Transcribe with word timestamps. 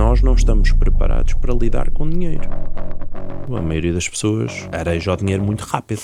nós 0.00 0.22
não 0.22 0.32
estamos 0.32 0.72
preparados 0.72 1.34
para 1.34 1.52
lidar 1.52 1.90
com 1.90 2.08
dinheiro. 2.08 2.48
A 3.54 3.60
maioria 3.60 3.92
das 3.92 4.08
pessoas 4.08 4.66
areja 4.72 5.12
o 5.12 5.16
dinheiro 5.16 5.44
muito 5.44 5.60
rápido. 5.60 6.00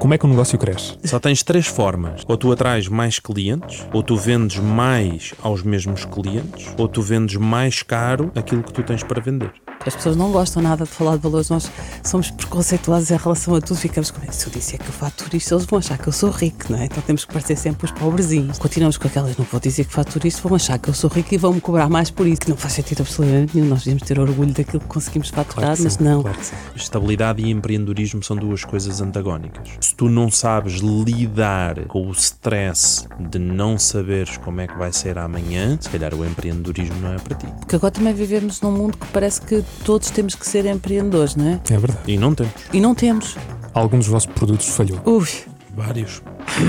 Como 0.00 0.14
é 0.14 0.18
que 0.18 0.26
o 0.26 0.28
negócio 0.28 0.58
cresce? 0.58 0.98
Só 1.04 1.20
tens 1.20 1.44
três 1.44 1.68
formas. 1.68 2.24
Ou 2.26 2.36
tu 2.36 2.50
atraes 2.50 2.88
mais 2.88 3.20
clientes, 3.20 3.86
ou 3.92 4.02
tu 4.02 4.16
vendes 4.16 4.58
mais 4.58 5.32
aos 5.40 5.62
mesmos 5.62 6.04
clientes, 6.06 6.74
ou 6.76 6.88
tu 6.88 7.00
vendes 7.00 7.36
mais 7.36 7.84
caro 7.84 8.32
aquilo 8.34 8.64
que 8.64 8.72
tu 8.72 8.82
tens 8.82 9.04
para 9.04 9.20
vender. 9.20 9.52
As 9.88 9.96
pessoas 9.96 10.16
não 10.16 10.30
gostam 10.30 10.62
nada 10.62 10.84
de 10.84 10.90
falar 10.90 11.16
de 11.16 11.22
valores, 11.22 11.48
nós 11.48 11.70
somos 12.04 12.30
preconceituosos 12.30 13.10
em 13.10 13.16
relação 13.16 13.54
a 13.54 13.60
tudo, 13.60 13.76
ficamos 13.78 14.10
com 14.10 14.20
se 14.30 14.46
eu 14.46 14.52
disser 14.52 14.78
que 14.78 14.86
eu 14.88 14.92
faturo 14.92 15.34
isto, 15.36 15.54
eles 15.54 15.64
vão 15.64 15.78
achar 15.78 15.96
que 15.98 16.06
eu 16.08 16.12
sou 16.12 16.30
rico, 16.30 16.66
não 16.70 16.78
é? 16.78 16.84
Então 16.84 17.02
temos 17.02 17.24
que 17.24 17.32
parecer 17.32 17.56
sempre 17.56 17.86
os 17.86 17.90
pobrezinhos. 17.92 18.58
Continuamos 18.58 18.96
com 18.98 19.08
aquelas, 19.08 19.36
não 19.36 19.46
vou 19.50 19.58
dizer 19.60 19.84
que 19.86 19.92
faturo 19.92 20.26
isto, 20.26 20.42
vão 20.46 20.54
achar 20.56 20.78
que 20.78 20.88
eu 20.90 20.94
sou 20.94 21.08
rico 21.08 21.34
e 21.34 21.38
vão-me 21.38 21.60
cobrar 21.60 21.88
mais 21.88 22.10
por 22.10 22.26
isso, 22.26 22.42
que 22.42 22.50
não 22.50 22.56
faz 22.56 22.74
sentido 22.74 23.00
absolutamente 23.00 23.56
nenhum. 23.56 23.68
Nós 23.68 23.80
devíamos 23.80 24.02
ter 24.02 24.18
orgulho 24.20 24.52
daquilo 24.52 24.80
que 24.80 24.86
conseguimos 24.86 25.30
faturar, 25.30 25.62
Claro 25.64 25.76
que 25.76 25.82
mas 25.84 25.92
sim, 25.94 26.04
não. 26.04 26.22
claro. 26.22 26.38
Estabilidade 26.76 27.42
e 27.42 27.50
empreendedorismo 27.50 28.22
são 28.22 28.36
duas 28.36 28.64
coisas 28.64 29.00
antagónicas. 29.00 29.68
Se 29.80 29.94
tu 29.94 30.08
não 30.08 30.30
sabes 30.30 30.74
lidar 30.80 31.84
com 31.86 32.06
o 32.08 32.12
stress 32.12 33.06
de 33.30 33.38
não 33.38 33.78
saberes 33.78 34.36
como 34.36 34.60
é 34.60 34.66
que 34.66 34.76
vai 34.76 34.92
ser 34.92 35.18
amanhã, 35.18 35.78
se 35.80 35.88
calhar 35.88 36.14
o 36.14 36.24
empreendedorismo 36.24 36.96
não 37.00 37.14
é 37.14 37.18
para 37.18 37.36
ti. 37.36 37.46
Porque 37.58 37.76
agora 37.76 37.90
também 37.92 38.12
vivemos 38.14 38.60
num 38.60 38.72
mundo 38.72 38.96
que 38.98 39.06
parece 39.08 39.40
que 39.40 39.64
todos 39.84 40.10
temos 40.10 40.34
que 40.34 40.46
ser 40.46 40.66
empreendedores, 40.66 41.34
não 41.36 41.46
é? 41.48 41.60
É 41.70 41.76
verdade. 41.78 42.00
E 42.06 42.16
não 42.16 42.34
temos. 42.34 42.52
E 42.72 42.80
não 42.80 42.94
temos. 42.94 43.36
Algum 43.74 43.98
dos 43.98 44.06
vossos 44.08 44.30
produtos 44.32 44.68
falhou. 44.68 45.00
Ui, 45.04 45.26
Vários. 45.74 46.20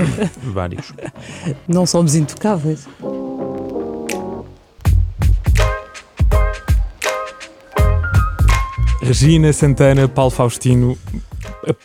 Vários. 0.42 0.92
não 1.66 1.84
somos 1.84 2.14
intocáveis. 2.14 2.86
Regina 9.02 9.52
Santana, 9.52 10.06
Paulo 10.06 10.30
Faustino, 10.30 10.96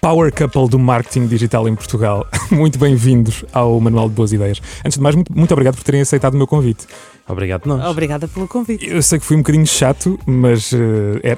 power 0.02 0.32
couple 0.32 0.68
do 0.70 0.80
marketing 0.80 1.28
digital 1.28 1.68
em 1.68 1.76
Portugal. 1.76 2.26
Muito 2.52 2.78
bem-vindos 2.80 3.44
ao 3.54 3.80
Manual 3.80 4.10
de 4.10 4.16
Boas 4.16 4.32
Ideias. 4.32 4.62
Antes 4.86 4.98
de 4.98 5.02
mais, 5.02 5.16
muito, 5.16 5.36
muito 5.36 5.52
obrigado 5.52 5.76
por 5.76 5.84
terem 5.84 6.02
aceitado 6.02 6.34
o 6.34 6.38
meu 6.38 6.48
convite. 6.48 6.86
Obrigado, 7.28 7.66
nós. 7.66 7.84
Obrigada 7.86 8.28
pelo 8.28 8.48
convite. 8.48 8.88
Eu 8.88 9.02
sei 9.02 9.20
que 9.20 9.26
fui 9.26 9.36
um 9.36 9.40
bocadinho 9.40 9.66
chato, 9.66 10.20
mas 10.26 10.72
eh, 10.74 11.32
é- 11.34 11.38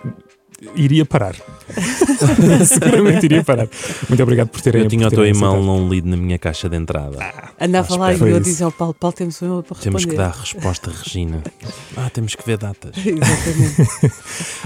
iria 0.76 1.06
parar. 1.06 1.36
Seguramente 2.66 3.26
iria 3.26 3.44
parar. 3.44 3.68
Muito 4.10 4.22
obrigado 4.24 4.50
por 4.50 4.60
terem 4.62 4.84
Eu 4.84 4.88
tinha 4.88 5.08
o 5.08 5.10
teu 5.10 5.26
e-mail 5.26 5.62
não 5.64 5.88
lido 5.88 6.10
na 6.10 6.18
minha 6.18 6.38
caixa 6.38 6.68
de 6.68 6.76
entrada. 6.76 7.18
Andava 7.60 7.96
lá 7.96 8.14
e 8.14 8.18
Foi 8.18 8.32
eu 8.32 8.36
isso. 8.38 8.44
dizia 8.44 8.66
ao 8.66 8.72
Paulo, 8.72 8.94
Paulo, 8.94 9.16
temos 9.16 9.42
um 9.42 9.46
e-mail 9.46 9.64
para 9.64 9.76
responder. 9.78 9.98
Temos 9.98 10.06
que 10.06 10.16
dar 10.16 10.32
resposta, 10.32 10.92
Regina. 10.92 11.44
Ah, 11.96 12.10
temos 12.12 12.36
que 12.36 12.46
ver 12.46 12.58
datas. 12.58 12.92
Exatamente. 12.98 14.14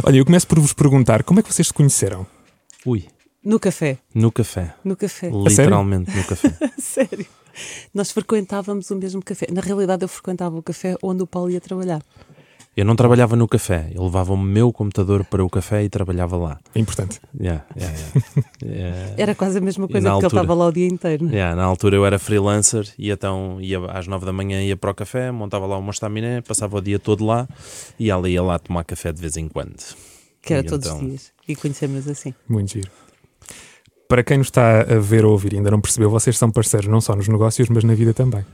Olha, 0.04 0.18
eu 0.18 0.26
começo 0.26 0.46
por 0.48 0.60
vos 0.60 0.74
perguntar 0.74 1.24
como 1.24 1.40
é 1.40 1.44
que 1.44 1.54
vocês 1.54 1.68
se 1.68 1.74
conheceram? 1.74 2.26
Ui, 2.86 3.06
No 3.44 3.60
café, 3.60 3.98
no 4.14 4.32
café. 4.32 4.74
no 4.84 4.96
café. 4.96 5.30
Literalmente 5.32 6.16
no 6.16 6.24
café. 6.26 6.54
Sério. 6.78 7.26
Nós 7.94 8.12
frequentávamos 8.12 8.90
o 8.92 8.96
mesmo 8.96 9.22
café. 9.22 9.48
Na 9.52 9.62
realidade, 9.62 10.04
eu 10.04 10.08
frequentava 10.08 10.58
o 10.58 10.62
café 10.64 10.96
onde 11.02 11.24
o 11.24 11.28
Paulo 11.28 11.50
ia 11.50 11.60
trabalhar. 11.60 12.02
Eu 12.78 12.86
não 12.86 12.96
trabalhava 12.96 13.36
no 13.36 13.50
café, 13.50 13.92
eu 13.94 14.02
levava 14.04 14.32
o 14.32 14.38
meu 14.38 14.72
computador 14.72 15.26
para 15.26 15.44
o 15.44 15.50
café 15.50 15.84
e 15.84 15.90
trabalhava 15.90 16.38
lá. 16.38 16.58
É 16.74 16.80
importante. 16.80 17.20
Yeah, 17.38 17.66
yeah, 17.76 17.98
yeah. 17.98 18.50
Yeah. 18.64 19.14
Era 19.22 19.36
quase 19.36 19.58
a 19.58 19.62
mesma 19.62 19.88
coisa, 19.90 20.08
porque 20.08 20.08
ele 20.08 20.26
altura? 20.26 20.42
estava 20.44 20.54
lá 20.54 20.68
o 20.68 20.72
dia 20.72 20.88
inteiro. 20.88 21.28
é? 21.28 21.32
Yeah, 21.34 21.54
na 21.56 21.64
altura 21.66 21.98
eu 21.98 22.06
era 22.06 22.18
freelancer 22.18 22.88
e 22.98 23.12
então 23.12 23.58
ia 23.60 23.78
às 23.92 24.08
nove 24.08 24.26
da 24.26 24.32
manhã 24.32 24.62
ia 24.64 24.78
para 24.78 24.90
o 24.90 24.96
café, 24.96 25.32
montava 25.32 25.66
lá 25.66 25.78
uma 25.78 25.92
estaminé, 25.92 26.40
passava 26.40 26.78
o 26.78 26.82
dia 26.82 26.98
todo 26.98 27.26
lá 27.26 27.46
e 28.00 28.10
ela 28.10 28.30
ia 28.30 28.42
lá 28.42 28.58
tomar 28.58 28.86
café 28.86 29.12
de 29.12 29.20
vez 29.20 29.36
em 29.36 29.50
quando. 29.50 29.76
Que 30.42 30.54
era 30.54 30.64
E 30.66 30.70
todos 30.70 30.88
então- 30.88 31.02
os 31.02 31.06
dias. 31.08 31.32
E 31.50 31.56
conhecemos 31.58 32.08
assim. 32.08 32.34
Muito 32.48 32.72
giro. 32.72 32.90
Para 34.12 34.24
quem 34.24 34.40
nos 34.40 34.48
está 34.48 34.82
a 34.82 35.00
ver 35.00 35.24
ou 35.24 35.32
ouvir 35.32 35.54
e 35.54 35.56
ainda 35.56 35.72
não 35.72 35.80
percebeu, 35.80 36.10
vocês 36.10 36.38
são 36.38 36.52
parceiros 36.52 36.90
não 36.90 37.00
só 37.00 37.16
nos 37.16 37.30
negócios, 37.30 37.70
mas 37.70 37.86
na 37.86 37.96
vida 37.96 38.14
também. 38.14 38.46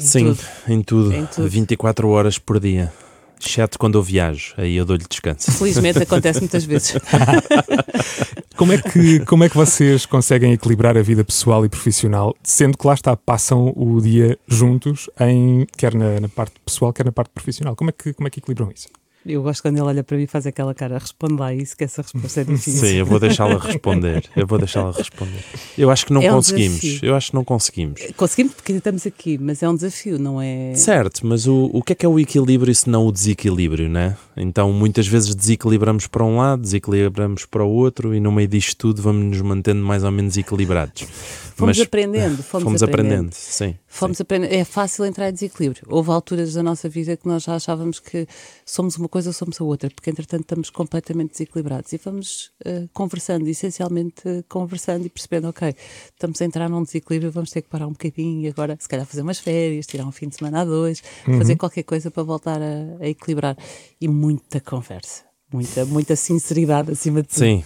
Em 0.00 0.02
Sim, 0.02 0.24
tudo. 0.32 0.40
em 0.66 0.82
tudo, 0.82 1.12
Em 1.12 1.26
tudo. 1.26 1.46
24 1.46 2.08
horas 2.08 2.38
por 2.38 2.58
dia. 2.58 2.90
Exceto 3.38 3.78
quando 3.78 3.98
eu 3.98 4.02
viajo, 4.02 4.54
aí 4.56 4.74
eu 4.74 4.86
dou-lhe 4.86 5.04
descanso. 5.06 5.52
Felizmente 5.52 5.98
acontece 6.02 6.40
muitas 6.40 6.64
vezes. 6.64 6.94
Como 8.56 8.72
é, 8.72 8.80
que, 8.80 9.18
como 9.26 9.42
é 9.42 9.48
que 9.48 9.56
vocês 9.56 10.06
conseguem 10.06 10.52
equilibrar 10.52 10.96
a 10.96 11.02
vida 11.02 11.24
pessoal 11.24 11.66
e 11.66 11.68
profissional, 11.68 12.36
sendo 12.40 12.78
que 12.78 12.86
lá 12.86 12.94
está, 12.94 13.16
passam 13.16 13.72
o 13.74 14.00
dia 14.00 14.38
juntos, 14.46 15.10
em, 15.20 15.66
quer 15.76 15.92
na, 15.92 16.20
na 16.20 16.28
parte 16.28 16.54
pessoal, 16.64 16.92
quer 16.92 17.04
na 17.04 17.10
parte 17.10 17.30
profissional? 17.30 17.74
Como 17.74 17.90
é, 17.90 17.92
que, 17.92 18.12
como 18.12 18.28
é 18.28 18.30
que 18.30 18.38
equilibram 18.38 18.70
isso? 18.72 18.88
Eu 19.26 19.42
gosto 19.42 19.62
quando 19.62 19.76
ele 19.76 19.86
olha 19.86 20.04
para 20.04 20.16
mim 20.16 20.24
e 20.24 20.26
faz 20.26 20.46
aquela 20.46 20.74
cara, 20.74 20.98
responde 20.98 21.34
lá 21.34 21.52
isso, 21.54 21.74
que 21.76 21.84
essa 21.84 22.02
resposta 22.02 22.42
é 22.42 22.44
difícil. 22.44 22.80
Sim, 22.86 22.94
eu 22.96 23.06
vou 23.06 23.18
deixá-la 23.18 23.58
responder. 23.58 24.24
Eu 24.36 24.46
vou 24.46 24.58
deixá-la 24.58 24.92
responder. 24.92 25.42
Eu 25.78 25.90
acho 25.90 26.04
que 26.04 26.12
não 26.12 26.20
É 26.22 26.30
um 26.30 26.36
conseguimos. 26.36 26.80
desafio. 26.80 27.08
Eu 27.08 27.14
acho 27.16 27.30
que 27.30 27.34
não 27.34 27.44
conseguimos. 27.44 28.00
Conseguimos 28.16 28.54
porque 28.54 28.72
estamos 28.72 29.06
aqui, 29.06 29.38
mas 29.38 29.62
é 29.62 29.68
um 29.68 29.74
desafio, 29.74 30.18
não 30.18 30.42
é? 30.42 30.74
Certo, 30.74 31.26
mas 31.26 31.46
o, 31.46 31.70
o 31.72 31.82
que 31.82 31.92
é 31.92 31.96
que 31.96 32.04
é 32.04 32.08
o 32.08 32.18
equilíbrio 32.20 32.74
se 32.74 32.88
não 32.90 33.06
o 33.06 33.12
desequilíbrio, 33.12 33.88
né? 33.88 34.16
Então 34.36 34.70
muitas 34.72 35.06
vezes 35.06 35.34
desequilibramos 35.34 36.06
para 36.06 36.22
um 36.24 36.36
lado, 36.36 36.60
desequilibramos 36.62 37.46
para 37.46 37.64
o 37.64 37.70
outro 37.70 38.14
e 38.14 38.20
no 38.20 38.30
meio 38.30 38.48
disto 38.48 38.76
tudo 38.76 39.00
vamos 39.00 39.24
nos 39.24 39.40
mantendo 39.40 39.82
mais 39.82 40.04
ou 40.04 40.10
menos 40.10 40.36
equilibrados. 40.36 41.02
Fomos 41.56 41.78
Mas 41.78 41.86
aprendendo, 41.86 42.42
fomos, 42.42 42.64
fomos 42.64 42.82
aprendendo. 42.82 43.12
aprendendo, 43.12 43.32
sim. 43.32 43.76
Fomos 43.94 44.20
aprendendo. 44.20 44.52
É 44.52 44.64
fácil 44.64 45.04
entrar 45.04 45.28
em 45.28 45.32
desequilíbrio. 45.32 45.84
Houve 45.86 46.10
alturas 46.10 46.54
da 46.54 46.64
nossa 46.64 46.88
vida 46.88 47.16
que 47.16 47.28
nós 47.28 47.44
já 47.44 47.54
achávamos 47.54 48.00
que 48.00 48.26
somos 48.66 48.96
uma 48.96 49.08
coisa 49.08 49.30
ou 49.30 49.32
somos 49.32 49.60
a 49.60 49.64
outra, 49.64 49.88
porque 49.88 50.10
entretanto 50.10 50.40
estamos 50.40 50.68
completamente 50.68 51.30
desequilibrados 51.30 51.92
e 51.92 52.00
vamos 52.04 52.50
eh, 52.64 52.88
conversando, 52.92 53.46
essencialmente 53.46 54.20
eh, 54.26 54.42
conversando 54.48 55.06
e 55.06 55.08
percebendo, 55.08 55.48
ok, 55.48 55.72
estamos 56.12 56.42
a 56.42 56.44
entrar 56.44 56.68
num 56.68 56.82
desequilíbrio, 56.82 57.30
vamos 57.30 57.52
ter 57.52 57.62
que 57.62 57.68
parar 57.68 57.86
um 57.86 57.92
bocadinho 57.92 58.40
e 58.40 58.48
agora 58.48 58.76
se 58.80 58.88
calhar 58.88 59.06
fazer 59.06 59.22
umas 59.22 59.38
férias, 59.38 59.86
tirar 59.86 60.04
um 60.04 60.10
fim 60.10 60.28
de 60.28 60.34
semana 60.34 60.62
a 60.62 60.64
dois, 60.64 61.00
fazer 61.38 61.54
qualquer 61.54 61.84
coisa 61.84 62.10
para 62.10 62.24
voltar 62.24 62.60
a, 62.60 62.96
a 63.00 63.06
equilibrar. 63.06 63.56
E 64.00 64.08
muita 64.08 64.60
conversa, 64.60 65.22
muita, 65.52 65.84
muita 65.84 66.16
sinceridade 66.16 66.90
acima 66.90 67.22
de 67.22 67.28
tudo. 67.28 67.38
Sim, 67.38 67.64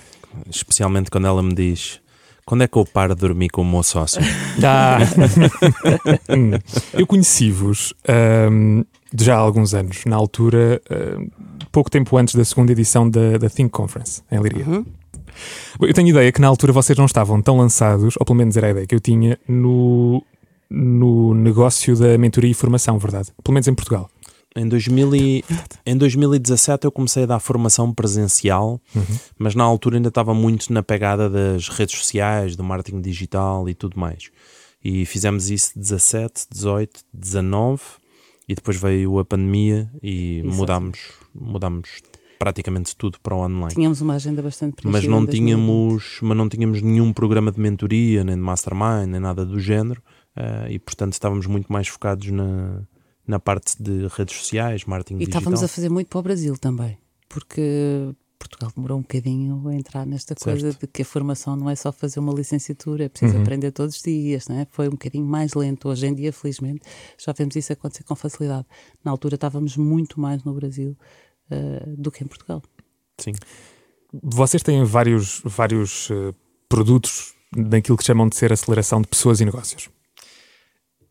especialmente 0.51 1.11
quando 1.11 1.27
ela 1.27 1.43
me 1.43 1.55
diz 1.55 2.03
quando 2.49 2.63
é 2.63 2.67
que 2.67 2.79
eu 2.79 2.85
paro 2.87 3.15
de 3.15 3.21
dormir 3.21 3.51
com 3.51 3.61
o 3.61 3.65
meu 3.65 3.83
sócio? 3.83 4.23
Ah. 4.65 5.01
Eu 6.99 7.07
conheci-vos 7.07 7.93
ahm, 8.09 8.85
já 9.15 9.37
há 9.37 9.39
alguns 9.39 9.75
anos, 9.75 10.07
na 10.07 10.17
altura, 10.17 10.81
ahm, 10.91 11.27
pouco 11.71 11.91
tempo 11.91 12.17
antes 12.17 12.35
da 12.35 12.43
segunda 12.47 12.73
edição 12.73 13.09
da, 13.09 13.37
da 13.37 13.51
Think 13.51 13.69
Conference, 13.69 14.23
em 14.33 14.41
Liria. 14.41 14.67
Uhum. 14.67 14.87
Eu 15.79 15.93
tenho 15.93 16.09
ideia 16.09 16.33
que 16.33 16.41
na 16.41 16.49
altura 16.49 16.73
vocês 16.73 16.97
não 16.97 17.05
estavam 17.05 17.43
tão 17.43 17.59
lançados, 17.59 18.15
ou 18.19 18.25
pelo 18.25 18.39
menos 18.39 18.57
era 18.57 18.69
a 18.69 18.71
ideia 18.71 18.87
que 18.87 18.95
eu 18.95 19.01
tinha, 19.01 19.39
no, 19.47 20.25
no 20.71 21.35
negócio 21.35 21.95
da 21.97 22.17
mentoria 22.17 22.51
e 22.51 22.55
formação, 22.55 22.99
verdade? 22.99 23.29
Pelo 23.45 23.53
menos 23.53 23.69
em 23.69 23.75
Portugal. 23.75 24.09
Em, 24.57 24.67
2000 24.69 25.15
e- 25.15 25.45
em 25.87 25.97
2017 25.97 26.85
eu 26.87 26.93
comecei 26.93 27.23
a 27.25 27.27
dar 27.27 27.39
formação 27.39 27.93
presencial, 27.93 28.81
mas 29.39 29.55
na 29.55 29.63
altura 29.65 29.97
ainda 29.97 30.09
estava 30.09 30.35
muito 30.35 30.73
na 30.73 30.83
pegada 30.83 31.29
das 31.29 31.69
redes 31.69 31.97
sociais, 31.99 32.57
do 32.57 32.65
marketing 32.65 33.01
digital 33.01 33.69
e 33.69 33.75
tudo 33.75 33.99
mais. 33.99 34.31
E 34.83 35.05
fizemos 35.05 35.51
isso 35.51 35.73
17, 35.79 36.47
18, 36.51 37.01
19 37.13 37.83
e 38.49 38.55
depois 38.55 38.77
veio 38.81 39.19
a 39.19 39.25
pandemia 39.25 39.91
e 40.03 40.39
Exato. 40.39 40.57
mudámos, 40.57 40.99
mudámos 41.35 41.89
praticamente 42.39 42.97
tudo 42.97 43.19
para 43.21 43.35
o 43.35 43.41
online. 43.45 43.75
Tínhamos 43.75 44.01
uma 44.01 44.15
agenda 44.15 44.41
bastante 44.41 44.77
preenchida. 44.77 44.93
Mas 44.93 45.05
não 45.11 45.23
em 45.23 45.27
2020. 45.27 45.33
tínhamos, 45.59 46.19
mas 46.23 46.37
não 46.37 46.49
tínhamos 46.49 46.81
nenhum 46.81 47.13
programa 47.13 47.51
de 47.53 47.61
mentoria, 47.61 48.23
nem 48.25 48.37
de 48.37 48.41
mastermind, 48.41 49.09
nem 49.09 49.21
nada 49.21 49.45
do 49.45 49.59
género. 49.61 50.01
eh, 50.37 50.69
e 50.71 50.79
portanto 50.79 51.13
estávamos 51.15 51.47
muito 51.47 51.71
mais 51.73 51.89
focados 51.89 52.31
na, 52.31 52.81
na 53.29 53.39
parte 53.39 53.81
de 53.81 54.09
redes 54.09 54.37
sociais, 54.39 54.85
marketing 54.85 55.17
E 55.17 55.19
digital. 55.19 55.41
estávamos 55.41 55.63
a 55.63 55.69
fazer 55.69 55.91
muito 55.91 56.09
para 56.09 56.19
o 56.19 56.23
Brasil 56.23 56.57
também, 56.59 56.99
porque 57.29 58.11
Portugal 58.39 58.73
demorou 58.75 58.99
um 58.99 59.03
bocadinho 59.03 59.69
a 59.69 59.75
entrar 59.75 60.07
nesta 60.07 60.35
coisa 60.35 60.73
de 60.73 60.87
que 60.87 61.03
a 61.03 61.05
formação 61.05 61.55
não 61.55 61.69
é 61.69 61.77
só 61.77 61.93
fazer 61.93 62.21
uma 62.21 62.33
licenciatura, 62.33 63.05
é 63.05 63.09
preciso 63.09 63.37
aprender 63.39 63.71
todos 63.73 63.97
os 63.97 64.03
dias, 64.03 64.49
não 64.49 64.59
é? 64.61 64.67
Foi 64.71 64.89
um 64.89 64.93
bocadinho 64.93 65.27
mais 65.27 65.53
lento. 65.55 65.89
Hoje 65.89 66.07
em 66.07 66.15
dia, 66.15 66.33
felizmente, 66.33 66.81
já 67.19 67.33
vemos 67.33 67.55
isso 67.57 67.73
acontecer 67.73 68.05
com 68.05 68.15
facilidade. 68.15 68.67
Na 69.05 69.11
altura 69.11 69.35
estávamos 69.35 69.77
muito 69.77 70.19
mais 70.19 70.43
no 70.45 70.55
Brasil 70.55 70.97
eh, 71.51 71.85
do 71.99 72.11
que 72.11 72.25
em 72.25 72.27
Portugal. 72.27 72.63
Sim. 73.19 73.33
Vocês 74.23 74.63
têm 74.63 74.83
vários, 74.85 75.43
vários 75.45 76.09
eh, 76.11 76.33
produtos 76.69 77.35
daquilo 77.53 77.99
que 77.99 78.05
chamam 78.05 78.29
de 78.29 78.37
ser 78.37 78.53
aceleração 78.53 79.03
de 79.03 79.09
pessoas 79.09 79.41
e 79.41 79.45
negócios. 79.45 79.91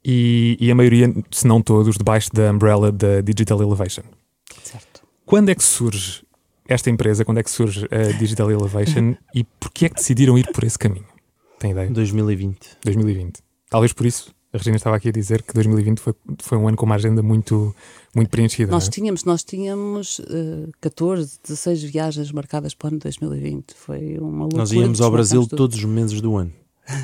E, 0.04 0.58
e 0.60 0.72
a 0.72 0.76
maioria, 0.76 1.14
se 1.32 1.46
não 1.46 1.62
todos, 1.62 1.98
debaixo 1.98 2.30
da 2.34 2.52
umbrella 2.52 2.92
da 2.92 3.22
Digital 3.22 3.62
Elevation. 3.62 4.04
Certo. 4.64 5.02
Quando 5.26 5.50
é 5.50 5.56
que 5.56 5.64
surge 5.64 6.24
esta 6.68 6.90
empresa? 6.90 7.26
Quando 7.26 7.40
é 7.40 7.44
que 7.44 7.52
surge 7.52 7.86
a 7.92 8.18
Digital 8.18 8.52
Elevation? 8.52 9.16
e 9.34 9.44
porquê 9.60 9.86
é 9.86 9.90
que 9.90 9.96
decidiram 9.96 10.38
ir 10.38 10.52
por 10.52 10.64
esse 10.64 10.78
caminho? 10.78 11.06
Tem 11.60 11.72
ideia? 11.72 11.90
2020. 11.90 12.78
2020. 12.84 13.40
Talvez 13.70 13.92
por 13.92 14.06
isso 14.06 14.34
A 14.54 14.58
Regina 14.58 14.78
estava 14.78 14.96
aqui 14.96 15.10
a 15.10 15.12
dizer 15.12 15.42
que 15.42 15.54
2020 15.54 16.00
foi, 16.00 16.14
foi 16.40 16.58
um 16.58 16.68
ano 16.68 16.78
com 16.78 16.86
uma 16.86 16.96
agenda 16.96 17.22
muito, 17.22 17.76
muito 18.16 18.30
preenchida. 18.30 18.72
Nós 18.72 18.88
é? 18.88 18.92
tínhamos, 18.92 19.24
nós 19.24 19.44
tínhamos 19.44 20.20
uh, 20.20 20.72
14, 20.80 21.40
16 21.44 21.84
viagens 21.84 22.32
marcadas 22.32 22.74
para 22.74 22.86
o 22.86 22.88
ano 22.90 22.98
de 22.98 23.04
2020. 23.04 23.74
Foi 23.76 24.18
uma 24.20 24.44
loucura. 24.44 24.60
Nós 24.60 24.72
íamos 24.72 25.02
ao 25.02 25.12
Brasil 25.12 25.42
tudo. 25.42 25.58
todos 25.58 25.78
os 25.78 25.86
meses 25.86 26.22
do 26.22 26.38
ano. 26.38 26.54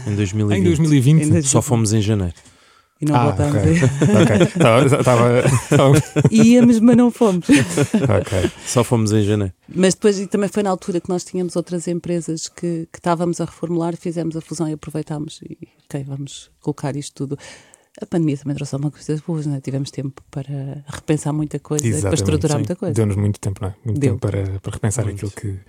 Em 0.08 0.16
2020. 0.16 0.58
Em 0.60 0.64
2020? 0.64 1.10
Em 1.10 1.18
2020. 1.18 1.48
Só 1.50 1.62
fomos 1.62 1.92
em 1.92 2.02
janeiro. 2.02 2.36
E 3.04 3.06
não 3.06 3.16
Ah, 3.16 3.24
voltámos 3.26 3.56
ok. 3.58 3.70
a 3.70 3.74
ir. 3.74 3.84
ok. 3.84 4.48
Estava- 4.48 4.86
Estava. 4.86 5.40
estava- 5.40 6.28
Íamos, 6.32 6.80
mas 6.80 6.96
não 6.96 7.12
fomos. 7.12 7.46
ok. 7.50 8.52
Só 8.66 8.84
fomos 8.84 9.12
em 9.12 9.24
janeiro. 9.24 9.54
Mas 9.68 9.94
depois, 9.94 10.20
e 10.20 10.28
também 10.28 10.48
foi 10.50 10.64
na 10.64 10.70
altura 10.70 11.02
que 11.02 11.10
nós 11.10 11.24
tínhamos 11.24 11.56
outras 11.56 11.88
empresas 11.88 12.48
que, 12.48 12.88
que 12.92 13.00
estávamos 13.00 13.42
a 13.42 13.46
reformular, 13.46 13.96
fizemos 13.98 14.38
a 14.38 14.42
fusão 14.42 14.70
e 14.70 14.74
aproveitámos. 14.74 15.42
E, 15.44 15.68
ok, 15.86 16.04
vamos 16.08 16.50
colocar 16.62 16.96
isto 16.96 17.14
tudo. 17.14 17.38
A 18.02 18.06
pandemia 18.08 18.38
também 18.38 18.56
trouxe 18.56 18.74
alguma 18.74 18.90
coisa 18.92 19.22
boas, 19.28 19.46
não 19.46 19.56
é? 19.56 19.60
Tivemos 19.62 19.92
tempo 19.92 20.24
para 20.32 20.84
repensar 20.88 21.32
muita 21.34 21.60
coisa, 21.60 21.84
para 21.84 21.90
Exatamente, 21.92 22.22
estruturar 22.22 22.52
sim. 22.58 22.60
muita 22.62 22.76
coisa. 22.76 22.94
Deu-nos 22.96 23.16
muito 23.16 23.40
tempo, 23.40 23.60
não 23.62 23.70
é? 23.70 23.76
Muito 23.86 24.00
Deu. 24.00 24.14
tempo 24.14 24.22
para, 24.22 24.60
para 24.60 24.72
repensar 24.74 25.04
Muito. 25.06 25.26
aquilo 25.28 25.32
que, 25.32 25.60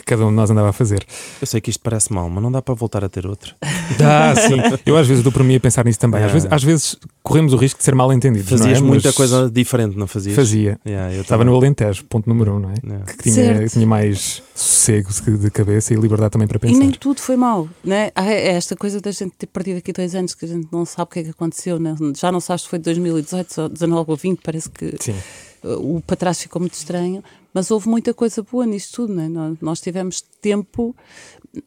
que 0.00 0.06
cada 0.06 0.24
um 0.26 0.30
de 0.30 0.34
nós 0.34 0.50
andava 0.50 0.70
a 0.70 0.72
fazer. 0.72 1.04
Eu 1.40 1.46
sei 1.46 1.60
que 1.60 1.70
isto 1.70 1.80
parece 1.82 2.12
mal, 2.12 2.28
mas 2.28 2.42
não 2.42 2.50
dá 2.50 2.60
para 2.60 2.74
voltar 2.74 3.04
a 3.04 3.08
ter 3.08 3.26
outra. 3.26 3.54
Ah, 4.02 4.34
sim. 4.36 4.54
Eu 4.86 4.96
às 4.96 5.06
vezes 5.06 5.22
dou 5.22 5.30
por 5.32 5.42
mim 5.44 5.56
a 5.56 5.60
pensar 5.60 5.84
nisso 5.84 5.98
também. 5.98 6.22
Às 6.22 6.30
É. 6.30 6.32
vezes, 6.32 6.48
às 6.50 6.62
vezes 6.62 6.96
corremos 7.22 7.52
o 7.52 7.56
risco 7.56 7.76
de 7.78 7.84
ser 7.84 7.94
mal 7.94 8.10
entendidos. 8.12 8.48
Fazias 8.48 8.80
não 8.80 8.86
é? 8.86 8.90
muita 8.90 9.08
Mas 9.08 9.16
coisa 9.16 9.50
diferente, 9.50 9.96
não 9.98 10.06
fazias? 10.06 10.34
Fazia. 10.36 10.78
Yeah, 10.86 11.12
eu 11.14 11.22
Estava 11.22 11.42
também. 11.42 11.52
no 11.52 11.58
Alentejo, 11.60 12.04
ponto 12.04 12.28
número 12.28 12.54
um, 12.54 12.60
não 12.60 12.70
é? 12.70 12.74
Yeah. 12.84 13.04
Que 13.04 13.18
tinha, 13.30 13.66
tinha 13.68 13.86
mais 13.86 14.42
sossego 14.54 15.10
de 15.38 15.50
cabeça 15.50 15.92
e 15.92 15.96
liberdade 15.96 16.30
também 16.30 16.46
para 16.48 16.56
E 16.58 16.60
pensar. 16.60 16.78
nem 16.78 16.90
tudo 16.92 17.20
foi 17.20 17.36
mau, 17.36 17.68
né? 17.84 18.10
Há 18.14 18.24
É 18.26 18.52
esta 18.52 18.74
coisa 18.76 19.00
da 19.00 19.10
gente 19.10 19.32
ter 19.36 19.46
perdido 19.48 19.78
aqui 19.78 19.92
dois 19.92 20.14
anos 20.14 20.34
que 20.34 20.44
a 20.44 20.48
gente 20.48 20.68
não 20.72 20.84
sabe 20.86 21.02
o 21.02 21.06
que 21.12 21.18
é 21.18 21.22
que 21.24 21.30
aconteceu, 21.30 21.78
né? 21.78 21.94
já 22.16 22.30
não 22.32 22.40
sabes 22.40 22.62
se 22.62 22.68
foi 22.68 22.78
de 22.78 22.84
2018, 22.84 23.60
ou 23.62 23.68
19 23.68 24.10
ou 24.12 24.16
20, 24.16 24.38
parece 24.42 24.70
que 24.70 24.94
Sim. 25.00 25.14
o 25.62 26.00
para 26.06 26.16
trás 26.16 26.40
ficou 26.40 26.60
muito 26.60 26.74
estranho, 26.74 27.22
mas 27.52 27.70
houve 27.70 27.88
muita 27.88 28.14
coisa 28.14 28.42
boa 28.42 28.66
nisto 28.66 28.94
tudo, 28.96 29.14
né? 29.14 29.28
nós, 29.28 29.58
nós 29.60 29.80
tivemos 29.80 30.20
tempo, 30.40 30.94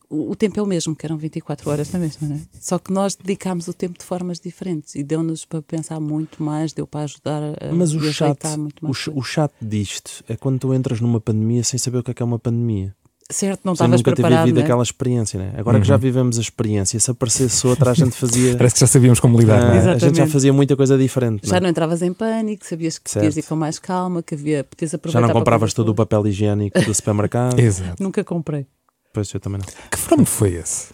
o, 0.09 0.31
o 0.31 0.35
tempo 0.35 0.59
é 0.59 0.63
o 0.63 0.65
mesmo, 0.65 0.95
que 0.95 1.05
eram 1.05 1.17
24 1.17 1.69
horas 1.69 1.91
na 1.91 1.99
mesma, 1.99 2.27
né? 2.27 2.41
só 2.59 2.79
que 2.79 2.91
nós 2.91 3.15
dedicámos 3.15 3.67
o 3.67 3.73
tempo 3.73 3.97
de 3.97 4.05
formas 4.05 4.39
diferentes 4.39 4.95
e 4.95 5.03
deu-nos 5.03 5.45
para 5.45 5.61
pensar 5.61 5.99
muito 5.99 6.41
mais, 6.41 6.73
deu 6.73 6.87
para 6.87 7.01
ajudar 7.01 7.41
a 7.43 7.73
Mas 7.73 7.93
o 7.93 8.01
chato, 8.11 8.47
muito 8.57 8.79
o, 8.79 8.85
mais. 8.85 9.03
coisas. 9.03 9.21
o 9.21 9.23
chato 9.23 9.55
disto 9.61 10.23
é 10.27 10.35
quando 10.35 10.59
tu 10.59 10.73
entras 10.73 10.99
numa 11.01 11.19
pandemia 11.19 11.63
sem 11.63 11.77
saber 11.77 11.99
o 11.99 12.03
que 12.03 12.11
é 12.11 12.13
que 12.13 12.23
é 12.23 12.25
uma 12.25 12.39
pandemia. 12.39 12.95
Certo, 13.33 13.61
não 13.65 13.73
estavas 13.73 13.99
nunca 13.99 14.13
preparado, 14.13 14.39
vivido 14.45 14.57
né? 14.57 14.63
aquela 14.63 14.81
experiência, 14.83 15.37
né? 15.39 15.53
Agora 15.57 15.77
que 15.77 15.81
Uhum. 15.81 15.87
já 15.87 15.97
vivemos 15.97 16.37
a 16.37 16.41
experiência, 16.41 16.99
se 16.99 17.11
aparecesse 17.11 17.67
outra, 17.67 17.91
a 17.91 17.93
gente 17.93 18.15
fazia. 18.15 18.55
Parece 18.57 18.75
que 18.75 18.81
já 18.81 18.87
sabíamos 18.87 19.19
como 19.19 19.37
lidar, 19.39 19.75
é? 19.75 19.89
Ah, 19.89 19.91
a 19.93 19.97
gente 19.97 20.15
já 20.17 20.27
fazia 20.27 20.53
muita 20.53 20.75
coisa 20.75 20.97
diferente. 20.97 21.45
Já 21.47 21.53
não 21.53 21.57
é? 21.57 21.61
não 21.61 21.69
entravas 21.69 22.01
em 22.01 22.13
pânico, 22.13 22.65
sabias 22.65 22.97
que 22.97 23.11
podias 23.11 23.35
ir 23.35 23.43
com 23.43 23.55
mais 23.55 23.79
calma, 23.79 24.23
que 24.23 24.35
havia, 24.35 24.63
podias 24.63 24.93
aproveitar 24.93 25.21
Já 25.21 25.27
não 25.27 25.33
compravas 25.33 25.73
todo 25.73 25.89
o 25.89 25.95
papel 25.95 26.25
higiênico 26.27 26.79
do 26.81 26.93
supermercado. 26.93 27.57
Exato. 27.59 28.01
Nunca 28.01 28.23
comprei. 28.23 28.65
Pois 29.13 29.31
eu 29.33 29.39
também 29.39 29.59
não. 29.59 29.89
Que 29.89 29.97
fenómeno 29.97 30.25
foi 30.25 30.53
esse? 30.53 30.87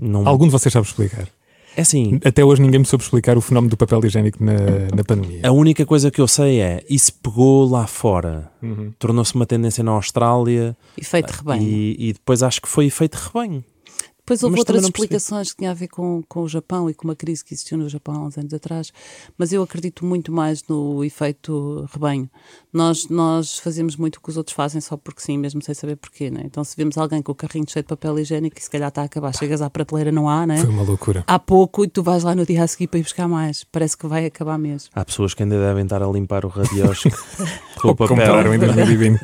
não. 0.00 0.26
Algum 0.26 0.44
de 0.46 0.50
vocês 0.52 0.72
sabe 0.72 0.86
explicar? 0.86 1.26
É 1.76 1.82
assim, 1.82 2.18
Até 2.24 2.44
hoje 2.44 2.62
ninguém 2.62 2.80
me 2.80 2.86
soube 2.86 3.04
explicar 3.04 3.36
o 3.36 3.40
fenómeno 3.40 3.70
do 3.70 3.76
papel 3.76 4.00
higiênico 4.04 4.42
na, 4.42 4.54
na 4.94 5.04
pandemia. 5.04 5.40
a 5.44 5.52
única 5.52 5.84
coisa 5.84 6.10
que 6.10 6.20
eu 6.20 6.26
sei 6.26 6.60
é 6.60 6.82
isso 6.88 7.12
pegou 7.22 7.68
lá 7.68 7.86
fora. 7.86 8.50
Uhum. 8.62 8.92
Tornou-se 8.98 9.34
uma 9.34 9.44
tendência 9.44 9.84
na 9.84 9.90
Austrália 9.92 10.76
Efeito 10.96 11.30
rebanho. 11.30 11.62
e, 11.62 12.08
e 12.08 12.12
depois 12.14 12.42
acho 12.42 12.62
que 12.62 12.68
foi 12.68 12.86
efeito 12.86 13.14
rebanho. 13.16 13.62
Depois 14.26 14.42
houve 14.42 14.54
Mas 14.54 14.58
outras 14.62 14.82
explicações 14.82 15.52
que 15.52 15.58
tinham 15.58 15.70
a 15.70 15.74
ver 15.74 15.86
com, 15.86 16.20
com 16.28 16.42
o 16.42 16.48
Japão 16.48 16.90
e 16.90 16.94
com 16.94 17.06
uma 17.06 17.14
crise 17.14 17.44
que 17.44 17.54
existiu 17.54 17.78
no 17.78 17.88
Japão 17.88 18.16
há 18.16 18.26
uns 18.26 18.36
anos 18.36 18.52
atrás, 18.52 18.92
mas 19.38 19.52
eu 19.52 19.62
acredito 19.62 20.04
muito 20.04 20.32
mais 20.32 20.64
no 20.68 21.04
efeito 21.04 21.88
rebanho. 21.92 22.28
Nós, 22.72 23.08
nós 23.08 23.60
fazemos 23.60 23.94
muito 23.94 24.16
o 24.16 24.20
que 24.20 24.28
os 24.28 24.36
outros 24.36 24.52
fazem 24.52 24.80
só 24.80 24.96
porque 24.96 25.20
sim, 25.20 25.38
mesmo 25.38 25.62
sem 25.62 25.72
saber 25.76 25.94
porquê, 25.94 26.28
né? 26.28 26.42
Então 26.44 26.64
se 26.64 26.76
vemos 26.76 26.98
alguém 26.98 27.22
com 27.22 27.30
o 27.30 27.34
carrinho 27.36 27.66
cheio 27.68 27.84
de 27.84 27.88
papel 27.88 28.18
higiênico 28.18 28.58
e 28.58 28.60
se 28.60 28.68
calhar 28.68 28.88
está 28.88 29.02
a 29.02 29.04
acabar, 29.04 29.32
chegas 29.32 29.62
à 29.62 29.70
prateleira, 29.70 30.10
não 30.10 30.28
há, 30.28 30.44
né? 30.44 30.56
Foi 30.58 30.70
uma 30.70 30.82
loucura. 30.82 31.22
Há 31.24 31.38
pouco 31.38 31.84
e 31.84 31.88
tu 31.88 32.02
vais 32.02 32.24
lá 32.24 32.34
no 32.34 32.44
dia 32.44 32.64
a 32.64 32.66
seguir 32.66 32.88
para 32.88 32.98
ir 32.98 33.04
buscar 33.04 33.28
mais. 33.28 33.62
Parece 33.62 33.96
que 33.96 34.08
vai 34.08 34.26
acabar 34.26 34.58
mesmo. 34.58 34.90
Há 34.92 35.04
pessoas 35.04 35.34
que 35.34 35.44
ainda 35.44 35.56
devem 35.56 35.84
estar 35.84 36.02
a 36.02 36.06
limpar 36.08 36.44
o 36.44 36.48
radiosco 36.48 37.10
com 37.80 37.86
o 37.86 37.90
Ou 37.90 37.96
compraram 37.96 38.50
papel. 38.50 38.54
em 38.54 38.58
2020. 38.58 39.20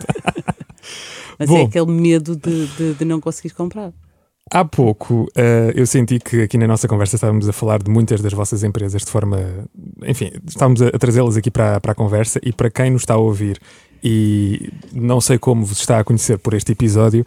Mas 1.41 1.49
Bom. 1.49 1.59
é 1.59 1.63
aquele 1.65 1.91
medo 1.91 2.37
de, 2.37 2.69
de, 2.69 2.95
de 2.95 3.05
não 3.05 3.21
conseguir 3.21 3.51
comprar. 3.51 3.93
Há 4.55 4.67
pouco 4.67 5.27
eh, 5.35 5.73
eu 5.75 5.87
senti 5.87 6.19
que 6.19 6.43
aqui 6.43 6.59
na 6.59 6.67
nossa 6.67 6.87
conversa 6.87 7.17
estávamos 7.17 7.49
a 7.49 7.55
falar 7.55 7.83
de 7.83 7.91
muitas 7.91 8.21
das 8.21 8.35
vossas 8.35 8.63
empresas 8.63 9.01
de 9.01 9.11
forma. 9.11 9.39
Enfim, 10.07 10.31
estávamos 10.47 10.83
a, 10.83 10.89
a 10.89 10.99
trazê-las 10.99 11.39
aqui 11.39 11.51
para, 11.51 11.81
para 11.81 11.93
a 11.93 11.95
conversa 11.95 12.39
e 12.43 12.53
para 12.53 12.71
quem 12.71 12.91
nos 12.91 13.01
está 13.01 13.15
a 13.15 13.17
ouvir 13.17 13.59
e 14.05 14.71
não 14.93 15.23
sei 15.23 15.39
como 15.39 15.65
vos 15.65 15.79
está 15.79 16.01
a 16.01 16.05
conhecer 16.05 16.39
por 16.39 16.53
este 16.53 16.73
episódio, 16.73 17.25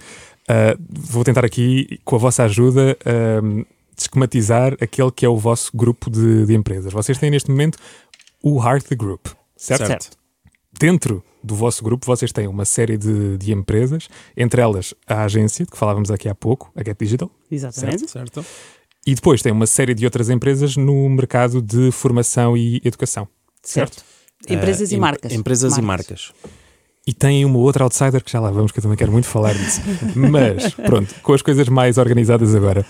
eh, 0.48 0.78
vou 0.88 1.24
tentar 1.24 1.44
aqui, 1.44 2.00
com 2.06 2.16
a 2.16 2.20
vossa 2.20 2.44
ajuda, 2.44 2.96
eh, 3.04 3.66
esquematizar 3.98 4.78
aquele 4.80 5.10
que 5.10 5.26
é 5.26 5.30
o 5.30 5.36
vosso 5.36 5.72
grupo 5.76 6.12
de, 6.12 6.46
de 6.46 6.54
empresas. 6.54 6.94
Vocês 6.94 7.18
têm 7.18 7.32
neste 7.32 7.50
momento 7.50 7.80
o 8.44 8.64
Heart 8.64 8.94
Group, 8.96 9.30
certo? 9.58 9.88
Certo. 9.88 10.25
Dentro 10.80 11.24
do 11.44 11.56
vosso 11.56 11.84
grupo 11.84 12.06
vocês 12.06 12.32
têm 12.32 12.48
uma 12.48 12.66
série 12.66 12.98
de, 12.98 13.38
de 13.38 13.52
empresas, 13.54 14.08
entre 14.36 14.62
elas 14.62 14.94
a 15.08 15.24
agência, 15.24 15.66
de 15.66 15.72
que 15.72 15.78
falávamos 15.78 16.10
aqui 16.12 16.28
há 16.28 16.36
pouco, 16.36 16.72
a 16.76 16.84
Get 16.84 16.98
Digital, 17.00 17.30
Exatamente. 17.52 18.10
Certo. 18.10 18.44
e 19.06 19.14
depois 19.14 19.42
tem 19.42 19.52
uma 19.52 19.68
série 19.68 19.94
de 19.94 20.06
outras 20.06 20.30
empresas 20.30 20.76
no 20.76 21.08
mercado 21.10 21.62
de 21.62 21.92
formação 21.92 22.58
e 22.58 22.82
educação. 22.84 23.28
Certo. 23.62 24.04
Empresas 24.50 24.92
Eh, 24.92 24.96
e 24.96 24.98
em- 24.98 25.00
marcas. 25.00 25.32
Empresas 25.34 25.78
e 25.78 25.82
marcas. 25.82 26.32
E 27.08 27.14
tem 27.14 27.46
uma 27.46 27.60
outra 27.60 27.84
outsider 27.84 28.24
que 28.24 28.32
já 28.32 28.40
lá 28.40 28.50
vamos, 28.50 28.72
que 28.72 28.80
eu 28.80 28.82
também 28.84 28.98
quero 28.98 29.12
muito 29.12 29.28
falar 29.28 29.54
disso. 29.54 29.80
Mas, 30.16 30.74
pronto, 30.74 31.14
com 31.22 31.34
as 31.34 31.42
coisas 31.44 31.70
mais 31.70 31.98
organizadas 32.00 32.56
agora. 32.56 32.84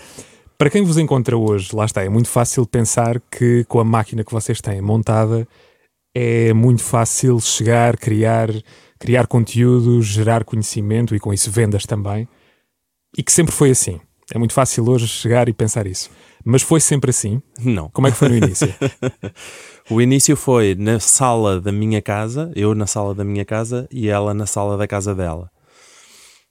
Para 0.56 0.70
quem 0.70 0.82
vos 0.82 0.96
encontra 0.96 1.36
hoje, 1.36 1.68
lá 1.76 1.84
está, 1.84 2.02
é 2.02 2.08
muito 2.08 2.28
fácil 2.30 2.64
pensar 2.66 3.20
que 3.30 3.64
com 3.68 3.78
a 3.78 3.84
máquina 3.84 4.24
que 4.24 4.32
vocês 4.32 4.58
têm 4.62 4.80
montada 4.80 5.46
é 6.18 6.54
muito 6.54 6.82
fácil 6.82 7.38
chegar, 7.40 7.98
criar, 7.98 8.48
criar 8.98 9.26
conteúdo, 9.26 10.00
gerar 10.00 10.44
conhecimento 10.44 11.14
e 11.14 11.20
com 11.20 11.30
isso 11.30 11.50
vendas 11.50 11.84
também. 11.84 12.26
E 13.18 13.22
que 13.22 13.30
sempre 13.30 13.54
foi 13.54 13.70
assim. 13.70 14.00
É 14.32 14.38
muito 14.38 14.54
fácil 14.54 14.88
hoje 14.88 15.06
chegar 15.06 15.46
e 15.46 15.52
pensar 15.52 15.86
isso. 15.86 16.08
Mas 16.42 16.62
foi 16.62 16.80
sempre 16.80 17.10
assim. 17.10 17.42
Não. 17.62 17.90
Como 17.90 18.06
é 18.06 18.10
que 18.10 18.16
foi 18.16 18.30
no 18.30 18.36
início? 18.36 18.66
O 19.88 20.02
início 20.02 20.34
foi 20.34 20.74
na 20.74 20.98
sala 20.98 21.60
da 21.60 21.70
minha 21.70 22.02
casa, 22.02 22.50
eu 22.56 22.74
na 22.74 22.88
sala 22.88 23.14
da 23.14 23.22
minha 23.22 23.44
casa 23.44 23.86
e 23.88 24.08
ela 24.08 24.34
na 24.34 24.44
sala 24.44 24.76
da 24.76 24.84
casa 24.84 25.14
dela. 25.14 25.48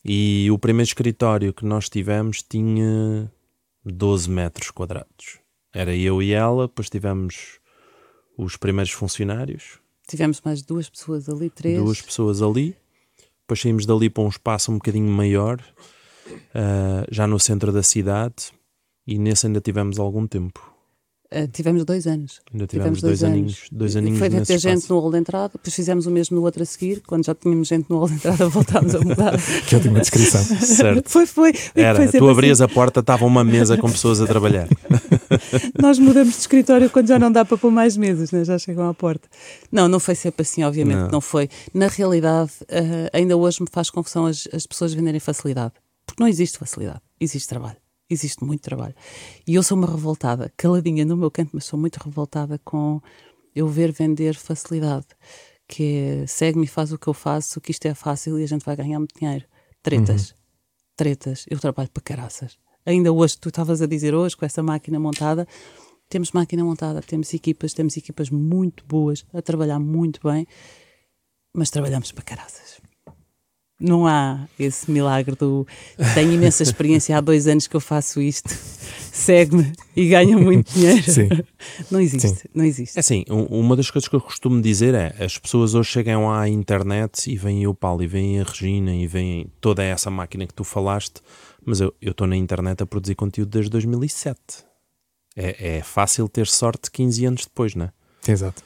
E 0.06 0.50
o 0.52 0.58
primeiro 0.58 0.88
escritório 0.88 1.54
que 1.54 1.66
nós 1.66 1.90
tivemos 1.90 2.42
tinha 2.42 3.30
12 3.84 4.30
metros 4.30 4.72
quadrados. 4.72 5.40
Era 5.74 5.94
eu 5.94 6.22
e 6.22 6.32
ela, 6.32 6.68
depois 6.68 6.90
tivemos 6.90 7.60
os 8.38 8.58
primeiros 8.58 8.92
funcionários, 8.92 9.80
Tivemos 10.08 10.40
mais 10.46 10.62
duas 10.62 10.90
pessoas 10.90 11.28
ali, 11.28 11.50
três. 11.50 11.80
duas 11.80 12.02
pessoas 12.02 12.42
ali. 12.42 12.76
Depois 13.42 13.60
saímos 13.60 13.86
dali 13.86 14.10
para 14.10 14.24
um 14.24 14.30
espaço 14.30 14.72
um 14.72 14.76
bocadinho 14.76 15.10
maior, 15.10 15.60
ah, 16.54 17.06
já 17.10 17.26
no 17.28 17.40
centro 17.40 17.72
da 17.72 17.82
cidade, 17.82 18.52
e 19.06 19.18
nesse 19.18 19.48
ainda 19.48 19.62
tivemos 19.62 20.00
algum 20.00 20.28
tempo. 20.28 20.75
Uh, 21.34 21.48
tivemos 21.48 21.84
dois 21.84 22.06
anos. 22.06 22.40
Ainda 22.54 22.68
Tivemos 22.68 23.00
tivemos, 23.00 23.02
dois, 23.02 23.20
dois 23.20 23.24
aninhos, 23.24 23.58
anos. 23.58 23.70
dois 23.72 23.96
aninhos 23.96 24.20
Foi 24.20 24.30
nesse 24.30 24.46
ter 24.46 24.60
gente 24.60 24.90
no 24.90 25.00
hall 25.00 25.12
de 25.12 25.18
entrada, 25.18 25.54
depois 25.54 25.74
fizemos 25.74 26.06
o 26.06 26.12
mesmo 26.12 26.38
no 26.38 26.44
outro 26.44 26.62
a 26.62 26.66
seguir. 26.66 27.02
Quando 27.02 27.26
já 27.26 27.34
tínhamos 27.34 27.68
gente 27.68 27.90
no 27.90 27.98
hall 27.98 28.08
de 28.08 28.14
entrada, 28.14 28.48
voltámos 28.50 28.94
a 28.94 29.00
mudar. 29.00 29.34
que 29.68 29.76
ótima 29.76 30.00
descrição. 30.00 30.44
Certo. 30.44 31.10
foi, 31.10 31.26
foi. 31.26 31.54
Era, 31.74 32.08
foi 32.08 32.20
tu 32.20 32.30
abrias 32.30 32.62
assim. 32.62 32.72
a 32.72 32.74
porta, 32.74 33.00
estava 33.00 33.26
uma 33.26 33.44
mesa 33.44 33.76
com 33.78 33.90
pessoas 33.90 34.22
a 34.22 34.28
trabalhar. 34.28 34.68
Nós 35.82 35.98
mudamos 35.98 36.34
de 36.36 36.40
escritório 36.42 36.90
quando 36.90 37.08
já 37.08 37.18
não 37.18 37.32
dá 37.32 37.44
para 37.44 37.58
pôr 37.58 37.72
mais 37.72 37.98
mesas, 37.98 38.32
né? 38.32 38.46
já 38.46 38.58
chegam 38.60 38.88
à 38.88 38.94
porta. 38.94 39.28
Não, 39.72 39.88
não 39.88 40.00
foi 40.00 40.16
sempre 40.16 40.44
assim, 40.44 40.64
obviamente, 40.64 40.98
Não. 40.98 41.10
não, 41.10 41.22
foi. 41.22 41.50
Na 41.74 41.88
realidade, 41.88 42.52
uh, 42.64 43.10
ainda 43.12 43.36
hoje 43.36 43.62
me 43.62 43.68
faz 43.72 43.90
confusão 43.90 44.28
as, 44.28 44.48
as 44.54 44.66
pessoas 44.68 44.94
venderem 44.94 45.20
facilidade. 45.20 45.74
Porque 46.06 46.22
não 46.22 46.28
existe 46.28 46.58
facilidade, 46.58 47.02
existe 47.20 47.50
trabalho. 47.50 47.78
Existe 48.10 48.44
muito 48.44 48.62
trabalho. 48.62 48.94
E 49.48 49.56
eu 49.56 49.64
sou 49.64 49.78
uma 49.78 49.88
revoltada, 49.88 50.52
caladinha 50.56 51.04
no 51.04 51.18
meu 51.18 51.32
canto, 51.32 51.52
mas 51.54 51.66
sou 51.66 51.80
muito 51.80 51.98
revoltada 51.98 52.60
com 52.60 53.02
eu 53.56 53.68
ver 53.68 53.92
vender 53.92 54.36
facilidade. 54.36 55.08
Que 55.68 56.22
é 56.24 56.28
segue-me 56.28 56.66
e 56.66 56.68
faz 56.68 56.92
o 56.92 57.00
que 57.00 57.08
eu 57.08 57.14
faço, 57.14 57.60
que 57.60 57.72
isto 57.72 57.86
é 57.88 57.96
fácil 57.96 58.40
e 58.40 58.44
a 58.44 58.48
gente 58.48 58.64
vai 58.64 58.76
ganhar 58.76 59.00
muito 59.00 59.18
dinheiro. 59.18 59.46
Tretas. 59.82 60.36
Tretas. 60.96 61.46
Eu 61.50 61.60
trabalho 61.60 61.90
para 61.90 62.04
caraças. 62.04 62.58
Ainda 62.86 63.12
hoje, 63.12 63.38
tu 63.40 63.50
estavas 63.50 63.82
a 63.82 63.88
dizer 63.88 64.14
hoje, 64.14 64.38
com 64.38 64.46
essa 64.46 64.62
máquina 64.62 65.00
montada, 65.00 65.48
temos 66.08 66.32
máquina 66.32 66.64
montada, 66.64 67.02
temos 67.02 67.34
equipas, 67.34 67.74
temos 67.74 67.98
equipas 67.98 68.30
muito 68.30 68.86
boas, 68.86 69.26
a 69.34 69.42
trabalhar 69.42 69.80
muito 69.80 70.20
bem, 70.24 70.46
mas 71.54 71.72
trabalhamos 71.72 72.12
para 72.12 72.24
caraças. 72.24 72.80
Não 73.80 74.08
há 74.08 74.48
esse 74.58 74.90
milagre 74.90 75.36
do 75.36 75.68
tenho 76.14 76.32
imensa 76.32 76.64
experiência, 76.64 77.18
há 77.18 77.22
dois 77.22 77.46
anos 77.46 77.68
que 77.68 77.76
eu 77.76 77.82
faço 77.82 78.22
isto. 78.22 78.50
segue-me 79.12 79.72
e 79.96 80.08
ganha 80.10 80.38
muito 80.38 80.74
dinheiro. 80.74 81.04
Sim. 81.12 81.30
Não 81.92 82.00
existe, 82.00 82.28
Sim. 82.30 82.36
não 82.54 82.64
existe. 82.66 82.98
É 82.98 83.00
assim, 83.00 83.24
um- 83.30 83.46
uma 83.46 83.76
das 83.76 83.90
coisas 83.92 84.08
que 84.08 84.16
eu 84.16 84.22
costumo 84.22 84.62
dizer 84.62 84.94
é 84.94 85.16
as 85.24 85.38
pessoas 85.38 85.74
hoje 85.74 85.90
chegam 85.90 86.32
à 86.32 86.48
internet 86.50 87.30
e 87.32 87.36
veem 87.38 87.66
o 87.68 87.74
Paulo 87.74 88.04
e 88.04 88.08
veem 88.08 88.40
a 88.40 88.44
Regina 88.44 88.94
e 88.96 89.08
veem 89.08 89.48
toda 89.60 89.84
essa 89.84 90.10
máquina 90.10 90.46
que 90.48 90.54
tu 90.54 90.64
falaste, 90.64 91.22
mas 91.66 91.80
eu 91.82 91.94
estou 92.02 92.28
na 92.28 92.36
internet 92.36 92.82
a 92.84 92.86
produzir 92.86 93.16
conteúdo 93.16 93.50
desde 93.50 93.72
2007. 93.72 94.38
É, 95.36 95.78
é 95.78 95.82
fácil 95.84 96.28
ter 96.30 96.48
sorte 96.48 96.90
15 96.92 97.26
anos 97.26 97.44
depois, 97.46 97.76
não 97.76 97.86
é? 97.86 97.92
Exato. 98.32 98.64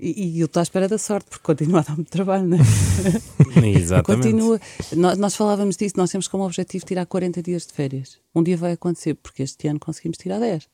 E, 0.00 0.36
e 0.36 0.40
eu 0.40 0.46
estou 0.46 0.60
à 0.60 0.62
espera 0.62 0.86
da 0.86 0.96
sorte, 0.96 1.28
porque 1.28 1.42
continua 1.42 1.80
a 1.80 1.82
dar 1.82 1.96
muito 1.96 2.10
trabalho, 2.10 2.46
não 2.46 2.56
é? 2.56 2.60
Exatamente. 3.68 4.22
Continua. 4.22 4.60
Nós, 4.96 5.18
nós 5.18 5.34
falávamos 5.34 5.76
disso, 5.76 5.94
nós 5.96 6.10
temos 6.10 6.28
como 6.28 6.44
objetivo 6.44 6.84
tirar 6.86 7.04
40 7.04 7.42
dias 7.42 7.66
de 7.66 7.72
férias. 7.72 8.18
Um 8.32 8.42
dia 8.42 8.56
vai 8.56 8.72
acontecer, 8.72 9.14
porque 9.14 9.42
este 9.42 9.66
ano 9.66 9.80
conseguimos 9.80 10.16
tirar 10.16 10.38
10. 10.38 10.68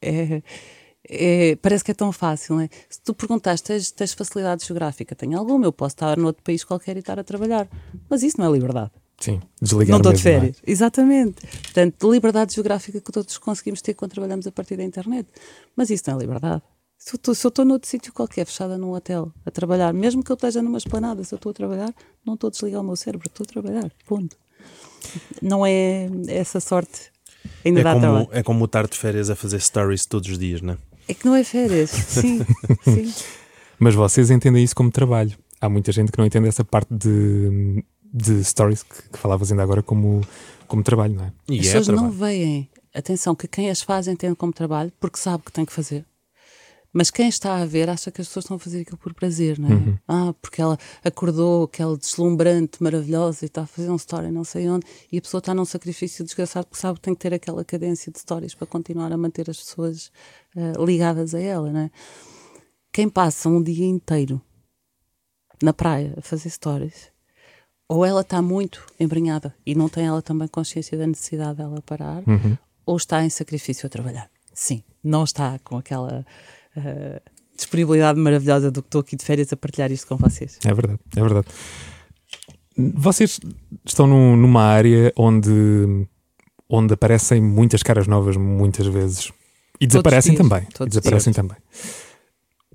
É, 0.00 0.42
é- 1.08 1.56
parece 1.56 1.82
que 1.82 1.90
é 1.90 1.94
tão 1.94 2.12
fácil, 2.12 2.54
não 2.56 2.62
é? 2.62 2.68
Se 2.88 3.00
tu 3.00 3.14
perguntaste, 3.14 3.66
tens, 3.66 3.90
tens 3.90 4.12
facilidade 4.12 4.64
geográfica? 4.64 5.16
Tenho 5.16 5.36
alguma, 5.36 5.66
eu 5.66 5.72
posso 5.72 5.94
estar 5.94 6.16
noutro 6.16 6.42
país 6.44 6.62
qualquer 6.62 6.96
e 6.96 7.00
estar 7.00 7.18
a 7.18 7.24
trabalhar. 7.24 7.68
Mas 8.08 8.22
isso 8.22 8.40
não 8.40 8.48
é 8.48 8.52
liberdade. 8.52 8.92
Sim. 9.18 9.40
Desligar 9.60 9.92
não 9.92 9.98
estou 9.98 10.12
de 10.12 10.20
é? 10.20 10.22
férias. 10.22 10.56
Exatamente. 10.64 11.46
Portanto, 11.62 12.12
liberdade 12.12 12.54
geográfica 12.54 13.00
que 13.00 13.10
todos 13.10 13.38
conseguimos 13.38 13.82
ter 13.82 13.94
quando 13.94 14.12
trabalhamos 14.12 14.46
a 14.46 14.52
partir 14.52 14.76
da 14.76 14.84
internet. 14.84 15.28
Mas 15.74 15.90
isso 15.90 16.04
não 16.06 16.16
é 16.16 16.20
liberdade. 16.20 16.62
Se 16.98 17.14
eu 17.14 17.16
estou- 17.16 17.34
se 17.34 17.46
eu 17.46 17.48
estou 17.50 17.64
noutro 17.64 17.88
sítio 17.88 18.12
qualquer, 18.12 18.46
fechada 18.46 18.76
num 18.78 18.92
hotel, 18.92 19.30
a 19.44 19.50
trabalhar, 19.50 19.92
mesmo 19.92 20.24
que 20.24 20.32
eu 20.32 20.34
esteja 20.34 20.60
numa 20.62 20.78
esplanada, 20.78 21.22
se 21.22 21.32
eu 21.34 21.36
estou 21.36 21.50
a 21.50 21.54
trabalhar, 21.54 21.94
não 22.24 22.34
estou 22.34 22.48
a 22.48 22.50
desligar 22.50 22.80
o 22.80 22.84
meu 22.84 22.96
cérebro, 22.96 23.28
estou 23.28 23.44
a 23.44 23.46
trabalhar. 23.46 23.90
Ponto. 24.06 24.36
Não 25.40 25.64
é 25.64 26.08
essa 26.28 26.58
sorte. 26.58 27.12
Ainda 27.64 27.80
É 27.80 27.84
dá 27.84 27.90
como, 27.92 28.00
trabalho. 28.02 28.28
é 28.32 28.42
como 28.42 28.64
estar 28.64 28.86
de 28.88 28.96
férias 28.98 29.30
a 29.30 29.36
fazer 29.36 29.60
stories 29.60 30.04
todos 30.06 30.28
os 30.30 30.38
dias, 30.38 30.60
não 30.60 30.74
é? 30.74 30.78
É 31.08 31.14
que 31.14 31.24
não 31.26 31.34
é 31.36 31.44
férias. 31.44 31.90
Sim, 32.08 32.44
sim. 32.82 33.14
Mas 33.78 33.94
vocês 33.94 34.30
entendem 34.30 34.64
isso 34.64 34.74
como 34.74 34.90
trabalho. 34.90 35.36
Há 35.60 35.68
muita 35.68 35.92
gente 35.92 36.10
que 36.10 36.18
não 36.18 36.26
entende 36.26 36.48
essa 36.48 36.64
parte 36.64 36.92
de, 36.92 37.84
de 38.12 38.42
stories 38.42 38.82
que, 38.82 39.10
que 39.10 39.18
falavas 39.18 39.52
ainda 39.52 39.62
agora 39.62 39.82
como, 39.82 40.22
como 40.66 40.82
trabalho, 40.82 41.14
não 41.14 41.24
é? 41.26 41.32
E 41.48 41.60
As 41.60 41.66
é 41.66 41.72
pessoas 41.78 41.88
não 41.88 41.94
trabalho. 42.10 42.12
veem, 42.18 42.70
atenção, 42.92 43.34
que 43.36 43.46
quem 43.46 43.70
as 43.70 43.80
faz 43.82 44.08
entende 44.08 44.34
como 44.34 44.52
trabalho 44.52 44.92
porque 44.98 45.18
sabe 45.18 45.44
que 45.44 45.52
tem 45.52 45.64
que 45.64 45.72
fazer. 45.72 46.04
Mas 46.96 47.10
quem 47.10 47.28
está 47.28 47.58
a 47.58 47.66
ver 47.66 47.90
acha 47.90 48.10
que 48.10 48.22
as 48.22 48.26
pessoas 48.26 48.46
estão 48.46 48.56
a 48.56 48.58
fazer 48.58 48.80
aquilo 48.80 48.96
por 48.96 49.12
prazer, 49.12 49.58
não 49.58 49.68
é? 49.68 49.98
Ah, 50.08 50.32
porque 50.40 50.62
ela 50.62 50.78
acordou, 51.04 51.64
aquela 51.64 51.94
deslumbrante, 51.94 52.82
maravilhosa 52.82 53.44
e 53.44 53.48
está 53.48 53.64
a 53.64 53.66
fazer 53.66 53.90
um 53.90 53.96
story 53.96 54.30
não 54.30 54.44
sei 54.44 54.66
onde, 54.66 54.86
e 55.12 55.18
a 55.18 55.20
pessoa 55.20 55.40
está 55.40 55.52
num 55.52 55.66
sacrifício 55.66 56.24
desgraçado 56.24 56.66
porque 56.66 56.80
sabe 56.80 56.94
que 56.94 57.02
tem 57.02 57.14
que 57.14 57.20
ter 57.20 57.34
aquela 57.34 57.62
cadência 57.66 58.10
de 58.10 58.18
stories 58.18 58.54
para 58.54 58.66
continuar 58.66 59.12
a 59.12 59.16
manter 59.18 59.50
as 59.50 59.58
pessoas 59.58 60.10
ah, 60.56 60.72
ligadas 60.82 61.34
a 61.34 61.38
ela, 61.38 61.70
não 61.70 61.80
é? 61.80 61.90
Quem 62.90 63.10
passa 63.10 63.46
um 63.50 63.62
dia 63.62 63.84
inteiro 63.84 64.40
na 65.62 65.74
praia 65.74 66.14
a 66.16 66.22
fazer 66.22 66.48
stories, 66.48 67.10
ou 67.86 68.06
ela 68.06 68.22
está 68.22 68.40
muito 68.40 68.86
embrenhada 68.98 69.54
e 69.66 69.74
não 69.74 69.90
tem 69.90 70.06
ela 70.06 70.22
também 70.22 70.48
consciência 70.48 70.96
da 70.96 71.06
necessidade 71.06 71.58
dela 71.58 71.82
parar, 71.82 72.22
ou 72.86 72.96
está 72.96 73.22
em 73.22 73.28
sacrifício 73.28 73.86
a 73.86 73.90
trabalhar. 73.90 74.30
Sim, 74.54 74.82
não 75.04 75.24
está 75.24 75.58
com 75.58 75.76
aquela 75.76 76.24
ah, 76.76 77.20
disponibilidade 77.56 78.18
maravilhosa 78.18 78.70
do 78.70 78.82
que 78.82 78.88
estou 78.88 79.00
aqui 79.00 79.16
de 79.16 79.24
férias 79.24 79.52
a 79.52 79.56
partilhar 79.56 79.90
isto 79.90 80.06
com 80.06 80.16
vocês. 80.16 80.58
É 80.64 80.72
verdade, 80.74 80.98
é 81.16 81.20
verdade. 81.20 81.46
Vocês 82.94 83.40
estão 83.84 84.06
num- 84.06 84.36
numa 84.36 84.62
área 84.62 85.12
onde, 85.16 86.06
onde 86.68 86.92
aparecem 86.92 87.40
muitas 87.40 87.82
caras 87.82 88.06
novas 88.06 88.36
muitas 88.36 88.86
vezes 88.86 89.32
e 89.80 89.86
desaparecem 89.86 90.34
dias, 90.34 90.42
também. 90.46 90.66
E 90.80 90.86
desaparecem 90.86 91.32
também. 91.32 91.56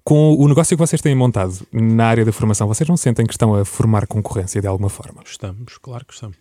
Com 0.03 0.33
o 0.33 0.47
negócio 0.47 0.75
que 0.75 0.81
vocês 0.81 0.99
têm 1.01 1.13
montado 1.13 1.55
na 1.71 2.07
área 2.07 2.25
da 2.25 2.31
formação, 2.31 2.67
vocês 2.67 2.89
não 2.89 2.97
sentem 2.97 3.25
que 3.27 3.33
estão 3.33 3.53
a 3.53 3.63
formar 3.63 4.07
concorrência 4.07 4.59
de 4.59 4.67
alguma 4.67 4.89
forma? 4.89 5.21
Estamos, 5.23 5.77
claro 5.77 6.03
que 6.05 6.13
estamos. 6.13 6.37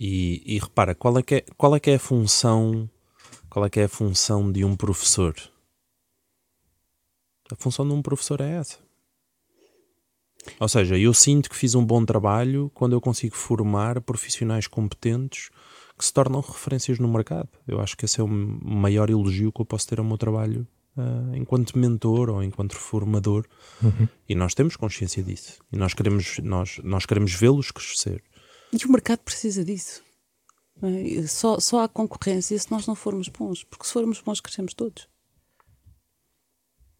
E, 0.00 0.42
e 0.46 0.58
repara, 0.58 0.94
qual 0.94 1.18
é, 1.18 1.22
que 1.22 1.34
é, 1.34 1.44
qual 1.56 1.76
é 1.76 1.80
que 1.80 1.90
é 1.90 1.96
a 1.96 1.98
função 1.98 2.88
qual 3.50 3.66
é 3.66 3.70
que 3.70 3.80
é 3.80 3.84
a 3.84 3.88
função 3.88 4.50
de 4.50 4.64
um 4.64 4.76
professor? 4.76 5.34
A 7.50 7.56
função 7.56 7.86
de 7.86 7.94
um 7.94 8.02
professor 8.02 8.40
é 8.40 8.50
essa. 8.56 8.78
Ou 10.60 10.68
seja, 10.68 10.96
eu 10.96 11.12
sinto 11.12 11.50
que 11.50 11.56
fiz 11.56 11.74
um 11.74 11.84
bom 11.84 12.04
trabalho 12.04 12.70
quando 12.74 12.92
eu 12.92 13.00
consigo 13.00 13.34
formar 13.34 14.00
profissionais 14.00 14.66
competentes 14.66 15.50
que 15.98 16.04
se 16.04 16.12
tornam 16.12 16.40
referências 16.40 16.98
no 16.98 17.08
mercado. 17.08 17.48
Eu 17.66 17.80
acho 17.80 17.96
que 17.96 18.04
esse 18.04 18.20
é 18.20 18.24
o 18.24 18.28
maior 18.28 19.10
elogio 19.10 19.52
que 19.52 19.60
eu 19.60 19.66
posso 19.66 19.86
ter 19.88 19.98
ao 19.98 20.04
meu 20.04 20.16
trabalho 20.16 20.66
ah, 20.96 21.36
enquanto 21.36 21.78
mentor 21.78 22.30
ou 22.30 22.42
enquanto 22.42 22.74
formador. 22.76 23.46
E 24.28 24.34
nós 24.34 24.54
temos 24.54 24.76
consciência 24.76 25.22
disso. 25.22 25.60
E 25.72 25.76
nós 25.76 25.94
queremos, 25.94 26.38
nós, 26.38 26.80
nós 26.84 27.04
queremos 27.04 27.32
vê-los 27.34 27.70
crescer. 27.70 28.22
E 28.72 28.84
o 28.84 28.92
mercado 28.92 29.20
precisa 29.20 29.64
disso. 29.64 30.02
é? 30.82 31.26
Só, 31.26 31.58
só 31.58 31.82
há 31.82 31.88
concorrência 31.88 32.58
se 32.58 32.70
nós 32.70 32.86
não 32.86 32.94
formos 32.94 33.28
bons, 33.28 33.64
porque 33.64 33.86
se 33.86 33.92
formos 33.92 34.20
bons, 34.20 34.40
crescemos 34.40 34.74
todos. 34.74 35.08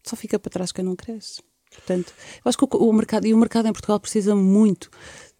Só 0.03 0.15
fica 0.15 0.39
para 0.39 0.49
trás 0.49 0.71
quem 0.71 0.83
não 0.83 0.95
cresce. 0.95 1.41
Portanto, 1.71 2.13
eu 2.43 2.49
acho 2.49 2.57
que 2.57 2.65
o, 2.65 2.89
o 2.89 2.93
mercado, 2.93 3.27
e 3.27 3.33
o 3.33 3.37
mercado 3.37 3.67
em 3.67 3.71
Portugal 3.73 3.99
precisa 3.99 4.35
muito 4.35 4.89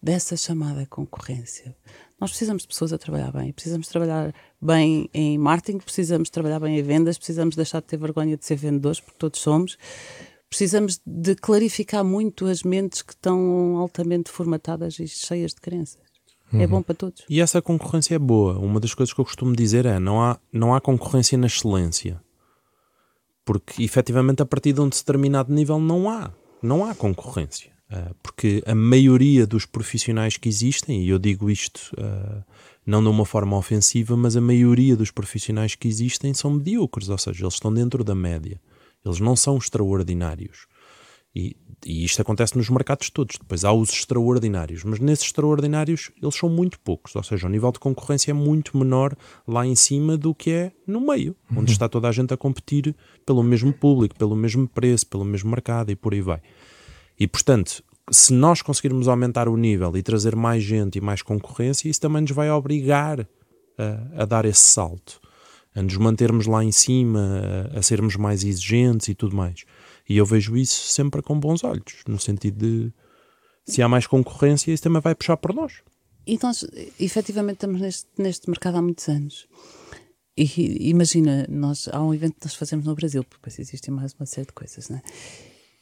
dessa 0.02 0.36
chamada 0.36 0.86
concorrência. 0.86 1.76
Nós 2.20 2.30
precisamos 2.30 2.62
de 2.62 2.68
pessoas 2.68 2.92
a 2.92 2.98
trabalhar 2.98 3.32
bem, 3.32 3.52
precisamos 3.52 3.88
trabalhar 3.88 4.34
bem 4.60 5.08
em 5.12 5.38
marketing, 5.38 5.78
precisamos 5.78 6.28
trabalhar 6.30 6.60
bem 6.60 6.78
em 6.78 6.82
vendas, 6.82 7.16
precisamos 7.16 7.56
deixar 7.56 7.80
de 7.80 7.86
ter 7.86 7.96
vergonha 7.96 8.36
de 8.36 8.44
ser 8.44 8.56
vendedores, 8.56 9.00
porque 9.00 9.18
todos 9.18 9.40
somos. 9.40 9.78
Precisamos 10.48 11.00
de 11.06 11.34
clarificar 11.34 12.04
muito 12.04 12.46
as 12.46 12.62
mentes 12.62 13.02
que 13.02 13.12
estão 13.12 13.76
altamente 13.76 14.30
formatadas 14.30 14.98
e 14.98 15.06
cheias 15.06 15.54
de 15.54 15.60
crenças. 15.60 16.10
É 16.52 16.66
bom 16.66 16.82
para 16.82 16.96
todos. 16.96 17.24
E 17.28 17.40
essa 17.40 17.62
concorrência 17.62 18.16
é 18.16 18.18
boa. 18.18 18.58
Uma 18.58 18.80
das 18.80 18.92
coisas 18.92 19.14
que 19.14 19.20
eu 19.20 19.24
costumo 19.24 19.54
dizer 19.54 19.86
é 19.86 20.00
não 20.00 20.20
há, 20.20 20.38
não 20.52 20.74
há 20.74 20.80
concorrência 20.80 21.38
na 21.38 21.46
excelência. 21.46 22.20
Porque 23.44 23.82
efetivamente 23.82 24.42
a 24.42 24.46
partir 24.46 24.72
de 24.72 24.80
um 24.80 24.88
determinado 24.88 25.52
nível 25.52 25.78
não 25.78 26.08
há. 26.08 26.32
Não 26.62 26.84
há 26.84 26.94
concorrência. 26.94 27.72
Ah, 27.90 28.12
porque 28.22 28.62
a 28.66 28.74
maioria 28.74 29.46
dos 29.46 29.66
profissionais 29.66 30.36
que 30.36 30.48
existem, 30.48 31.02
e 31.02 31.08
eu 31.08 31.18
digo 31.18 31.50
isto 31.50 31.92
ah, 31.98 32.44
não 32.86 33.02
de 33.02 33.08
uma 33.08 33.24
forma 33.24 33.56
ofensiva, 33.56 34.16
mas 34.16 34.36
a 34.36 34.40
maioria 34.40 34.96
dos 34.96 35.10
profissionais 35.10 35.74
que 35.74 35.88
existem 35.88 36.32
são 36.32 36.52
medíocres, 36.52 37.08
ou 37.08 37.18
seja, 37.18 37.44
eles 37.44 37.54
estão 37.54 37.72
dentro 37.72 38.04
da 38.04 38.14
média. 38.14 38.60
Eles 39.04 39.18
não 39.18 39.34
são 39.34 39.56
extraordinários. 39.56 40.66
E, 41.34 41.56
e 41.86 42.04
isto 42.04 42.20
acontece 42.20 42.56
nos 42.56 42.68
mercados 42.68 43.10
todos. 43.10 43.36
Depois 43.38 43.64
há 43.64 43.72
os 43.72 43.90
extraordinários, 43.90 44.82
mas 44.84 44.98
nesses 44.98 45.26
extraordinários 45.26 46.10
eles 46.20 46.34
são 46.34 46.48
muito 46.48 46.78
poucos. 46.80 47.14
Ou 47.14 47.22
seja, 47.22 47.46
o 47.46 47.50
nível 47.50 47.70
de 47.70 47.78
concorrência 47.78 48.30
é 48.30 48.34
muito 48.34 48.76
menor 48.76 49.16
lá 49.46 49.64
em 49.66 49.74
cima 49.74 50.16
do 50.16 50.34
que 50.34 50.50
é 50.50 50.72
no 50.86 51.00
meio, 51.00 51.36
onde 51.56 51.72
está 51.72 51.88
toda 51.88 52.08
a 52.08 52.12
gente 52.12 52.34
a 52.34 52.36
competir 52.36 52.94
pelo 53.24 53.42
mesmo 53.42 53.72
público, 53.72 54.16
pelo 54.16 54.34
mesmo 54.34 54.66
preço, 54.68 55.06
pelo 55.06 55.24
mesmo 55.24 55.50
mercado 55.50 55.90
e 55.90 55.96
por 55.96 56.12
aí 56.12 56.20
vai. 56.20 56.40
E 57.18 57.26
portanto, 57.26 57.82
se 58.10 58.32
nós 58.32 58.60
conseguirmos 58.60 59.06
aumentar 59.06 59.48
o 59.48 59.56
nível 59.56 59.96
e 59.96 60.02
trazer 60.02 60.34
mais 60.34 60.62
gente 60.62 60.98
e 60.98 61.00
mais 61.00 61.22
concorrência, 61.22 61.88
isso 61.88 62.00
também 62.00 62.22
nos 62.22 62.32
vai 62.32 62.50
obrigar 62.50 63.20
a, 63.78 64.22
a 64.22 64.24
dar 64.24 64.44
esse 64.44 64.60
salto, 64.60 65.20
a 65.74 65.80
nos 65.80 65.96
mantermos 65.96 66.46
lá 66.46 66.64
em 66.64 66.72
cima, 66.72 67.42
a, 67.72 67.78
a 67.78 67.82
sermos 67.82 68.16
mais 68.16 68.42
exigentes 68.42 69.08
e 69.08 69.14
tudo 69.14 69.36
mais. 69.36 69.64
E 70.10 70.16
eu 70.16 70.26
vejo 70.26 70.56
isso 70.56 70.88
sempre 70.88 71.22
com 71.22 71.38
bons 71.38 71.62
olhos, 71.62 72.02
no 72.08 72.18
sentido 72.18 72.58
de 72.58 72.92
se 73.64 73.80
há 73.80 73.88
mais 73.88 74.08
concorrência, 74.08 74.72
isso 74.72 74.82
também 74.82 75.00
vai 75.00 75.14
puxar 75.14 75.36
por 75.36 75.54
nós. 75.54 75.84
E 76.26 76.36
nós, 76.42 76.66
efetivamente, 76.98 77.58
estamos 77.58 77.80
neste, 77.80 78.08
neste 78.18 78.50
mercado 78.50 78.78
há 78.78 78.82
muitos 78.82 79.08
anos. 79.08 79.46
E 80.36 80.90
imagina, 80.90 81.46
nós, 81.48 81.88
há 81.92 82.02
um 82.02 82.12
evento 82.12 82.40
que 82.40 82.44
nós 82.44 82.56
fazemos 82.56 82.86
no 82.86 82.94
Brasil, 82.96 83.22
porque 83.22 83.36
depois 83.36 83.60
existem 83.60 83.94
mais 83.94 84.12
uma 84.14 84.26
série 84.26 84.48
de 84.48 84.52
coisas, 84.52 84.88
né? 84.88 85.00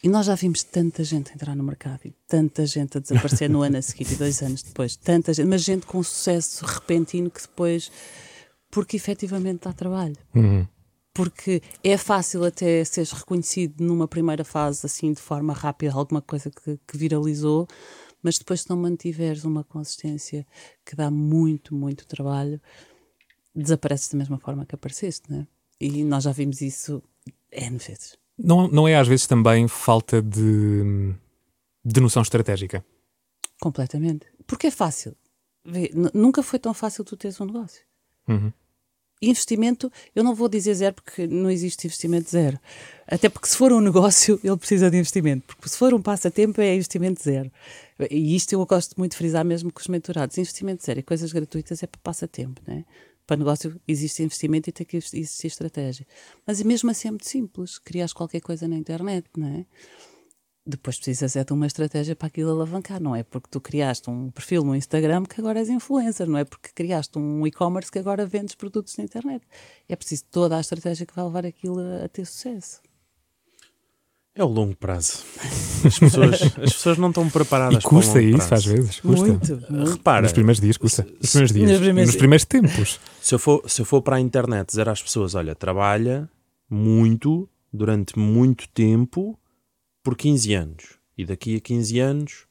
E 0.05 0.11
nós 0.11 0.27
já 0.27 0.35
vimos 0.35 0.63
tanta 0.63 1.03
gente 1.03 1.33
entrar 1.33 1.57
no 1.57 1.65
mercado 1.65 2.01
e 2.05 2.11
tanta 2.27 2.67
gente 2.67 2.99
a 2.99 3.01
desaparecer 3.01 3.49
no 3.49 3.63
ano 3.63 3.79
a 3.79 3.83
seguir 3.83 4.13
e 4.13 4.17
dois 4.17 4.43
anos 4.43 4.63
depois, 4.63 4.95
tanta 4.95 5.33
gente, 5.33 5.49
mas 5.49 5.63
gente 5.63 5.87
com 5.87 6.03
sucesso 6.03 6.67
repentino 6.67 7.31
que 7.31 7.41
depois, 7.41 7.91
porque 8.71 8.97
efetivamente 8.99 9.63
dá 9.65 9.73
trabalho. 9.73 10.19
Porque 11.19 11.61
é 11.83 11.99
fácil 11.99 12.45
até 12.45 12.85
seres 12.85 13.11
reconhecido 13.11 13.85
numa 13.85 14.07
primeira 14.07 14.45
fase, 14.45 14.87
assim, 14.87 15.13
de 15.13 15.21
forma 15.21 15.53
rápida, 15.53 15.93
alguma 15.93 16.23
coisa 16.23 16.49
que, 16.49 16.79
que 16.87 16.97
viralizou, 16.97 17.67
mas 18.23 18.39
depois, 18.39 18.61
se 18.61 18.71
não 18.71 18.77
mantiveres 18.77 19.43
uma 19.43 19.65
consistência 19.65 20.47
que 20.87 20.95
dá 20.95 21.11
muito, 21.11 21.75
muito 21.75 22.07
trabalho, 22.07 22.61
desapareces 23.53 24.11
da 24.11 24.17
mesma 24.17 24.39
forma 24.39 24.65
que 24.65 24.77
apareceste, 24.77 25.29
né? 25.29 25.49
E 25.81 26.05
nós 26.05 26.23
já 26.23 26.31
vimos 26.31 26.61
isso 26.61 27.03
N 27.51 27.79
vezes. 27.79 28.17
Não, 28.39 28.69
não 28.69 28.87
é 28.87 28.95
às 28.95 29.09
vezes 29.09 29.27
também 29.27 29.67
falta 29.67 30.23
de, 30.23 31.13
de 31.85 32.01
noção 32.01 32.23
estratégica? 32.23 32.87
Completamente. 33.61 34.25
Porque 34.47 34.69
é 34.69 34.71
fácil. 34.71 35.17
Vê, 35.65 35.91
nunca 36.15 36.45
foi 36.45 36.61
tão 36.61 36.73
fácil 36.73 37.03
tu 37.03 37.17
teres 37.17 37.41
um 37.41 37.47
negócio. 37.47 37.83
Uhum. 38.29 38.53
Investimento, 39.21 39.91
eu 40.15 40.23
não 40.23 40.35
vou 40.35 40.49
dizer 40.49 40.75
zero 40.75 40.95
porque 40.95 41.27
não 41.27 41.51
existe 41.51 41.87
investimento 41.87 42.31
zero. 42.31 42.59
Até 43.07 43.29
porque 43.29 43.49
se 43.49 43.57
for 43.57 43.73
um 43.73 43.81
negócio, 43.81 44.39
ele 44.43 44.57
precisa 44.57 44.91
de 44.91 44.97
investimento. 44.97 45.45
Porque 45.47 45.69
se 45.69 45.77
for 45.77 45.93
um 45.95 46.01
passatempo, 46.01 46.61
é 46.61 46.75
investimento 46.75 47.23
zero. 47.23 47.51
E 48.11 48.37
isto 48.37 48.53
eu 48.53 48.65
gosto 48.65 48.95
muito 48.97 49.13
de 49.13 49.19
frisar 49.19 49.45
mesmo 49.45 49.73
com 49.73 49.81
os 49.81 49.89
mentorados. 49.89 50.39
Investimento 50.39 50.85
zero 50.85 51.01
e 51.01 51.03
coisas 51.03 51.33
gratuitas 51.33 51.83
é 51.83 51.87
para 51.87 52.01
passatempo, 52.03 52.61
né? 52.67 52.85
Para 53.27 53.37
negócio 53.37 53.79
existe 53.87 54.23
investimento 54.23 54.71
e 54.71 54.73
tem 54.73 54.87
que 54.87 54.97
existir 54.97 55.49
estratégia. 55.49 56.07
Mas 56.47 56.63
mesmo 56.63 56.91
assim 56.91 57.09
é 57.09 57.11
muito 57.11 57.29
simples. 57.29 57.79
Crias 57.79 58.13
qualquer 58.13 58.41
coisa 58.41 58.67
na 58.67 58.77
internet, 58.77 59.27
não 59.37 59.49
é? 59.49 59.67
Depois 60.69 60.97
precisas 60.97 61.35
é 61.35 61.43
de 61.43 61.53
uma 61.53 61.67
estratégia 61.67 62.15
para 62.15 62.27
aquilo 62.29 62.51
alavancar. 62.51 63.01
Não 63.01 63.17
é 63.17 63.23
porque 63.23 63.49
tu 63.51 63.61
criaste 63.61 64.11
um 64.11 64.31
perfil 64.31 64.63
no 64.63 64.77
Instagram 64.77 65.25
que 65.25 65.41
agora 65.41 65.59
és 65.59 65.69
influencer, 65.69 66.27
não 66.29 66.39
é 66.39 66.45
porque 66.45 66.69
criaste 66.75 67.19
um 67.19 67.47
e-commerce 67.47 67.91
que 67.91 67.99
agora 67.99 68.27
vendes 68.27 68.55
produtos 68.55 68.97
na 68.97 69.05
internet. 69.05 69.43
É 69.89 69.97
preciso 69.97 70.25
toda 70.31 70.57
a 70.57 70.61
estratégia 70.61 71.07
que 71.07 71.15
vai 71.15 71.25
levar 71.25 71.47
aquilo 71.47 71.79
a, 71.81 72.05
a 72.05 72.09
ter 72.09 72.27
sucesso. 72.27 72.81
É 74.35 74.45
o 74.45 74.47
longo 74.47 74.77
prazo. 74.77 75.25
As 75.85 75.99
pessoas, 75.99 76.43
as 76.43 76.73
pessoas 76.73 76.99
não 76.99 77.09
estão 77.09 77.29
preparadas 77.31 77.83
e 77.83 77.87
custa 77.87 78.13
para 78.13 78.21
o 78.21 78.25
longo 78.25 78.39
isso, 78.39 78.49
prazo. 78.49 78.69
às 78.69 78.75
vezes. 78.75 79.01
Custa. 79.01 79.27
Muito, 79.27 79.73
muito. 79.73 79.91
Repara, 79.93 80.23
Nos 80.23 80.33
primeiros 80.33 80.61
dias 80.61 80.77
custa. 80.77 81.07
Nos 81.21 81.31
primeiros 81.31 81.53
dias. 81.53 81.71
Nos 81.71 81.79
primeiros 81.81 82.09
Nos 82.09 82.17
primeiros 82.17 82.45
tempos. 82.45 83.01
se 83.23 83.35
eu, 83.35 83.39
for, 83.39 83.63
se 83.69 83.81
eu 83.81 83.85
for 83.85 84.03
para 84.03 84.17
a 84.17 84.21
internet 84.21 84.67
dizer 84.69 84.89
às 84.89 85.01
pessoas, 85.01 85.37
olha, 85.37 85.55
trabalha 85.55 86.29
muito, 86.69 87.49
durante 87.73 88.19
muito 88.19 88.69
tempo, 88.71 89.38
por 90.09 90.17
15 90.17 90.55
anos. 90.55 90.99
E 91.19 91.27
daqui 91.27 91.57
a 91.57 91.61
15 91.61 91.99
anos, 92.01 92.47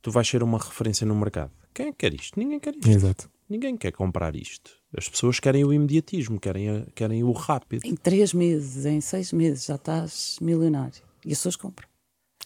tu 0.00 0.10
vais 0.10 0.26
ser 0.26 0.42
uma 0.42 0.56
referência 0.58 1.06
no 1.06 1.14
mercado. 1.14 1.52
Quem 1.74 1.88
é 1.88 1.90
que 1.92 1.98
quer 1.98 2.14
isto? 2.14 2.38
Ninguém 2.38 2.58
quer 2.58 2.74
isto. 2.74 2.88
Exato. 2.88 3.30
Ninguém 3.46 3.76
quer 3.76 3.92
comprar 3.92 4.34
isto. 4.34 4.70
As 4.96 5.06
pessoas 5.06 5.38
querem 5.38 5.64
o 5.64 5.72
imediatismo, 5.74 6.40
querem, 6.40 6.70
a- 6.70 6.86
querem 6.94 7.22
o 7.22 7.30
rápido. 7.32 7.84
Em 7.84 7.94
três 7.94 8.32
meses, 8.32 8.86
em 8.86 9.00
seis 9.02 9.32
meses, 9.34 9.66
já 9.66 9.74
estás 9.74 10.38
milionário. 10.40 11.02
E 11.24 11.32
as 11.32 11.38
pessoas 11.38 11.56
compram. 11.56 11.86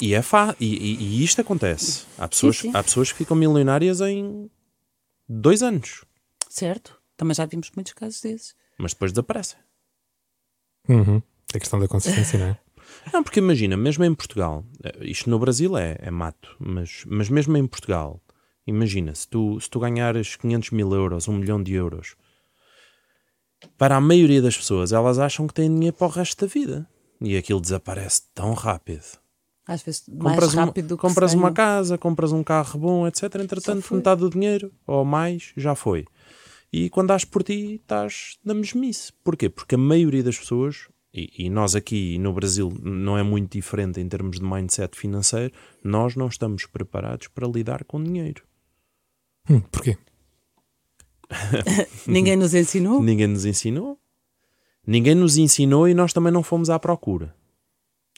E 0.03 0.13
é 0.13 0.23
fa 0.23 0.57
e, 0.59 0.67
e- 0.75 0.97
e 1.21 1.25
isto 1.25 1.41
acontece. 1.41 2.07
Há 2.19 2.27
pessoas, 2.27 2.59
sim. 2.59 2.73
há 2.75 2.83
pessoas 2.83 3.13
que 3.13 3.19
ficam 3.19 3.37
milionárias 3.37 4.01
em 4.01 4.51
dois 5.29 5.63
anos, 5.63 6.05
Certo? 6.49 7.01
Também 7.17 7.35
já 7.35 7.47
vimos 7.47 7.71
muitos 7.77 7.93
casos 7.93 8.21
desses. 8.21 8.57
mas 8.77 8.93
depois 8.93 9.13
desaparecem. 9.13 9.59
Uhum. 10.89 11.23
É 11.55 11.59
questão 11.61 11.79
da 11.79 11.87
consistência, 11.87 12.37
não 12.39 12.47
é? 12.47 12.59
Não, 13.13 13.23
porque 13.23 13.41
imagina, 13.41 13.77
mesmo 13.77 14.05
em 14.05 14.15
Portugal, 14.15 14.65
eh, 14.83 14.99
isto 15.03 15.29
no 15.29 15.39
Brasil 15.39 15.77
é, 15.77 15.97
é 16.01 16.11
mato, 16.11 16.57
mas, 16.59 17.05
mas 17.07 17.29
mesmo 17.29 17.57
em 17.57 17.67
Portugal, 17.67 18.21
imagina, 18.67 19.15
se 19.15 19.29
tu, 19.29 19.61
se 19.61 19.69
tu 19.69 19.81
ganhares 19.81 20.37
500 20.37 20.71
mil 20.71 20.93
euros, 20.93 21.29
1 21.29 21.33
milhão 21.33 21.63
de 21.63 21.75
euros, 21.75 22.17
para 23.77 23.97
a 23.97 24.01
maioria 24.01 24.41
das 24.41 24.57
pessoas, 24.57 24.93
elas 24.93 25.19
acham 25.19 25.47
que 25.47 25.55
têm 25.55 25.73
dinheiro 25.73 25.97
para 25.97 26.07
o 26.07 26.11
resto 26.11 26.47
da 26.47 26.53
vida. 26.53 26.89
E 27.21 27.37
aquilo 27.37 27.61
desaparece 27.61 28.23
tão 28.35 28.55
rápido. 28.55 29.05
Às 29.67 29.83
vezes 29.83 30.05
mais 30.09 30.35
Compras, 30.35 30.55
uma, 30.55 30.65
rápido 30.65 30.89
do 30.89 30.97
que 30.97 31.01
compras 31.01 31.35
uma 31.35 31.53
casa, 31.53 31.99
compras 31.99 32.33
um 32.33 32.43
carro 32.43 32.79
bom, 32.79 33.07
etc. 33.07 33.37
Entretanto, 33.37 33.95
metade 33.95 34.21
do 34.21 34.31
dinheiro, 34.31 34.73
ou 34.87 35.05
mais, 35.05 35.53
já 35.57 35.75
foi. 35.75 36.07
E 36.73 36.89
quando 36.89 37.09
dás 37.09 37.25
por 37.25 37.43
ti, 37.43 37.81
estás 37.83 38.39
na 38.45 38.55
mesmice. 38.55 39.13
Porquê? 39.25 39.49
Porque 39.49 39.75
a 39.75 39.79
maioria 39.79 40.23
das 40.23 40.39
pessoas, 40.39 40.89
e, 41.13 41.47
e 41.47 41.51
nós 41.51 41.75
aqui 41.75 42.19
no 42.19 42.33
Brasil 42.33 42.73
não 42.83 43.19
é 43.19 43.23
muito 43.23 43.53
diferente 43.53 44.01
em 44.01 44.09
termos 44.09 44.39
de 44.39 44.45
mindset 44.45 44.97
financeiro, 44.97 45.53
nós 45.83 46.15
não 46.15 46.29
estamos 46.29 46.67
preparados 46.67 47.29
para 47.29 47.49
lidar 47.49 47.85
com 47.85 48.03
dinheiro. 48.03 48.45
Hum, 49.49 49.61
porquê? 49.61 49.99
Ninguém 52.07 52.37
nos 52.37 52.55
ensinou. 52.55 53.03
Ninguém 53.03 53.27
nos 53.27 53.45
ensinou. 53.45 53.99
Ninguém 54.87 55.15
nos 55.15 55.37
ensinou 55.37 55.89
e 55.89 55.95
nós 55.95 56.13
também 56.13 56.33
não 56.33 56.43
fomos 56.43 56.71
à 56.71 56.79
procura. 56.79 57.35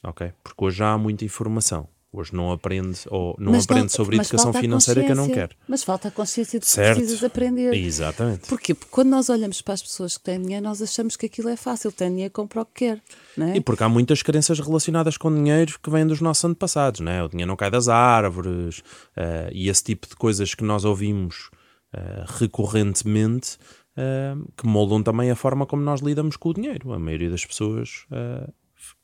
Ok? 0.03 0.31
Porque 0.43 0.65
hoje 0.65 0.77
já 0.77 0.93
há 0.93 0.97
muita 0.97 1.25
informação. 1.25 1.87
Hoje 2.15 2.35
não 2.35 2.51
aprende, 2.51 2.99
ou 3.09 3.35
não 3.39 3.53
Mas 3.53 3.63
aprende 3.63 3.89
falta- 3.89 3.95
sobre 3.95 4.17
educação 4.17 4.53
financeira 4.53 5.03
que 5.03 5.11
eu 5.11 5.15
não 5.15 5.27
quero. 5.27 5.55
Mas 5.67 5.83
falta 5.83 6.09
a 6.09 6.11
consciência 6.11 6.59
de 6.59 6.65
que 6.65 6.71
Certo. 6.71 6.97
precisas 6.99 7.23
aprender. 7.23 7.73
Exatamente. 7.73 8.47
Porquê? 8.47 8.75
Porque 8.75 8.91
quando 8.91 9.09
nós 9.09 9.29
olhamos 9.29 9.61
para 9.63 9.73
as 9.73 9.81
pessoas 9.81 10.15
que 10.15 10.23
têm 10.23 10.39
dinheiro, 10.39 10.63
nós 10.63 10.79
achamos 10.79 11.15
que 11.17 11.25
aquilo 11.25 11.49
é 11.49 11.55
fácil. 11.57 11.91
Tem 11.91 12.11
dinheiro, 12.11 12.31
compra 12.31 12.61
o 12.61 12.65
que 12.65 12.85
quer. 12.85 13.01
Não 13.35 13.47
é? 13.47 13.57
E 13.57 13.61
porque 13.61 13.83
há 13.83 13.89
muitas 13.89 14.21
crenças 14.21 14.59
relacionadas 14.59 15.17
com 15.17 15.33
dinheiro 15.33 15.79
que 15.81 15.89
vêm 15.89 16.05
dos 16.05 16.21
nossos 16.21 16.45
antepassados, 16.45 16.99
né? 16.99 17.23
O 17.23 17.27
dinheiro 17.27 17.47
não 17.49 17.55
cai 17.55 17.71
das 17.71 17.87
árvores 17.87 18.83
eh, 19.15 19.49
e 19.51 19.67
esse 19.67 19.83
tipo 19.83 20.07
de 20.07 20.15
coisas 20.15 20.53
que 20.53 20.63
nós 20.63 20.85
ouvimos 20.85 21.49
eh, 21.93 22.23
recorrentemente 22.27 23.57
eh, 23.97 24.35
que 24.55 24.67
moldam 24.67 25.01
também 25.01 25.31
a 25.31 25.35
forma 25.35 25.65
como 25.65 25.81
nós 25.81 25.99
lidamos 26.01 26.37
com 26.37 26.49
o 26.49 26.53
dinheiro. 26.53 26.93
A 26.93 26.99
maioria 26.99 27.31
das 27.31 27.43
pessoas 27.43 28.05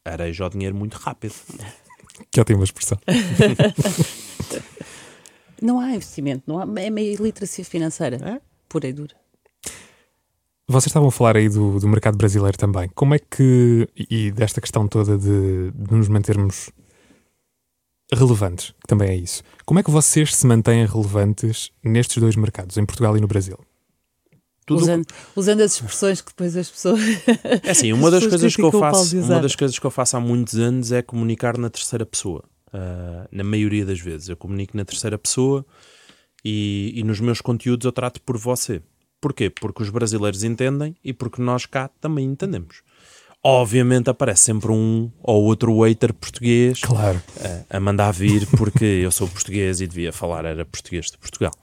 areja 0.06 0.45
o 0.45 0.50
dinheiro 0.50 0.76
muito 0.76 0.95
rápido. 0.95 1.34
Que 2.32 2.40
ótima 2.40 2.64
expressão. 2.64 2.98
Não 5.62 5.80
há 5.80 5.94
investimento, 5.94 6.44
não 6.48 6.58
há, 6.60 6.82
é 6.82 6.90
meio 6.90 7.14
iliteracia 7.14 7.66
financeira. 7.66 8.18
É? 8.18 8.42
Pura 8.70 8.88
e 8.88 8.94
dura. 8.94 9.14
Vocês 10.68 10.88
estavam 10.88 11.10
a 11.10 11.12
falar 11.12 11.36
aí 11.36 11.50
do, 11.50 11.80
do 11.80 11.88
mercado 11.88 12.18
brasileiro 12.18 12.58
também. 12.58 12.90
Como 12.96 13.14
é 13.14 13.20
que, 13.20 13.88
e 13.96 14.28
e 14.28 14.32
desta 14.32 14.62
questão 14.62 14.88
toda 14.88 15.18
de, 15.18 15.72
de 15.72 15.94
nos 15.94 16.08
mantermos 16.08 16.70
relevantes, 18.14 18.72
que 18.80 18.88
também 18.88 19.10
é 19.10 19.16
isso. 19.16 19.44
Como 19.66 19.80
é 19.80 19.84
que 19.84 19.92
vocês 19.92 20.36
se 20.36 20.48
mantêm 20.48 20.86
relevantes 20.86 21.72
nestes 21.84 22.18
dois 22.18 22.36
mercados, 22.36 22.78
em 22.78 22.86
Portugal 22.86 23.18
e 23.18 23.22
no 23.22 23.28
Brasil? 23.28 23.58
Tudo 24.70 24.82
Usando, 24.84 25.06
usando 25.36 25.62
as 25.62 25.74
expressões 25.74 26.22
que 26.22 26.30
depois 26.30 26.56
as 26.56 26.70
pessoas. 26.70 27.02
É 27.64 27.72
assim, 27.72 27.92
uma 27.94 28.12
das 28.12 28.26
coisas 28.28 28.56
que 28.56 28.62
eu 28.62 28.72
faço, 28.72 29.18
uma 29.20 29.40
das 29.40 29.56
coisas 29.56 29.80
que 29.80 29.86
eu 29.86 29.90
faço 29.90 30.16
há 30.16 30.20
muitos 30.20 30.54
anos 30.60 30.92
é 30.92 31.02
comunicar 31.02 31.58
na 31.58 31.72
terceira 31.72 32.06
pessoa. 32.06 32.44
Ah, 32.72 33.28
na 33.32 33.44
maioria 33.44 33.84
das 33.84 34.00
vezes 34.00 34.30
eu 34.30 34.38
comunico 34.38 34.78
na 34.78 34.86
terceira 34.86 35.18
pessoa 35.18 35.66
e, 36.46 36.94
e 36.96 37.04
nos 37.04 37.20
meus 37.20 37.42
conteúdos 37.42 37.84
eu 37.84 37.92
trato 37.92 38.22
por 38.22 38.38
você. 38.38 38.80
Porquê? 39.20 39.50
Porque 39.50 39.82
os 39.82 39.90
brasileiros 39.90 40.44
entendem 40.44 40.96
e 41.04 41.12
porque 41.12 41.42
nós 41.42 41.66
cá 41.66 41.90
também 42.00 42.26
entendemos. 42.26 42.84
Obviamente 43.44 44.10
aparece 44.10 44.44
sempre 44.44 44.72
um 44.72 45.10
ou 45.24 45.46
outro 45.46 45.76
waiter 45.80 46.14
português 46.14 46.80
Claro. 46.82 47.20
a, 47.72 47.78
a 47.78 47.80
mandar 47.80 48.12
vir 48.12 48.46
porque 48.58 48.86
eu 48.86 49.10
sou 49.12 49.28
português 49.28 49.82
e 49.82 49.88
devia 49.88 50.12
falar 50.14 50.46
era 50.46 50.64
português 50.64 51.08
de 51.08 51.18
Portugal. 51.18 51.54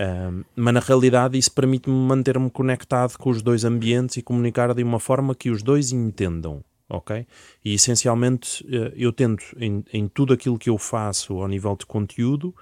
Ahm, 0.00 0.44
mas 0.56 0.72
na 0.72 0.80
realidade 0.80 1.36
isso 1.36 1.52
permite-me 1.52 1.94
manter-me 1.94 2.50
conectado 2.50 3.18
com 3.18 3.28
os 3.28 3.42
dois 3.42 3.66
ambientes 3.66 4.16
e 4.16 4.22
comunicar 4.22 4.72
de 4.72 4.82
uma 4.82 4.98
forma 4.98 5.34
que 5.34 5.50
os 5.50 5.62
dois 5.62 5.92
entendam, 5.92 6.64
ok? 6.88 7.26
E 7.62 7.74
essencialmente 7.74 8.66
eh, 8.74 8.94
eu 8.96 9.12
tento 9.12 9.44
em, 9.58 9.84
em 9.92 10.08
tudo 10.08 10.32
aquilo 10.32 10.58
que 10.58 10.70
eu 10.70 10.78
faço 10.78 11.34
ao 11.34 11.46
nível 11.46 11.76
de 11.76 11.84
conteúdo 11.84 12.54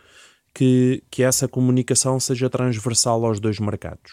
que, 0.53 1.05
que 1.09 1.22
essa 1.22 1.46
comunicação 1.46 2.18
seja 2.18 2.51
transversal 2.51 3.24
aos 3.24 3.38
dois 3.38 3.61
mercados. 3.61 4.11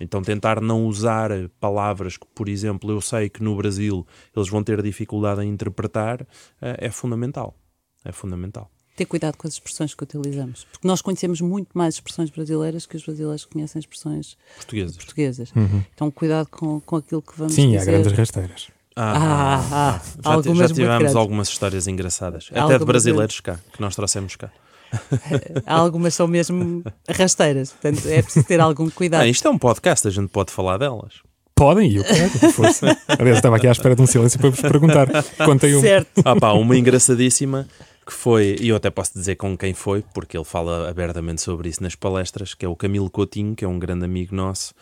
Então 0.00 0.22
tentar 0.22 0.60
não 0.60 0.86
usar 0.86 1.30
palavras 1.58 2.16
que, 2.16 2.26
por 2.32 2.48
exemplo, 2.48 2.92
eu 2.92 3.00
sei 3.00 3.28
que 3.28 3.42
no 3.42 3.56
Brasil 3.56 4.06
eles 4.36 4.48
vão 4.48 4.62
ter 4.62 4.80
dificuldade 4.82 5.42
em 5.42 5.48
interpretar, 5.48 6.24
eh, 6.62 6.76
é 6.78 6.90
fundamental. 6.92 7.56
É 8.04 8.12
fundamental. 8.12 8.70
Ter 8.98 9.04
cuidado 9.04 9.36
com 9.36 9.46
as 9.46 9.54
expressões 9.54 9.94
que 9.94 10.02
utilizamos. 10.02 10.66
Porque 10.72 10.88
nós 10.88 11.00
conhecemos 11.00 11.40
muito 11.40 11.68
mais 11.72 11.94
expressões 11.94 12.30
brasileiras 12.30 12.84
que 12.84 12.96
os 12.96 13.04
brasileiros 13.04 13.44
conhecem 13.44 13.78
expressões 13.78 14.36
Portugueses. 14.56 14.96
portuguesas. 14.96 15.52
Então, 15.94 16.10
cuidado 16.10 16.48
com, 16.50 16.80
com 16.80 16.96
aquilo 16.96 17.22
que 17.22 17.32
vamos 17.38 17.54
Sim, 17.54 17.76
há 17.76 17.78
dizer. 17.78 17.92
grandes 17.92 18.12
rasteiras. 18.12 18.66
Ah, 18.96 19.62
ah, 19.70 20.00
já, 20.02 20.20
ti- 20.20 20.20
algumas 20.24 20.44
já 20.58 20.64
muito 20.64 20.74
tivemos 20.74 21.14
algumas 21.14 21.48
histórias 21.48 21.86
engraçadas. 21.86 22.48
Até 22.50 22.58
Algumas 22.58 22.80
de 22.80 22.84
brasileiros 22.86 23.38
cá, 23.38 23.60
que 23.72 23.80
nós 23.80 23.94
trouxemos 23.94 24.34
cá. 24.34 24.50
Há 25.64 25.74
algumas 25.78 26.14
são 26.14 26.26
mesmo 26.26 26.82
rasteiras. 27.08 27.70
Portanto, 27.70 28.04
é 28.08 28.20
preciso 28.20 28.44
ter 28.46 28.58
algum 28.58 28.90
cuidado. 28.90 29.20
Ah, 29.22 29.28
isto 29.28 29.46
é 29.46 29.50
um 29.52 29.58
podcast, 29.58 30.08
a 30.08 30.10
gente 30.10 30.26
pode 30.28 30.50
falar 30.50 30.76
delas. 30.76 31.14
Podem, 31.54 31.90
e 31.90 31.96
eu 31.96 32.04
quero, 32.04 32.30
força. 32.52 32.86
Aliás, 33.06 33.28
eu 33.30 33.34
estava 33.34 33.56
aqui 33.56 33.68
à 33.68 33.72
espera 33.72 33.94
de 33.94 34.02
um 34.02 34.06
silêncio 34.06 34.38
para 34.40 34.50
vos 34.50 34.60
perguntar. 34.60 35.06
Contem 35.44 35.76
um. 35.76 35.80
Certo. 35.80 36.20
Ah 36.24 36.34
pá, 36.34 36.52
uma 36.52 36.76
engraçadíssima 36.76 37.68
que 38.08 38.14
foi, 38.14 38.56
e 38.58 38.70
eu 38.70 38.76
até 38.76 38.88
posso 38.88 39.12
dizer 39.12 39.36
com 39.36 39.54
quem 39.54 39.74
foi, 39.74 40.02
porque 40.14 40.34
ele 40.34 40.44
fala 40.44 40.88
abertamente 40.88 41.42
sobre 41.42 41.68
isso 41.68 41.82
nas 41.82 41.94
palestras, 41.94 42.54
que 42.54 42.64
é 42.64 42.68
o 42.68 42.74
Camilo 42.74 43.10
Coutinho, 43.10 43.54
que 43.54 43.66
é 43.66 43.68
um 43.68 43.78
grande 43.78 44.06
amigo 44.06 44.34
nosso, 44.34 44.72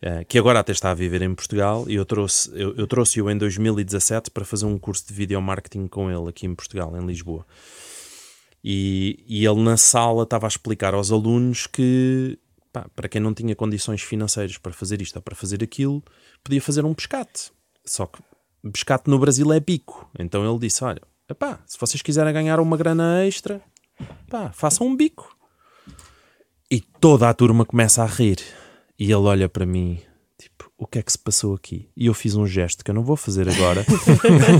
eh, 0.00 0.24
que 0.24 0.36
agora 0.36 0.58
até 0.58 0.72
está 0.72 0.90
a 0.90 0.94
viver 0.94 1.22
em 1.22 1.32
Portugal, 1.32 1.84
e 1.88 1.94
eu 1.94 2.04
trouxe 2.04 2.50
eu, 2.54 2.74
eu 2.74 2.84
trouxe-o 2.88 3.30
em 3.30 3.38
2017 3.38 4.32
para 4.32 4.44
fazer 4.44 4.66
um 4.66 4.76
curso 4.76 5.06
de 5.06 5.14
video 5.14 5.40
marketing 5.40 5.86
com 5.86 6.10
ele 6.10 6.28
aqui 6.28 6.44
em 6.44 6.56
Portugal, 6.56 6.92
em 6.96 7.06
Lisboa. 7.06 7.46
E, 8.64 9.24
e 9.28 9.46
ele 9.46 9.62
na 9.62 9.76
sala 9.76 10.24
estava 10.24 10.48
a 10.48 10.48
explicar 10.48 10.92
aos 10.92 11.12
alunos 11.12 11.68
que 11.68 12.36
pá, 12.72 12.88
para 12.96 13.08
quem 13.08 13.20
não 13.20 13.32
tinha 13.32 13.54
condições 13.54 14.02
financeiras 14.02 14.58
para 14.58 14.72
fazer 14.72 15.00
isto 15.00 15.14
ou 15.14 15.22
para 15.22 15.36
fazer 15.36 15.62
aquilo, 15.62 16.02
podia 16.42 16.60
fazer 16.60 16.84
um 16.84 16.94
pescate. 16.94 17.52
Só 17.84 18.06
que 18.06 18.20
pescate 18.72 19.08
no 19.08 19.20
Brasil 19.20 19.52
é 19.52 19.60
bico. 19.60 20.10
Então 20.18 20.44
ele 20.44 20.58
disse: 20.58 20.82
Olha, 20.82 21.02
epá, 21.32 21.58
se 21.66 21.78
vocês 21.78 22.00
quiserem 22.02 22.32
ganhar 22.32 22.60
uma 22.60 22.76
grana 22.76 23.24
extra, 23.26 23.60
pá, 24.30 24.50
façam 24.52 24.86
um 24.86 24.96
bico. 24.96 25.36
E 26.70 26.80
toda 26.80 27.28
a 27.28 27.34
turma 27.34 27.64
começa 27.64 28.02
a 28.02 28.06
rir. 28.06 28.38
E 28.98 29.04
ele 29.04 29.14
olha 29.14 29.48
para 29.48 29.66
mim, 29.66 29.98
tipo, 30.38 30.70
o 30.78 30.86
que 30.86 30.98
é 30.98 31.02
que 31.02 31.12
se 31.12 31.18
passou 31.18 31.54
aqui? 31.54 31.88
E 31.96 32.06
eu 32.06 32.14
fiz 32.14 32.34
um 32.34 32.46
gesto 32.46 32.84
que 32.84 32.90
eu 32.90 32.94
não 32.94 33.02
vou 33.02 33.16
fazer 33.16 33.48
agora 33.48 33.84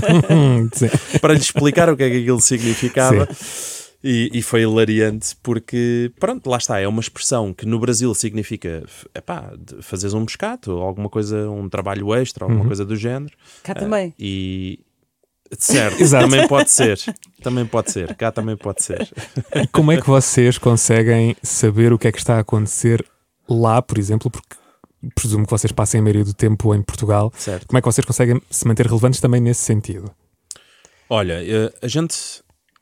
para 1.21 1.33
lhe 1.33 1.39
explicar 1.39 1.89
o 1.89 1.97
que 1.97 2.03
é 2.03 2.09
que 2.09 2.17
aquilo 2.17 2.41
significava. 2.41 3.27
E, 4.03 4.29
e 4.33 4.41
foi 4.41 4.63
hilariante 4.63 5.33
porque, 5.41 6.11
pronto, 6.19 6.49
lá 6.49 6.57
está, 6.57 6.77
é 6.77 6.87
uma 6.87 6.99
expressão 6.99 7.53
que 7.53 7.65
no 7.65 7.79
Brasil 7.79 8.13
significa 8.13 8.83
epá, 9.15 9.53
fazeres 9.81 10.13
um 10.13 10.25
pescado, 10.25 10.75
ou 10.75 10.83
alguma 10.83 11.09
coisa, 11.09 11.49
um 11.49 11.69
trabalho 11.69 12.13
extra, 12.13 12.43
alguma 12.43 12.65
coisa 12.65 12.83
do 12.83 12.97
género. 12.97 13.33
Cá 13.63 13.73
também. 13.73 14.13
E 14.19 14.81
certo, 15.59 15.99
Exato. 16.01 16.29
também 16.29 16.47
pode 16.47 16.71
ser. 16.71 16.99
Também 17.41 17.65
pode 17.65 17.91
ser, 17.91 18.15
cá 18.15 18.31
também 18.31 18.55
pode 18.57 18.83
ser. 18.83 19.09
Como 19.71 19.91
é 19.91 19.99
que 19.99 20.07
vocês 20.07 20.57
conseguem 20.57 21.35
saber 21.43 21.91
o 21.91 21.99
que 21.99 22.07
é 22.07 22.11
que 22.11 22.17
está 22.17 22.37
a 22.37 22.39
acontecer 22.39 23.05
lá, 23.47 23.81
por 23.81 23.97
exemplo, 23.97 24.31
porque 24.31 24.55
presumo 25.15 25.45
que 25.45 25.51
vocês 25.51 25.71
passem 25.71 25.99
a 25.99 26.03
maioria 26.03 26.23
do 26.23 26.33
tempo 26.33 26.73
em 26.73 26.81
Portugal. 26.81 27.31
Certo. 27.35 27.67
Como 27.67 27.77
é 27.77 27.81
que 27.81 27.85
vocês 27.85 28.05
conseguem 28.05 28.41
se 28.49 28.67
manter 28.67 28.85
relevantes 28.87 29.19
também 29.19 29.41
nesse 29.41 29.61
sentido? 29.61 30.11
Olha, 31.09 31.43
eh, 31.43 31.73
a 31.81 31.87
gente, 31.87 32.15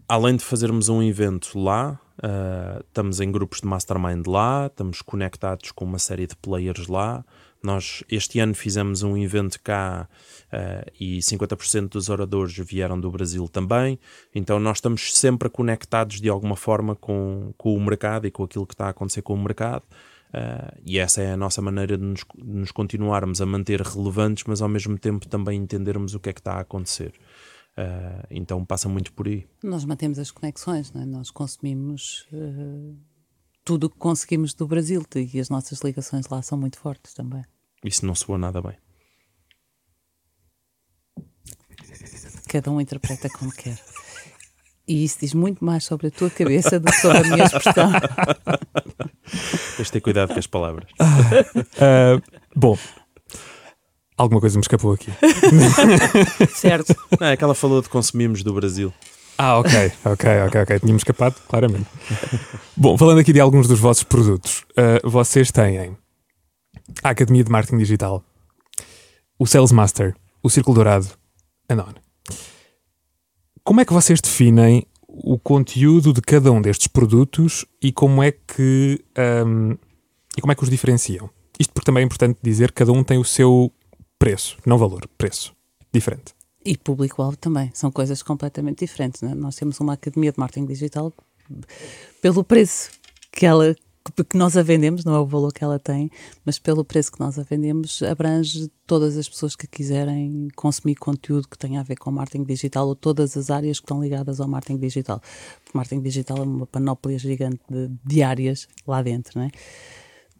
além 0.07 0.35
de 0.35 0.43
fazermos 0.43 0.89
um 0.89 1.01
evento 1.01 1.57
lá, 1.57 1.99
eh, 2.21 2.83
estamos 2.87 3.19
em 3.19 3.31
grupos 3.31 3.61
de 3.61 3.67
mastermind 3.67 4.27
lá, 4.27 4.67
estamos 4.67 5.01
conectados 5.01 5.71
com 5.71 5.85
uma 5.85 5.99
série 5.99 6.27
de 6.27 6.35
players 6.35 6.87
lá. 6.87 7.25
Nós 7.63 8.03
este 8.09 8.39
ano 8.39 8.53
fizemos 8.53 9.03
um 9.03 9.15
evento 9.15 9.59
cá 9.61 10.09
eh, 10.51 10.91
e 10.99 11.19
50% 11.19 11.89
dos 11.89 12.09
oradores 12.09 12.57
vieram 12.57 12.99
do 12.99 13.11
Brasil 13.11 13.47
também. 13.47 13.99
Então 14.33 14.59
nós 14.59 14.77
estamos 14.77 15.15
sempre 15.15 15.49
conectados 15.49 16.19
de 16.19 16.29
alguma 16.29 16.55
forma 16.55 16.95
com, 16.95 17.53
com 17.57 17.75
o 17.75 17.83
mercado 17.83 18.25
e 18.25 18.31
com 18.31 18.43
aquilo 18.43 18.65
que 18.65 18.73
está 18.73 18.87
a 18.87 18.89
acontecer 18.89 19.21
com 19.21 19.33
o 19.33 19.41
mercado. 19.41 19.83
Eh, 20.33 20.81
e 20.85 20.99
essa 20.99 21.21
é 21.21 21.33
a 21.33 21.37
nossa 21.37 21.61
maneira 21.61 21.97
de 21.97 22.03
nos, 22.03 22.25
de 22.35 22.57
nos 22.57 22.71
continuarmos 22.71 23.41
a 23.41 23.45
manter 23.45 23.81
relevantes, 23.81 24.43
mas 24.47 24.61
ao 24.61 24.69
mesmo 24.69 24.97
tempo 24.97 25.27
também 25.27 25.59
entendermos 25.59 26.15
o 26.15 26.19
que 26.19 26.29
é 26.29 26.33
que 26.33 26.39
está 26.39 26.53
a 26.53 26.61
acontecer. 26.61 27.13
Uh, 27.71 28.27
então 28.29 28.65
passa 28.65 28.89
muito 28.89 29.13
por 29.13 29.27
aí. 29.27 29.47
Nós 29.63 29.85
mantemos 29.85 30.19
as 30.19 30.29
conexões, 30.29 30.93
é? 30.93 31.05
nós 31.05 31.31
consumimos 31.31 32.27
eh, 32.33 32.93
tudo 33.63 33.85
o 33.85 33.89
que 33.89 33.97
conseguimos 33.97 34.53
do 34.53 34.67
Brasil 34.67 35.05
e 35.15 35.39
as 35.39 35.49
nossas 35.49 35.79
ligações 35.79 36.27
lá 36.27 36.41
são 36.41 36.57
muito 36.57 36.77
fortes 36.77 37.13
também. 37.13 37.43
Isso 37.83 38.05
não 38.05 38.15
soa 38.15 38.37
nada 38.37 38.61
bem. 38.61 38.77
Cada 42.47 42.69
um 42.69 42.81
interpreta 42.81 43.29
como 43.29 43.51
quer. 43.51 43.79
E 44.87 45.05
isso 45.05 45.19
diz 45.21 45.33
muito 45.33 45.63
mais 45.63 45.85
sobre 45.85 46.07
a 46.07 46.11
tua 46.11 46.29
cabeça 46.29 46.79
do 46.79 46.91
que 46.91 46.97
sobre 46.97 47.19
a 47.19 47.23
minha 47.23 47.45
expressão. 47.45 47.91
Tens 49.77 49.85
de 49.85 49.91
ter 49.91 50.01
cuidado 50.01 50.33
com 50.33 50.39
as 50.39 50.47
palavras. 50.47 50.85
Ah, 50.99 52.21
bom, 52.53 52.77
alguma 54.17 54.41
coisa 54.41 54.57
me 54.57 54.61
escapou 54.61 54.93
aqui. 54.93 55.11
certo? 56.53 56.95
Não, 57.19 57.27
é 57.27 57.37
que 57.37 57.43
ela 57.43 57.55
falou 57.55 57.81
de 57.81 57.89
consumimos 57.89 58.43
do 58.43 58.53
Brasil. 58.53 58.93
Ah, 59.37 59.57
ok, 59.57 59.91
ok, 60.05 60.29
ok, 60.47 60.61
ok. 60.61 60.79
Tínhamos 60.79 61.01
escapado, 61.01 61.35
claramente. 61.47 61.87
Bom, 62.75 62.97
falando 62.97 63.19
aqui 63.19 63.31
de 63.31 63.39
alguns 63.39 63.67
dos 63.67 63.79
vossos 63.79 64.03
produtos, 64.03 64.65
ah, 64.75 64.99
vocês 65.03 65.51
têm 65.51 65.95
a 67.03 67.09
Academia 67.09 67.43
de 67.43 67.51
Marketing 67.51 67.77
Digital, 67.77 68.23
o 69.37 69.45
Sales 69.45 69.71
Master, 69.71 70.15
o 70.43 70.49
Círculo 70.49 70.75
Dourado, 70.75 71.07
a 71.67 71.75
Non. 71.75 71.93
Como 73.63 73.81
é 73.81 73.85
que 73.85 73.93
vocês 73.93 74.19
definem 74.19 74.85
o 75.07 75.37
conteúdo 75.37 76.13
de 76.13 76.21
cada 76.21 76.51
um 76.51 76.61
destes 76.61 76.87
produtos 76.87 77.65
e 77.81 77.91
como 77.91 78.23
é 78.23 78.31
que 78.31 79.03
ahm, 79.15 79.73
e 80.37 80.41
como 80.41 80.51
é 80.51 80.55
que 80.55 80.63
os 80.63 80.69
diferenciam? 80.69 81.29
Isto 81.59 81.73
porque 81.73 81.85
também 81.85 82.01
é 82.01 82.05
importante 82.05 82.39
dizer 82.41 82.69
que 82.69 82.75
cada 82.75 82.91
um 82.91 83.03
tem 83.03 83.17
o 83.17 83.23
seu 83.23 83.71
preço, 84.17 84.57
não 84.65 84.77
valor, 84.77 85.07
preço 85.17 85.53
diferente. 85.93 86.33
E 86.63 86.77
público-alvo 86.77 87.37
também, 87.37 87.71
são 87.73 87.91
coisas 87.91 88.23
completamente 88.23 88.85
diferentes. 88.85 89.21
não 89.21 89.31
é? 89.31 89.35
Nós 89.35 89.55
temos 89.55 89.79
uma 89.79 89.93
academia 89.93 90.31
de 90.31 90.39
marketing 90.39 90.65
digital 90.65 91.11
pelo 92.21 92.43
preço 92.43 92.91
que 93.31 93.45
ela 93.45 93.75
que 94.27 94.37
nós 94.37 94.57
a 94.57 94.63
vendemos, 94.63 95.05
não 95.05 95.13
é 95.15 95.19
o 95.19 95.25
valor 95.25 95.53
que 95.53 95.63
ela 95.63 95.77
tem, 95.77 96.09
mas 96.43 96.57
pelo 96.57 96.83
preço 96.83 97.11
que 97.11 97.19
nós 97.19 97.37
a 97.37 97.43
vendemos, 97.43 98.01
abrange 98.03 98.67
todas 98.87 99.15
as 99.15 99.29
pessoas 99.29 99.55
que 99.55 99.67
quiserem 99.67 100.47
consumir 100.55 100.95
conteúdo 100.95 101.47
que 101.47 101.57
tenha 101.57 101.79
a 101.79 101.83
ver 101.83 101.95
com 101.97 102.11
marketing 102.11 102.43
digital 102.43 102.87
ou 102.87 102.95
todas 102.95 103.37
as 103.37 103.49
áreas 103.49 103.79
que 103.79 103.85
estão 103.85 104.01
ligadas 104.01 104.39
ao 104.39 104.47
marketing 104.47 104.79
digital. 104.79 105.21
Porque 105.63 105.77
marketing 105.77 106.01
digital 106.01 106.37
é 106.37 106.41
uma 106.41 106.65
panóplia 106.65 107.17
gigante 107.19 107.61
de, 107.69 107.91
de 108.03 108.23
áreas 108.23 108.67
lá 108.87 109.01
dentro, 109.01 109.39
não 109.39 109.45
é? 109.45 109.51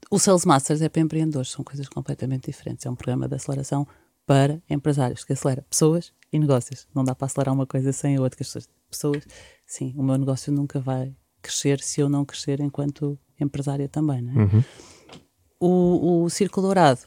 O 0.10 0.20
Sales 0.20 0.44
Masters 0.44 0.82
é 0.82 0.90
para 0.90 1.02
empreendedores, 1.02 1.52
são 1.52 1.64
coisas 1.64 1.88
completamente 1.88 2.52
diferentes. 2.52 2.86
É 2.86 2.90
um 2.90 2.96
programa 2.96 3.30
de 3.30 3.36
aceleração 3.36 3.88
para 4.26 4.62
empresários, 4.70 5.24
que 5.24 5.34
acelera 5.34 5.66
pessoas 5.70 6.12
e 6.34 6.40
negócios. 6.40 6.88
Não 6.94 7.04
dá 7.04 7.16
para 7.16 7.28
acelerar 7.28 7.54
uma 7.54 7.66
coisa 7.66 7.94
sem 7.94 8.18
a 8.18 8.22
outra. 8.22 8.36
Que 8.36 8.44
as 8.44 8.68
pessoas, 8.90 9.24
sim, 9.66 9.94
o 9.96 10.04
meu 10.04 10.18
negócio 10.18 10.52
nunca 10.52 10.80
vai 10.80 11.16
crescer 11.42 11.80
se 11.80 12.02
eu 12.02 12.10
não 12.10 12.24
crescer 12.26 12.60
enquanto 12.60 13.18
empresária 13.40 13.90
também, 13.90 14.22
não 14.22 14.42
é? 14.42 14.66
O, 15.60 16.24
o 16.24 16.30
Círculo 16.30 16.68
Dourado 16.68 17.02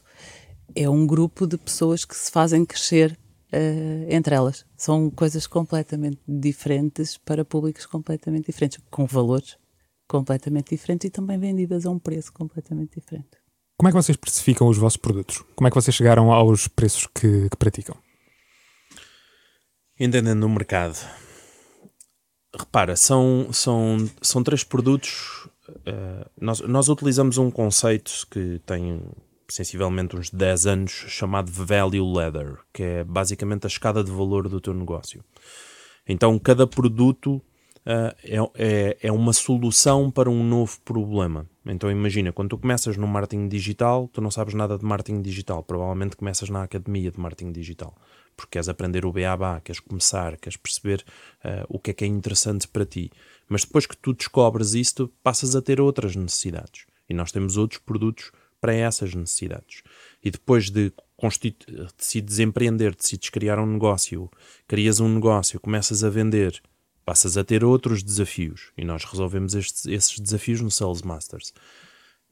é 0.73 0.89
um 0.89 1.05
grupo 1.05 1.45
de 1.45 1.57
pessoas 1.57 2.05
que 2.05 2.15
se 2.15 2.31
fazem 2.31 2.65
crescer 2.65 3.17
eh, 3.51 4.07
entre 4.09 4.35
elas. 4.35 4.65
São 4.77 5.09
coisas 5.09 5.47
completamente 5.47 6.19
diferentes 6.27 7.17
para 7.17 7.45
públicos 7.45 7.85
completamente 7.85 8.47
diferentes, 8.47 8.79
com 8.89 9.05
valores 9.05 9.57
completamente 10.07 10.69
diferentes 10.69 11.07
e 11.07 11.09
também 11.09 11.37
vendidas 11.37 11.85
a 11.85 11.89
um 11.89 11.99
preço 11.99 12.31
completamente 12.31 12.99
diferente. 12.99 13.29
Como 13.77 13.89
é 13.89 13.91
que 13.91 13.97
vocês 13.97 14.15
precificam 14.15 14.67
os 14.67 14.77
vossos 14.77 14.97
produtos? 14.97 15.43
Como 15.55 15.67
é 15.67 15.71
que 15.71 15.75
vocês 15.75 15.95
chegaram 15.95 16.31
aos 16.31 16.67
preços 16.67 17.07
que, 17.07 17.49
que 17.49 17.57
praticam? 17.57 17.97
Entendendo 19.99 20.43
o 20.43 20.49
mercado. 20.49 20.97
Repara, 22.57 22.95
são, 22.95 23.49
são, 23.51 24.09
são 24.21 24.43
três 24.43 24.63
produtos. 24.63 25.47
eh, 25.85 26.27
nós, 26.39 26.61
nós 26.61 26.89
utilizamos 26.89 27.37
um 27.37 27.51
conceito 27.51 28.11
que 28.31 28.61
tem 28.65 29.01
sensivelmente 29.47 30.15
uns 30.15 30.29
10 30.29 30.67
anos 30.67 30.91
chamado 30.91 31.51
Value 31.51 32.13
Ladder, 32.13 32.57
que 32.73 32.83
é 32.83 33.03
basicamente 33.03 33.65
a 33.65 33.67
escada 33.67 34.03
de 34.03 34.11
valor 34.11 34.49
do 34.49 34.59
teu 34.59 34.73
negócio. 34.73 35.23
Então, 36.07 36.37
cada 36.39 36.65
produto 36.67 37.41
é, 37.85 38.15
é, 38.55 38.97
é 39.03 39.11
uma 39.11 39.33
solução 39.33 40.09
para 40.09 40.29
um 40.29 40.43
novo 40.43 40.79
problema. 40.83 41.47
Então, 41.65 41.89
imagina, 41.91 42.31
quando 42.31 42.49
tu 42.49 42.57
começas 42.57 42.97
no 42.97 43.07
marketing 43.07 43.47
digital, 43.47 44.09
tu 44.11 44.21
não 44.21 44.31
sabes 44.31 44.53
nada 44.53 44.77
de 44.77 44.85
marketing 44.85 45.21
digital. 45.21 45.63
Provavelmente 45.63 46.15
começas 46.15 46.49
na 46.49 46.63
academia 46.63 47.11
de 47.11 47.19
marketing 47.19 47.51
digital, 47.51 47.95
porque 48.35 48.51
queres 48.51 48.69
aprender 48.69 49.05
o 49.05 49.11
beabá, 49.11 49.61
queres 49.61 49.79
começar, 49.79 50.37
queres 50.37 50.57
perceber 50.57 51.03
ah, 51.43 51.65
o 51.69 51.79
que 51.79 51.91
é 51.91 51.93
que 51.93 52.03
é 52.03 52.07
interessante 52.07 52.67
para 52.67 52.85
ti. 52.85 53.11
Mas 53.47 53.63
depois 53.63 53.85
que 53.85 53.95
tu 53.97 54.13
descobres 54.13 54.73
isso, 54.73 54.95
tu 54.95 55.07
passas 55.23 55.55
a 55.55 55.61
ter 55.61 55.79
outras 55.79 56.15
necessidades. 56.15 56.85
E 57.09 57.13
nós 57.13 57.31
temos 57.31 57.57
outros 57.57 57.79
produtos 57.79 58.31
para 58.59 58.73
essas 58.73 59.13
necessidades. 59.13 59.83
E 60.23 60.31
depois 60.31 60.69
de 60.69 60.91
decides 61.97 62.39
empreender, 62.39 62.95
decides 62.95 63.29
criar 63.29 63.59
um 63.59 63.65
negócio, 63.65 64.29
crias 64.67 64.99
um 64.99 65.07
negócio, 65.07 65.59
começas 65.59 66.03
a 66.03 66.09
vender, 66.09 66.61
passas 67.05 67.37
a 67.37 67.43
ter 67.43 67.63
outros 67.63 68.01
desafios. 68.03 68.71
E 68.77 68.83
nós 68.83 69.03
resolvemos 69.05 69.53
estes- 69.53 69.85
esses 69.85 70.19
desafios 70.19 70.61
no 70.61 70.71
Sales 70.71 71.03
Masters. 71.03 71.53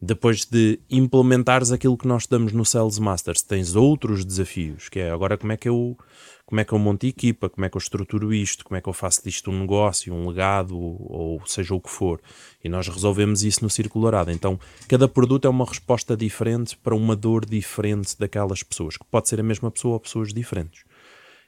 Depois 0.06 0.44
de 0.44 0.82
implementares 0.90 1.72
aquilo 1.72 1.98
que 1.98 2.06
nós 2.06 2.28
damos 2.28 2.52
no 2.52 2.66
Sales 2.66 3.00
Masters, 3.00 3.42
tens 3.42 3.74
outros 3.74 4.26
desafios, 4.26 4.90
que 4.90 5.00
é 5.00 5.10
agora 5.10 5.38
como 5.38 5.54
é 5.54 5.56
que 5.56 5.70
eu 5.70 5.98
como 6.46 6.60
é 6.60 6.66
que 6.66 6.74
eu 6.74 6.78
monto 6.78 7.06
equipa, 7.06 7.50
como 7.50 7.64
é 7.64 7.70
que 7.70 7.78
eu 7.78 7.80
estruturo 7.80 8.34
isto, 8.34 8.66
como 8.66 8.78
é 8.78 8.82
que 8.82 8.90
eu 8.90 8.92
faço 8.92 9.24
disto 9.24 9.50
um 9.50 9.62
negócio, 9.62 10.14
um 10.14 10.28
legado, 10.28 10.78
ou 10.78 11.42
seja 11.46 11.74
o 11.74 11.80
que 11.80 11.90
for. 11.90 12.20
E 12.62 12.68
nós 12.68 12.86
resolvemos 12.90 13.46
isso 13.46 13.64
no 13.64 13.70
Círculo 13.70 14.04
Dourado. 14.04 14.30
Então, 14.30 14.60
cada 14.90 15.08
produto 15.08 15.48
é 15.48 15.50
uma 15.50 15.64
resposta 15.64 16.18
diferente 16.18 16.76
para 16.76 16.94
uma 16.94 17.16
dor 17.16 17.46
diferente 17.46 18.20
daquelas 18.20 18.62
pessoas, 18.62 18.98
que 18.98 19.06
pode 19.06 19.30
ser 19.30 19.40
a 19.40 19.44
mesma 19.44 19.72
pessoa 19.72 19.94
ou 19.94 20.02
pessoas 20.02 20.34
diferentes. 20.34 20.84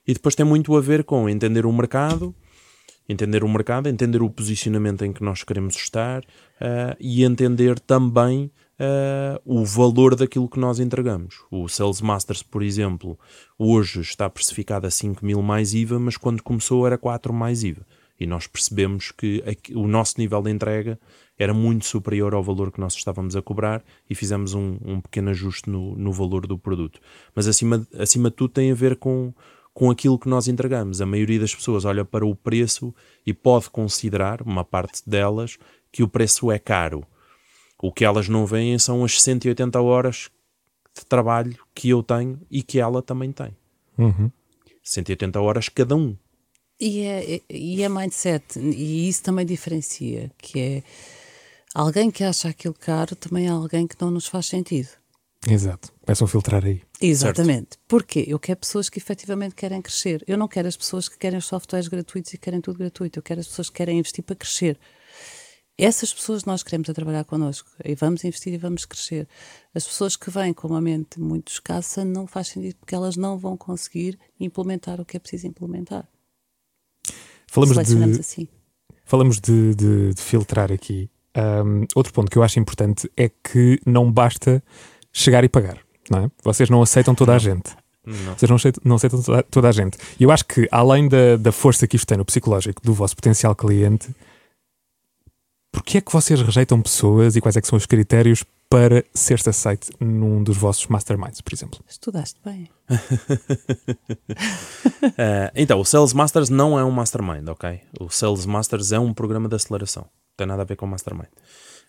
E 0.08 0.14
depois 0.14 0.34
tem 0.34 0.46
muito 0.46 0.74
a 0.78 0.80
ver 0.80 1.04
com 1.04 1.28
entender 1.28 1.66
o 1.66 1.74
mercado, 1.74 2.34
entender 3.08 3.44
o 3.44 3.50
mercado, 3.50 3.88
entender 3.88 4.22
o 4.22 4.30
posicionamento 4.30 5.04
em 5.06 5.14
que 5.14 5.24
nós 5.24 5.44
queremos 5.44 5.76
estar 5.76 6.24
ah, 6.60 6.96
e 7.00 7.24
entender 7.24 7.80
também 7.80 8.52
ah, 8.80 9.40
o 9.46 9.64
valor 9.64 10.16
daquilo 10.16 10.50
que 10.50 10.60
nós 10.60 10.80
entregamos. 10.80 11.44
O 11.52 11.68
Sales 11.68 12.02
Masters, 12.02 12.44
por 12.44 12.64
exemplo, 12.64 13.18
hoje 13.58 14.02
está 14.02 14.30
precificado 14.30 14.88
a 14.88 14.92
5 14.92 15.26
mil 15.26 15.42
mais 15.42 15.74
IVA, 15.74 16.00
mas 16.00 16.18
quando 16.18 16.44
começou 16.44 16.86
era 16.86 16.98
4 16.98 17.34
mais 17.34 17.64
IVA. 17.64 17.86
E 18.20 18.26
nós 18.26 18.48
percebemos 18.48 19.12
que 19.12 19.44
o 19.74 19.88
nosso 19.88 20.16
nível 20.18 20.42
de 20.42 20.50
entrega 20.50 20.98
era 21.38 21.54
muito 21.54 21.86
superior 21.86 22.34
ao 22.34 22.42
valor 22.42 22.72
que 22.72 22.80
nós 22.80 22.94
estávamos 22.94 23.36
a 23.36 23.42
cobrar 23.42 23.84
e 24.10 24.16
fizemos 24.16 24.54
um, 24.54 24.78
um 24.86 25.02
pequeno 25.02 25.32
ajuste 25.32 25.70
no, 25.70 25.96
no 25.98 26.14
valor 26.14 26.48
do 26.48 26.58
produto. 26.58 27.00
Mas 27.36 27.46
acima, 27.46 27.86
acima 28.00 28.30
de 28.30 28.38
tudo 28.38 28.54
tem 28.54 28.72
a 28.72 28.76
ver 28.76 28.96
com, 28.96 29.34
com 29.76 29.92
aquilo 29.92 30.18
que 30.18 30.30
nós 30.30 30.48
entregamos. 30.48 31.02
A 31.02 31.06
maioria 31.06 31.38
das 31.38 31.54
pessoas 31.54 31.84
olha 31.84 32.06
para 32.06 32.26
o 32.26 32.34
preço 32.34 32.96
e 33.28 33.34
pode 33.34 33.70
considerar, 33.70 34.42
uma 34.42 34.64
parte 34.64 35.02
delas, 35.06 35.58
que 35.92 36.02
o 36.02 36.08
preço 36.08 36.50
é 36.50 36.58
caro. 36.58 37.06
O 37.84 37.92
que 37.92 38.06
elas 38.06 38.30
não 38.30 38.46
veem 38.46 38.80
são 38.80 39.04
as 39.04 39.22
180 39.22 39.80
horas 39.82 40.32
de 40.98 41.06
trabalho 41.06 41.58
que 41.76 41.90
eu 41.90 42.02
tenho 42.02 42.40
e 42.50 42.64
que 42.64 42.80
ela 42.80 43.02
também 43.02 43.34
tem. 43.34 43.54
Uhum. 43.98 44.32
180 44.82 45.42
horas 45.42 45.68
cada 45.68 45.94
um. 45.94 46.16
E 46.80 47.02
é, 47.02 47.42
e 47.50 47.84
é 47.84 47.90
mindset, 47.90 48.58
e 48.58 49.10
isso 49.10 49.24
também 49.24 49.46
diferencia, 49.46 50.32
que 50.38 50.60
é 50.60 50.84
alguém 51.74 52.10
que 52.10 52.24
acha 52.24 52.50
aquilo 52.50 52.74
caro 52.74 53.16
também 53.16 53.48
é 53.48 53.50
alguém 53.50 53.88
que 53.88 53.96
não 54.00 54.10
nos 54.10 54.28
faz 54.28 54.46
sentido. 54.46 54.90
Exato. 55.48 55.94
Começam 56.02 56.26
a 56.26 56.28
filtrar 56.28 56.66
aí. 56.66 56.82
Exatamente. 57.00 57.78
Porquê? 57.88 58.26
Eu 58.28 58.40
quero 58.40 58.60
pessoas 58.60 58.90
que 58.90 58.98
efetivamente 58.98 59.54
querem 59.54 59.82
crescer. 59.82 60.24
Eu 60.28 60.38
não 60.38 60.48
quero 60.48 60.68
as 60.68 60.76
pessoas 60.76 61.08
que 61.08 61.18
querem 61.18 61.38
os 61.38 61.46
softwares 61.46 61.88
gratuitos 61.88 62.34
e 62.34 62.38
querem 62.38 62.62
tudo 62.62 62.80
gratuito. 62.80 63.20
Eu 63.20 63.24
quero 63.24 63.40
as 63.40 63.48
pessoas 63.48 63.70
que 63.70 63.76
querem 63.76 64.00
investir 64.00 64.24
para 64.24 64.36
crescer. 64.36 64.80
Essas 65.78 66.14
pessoas 66.14 66.46
nós 66.46 66.64
queremos 66.64 66.90
a 66.90 66.94
trabalhar 66.94 67.26
connosco 67.26 67.70
e 67.84 67.96
vamos 67.96 68.24
investir 68.24 68.54
e 68.54 68.58
vamos 68.58 68.86
crescer. 68.86 69.28
As 69.74 69.86
pessoas 69.86 70.16
que 70.16 70.32
vêm 70.32 70.54
com 70.54 70.70
uma 70.70 70.80
mente 70.80 71.20
muito 71.20 71.52
escassa 71.52 72.06
não 72.06 72.26
faz 72.26 72.48
sentido 72.48 72.78
porque 72.78 72.96
elas 72.96 73.18
não 73.18 73.38
vão 73.38 73.58
conseguir 73.58 74.18
implementar 74.40 75.02
o 75.02 75.06
que 75.06 75.18
é 75.18 75.20
preciso 75.20 75.48
implementar. 75.48 76.08
Falamos 77.48 77.78
de, 77.86 78.20
assim. 78.20 78.48
falamos 79.04 79.40
de, 79.40 79.76
de, 79.76 80.14
de 80.14 80.22
filtrar 80.22 80.72
aqui. 80.72 81.10
Um, 81.38 81.86
outro 81.94 82.14
ponto 82.14 82.32
que 82.32 82.38
eu 82.38 82.44
acho 82.44 82.58
importante 82.58 83.12
é 83.18 83.28
que 83.28 83.78
não 83.86 84.10
basta 84.10 84.64
chegar 85.16 85.44
e 85.44 85.50
pagar. 85.50 85.80
Não 86.10 86.26
é? 86.26 86.32
Vocês 86.44 86.70
não 86.70 86.82
aceitam 86.82 87.16
toda 87.16 87.34
a 87.34 87.40
gente. 87.40 87.76
Não. 88.06 88.38
Vocês 88.38 88.50
não 88.50 88.58
aceitam, 88.58 88.82
não 88.86 88.96
aceitam 88.98 89.22
toda, 89.24 89.44
toda 89.44 89.70
a 89.70 89.72
gente. 89.72 89.98
E 90.20 90.24
eu 90.24 90.30
acho 90.30 90.46
que, 90.46 90.68
além 90.72 91.08
da, 91.08 91.38
da 91.38 91.52
força 91.52 91.88
que 91.88 91.96
isto 91.96 92.06
tem 92.06 92.18
no 92.18 92.26
psicológico 92.26 92.82
do 92.84 92.94
vosso 92.94 93.16
potencial 93.16 93.56
cliente, 93.56 94.14
porquê 95.72 95.98
é 95.98 96.02
que 96.02 96.12
vocês 96.12 96.40
rejeitam 96.40 96.80
pessoas 96.82 97.36
e 97.36 97.42
quais 97.42 97.56
é 97.56 97.62
que 97.62 97.68
são 97.68 97.78
os 97.78 97.88
critérios 97.88 98.44
para 98.70 99.04
ser-se 99.14 99.50
aceite 99.50 99.90
num 100.00 100.44
dos 100.44 100.58
vossos 100.58 100.86
masterminds, 100.88 101.42
por 101.42 101.54
exemplo? 101.54 101.80
Estudaste 101.88 102.40
bem. 102.46 102.70
Uh, 105.02 105.50
então, 105.56 105.80
o 105.80 105.86
Sales 105.86 106.14
Masters 106.14 106.50
não 106.50 106.78
é 106.78 106.84
um 106.84 106.92
mastermind, 106.92 107.48
ok? 107.48 107.82
O 108.00 108.10
Sales 108.10 108.46
Masters 108.46 108.92
é 108.92 109.00
um 109.00 109.14
programa 109.14 109.48
de 109.50 109.56
aceleração. 109.56 110.04
Não 110.04 110.38
tem 110.38 110.48
nada 110.48 110.62
a 110.62 110.66
ver 110.66 110.76
com 110.76 110.86
mastermind. 110.86 111.30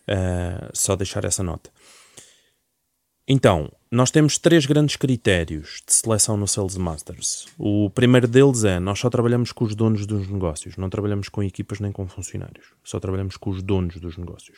Uh, 0.07 0.69
só 0.73 0.95
deixar 0.95 1.25
essa 1.25 1.43
nota. 1.43 1.69
Então, 3.29 3.69
nós 3.91 4.09
temos 4.09 4.37
três 4.37 4.65
grandes 4.65 4.95
critérios 4.95 5.81
de 5.85 5.93
seleção 5.93 6.37
no 6.37 6.47
Sales 6.47 6.77
Masters. 6.77 7.45
O 7.57 7.89
primeiro 7.89 8.25
deles 8.25 8.63
é: 8.63 8.79
nós 8.79 8.99
só 8.99 9.09
trabalhamos 9.09 9.51
com 9.51 9.65
os 9.65 9.75
donos 9.75 10.05
dos 10.05 10.29
negócios, 10.29 10.77
não 10.77 10.89
trabalhamos 10.89 11.27
com 11.27 11.43
equipas 11.43 11.81
nem 11.81 11.91
com 11.91 12.07
funcionários, 12.07 12.67
só 12.85 13.01
trabalhamos 13.01 13.35
com 13.35 13.49
os 13.49 13.61
donos 13.61 13.97
dos 13.97 14.15
negócios. 14.17 14.57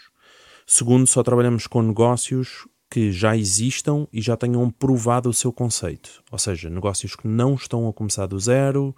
Segundo, 0.68 1.08
só 1.08 1.24
trabalhamos 1.24 1.66
com 1.66 1.82
negócios 1.82 2.68
que 2.90 3.12
já 3.12 3.38
existam 3.38 4.08
e 4.12 4.22
já 4.22 4.36
tenham 4.36 4.70
provado 4.70 5.30
o 5.30 5.34
seu 5.34 5.54
conceito, 5.54 6.24
ou 6.32 6.40
seja, 6.40 6.70
negócios 6.70 7.16
que 7.16 7.28
não 7.28 7.54
estão 7.54 7.88
a 7.88 7.94
começar 7.94 8.26
do 8.26 8.40
zero, 8.40 8.96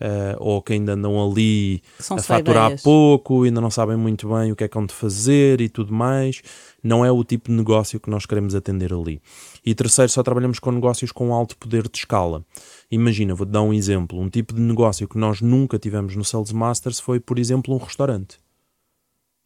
uh, 0.00 0.36
ou 0.38 0.62
que 0.62 0.72
ainda 0.72 0.92
andam 0.92 1.22
ali 1.22 1.82
a 2.10 2.22
faturar 2.22 2.66
ideias. 2.66 2.82
pouco, 2.82 3.42
ainda 3.42 3.60
não 3.60 3.70
sabem 3.70 3.96
muito 3.96 4.28
bem 4.28 4.52
o 4.52 4.56
que 4.56 4.64
é 4.64 4.68
que 4.68 4.78
hão 4.78 4.86
de 4.86 4.94
fazer 4.94 5.60
e 5.60 5.68
tudo 5.68 5.92
mais. 5.92 6.42
Não 6.82 7.04
é 7.04 7.10
o 7.10 7.24
tipo 7.24 7.50
de 7.50 7.56
negócio 7.56 7.98
que 8.00 8.10
nós 8.10 8.26
queremos 8.26 8.54
atender 8.54 8.92
ali. 8.92 9.20
E 9.64 9.74
terceiro, 9.74 10.10
só 10.10 10.22
trabalhamos 10.22 10.58
com 10.58 10.70
negócios 10.70 11.12
com 11.12 11.32
alto 11.32 11.56
poder 11.56 11.88
de 11.88 11.98
escala. 11.98 12.44
Imagina, 12.90 13.34
vou-te 13.34 13.50
dar 13.50 13.62
um 13.62 13.72
exemplo. 13.72 14.20
Um 14.20 14.28
tipo 14.28 14.54
de 14.54 14.60
negócio 14.60 15.08
que 15.08 15.18
nós 15.18 15.40
nunca 15.40 15.78
tivemos 15.78 16.14
no 16.14 16.24
Sales 16.24 16.52
Masters 16.52 17.00
foi, 17.00 17.18
por 17.18 17.38
exemplo, 17.38 17.74
um 17.74 17.78
restaurante. 17.78 18.43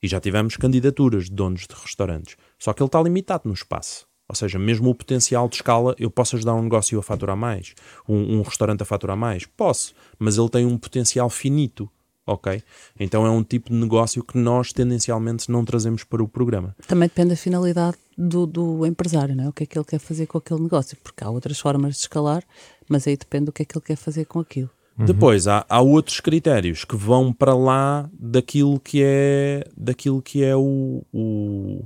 E 0.03 0.09
já 0.09 0.21
tivemos 0.21 0.57
candidaturas 0.57 1.25
de 1.25 1.33
donos 1.33 1.67
de 1.67 1.75
restaurantes. 1.75 2.37
Só 2.59 2.73
que 2.73 2.83
ele 2.83 2.89
está 2.89 3.03
limitado 3.03 3.43
no 3.47 3.55
espaço. 3.55 4.07
Ou 4.29 4.35
seja, 4.35 4.59
mesmo 4.59 4.91
o 4.91 4.95
potencial 4.95 5.49
de 5.49 5.57
escala, 5.57 5.95
eu 5.99 6.11
posso 6.11 6.37
ajudar 6.37 6.55
um 6.55 6.63
negócio 6.63 6.99
a 6.99 7.03
faturar 7.03 7.37
mais, 7.37 7.75
um, 8.07 8.39
um 8.39 8.43
restaurante 8.43 8.83
a 8.83 8.85
faturar 8.85 9.17
mais? 9.17 9.47
Posso, 9.47 9.95
mas 10.19 10.37
ele 10.37 10.51
tem 10.51 10.67
um 10.67 10.77
potencial 10.77 11.31
finito, 11.31 11.91
ok? 12.27 12.63
Então 13.01 13.25
é 13.25 13.31
um 13.31 13.43
tipo 13.43 13.71
de 13.71 13.77
negócio 13.77 14.23
que 14.23 14.37
nós 14.37 14.71
tendencialmente 14.71 15.51
não 15.51 15.65
trazemos 15.65 16.05
para 16.05 16.23
o 16.23 16.29
programa. 16.29 16.77
Também 16.87 17.09
depende 17.09 17.31
da 17.31 17.37
finalidade 17.37 17.97
do, 18.19 18.47
do 18.47 18.85
empresário, 18.85 19.35
não 19.35 19.45
é? 19.45 19.49
O 19.49 19.53
que 19.53 19.63
é 19.63 19.67
que 19.67 19.79
ele 19.79 19.87
quer 19.87 19.99
fazer 19.99 20.27
com 20.27 20.37
aquele 20.37 20.61
negócio, 20.61 20.97
porque 21.03 21.25
há 21.25 21.31
outras 21.31 21.59
formas 21.59 21.95
de 21.95 22.01
escalar, 22.01 22.45
mas 22.87 23.07
aí 23.07 23.17
depende 23.17 23.47
do 23.47 23.53
que 23.53 23.63
é 23.63 23.65
que 23.65 23.79
ele 23.79 23.85
quer 23.85 23.97
fazer 23.97 24.27
com 24.27 24.41
aquilo. 24.41 24.71
Depois 25.07 25.47
há, 25.47 25.65
há 25.69 25.81
outros 25.81 26.21
critérios 26.21 26.85
que 26.85 26.97
vão 26.97 27.33
para 27.33 27.55
lá 27.55 28.09
daquilo 28.19 28.81
que 28.81 29.01
é 29.05 29.65
daquilo 29.77 30.21
que 30.21 30.43
é 30.43 30.57
o, 30.57 31.03
o, 31.13 31.85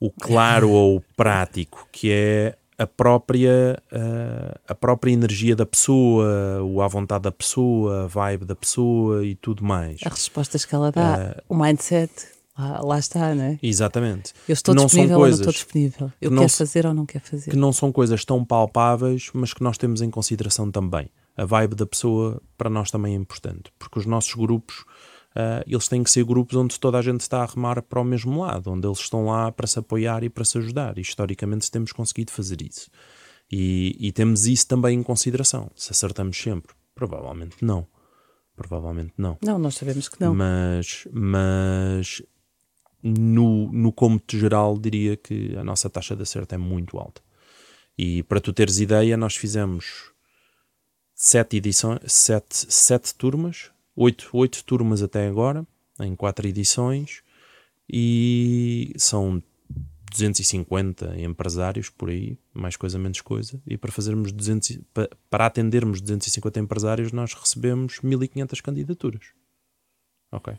o 0.00 0.10
claro 0.10 0.70
ou 0.70 0.96
o 0.96 1.00
prático, 1.16 1.86
que 1.92 2.10
é 2.10 2.56
a 2.76 2.86
própria, 2.86 3.80
ah, 3.92 4.58
a 4.68 4.74
própria 4.74 5.12
energia 5.12 5.54
da 5.56 5.66
pessoa, 5.66 6.62
o 6.62 6.80
à 6.82 6.88
vontade 6.88 7.22
da 7.24 7.32
pessoa, 7.32 8.04
a 8.04 8.06
vibe 8.06 8.44
da 8.44 8.54
pessoa 8.54 9.24
e 9.24 9.34
tudo 9.34 9.64
mais. 9.64 10.00
As 10.04 10.12
respostas 10.12 10.64
que 10.64 10.74
ela 10.74 10.90
dá, 10.92 11.42
o 11.48 11.56
mindset, 11.56 12.12
lá, 12.58 12.80
lá 12.82 12.98
está, 12.98 13.34
não 13.34 13.44
é? 13.44 13.58
Exatamente. 13.62 14.32
Eu 14.48 14.52
estou 14.52 14.74
não 14.74 14.82
são 14.82 14.86
disponível 14.88 15.18
ou 15.18 15.26
não 15.26 15.34
estou 15.34 15.52
disponível. 15.52 16.12
Eu 16.20 16.30
que 16.30 16.36
quero 16.36 16.48
se- 16.48 16.58
fazer 16.58 16.86
ou 16.86 16.94
não 16.94 17.06
quero 17.06 17.24
fazer. 17.24 17.50
que 17.50 17.56
não 17.56 17.72
são 17.72 17.90
coisas 17.92 18.24
tão 18.24 18.44
palpáveis, 18.44 19.30
mas 19.32 19.52
que 19.52 19.62
nós 19.62 19.76
temos 19.78 20.00
em 20.02 20.10
consideração 20.10 20.70
também. 20.70 21.08
A 21.38 21.44
vibe 21.44 21.76
da 21.76 21.86
pessoa 21.86 22.42
para 22.56 22.68
nós 22.68 22.90
também 22.90 23.14
é 23.14 23.16
importante, 23.16 23.72
porque 23.78 24.00
os 24.00 24.04
nossos 24.04 24.34
grupos, 24.34 24.84
ah, 25.36 25.62
eles 25.68 25.86
têm 25.86 26.02
que 26.02 26.10
ser 26.10 26.24
grupos 26.24 26.56
onde 26.56 26.78
toda 26.80 26.98
a 26.98 27.02
gente 27.02 27.20
está 27.20 27.44
a 27.44 27.46
remar 27.46 27.80
para 27.80 28.00
o 28.00 28.04
mesmo 28.04 28.40
lado, 28.40 28.72
onde 28.72 28.86
eles 28.88 28.98
estão 28.98 29.26
lá 29.26 29.52
para 29.52 29.68
se 29.68 29.78
apoiar 29.78 30.24
e 30.24 30.28
para 30.28 30.44
se 30.44 30.58
ajudar. 30.58 30.98
E 30.98 31.00
historicamente 31.00 31.70
temos 31.70 31.92
conseguido 31.92 32.32
fazer 32.32 32.60
isso. 32.60 32.90
E, 33.50 33.96
e 34.00 34.10
temos 34.10 34.48
isso 34.48 34.66
também 34.66 34.98
em 34.98 35.02
consideração. 35.02 35.70
Se 35.76 35.92
acertamos 35.92 36.36
sempre? 36.36 36.74
Provavelmente 36.92 37.56
não. 37.62 37.86
Provavelmente 38.56 39.12
não. 39.16 39.38
Não, 39.40 39.60
nós 39.60 39.76
sabemos 39.76 40.08
que 40.08 40.20
não. 40.20 40.34
Mas, 40.34 41.06
mas 41.12 42.20
no, 43.00 43.70
no 43.70 43.92
cômputo 43.92 44.36
geral, 44.36 44.76
diria 44.76 45.16
que 45.16 45.56
a 45.56 45.62
nossa 45.62 45.88
taxa 45.88 46.16
de 46.16 46.22
acerto 46.22 46.56
é 46.56 46.58
muito 46.58 46.98
alta. 46.98 47.22
E 47.96 48.24
para 48.24 48.40
tu 48.40 48.52
teres 48.52 48.80
ideia, 48.80 49.16
nós 49.16 49.36
fizemos 49.36 50.12
sete 51.20 51.56
edições, 51.56 51.98
sete, 52.06 52.72
sete 52.72 53.12
turmas, 53.12 53.72
oito, 53.96 54.30
oito 54.34 54.64
turmas 54.64 55.02
até 55.02 55.26
agora, 55.26 55.66
em 56.00 56.14
quatro 56.14 56.46
edições, 56.46 57.22
e 57.88 58.92
são 58.96 59.42
250 60.12 61.18
empresários 61.20 61.90
por 61.90 62.08
aí, 62.08 62.38
mais 62.54 62.76
coisa, 62.76 62.98
menos 63.00 63.20
coisa, 63.20 63.60
e 63.66 63.76
para 63.76 63.90
fazermos 63.90 64.30
200, 64.30 64.70
e- 64.70 64.78
pa- 64.94 65.08
para 65.28 65.46
atendermos 65.46 66.00
250 66.00 66.60
empresários, 66.60 67.10
nós 67.10 67.34
recebemos 67.34 68.00
1500 68.00 68.60
candidaturas. 68.60 69.32
Ok. 70.30 70.54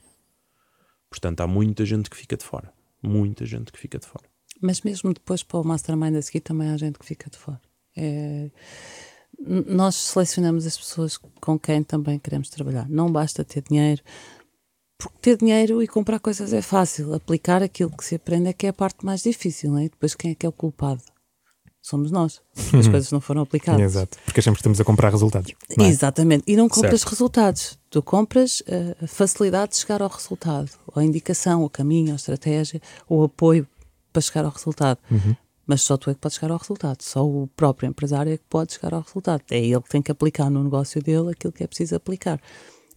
Portanto, 1.09 1.39
há 1.39 1.47
muita 1.47 1.85
gente 1.85 2.09
que 2.09 2.17
fica 2.17 2.35
de 2.35 2.43
fora. 2.43 2.73
Muita 3.01 3.45
gente 3.45 3.71
que 3.71 3.79
fica 3.79 3.97
de 3.97 4.05
fora. 4.05 4.25
Mas 4.61 4.81
mesmo 4.81 5.13
depois 5.13 5.41
para 5.41 5.59
o 5.59 5.63
Mastermind 5.63 6.15
a 6.17 6.21
seguir 6.21 6.41
também 6.41 6.69
há 6.69 6.75
gente 6.77 6.99
que 6.99 7.05
fica 7.05 7.29
de 7.29 7.37
fora. 7.37 7.61
É, 7.95 8.51
Nós 9.47 9.95
selecionamos 9.95 10.65
as 10.65 10.77
pessoas 10.77 11.17
com 11.39 11.57
quem 11.57 11.81
também 11.83 12.19
queremos 12.19 12.49
trabalhar. 12.49 12.87
Não 12.89 13.11
basta 13.11 13.43
ter 13.43 13.63
dinheiro, 13.63 14.01
porque 14.97 15.17
ter 15.21 15.37
dinheiro 15.37 15.81
e 15.81 15.87
comprar 15.87 16.19
coisas 16.19 16.51
é 16.51 16.61
fácil. 16.61 17.13
Aplicar 17.13 17.63
aquilo 17.63 17.89
que 17.89 18.03
se 18.03 18.15
aprende 18.15 18.49
é 18.49 18.53
que 18.53 18.65
é 18.65 18.69
a 18.69 18.73
parte 18.73 19.05
mais 19.05 19.23
difícil, 19.23 19.71
não 19.71 19.77
é? 19.79 19.85
E 19.85 19.89
depois 19.89 20.13
quem 20.13 20.31
é 20.31 20.35
que 20.35 20.45
é 20.45 20.49
o 20.49 20.51
culpado? 20.51 21.01
Somos 21.81 22.11
nós. 22.11 22.41
As 22.77 22.87
coisas 22.87 23.11
não 23.11 23.21
foram 23.21 23.41
aplicadas. 23.41 23.81
Exato. 23.81 24.17
Porque 24.25 24.41
achamos 24.41 24.57
que 24.57 24.61
estamos 24.61 24.81
a 24.81 24.83
comprar 24.83 25.09
resultados. 25.09 25.53
é? 25.79 25.87
Exatamente. 25.87 26.43
E 26.45 26.55
não 26.57 26.67
compras 26.67 27.01
Certo. 27.01 27.11
resultados. 27.11 27.79
Tu 27.89 28.03
compras 28.03 28.61
eh, 28.67 28.95
a 29.01 29.07
facilidade 29.07 29.71
de 29.71 29.77
chegar 29.77 30.01
ao 30.01 30.09
resultado, 30.09 30.69
ou 30.85 31.01
a 31.01 31.05
indicação, 31.05 31.63
o 31.63 31.69
caminho, 31.69 32.11
a 32.11 32.15
estratégia, 32.17 32.81
o 33.07 33.23
apoio 33.23 33.65
para 34.11 34.21
chegar 34.21 34.43
ao 34.43 34.51
resultado. 34.51 34.99
Mas 35.69 35.83
só 35.83 35.95
tu 35.97 36.09
é 36.09 36.15
que 36.15 36.19
podes 36.19 36.35
chegar 36.39 36.51
ao 36.51 36.57
resultado. 36.57 36.97
Só 37.03 37.23
o 37.23 37.47
próprio 37.55 37.87
empresário 37.87 38.33
é 38.33 38.37
que 38.37 38.43
pode 38.49 38.73
chegar 38.73 38.91
ao 38.91 39.01
resultado. 39.01 39.43
É 39.51 39.59
ele 39.59 39.79
que 39.81 39.89
tem 39.89 40.01
que 40.01 40.11
aplicar 40.11 40.49
no 40.49 40.63
negócio 40.63 40.99
dele 40.99 41.29
aquilo 41.29 41.53
que 41.53 41.63
é 41.63 41.67
preciso 41.67 41.95
aplicar. 41.95 42.41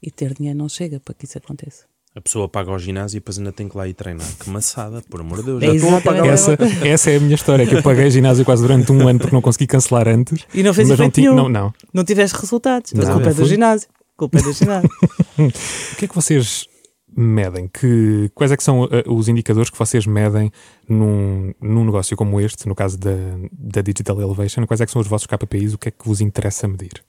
E 0.03 0.11
ter 0.11 0.33
dinheiro 0.33 0.59
não 0.59 0.71
chega 0.71 0.99
para 0.99 1.13
que 1.13 1.27
isso 1.27 1.37
aconteça. 1.37 1.85
A 2.17 2.21
pessoa 2.23 2.49
paga 2.49 2.71
ao 2.71 2.79
ginásio 2.79 3.19
e 3.19 3.21
depois 3.21 3.37
ainda 3.39 3.53
tem 3.53 3.69
que 3.69 3.77
lá 3.77 3.87
ir 3.87 3.93
treinar. 3.93 4.27
Que 4.41 4.49
maçada, 4.49 5.03
por 5.11 5.21
amor 5.21 5.41
de 5.41 5.45
Deus. 5.45 5.63
É 5.63 5.67
Já 5.67 5.75
estou 5.75 5.91
a 5.91 6.27
essa- 6.29 6.53
Essa, 6.55 6.87
essa 6.89 7.11
é 7.11 7.17
a 7.17 7.21
minha 7.21 7.35
história, 7.35 7.67
que 7.67 7.75
eu 7.75 7.83
paguei 7.83 8.11
ginásio 8.11 8.43
quase 8.43 8.63
durante 8.63 8.91
um 8.91 9.07
ano 9.07 9.19
porque 9.19 9.35
não 9.35 9.43
consegui 9.43 9.67
cancelar 9.67 10.09
antes. 10.09 10.47
E 10.55 10.63
não 10.63 10.73
fez 10.73 10.89
mas 10.89 10.99
não 10.99 11.05
efeito 11.07 11.21
nenhum. 11.21 11.35
não, 11.35 11.49
não. 11.51 11.75
Não 11.93 12.05
tiveste 12.05 12.39
resultados. 12.39 12.95
Mas 12.95 13.07
Não, 13.07 13.15
culpa 13.17 13.29
é 13.31 13.35
do 13.35 13.45
ginásio. 13.45 13.89
Culpa 14.17 14.39
é 14.39 14.43
do 14.43 14.53
ginásio. 14.55 14.91
O 15.39 15.97
que 15.97 16.05
é 16.07 16.09
que 16.09 16.15
vocês 16.15 16.67
medem? 17.15 17.69
Que, 17.69 18.31
quais 18.35 18.53
é 18.53 18.57
que 18.57 18.63
são 18.63 18.85
eh, 18.85 19.05
os 19.07 19.29
indicadores 19.29 19.71
que 19.71 19.79
vocês 19.79 20.07
medem 20.07 20.51
num, 20.89 21.53
num 21.61 21.85
negócio 21.85 22.17
como 22.17 22.41
este, 22.41 22.69
no 22.69 22.75
caso 22.75 22.99
da, 22.99 23.11
da 23.53 23.83
Digital 23.83 24.21
Elevation? 24.21 24.67
Quais 24.67 24.81
é 24.81 24.87
que 24.87 24.93
são 24.93 25.01
os 25.01 25.09
vossos 25.09 25.27
KPIs? 25.27 25.75
O 25.75 25.79
que 25.79 25.89
é 25.89 25.91
que 25.91 26.07
vos 26.07 26.21
interessa 26.21 26.67
medir? 26.69 27.05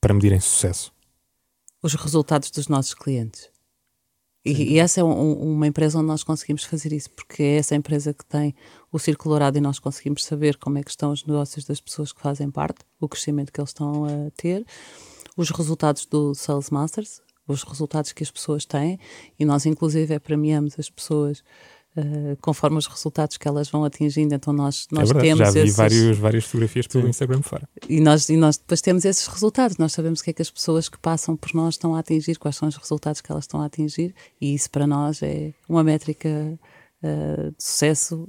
Para 0.00 0.14
medirem 0.14 0.40
sucesso. 0.40 0.92
Os 1.82 1.94
resultados 1.94 2.50
dos 2.50 2.68
nossos 2.68 2.94
clientes. 2.94 3.50
E, 4.44 4.74
e, 4.74 4.78
essa 4.78 5.00
é 5.00 5.04
um, 5.04 5.54
uma 5.54 5.68
empresa 5.68 5.98
onde 5.98 6.08
nós 6.08 6.24
conseguimos 6.24 6.64
fazer 6.64 6.92
isso, 6.92 7.08
porque 7.10 7.42
é 7.42 7.56
essa 7.58 7.76
empresa 7.76 8.12
que 8.12 8.24
tem 8.24 8.54
o 8.90 8.98
círculo 8.98 9.34
dourado 9.34 9.56
e 9.56 9.60
nós 9.60 9.78
conseguimos 9.78 10.24
saber 10.24 10.56
como 10.56 10.78
é 10.78 10.82
que 10.82 10.90
estão 10.90 11.12
os 11.12 11.24
negócios 11.24 11.64
das 11.64 11.80
pessoas 11.80 12.12
que 12.12 12.20
fazem 12.20 12.50
parte, 12.50 12.80
o 13.00 13.08
crescimento 13.08 13.52
que 13.52 13.60
eles 13.60 13.70
estão 13.70 14.04
a 14.04 14.30
ter, 14.36 14.66
os 15.36 15.50
resultados 15.50 16.06
do 16.06 16.34
Sales 16.34 16.70
Masters, 16.70 17.22
os 17.46 17.62
resultados 17.62 18.12
que 18.12 18.22
as 18.22 18.30
pessoas 18.30 18.64
têm, 18.64 18.98
e 19.38 19.44
nós 19.44 19.66
inclusive 19.66 20.14
é 20.14 20.18
premiamos 20.18 20.78
as 20.78 20.88
pessoas 20.88 21.42
Uh, 21.94 22.38
conforme 22.40 22.78
os 22.78 22.86
resultados 22.86 23.36
que 23.36 23.46
elas 23.46 23.68
vão 23.68 23.84
atingindo. 23.84 24.34
Então 24.34 24.50
nós, 24.50 24.86
nós 24.90 25.10
é 25.10 25.12
verdade, 25.12 25.28
temos 25.28 25.38
já 25.40 25.50
vi 25.50 25.58
esses... 25.60 25.76
vários, 25.76 26.18
várias 26.18 26.44
fotografias 26.46 26.86
pelo 26.86 27.04
Sim. 27.04 27.10
Instagram 27.10 27.42
fora. 27.42 27.68
E 27.86 28.00
nós, 28.00 28.30
e 28.30 28.36
nós 28.38 28.56
depois 28.56 28.80
temos 28.80 29.04
esses 29.04 29.26
resultados. 29.26 29.76
Nós 29.76 29.92
sabemos 29.92 30.20
o 30.20 30.24
que 30.24 30.30
é 30.30 30.32
que 30.32 30.40
as 30.40 30.50
pessoas 30.50 30.88
que 30.88 30.98
passam 30.98 31.36
por 31.36 31.54
nós 31.54 31.74
estão 31.74 31.94
a 31.94 31.98
atingir, 31.98 32.38
quais 32.38 32.56
são 32.56 32.66
os 32.66 32.76
resultados 32.76 33.20
que 33.20 33.30
elas 33.30 33.44
estão 33.44 33.60
a 33.60 33.66
atingir, 33.66 34.14
e 34.40 34.54
isso 34.54 34.70
para 34.70 34.86
nós 34.86 35.22
é 35.22 35.52
uma 35.68 35.84
métrica 35.84 36.58
uh, 37.02 37.50
de 37.50 37.62
sucesso. 37.62 38.26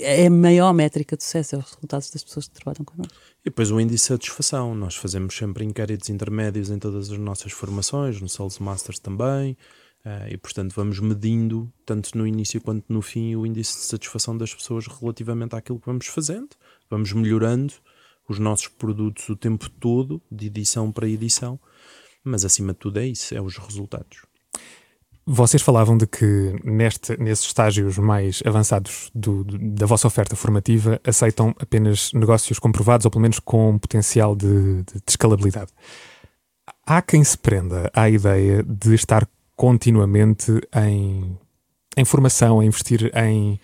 É 0.00 0.26
a 0.26 0.30
maior 0.30 0.72
métrica 0.72 1.16
de 1.16 1.22
sucesso, 1.22 1.54
é 1.54 1.58
os 1.58 1.72
resultados 1.72 2.10
das 2.10 2.24
pessoas 2.24 2.48
que 2.48 2.54
trabalham 2.54 2.84
connosco. 2.84 3.14
E 3.40 3.44
depois 3.44 3.70
o 3.70 3.80
índice 3.80 4.04
de 4.04 4.08
satisfação. 4.08 4.74
Nós 4.74 4.96
fazemos 4.96 5.36
sempre 5.36 5.64
inquéritos 5.64 6.08
intermédios 6.08 6.70
em 6.70 6.78
todas 6.78 7.10
as 7.10 7.18
nossas 7.18 7.52
formações, 7.52 8.20
no 8.20 8.28
Sales 8.28 8.58
Masters 8.58 8.98
também. 8.98 9.56
Uh, 10.04 10.32
e 10.32 10.36
portanto 10.38 10.72
vamos 10.74 10.98
medindo, 10.98 11.70
tanto 11.84 12.16
no 12.16 12.26
início 12.26 12.58
quanto 12.60 12.90
no 12.90 13.02
fim, 13.02 13.36
o 13.36 13.44
índice 13.44 13.74
de 13.74 13.84
satisfação 13.84 14.36
das 14.36 14.54
pessoas 14.54 14.86
relativamente 14.86 15.54
àquilo 15.54 15.78
que 15.78 15.86
vamos 15.86 16.06
fazendo. 16.06 16.48
Vamos 16.88 17.12
melhorando 17.12 17.74
os 18.26 18.38
nossos 18.38 18.68
produtos 18.68 19.28
o 19.28 19.36
tempo 19.36 19.68
todo, 19.68 20.22
de 20.30 20.46
edição 20.46 20.90
para 20.90 21.08
edição, 21.08 21.60
mas 22.24 22.44
acima 22.44 22.72
de 22.72 22.78
tudo 22.78 22.98
é 22.98 23.06
isso, 23.06 23.34
é 23.34 23.42
os 23.42 23.58
resultados. 23.58 24.22
Vocês 25.32 25.62
falavam 25.62 25.96
de 25.96 26.08
que 26.08 26.56
neste, 26.64 27.16
nesses 27.16 27.46
estágios 27.46 27.96
mais 27.98 28.42
avançados 28.44 29.12
do, 29.14 29.44
do, 29.44 29.56
da 29.58 29.86
vossa 29.86 30.08
oferta 30.08 30.34
formativa 30.34 31.00
aceitam 31.04 31.54
apenas 31.60 32.12
negócios 32.12 32.58
comprovados 32.58 33.04
ou 33.04 33.12
pelo 33.12 33.22
menos 33.22 33.38
com 33.38 33.78
potencial 33.78 34.34
de, 34.34 34.82
de, 34.82 34.94
de 34.94 35.02
escalabilidade. 35.06 35.70
Há 36.84 37.00
quem 37.00 37.22
se 37.22 37.38
prenda 37.38 37.88
à 37.94 38.10
ideia 38.10 38.64
de 38.64 38.92
estar 38.92 39.24
continuamente 39.54 40.50
em, 40.74 41.38
em 41.96 42.04
formação, 42.04 42.58
a 42.58 42.64
investir 42.64 43.12
em, 43.14 43.60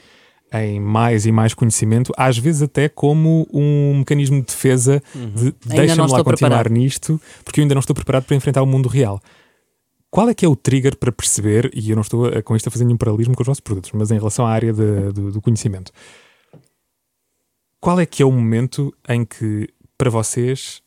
em 0.53 0.79
mais 0.79 1.27
e 1.27 1.33
mais 1.33 1.53
conhecimento, 1.53 2.13
às 2.17 2.39
vezes 2.39 2.63
até 2.63 2.89
como 2.89 3.45
um 3.53 3.99
mecanismo 3.99 4.39
de 4.39 4.47
defesa 4.47 5.03
uhum. 5.13 5.31
de 5.33 5.55
deixa-me 5.65 6.13
lá 6.13 6.23
continuar 6.23 6.35
preparado. 6.63 6.71
nisto, 6.71 7.21
porque 7.45 7.59
eu 7.59 7.65
ainda 7.65 7.75
não 7.75 7.81
estou 7.81 7.97
preparado 7.97 8.23
para 8.23 8.37
enfrentar 8.37 8.63
o 8.63 8.67
mundo 8.67 8.89
real. 8.89 9.21
Qual 10.17 10.31
é 10.31 10.35
que 10.35 10.47
é 10.47 10.49
o 10.49 10.57
trigger 10.57 10.97
para 10.97 11.13
perceber, 11.13 11.71
e 11.75 11.91
eu 11.91 11.95
não 11.95 12.01
estou 12.01 12.25
a, 12.25 12.43
com 12.43 12.57
isto 12.57 12.69
a 12.69 12.71
fazer 12.71 12.87
nenhum 12.87 12.97
paralelismo 12.97 13.35
com 13.35 13.43
os 13.43 13.47
vossos 13.47 13.61
produtos, 13.61 13.93
mas 13.93 14.11
em 14.11 14.17
relação 14.17 14.47
à 14.47 14.51
área 14.51 14.73
de, 14.73 15.13
do, 15.13 15.31
do 15.31 15.43
conhecimento, 15.43 15.93
qual 17.79 18.01
é 18.01 18.07
que 18.07 18.23
é 18.23 18.25
o 18.25 18.33
momento 18.33 18.97
em 19.11 19.27
que, 19.27 19.69
para 19.99 20.09
vocês, 20.09 20.83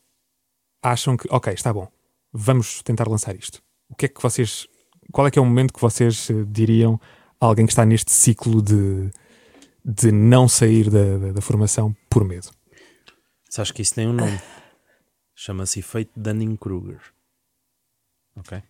acham 0.82 1.16
que, 1.16 1.28
ok, 1.30 1.52
está 1.52 1.72
bom, 1.72 1.86
vamos 2.32 2.82
tentar 2.82 3.06
lançar 3.06 3.36
isto? 3.36 3.62
O 3.88 3.94
que 3.94 4.06
é 4.06 4.08
que 4.08 4.20
vocês 4.20 4.66
qual 5.12 5.28
é 5.28 5.30
que 5.30 5.38
é 5.38 5.42
o 5.42 5.46
momento 5.46 5.74
que 5.74 5.80
vocês 5.80 6.28
eh, 6.28 6.44
diriam 6.48 7.00
a 7.40 7.46
alguém 7.46 7.66
que 7.66 7.72
está 7.72 7.86
neste 7.86 8.10
ciclo 8.10 8.60
de, 8.60 9.12
de 9.84 10.10
não 10.10 10.48
sair 10.48 10.90
da, 10.90 11.18
da, 11.18 11.32
da 11.34 11.40
formação 11.40 11.94
por 12.08 12.24
medo? 12.24 12.50
Sabes 13.48 13.70
que 13.70 13.80
isso 13.80 13.94
tem 13.94 14.08
um 14.08 14.12
nome. 14.12 14.40
Chama-se 15.36 15.78
efeito 15.78 16.10
Dunning-Kruger. 16.16 17.00
Ok? 18.34 18.60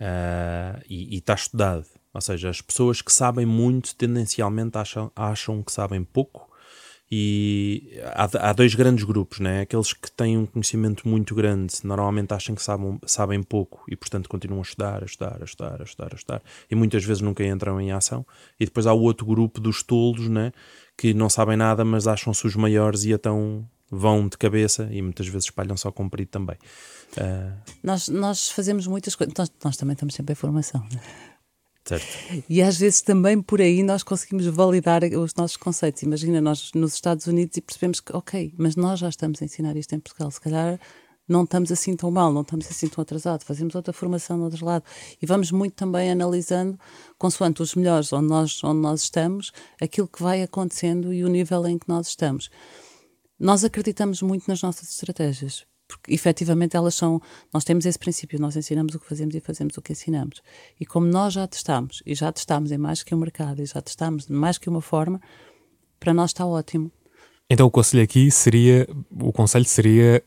Uh, 0.00 0.80
e 0.88 1.16
está 1.16 1.34
estudado. 1.34 1.86
Ou 2.12 2.20
seja, 2.20 2.48
as 2.48 2.60
pessoas 2.60 3.02
que 3.02 3.12
sabem 3.12 3.44
muito 3.44 3.94
tendencialmente 3.94 4.76
acham, 4.78 5.12
acham 5.14 5.62
que 5.62 5.70
sabem 5.70 6.02
pouco 6.02 6.50
e 7.12 8.00
há, 8.14 8.50
há, 8.50 8.52
dois 8.52 8.72
grandes 8.74 9.02
grupos, 9.02 9.40
né? 9.40 9.62
aqueles 9.62 9.92
que 9.92 10.10
têm 10.12 10.38
um 10.38 10.46
conhecimento 10.46 11.08
muito 11.08 11.34
grande, 11.34 11.74
normalmente 11.82 12.32
acham 12.32 12.54
que 12.54 12.62
sabem, 12.62 13.00
sabem 13.04 13.42
pouco 13.42 13.82
e, 13.90 13.96
portanto, 13.96 14.28
continuam 14.28 14.60
a 14.60 14.62
estudar, 14.62 15.02
a 15.02 15.06
estudar, 15.06 15.38
a 15.40 15.44
estudar, 15.44 15.80
a 15.80 15.84
estudar, 15.84 16.08
a 16.12 16.14
estudar, 16.14 16.42
e 16.70 16.74
muitas 16.76 17.04
vezes 17.04 17.20
nunca 17.20 17.44
entram 17.44 17.80
em 17.80 17.90
ação. 17.90 18.24
E 18.60 18.64
depois 18.64 18.86
há 18.86 18.92
o 18.92 19.00
outro 19.00 19.26
grupo 19.26 19.60
dos 19.60 19.82
tolos, 19.82 20.28
né? 20.28 20.52
que 20.96 21.12
não 21.12 21.28
sabem 21.28 21.56
nada, 21.56 21.84
mas 21.84 22.06
acham-se 22.06 22.46
os 22.46 22.54
maiores 22.54 23.04
e 23.04 23.12
então 23.12 23.68
vão 23.90 24.28
de 24.28 24.38
cabeça 24.38 24.88
e 24.92 25.02
muitas 25.02 25.26
vezes 25.26 25.46
espalham-se 25.46 25.86
ao 25.86 25.92
comprido 25.92 26.28
também. 26.28 26.56
Uh... 27.16 27.52
Nós, 27.82 28.08
nós 28.08 28.48
fazemos 28.50 28.86
muitas 28.86 29.14
coisas, 29.14 29.34
nós, 29.36 29.52
nós 29.64 29.76
também 29.76 29.94
estamos 29.94 30.14
sempre 30.14 30.32
em 30.32 30.36
formação. 30.36 30.80
Né? 30.92 31.00
Certo. 31.84 32.44
E 32.48 32.62
às 32.62 32.78
vezes 32.78 33.00
também 33.00 33.40
por 33.42 33.60
aí 33.60 33.82
nós 33.82 34.02
conseguimos 34.02 34.46
validar 34.46 35.02
os 35.02 35.34
nossos 35.34 35.56
conceitos. 35.56 36.02
Imagina, 36.02 36.40
nós 36.40 36.70
nos 36.74 36.94
Estados 36.94 37.26
Unidos 37.26 37.56
e 37.56 37.60
percebemos 37.60 38.00
que, 38.00 38.14
ok, 38.14 38.54
mas 38.56 38.76
nós 38.76 39.00
já 39.00 39.08
estamos 39.08 39.42
a 39.42 39.44
ensinar 39.44 39.76
isto 39.76 39.94
em 39.94 39.98
Portugal, 39.98 40.30
se 40.30 40.40
calhar 40.40 40.78
não 41.26 41.44
estamos 41.44 41.70
assim 41.70 41.96
tão 41.96 42.10
mal, 42.10 42.32
não 42.32 42.42
estamos 42.42 42.66
assim 42.68 42.88
tão 42.88 43.02
atrasados, 43.02 43.46
fazemos 43.46 43.74
outra 43.74 43.92
formação 43.92 44.36
no 44.36 44.44
outro 44.44 44.64
lado 44.64 44.84
e 45.22 45.26
vamos 45.26 45.52
muito 45.52 45.74
também 45.74 46.10
analisando, 46.10 46.78
consoante 47.16 47.62
os 47.62 47.74
melhores 47.74 48.12
onde 48.12 48.28
nós, 48.28 48.62
onde 48.64 48.80
nós 48.80 49.02
estamos, 49.02 49.52
aquilo 49.80 50.08
que 50.08 50.22
vai 50.22 50.42
acontecendo 50.42 51.12
e 51.12 51.24
o 51.24 51.28
nível 51.28 51.66
em 51.66 51.78
que 51.78 51.88
nós 51.88 52.08
estamos. 52.08 52.50
Nós 53.40 53.64
acreditamos 53.64 54.20
muito 54.20 54.46
nas 54.46 54.62
nossas 54.62 54.90
estratégias 54.90 55.64
porque 55.90 56.14
efetivamente 56.14 56.76
elas 56.76 56.94
são. 56.94 57.20
Nós 57.52 57.64
temos 57.64 57.84
esse 57.84 57.98
princípio, 57.98 58.40
nós 58.40 58.54
ensinamos 58.54 58.94
o 58.94 59.00
que 59.00 59.06
fazemos 59.06 59.34
e 59.34 59.40
fazemos 59.40 59.76
o 59.76 59.82
que 59.82 59.92
ensinamos. 59.92 60.40
E 60.78 60.86
como 60.86 61.06
nós 61.06 61.34
já 61.34 61.46
testamos, 61.48 62.00
e 62.06 62.14
já 62.14 62.30
testamos 62.30 62.70
em 62.70 62.78
mais 62.78 63.02
que 63.02 63.12
um 63.12 63.18
mercado, 63.18 63.60
e 63.60 63.66
já 63.66 63.80
testamos 63.80 64.26
de 64.26 64.32
mais 64.32 64.56
que 64.56 64.68
uma 64.68 64.80
forma, 64.80 65.20
para 65.98 66.14
nós 66.14 66.30
está 66.30 66.46
ótimo. 66.46 66.92
Então 67.48 67.66
o 67.66 67.70
conselho 67.70 68.02
aqui 68.02 68.30
seria: 68.30 68.88
o 69.10 69.32
conselho 69.32 69.64
seria. 69.64 70.22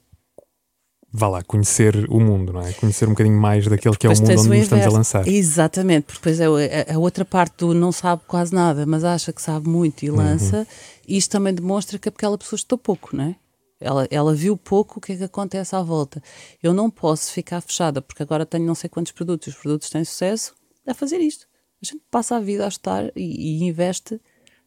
Vá 1.16 1.28
lá, 1.28 1.44
conhecer 1.44 2.10
o 2.10 2.20
mundo, 2.20 2.54
não 2.54 2.62
é? 2.62 2.74
Conhecer 2.74 3.06
um 3.06 3.12
bocadinho 3.12 3.40
mais 3.40 3.68
daquele 3.68 3.96
que 3.96 4.08
é 4.08 4.10
o 4.10 4.14
mundo 4.14 4.32
onde 4.32 4.50
nos 4.50 4.58
estamos 4.58 4.86
a 4.88 4.90
lançar. 4.90 5.28
Exatamente, 5.28 6.06
porque 6.06 6.18
depois 6.18 6.40
é 6.40 6.92
a, 6.92 6.96
a, 6.96 6.98
outra 6.98 7.24
parte 7.24 7.58
do 7.58 7.72
não 7.72 7.92
sabe 7.92 8.24
quase 8.26 8.52
nada, 8.52 8.84
mas 8.88 9.04
acha 9.04 9.32
que 9.32 9.40
sabe 9.40 9.70
muito 9.70 10.04
e 10.04 10.10
lança, 10.10 10.60
uhum. 10.60 10.66
isto 11.08 11.30
também 11.30 11.54
demonstra 11.54 12.00
que 12.00 12.10
aquela 12.10 12.36
pessoa 12.36 12.58
estou 12.58 12.80
pouco, 12.80 13.16
não 13.16 13.26
é? 13.26 13.36
Ela, 13.80 14.08
ela 14.10 14.34
viu 14.34 14.58
pouco 14.58 14.98
o 14.98 15.02
que 15.02 15.12
é 15.12 15.18
que 15.18 15.24
acontece 15.24 15.76
à 15.76 15.84
volta. 15.84 16.24
Eu 16.64 16.74
não 16.74 16.90
posso 16.90 17.32
ficar 17.32 17.62
fechada, 17.62 18.02
porque 18.02 18.24
agora 18.24 18.44
tenho 18.44 18.66
não 18.66 18.74
sei 18.74 18.90
quantos 18.90 19.12
produtos, 19.12 19.50
os 19.50 19.56
produtos 19.56 19.92
têm 19.92 20.04
sucesso, 20.04 20.56
a 20.88 20.96
fazer 20.96 21.18
isto. 21.18 21.46
A 21.82 21.86
gente 21.86 22.02
passa 22.10 22.38
a 22.38 22.40
vida 22.40 22.66
a 22.66 22.70
estar 22.70 23.12
e, 23.16 23.60
e 23.60 23.64
investe 23.66 24.20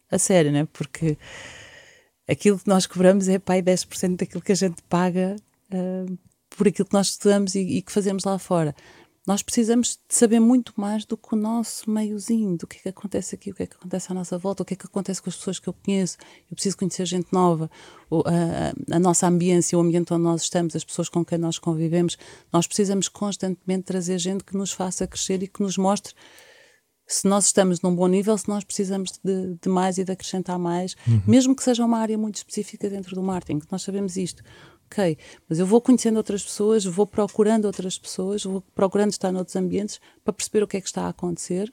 a 0.08 0.16
sério, 0.16 0.52
né? 0.52 0.68
Porque 0.72 1.18
aquilo 2.28 2.58
que 2.58 2.68
nós 2.68 2.86
cobramos 2.86 3.26
é 3.26 3.38
pai 3.38 3.60
10% 3.60 4.16
daquilo 4.16 4.42
que 4.42 4.52
a 4.52 4.56
gente 4.56 4.80
paga 4.82 5.34
uh, 5.72 6.18
por 6.56 6.68
aquilo 6.68 6.88
que 6.88 6.94
nós 6.94 7.08
estudamos 7.08 7.54
e, 7.54 7.60
e, 7.60 7.82
que 7.82 7.92
fazemos 7.92 8.24
lá 8.24 8.38
fora. 8.38 8.74
Nós 9.26 9.42
precisamos 9.42 9.98
de 10.08 10.14
saber 10.14 10.38
muito 10.38 10.72
mais 10.76 11.04
do 11.04 11.16
que 11.16 11.34
o 11.34 11.36
nosso 11.36 11.90
meiozinho, 11.90 12.56
do 12.56 12.64
que 12.64 12.76
é 12.76 12.80
que 12.82 12.88
acontece 12.88 13.34
aqui, 13.34 13.50
o 13.50 13.54
que 13.54 13.64
é 13.64 13.66
que 13.66 13.74
acontece 13.74 14.12
à 14.12 14.14
nossa 14.14 14.38
volta, 14.38 14.62
o 14.62 14.66
que 14.66 14.74
é 14.74 14.76
que 14.76 14.86
acontece 14.86 15.20
com 15.20 15.28
as 15.28 15.34
pessoas 15.34 15.58
que 15.58 15.68
eu 15.68 15.72
conheço. 15.72 16.16
Eu 16.48 16.54
preciso 16.54 16.76
conhecer 16.76 17.04
gente 17.06 17.32
nova, 17.32 17.68
a, 18.24 18.94
a, 18.94 19.00
nossa 19.00 19.26
ambiência, 19.26 19.76
o 19.76 19.80
ambiente 19.80 20.14
onde 20.14 20.22
nós 20.22 20.42
estamos, 20.42 20.76
as 20.76 20.84
pessoas 20.84 21.08
com 21.08 21.24
quem 21.24 21.38
nós 21.38 21.58
convivemos. 21.58 22.16
Nós 22.52 22.68
precisamos 22.68 23.08
constantemente 23.08 23.82
trazer 23.82 24.16
gente 24.18 24.44
que 24.44 24.56
nos 24.56 24.70
faça 24.70 25.08
crescer 25.08 25.42
e 25.42 25.48
que 25.48 25.60
nos 25.60 25.76
mostre 25.76 26.14
se 27.08 27.28
nós 27.28 27.46
estamos 27.46 27.80
num 27.80 27.94
bom 27.94 28.08
nível, 28.08 28.36
se 28.36 28.48
nós 28.48 28.64
precisamos 28.64 29.12
de, 29.24 29.56
de 29.62 29.68
mais 29.68 29.96
e 29.96 30.04
de 30.04 30.10
acrescentar 30.10 30.58
mais, 30.58 30.96
uhum. 31.06 31.22
mesmo 31.26 31.54
que 31.54 31.62
seja 31.62 31.84
uma 31.84 31.98
área 31.98 32.18
muito 32.18 32.36
específica 32.36 32.90
dentro 32.90 33.14
do 33.14 33.22
marketing, 33.22 33.62
nós 33.70 33.82
sabemos 33.82 34.16
isto 34.16 34.42
ok, 34.86 35.18
mas 35.48 35.58
eu 35.58 35.66
vou 35.66 35.80
conhecendo 35.80 36.16
outras 36.16 36.42
pessoas, 36.42 36.84
vou 36.84 37.06
procurando 37.06 37.66
outras 37.66 37.98
pessoas, 37.98 38.44
vou 38.44 38.62
procurando 38.74 39.10
estar 39.10 39.32
noutros 39.32 39.56
ambientes 39.56 40.00
para 40.24 40.32
perceber 40.32 40.62
o 40.62 40.68
que 40.68 40.76
é 40.76 40.80
que 40.80 40.86
está 40.86 41.02
a 41.02 41.08
acontecer 41.08 41.72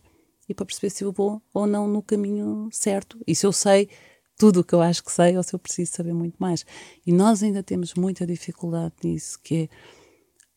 e 0.49 0.53
para 0.53 0.65
perceber 0.65 0.89
se 0.89 1.03
eu 1.03 1.11
vou 1.11 1.41
ou 1.53 1.65
não 1.65 1.87
no 1.87 2.01
caminho 2.01 2.69
certo 2.71 3.19
e 3.25 3.33
se 3.33 3.45
eu 3.45 3.53
sei 3.53 3.89
tudo 4.37 4.61
o 4.61 4.63
que 4.63 4.73
eu 4.73 4.81
acho 4.81 5.03
que 5.03 5.11
sei 5.11 5.37
ou 5.37 5.43
se 5.43 5.53
eu 5.53 5.59
preciso 5.59 5.91
saber 5.93 6.13
muito 6.13 6.35
mais. 6.39 6.65
E 7.05 7.11
nós 7.13 7.43
ainda 7.43 7.61
temos 7.61 7.93
muita 7.93 8.25
dificuldade 8.25 8.93
nisso, 9.03 9.39
que 9.41 9.55
é 9.55 9.69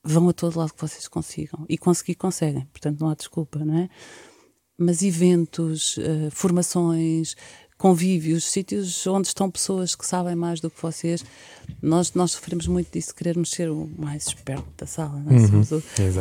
vão 0.03 0.29
a 0.29 0.33
todo 0.33 0.59
lado 0.59 0.73
que 0.73 0.81
vocês 0.81 1.09
consigam 1.09 1.67
e 1.69 1.77
conseguir 1.77 2.15
conseguem, 2.15 2.65
portanto 2.67 3.01
não 3.01 3.09
há 3.09 3.15
desculpa, 3.15 3.65
não 3.65 3.79
é? 3.79 3.89
Mas 4.79 5.03
eventos, 5.03 5.97
uh, 5.97 6.31
formações, 6.31 7.35
convívios, 7.79 8.45
sítios 8.45 9.07
onde 9.07 9.29
estão 9.29 9.51
pessoas 9.51 9.95
que 9.95 10.07
sabem 10.07 10.35
mais 10.35 10.61
do 10.61 10.71
que 10.71 10.81
vocês. 10.81 11.25
Nós, 11.83 12.15
nós 12.15 12.33
sofremos 12.33 12.67
muito 12.67 12.91
disso, 12.93 13.15
querermos 13.15 13.51
ser 13.51 13.71
o 13.71 13.91
mais 13.99 14.27
esperto 14.29 14.67
da 14.77 14.87
sala. 14.87 15.21
Não 15.21 15.33
é? 15.33 15.41
uhum, 15.41 15.63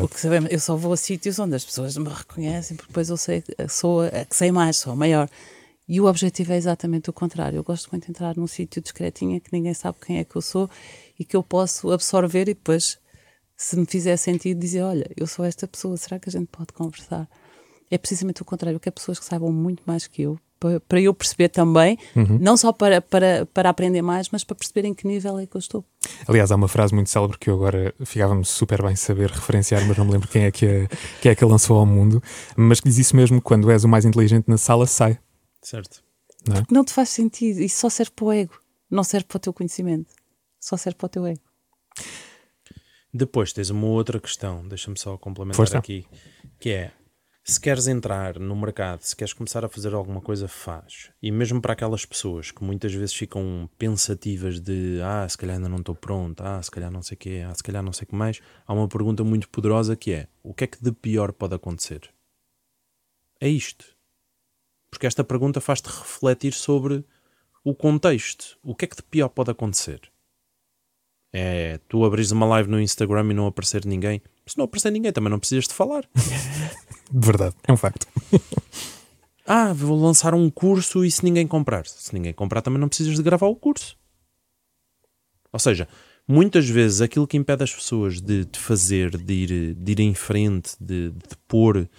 o, 0.02 0.06
o, 0.06 0.08
que 0.08 0.20
sabemos. 0.20 0.52
Eu 0.52 0.60
só 0.60 0.76
vou 0.76 0.94
a 0.94 0.98
sítios 0.98 1.40
onde 1.40 1.56
as 1.56 1.64
pessoas 1.64 1.96
me 1.98 2.10
reconhecem, 2.10 2.76
porque 2.76 2.90
depois 2.90 3.10
eu 3.10 3.18
sei, 3.18 3.44
sou 3.70 4.02
a 4.02 4.26
que 4.26 4.36
sei 4.36 4.52
mais, 4.52 4.78
sou 4.78 4.94
a 4.94 4.96
maior. 4.96 5.30
E 5.88 6.02
o 6.02 6.06
objetivo 6.08 6.52
é 6.52 6.58
exatamente 6.58 7.10
o 7.10 7.14
contrário. 7.14 7.58
Eu 7.58 7.64
gosto 7.64 7.90
muito 7.92 8.06
de 8.06 8.12
entrar 8.12 8.36
num 8.36 8.48
sítio 8.48 8.82
discretinho 8.82 9.40
que 9.40 9.54
ninguém 9.54 9.74
sabe 9.74 9.98
quem 10.04 10.18
é 10.18 10.24
que 10.24 10.36
eu 10.36 10.42
sou 10.42 10.70
e 11.18 11.24
que 11.24 11.36
eu 11.36 11.44
posso 11.44 11.92
absorver 11.92 12.42
e 12.42 12.56
depois, 12.56 12.98
se 13.56 13.78
me 13.78 13.86
fizer 13.86 14.18
sentido, 14.18 14.60
dizer: 14.60 14.82
Olha, 14.82 15.10
eu 15.16 15.28
sou 15.28 15.46
esta 15.46 15.68
pessoa, 15.68 15.96
será 15.96 16.20
que 16.20 16.28
a 16.28 16.32
gente 16.32 16.48
pode 16.48 16.74
conversar? 16.74 17.30
é 17.90 17.98
precisamente 17.98 18.42
o 18.42 18.46
contrário. 18.46 18.76
Eu 18.76 18.80
quero 18.80 18.94
pessoas 18.94 19.20
que 19.20 19.26
saibam 19.26 19.52
muito 19.52 19.84
mais 19.86 20.08
que 20.08 20.24
eu, 20.24 20.40
para, 20.60 21.02
eu 21.02 21.14
perceber 21.14 21.50
também, 21.50 21.98
uhum. 22.16 22.38
não 22.40 22.58
só 22.58 22.72
para, 22.72 23.02
para, 23.02 23.46
para 23.54 23.70
aprender 23.70 24.02
mais, 24.02 24.30
mas 24.30 24.44
para 24.44 24.56
perceber 24.56 24.88
em 24.88 24.94
que 24.94 25.08
nível 25.08 25.38
é 25.38 25.46
que 25.46 25.56
eu 25.56 25.60
estou. 25.60 25.84
Aliás, 26.28 26.52
há 26.52 26.56
uma 26.56 26.68
frase 26.68 26.94
muito 26.94 27.10
célebre 27.10 27.38
que 27.38 27.50
eu 27.50 27.56
agora 27.56 27.94
ficava-me 28.04 28.46
super 28.46 28.82
bem 28.82 28.96
saber 28.96 29.30
referenciar, 29.30 29.86
mas 29.88 29.98
não 29.98 30.06
me 30.06 30.12
lembro 30.14 30.28
quem 30.28 30.44
é 30.44 30.52
que 30.52 30.66
a, 30.66 30.88
quem 31.22 31.32
é 31.32 31.36
que 31.36 31.44
a 31.44 31.48
lançou 31.48 31.78
ao 31.78 31.86
mundo, 31.86 32.22
mas 32.56 32.80
que 32.80 32.90
diz 32.90 32.98
isso 32.98 33.16
mesmo: 33.16 33.42
quando 33.42 33.70
és 33.70 33.84
o 33.84 33.88
mais 33.88 34.06
inteligente 34.06 34.48
na 34.48 34.58
sala, 34.58 34.86
sai. 34.86 35.20
Certo. 35.62 36.04
Não, 36.48 36.58
é? 36.58 36.64
não 36.72 36.86
te 36.86 36.94
faz 36.94 37.10
sentido, 37.10 37.60
isso 37.62 37.80
só 37.80 37.90
serve 37.90 38.12
para 38.16 38.26
o 38.26 38.32
ego, 38.32 38.54
não 38.90 39.04
serve 39.04 39.26
para 39.26 39.38
o 39.38 39.40
teu 39.40 39.54
conhecimento, 39.54 40.14
só 40.60 40.78
serve 40.78 40.98
para 40.98 41.06
o 41.06 41.10
teu 41.10 41.26
ego. 41.26 41.42
Depois 43.14 43.54
tens 43.54 43.70
uma 43.70 43.88
outra 43.88 44.20
questão, 44.20 44.68
deixa-me 44.68 45.00
só 45.00 45.18
complementar 45.18 45.56
Força. 45.56 45.78
aqui, 45.78 46.06
que 46.60 46.70
é 46.70 46.92
se 47.48 47.62
queres 47.62 47.86
entrar 47.86 48.40
no 48.40 48.56
mercado, 48.56 49.02
se 49.02 49.16
queres 49.16 49.32
começar 49.32 49.64
a 49.64 49.70
fazer 49.70 49.94
alguma 49.94 50.20
coisa, 50.20 50.48
faz. 50.48 51.12
E 51.22 51.32
mesmo 51.32 51.62
para 51.62 51.74
aquelas 51.74 52.04
pessoas 52.04 52.50
que 52.50 52.64
muitas 52.64 52.92
vezes 52.92 53.14
ficam 53.14 53.70
pensativas 53.78 54.60
de 54.60 55.00
ah, 55.04 55.30
se 55.30 55.38
calhar 55.38 55.56
ainda 55.56 55.70
não 55.70 55.78
estou 55.78 55.94
pronto, 55.94 56.42
ah, 56.42 56.60
se 56.64 56.72
calhar 56.72 56.90
não 56.90 57.04
sei 57.04 57.14
o 57.14 57.20
quê, 57.20 57.46
ah, 57.48 57.54
se 57.54 57.62
calhar 57.62 57.84
não 57.84 57.94
sei 57.94 58.06
o 58.06 58.08
que 58.08 58.16
mais, 58.16 58.42
há 58.66 58.74
uma 58.74 58.88
pergunta 58.88 59.24
muito 59.24 59.48
poderosa 59.48 59.96
que 59.96 60.12
é: 60.12 60.28
o 60.42 60.56
que 60.56 60.64
é 60.64 60.68
que 60.68 60.84
de 60.84 60.92
pior 60.92 61.32
pode 61.32 61.54
acontecer? 61.54 62.10
É 63.40 63.48
isto. 63.48 63.96
Porque 64.90 65.06
esta 65.06 65.24
pergunta 65.24 65.62
faz-te 65.62 65.86
refletir 65.88 66.52
sobre 66.52 67.06
o 67.64 67.76
contexto. 67.76 68.58
O 68.64 68.74
que 68.74 68.86
é 68.86 68.88
que 68.88 68.96
de 68.96 69.04
pior 69.04 69.30
pode 69.30 69.52
acontecer? 69.52 70.12
É 71.38 71.82
tu 71.90 72.06
abris 72.06 72.32
uma 72.32 72.46
live 72.46 72.70
no 72.70 72.80
Instagram 72.80 73.30
e 73.30 73.34
não 73.34 73.46
aparecer 73.46 73.86
ninguém? 73.86 74.22
Se 74.48 74.58
não 74.58 74.64
aparecer 74.64 74.90
ninguém, 74.90 75.12
também 75.12 75.30
não 75.30 75.38
precisas 75.38 75.68
de 75.68 75.74
falar. 75.74 76.06
Verdade, 77.12 77.54
é 77.68 77.74
um 77.74 77.76
facto. 77.76 78.08
ah, 79.46 79.74
vou 79.74 80.02
lançar 80.02 80.34
um 80.34 80.50
curso 80.50 81.04
e 81.04 81.12
se 81.12 81.26
ninguém 81.26 81.46
comprar? 81.46 81.86
Se 81.88 82.14
ninguém 82.14 82.32
comprar, 82.32 82.62
também 82.62 82.80
não 82.80 82.88
precisas 82.88 83.18
de 83.18 83.22
gravar 83.22 83.48
o 83.48 83.56
curso. 83.58 83.98
Ou 85.52 85.60
seja, 85.60 85.90
muitas 86.26 86.70
vezes 86.70 87.02
aquilo 87.02 87.28
que 87.28 87.36
impede 87.36 87.66
as 87.66 87.74
pessoas 87.74 88.22
de, 88.22 88.46
de 88.46 88.58
fazer, 88.58 89.18
de 89.18 89.34
ir, 89.34 89.74
de 89.74 89.92
ir 89.92 90.00
em 90.00 90.14
frente, 90.14 90.72
de, 90.80 91.10
de, 91.10 91.36
pôr, 91.50 91.90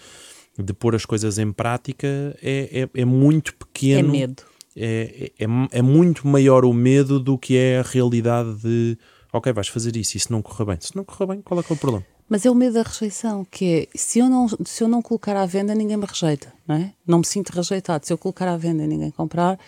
de 0.58 0.72
pôr 0.72 0.94
as 0.94 1.04
coisas 1.04 1.38
em 1.38 1.52
prática 1.52 2.06
é, 2.40 2.88
é, 2.94 3.02
é 3.02 3.04
muito 3.04 3.54
pequeno. 3.54 4.08
É 4.08 4.12
medo. 4.12 4.42
É, 4.74 5.30
é, 5.38 5.46
é, 5.72 5.82
muito 5.82 6.26
maior 6.26 6.64
o 6.64 6.72
medo 6.72 7.20
do 7.20 7.36
que 7.36 7.54
é 7.54 7.80
a 7.80 7.82
realidade 7.82 8.62
de 8.62 8.98
ok, 9.32 9.52
vais 9.52 9.68
fazer 9.68 9.96
isso 9.96 10.16
e 10.16 10.20
se 10.20 10.30
não 10.30 10.42
correr 10.42 10.64
bem. 10.64 10.78
Se 10.80 10.94
não 10.96 11.04
correr 11.04 11.26
bem, 11.26 11.42
qual 11.42 11.60
é 11.60 11.62
que 11.62 11.72
é 11.72 11.76
o 11.76 11.78
problema? 11.78 12.04
Mas 12.28 12.44
é 12.44 12.50
o 12.50 12.54
medo 12.54 12.74
da 12.74 12.82
rejeição, 12.82 13.44
que 13.44 13.88
é 13.92 13.98
se 13.98 14.18
eu 14.18 14.28
não, 14.28 14.48
se 14.48 14.82
eu 14.82 14.88
não 14.88 15.00
colocar 15.00 15.36
à 15.36 15.46
venda, 15.46 15.74
ninguém 15.74 15.96
me 15.96 16.06
rejeita, 16.06 16.52
não 16.66 16.74
é? 16.74 16.92
Não 17.06 17.18
me 17.18 17.26
sinto 17.26 17.50
rejeitado. 17.50 18.04
Se 18.04 18.12
eu 18.12 18.18
colocar 18.18 18.48
à 18.48 18.56
venda 18.56 18.82
e 18.82 18.86
ninguém 18.86 19.10
comprar, 19.12 19.58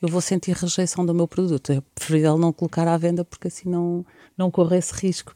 eu 0.00 0.08
vou 0.08 0.20
sentir 0.20 0.54
rejeição 0.54 1.06
do 1.06 1.14
meu 1.14 1.26
produto. 1.26 1.72
É 1.72 1.80
preferível 1.94 2.36
não 2.36 2.52
colocar 2.52 2.86
à 2.86 2.96
venda 2.98 3.24
porque 3.24 3.48
assim 3.48 3.68
não, 3.68 4.04
não 4.36 4.50
corro 4.50 4.74
esse 4.74 4.92
risco. 4.92 5.32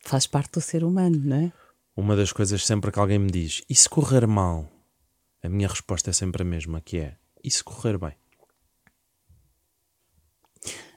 Faz 0.00 0.26
parte 0.26 0.52
do 0.52 0.60
ser 0.60 0.84
humano, 0.84 1.20
não 1.22 1.36
é? 1.36 1.52
Uma 1.96 2.16
das 2.16 2.32
coisas 2.32 2.64
sempre 2.64 2.90
que 2.90 2.98
alguém 2.98 3.18
me 3.18 3.30
diz, 3.30 3.62
e 3.68 3.74
se 3.74 3.88
correr 3.88 4.26
mal? 4.26 4.68
A 5.42 5.48
minha 5.48 5.68
resposta 5.68 6.10
é 6.10 6.12
sempre 6.12 6.42
a 6.42 6.44
mesma, 6.44 6.80
que 6.80 6.98
é, 6.98 7.16
e 7.42 7.50
se 7.50 7.62
correr 7.62 7.98
bem? 7.98 8.12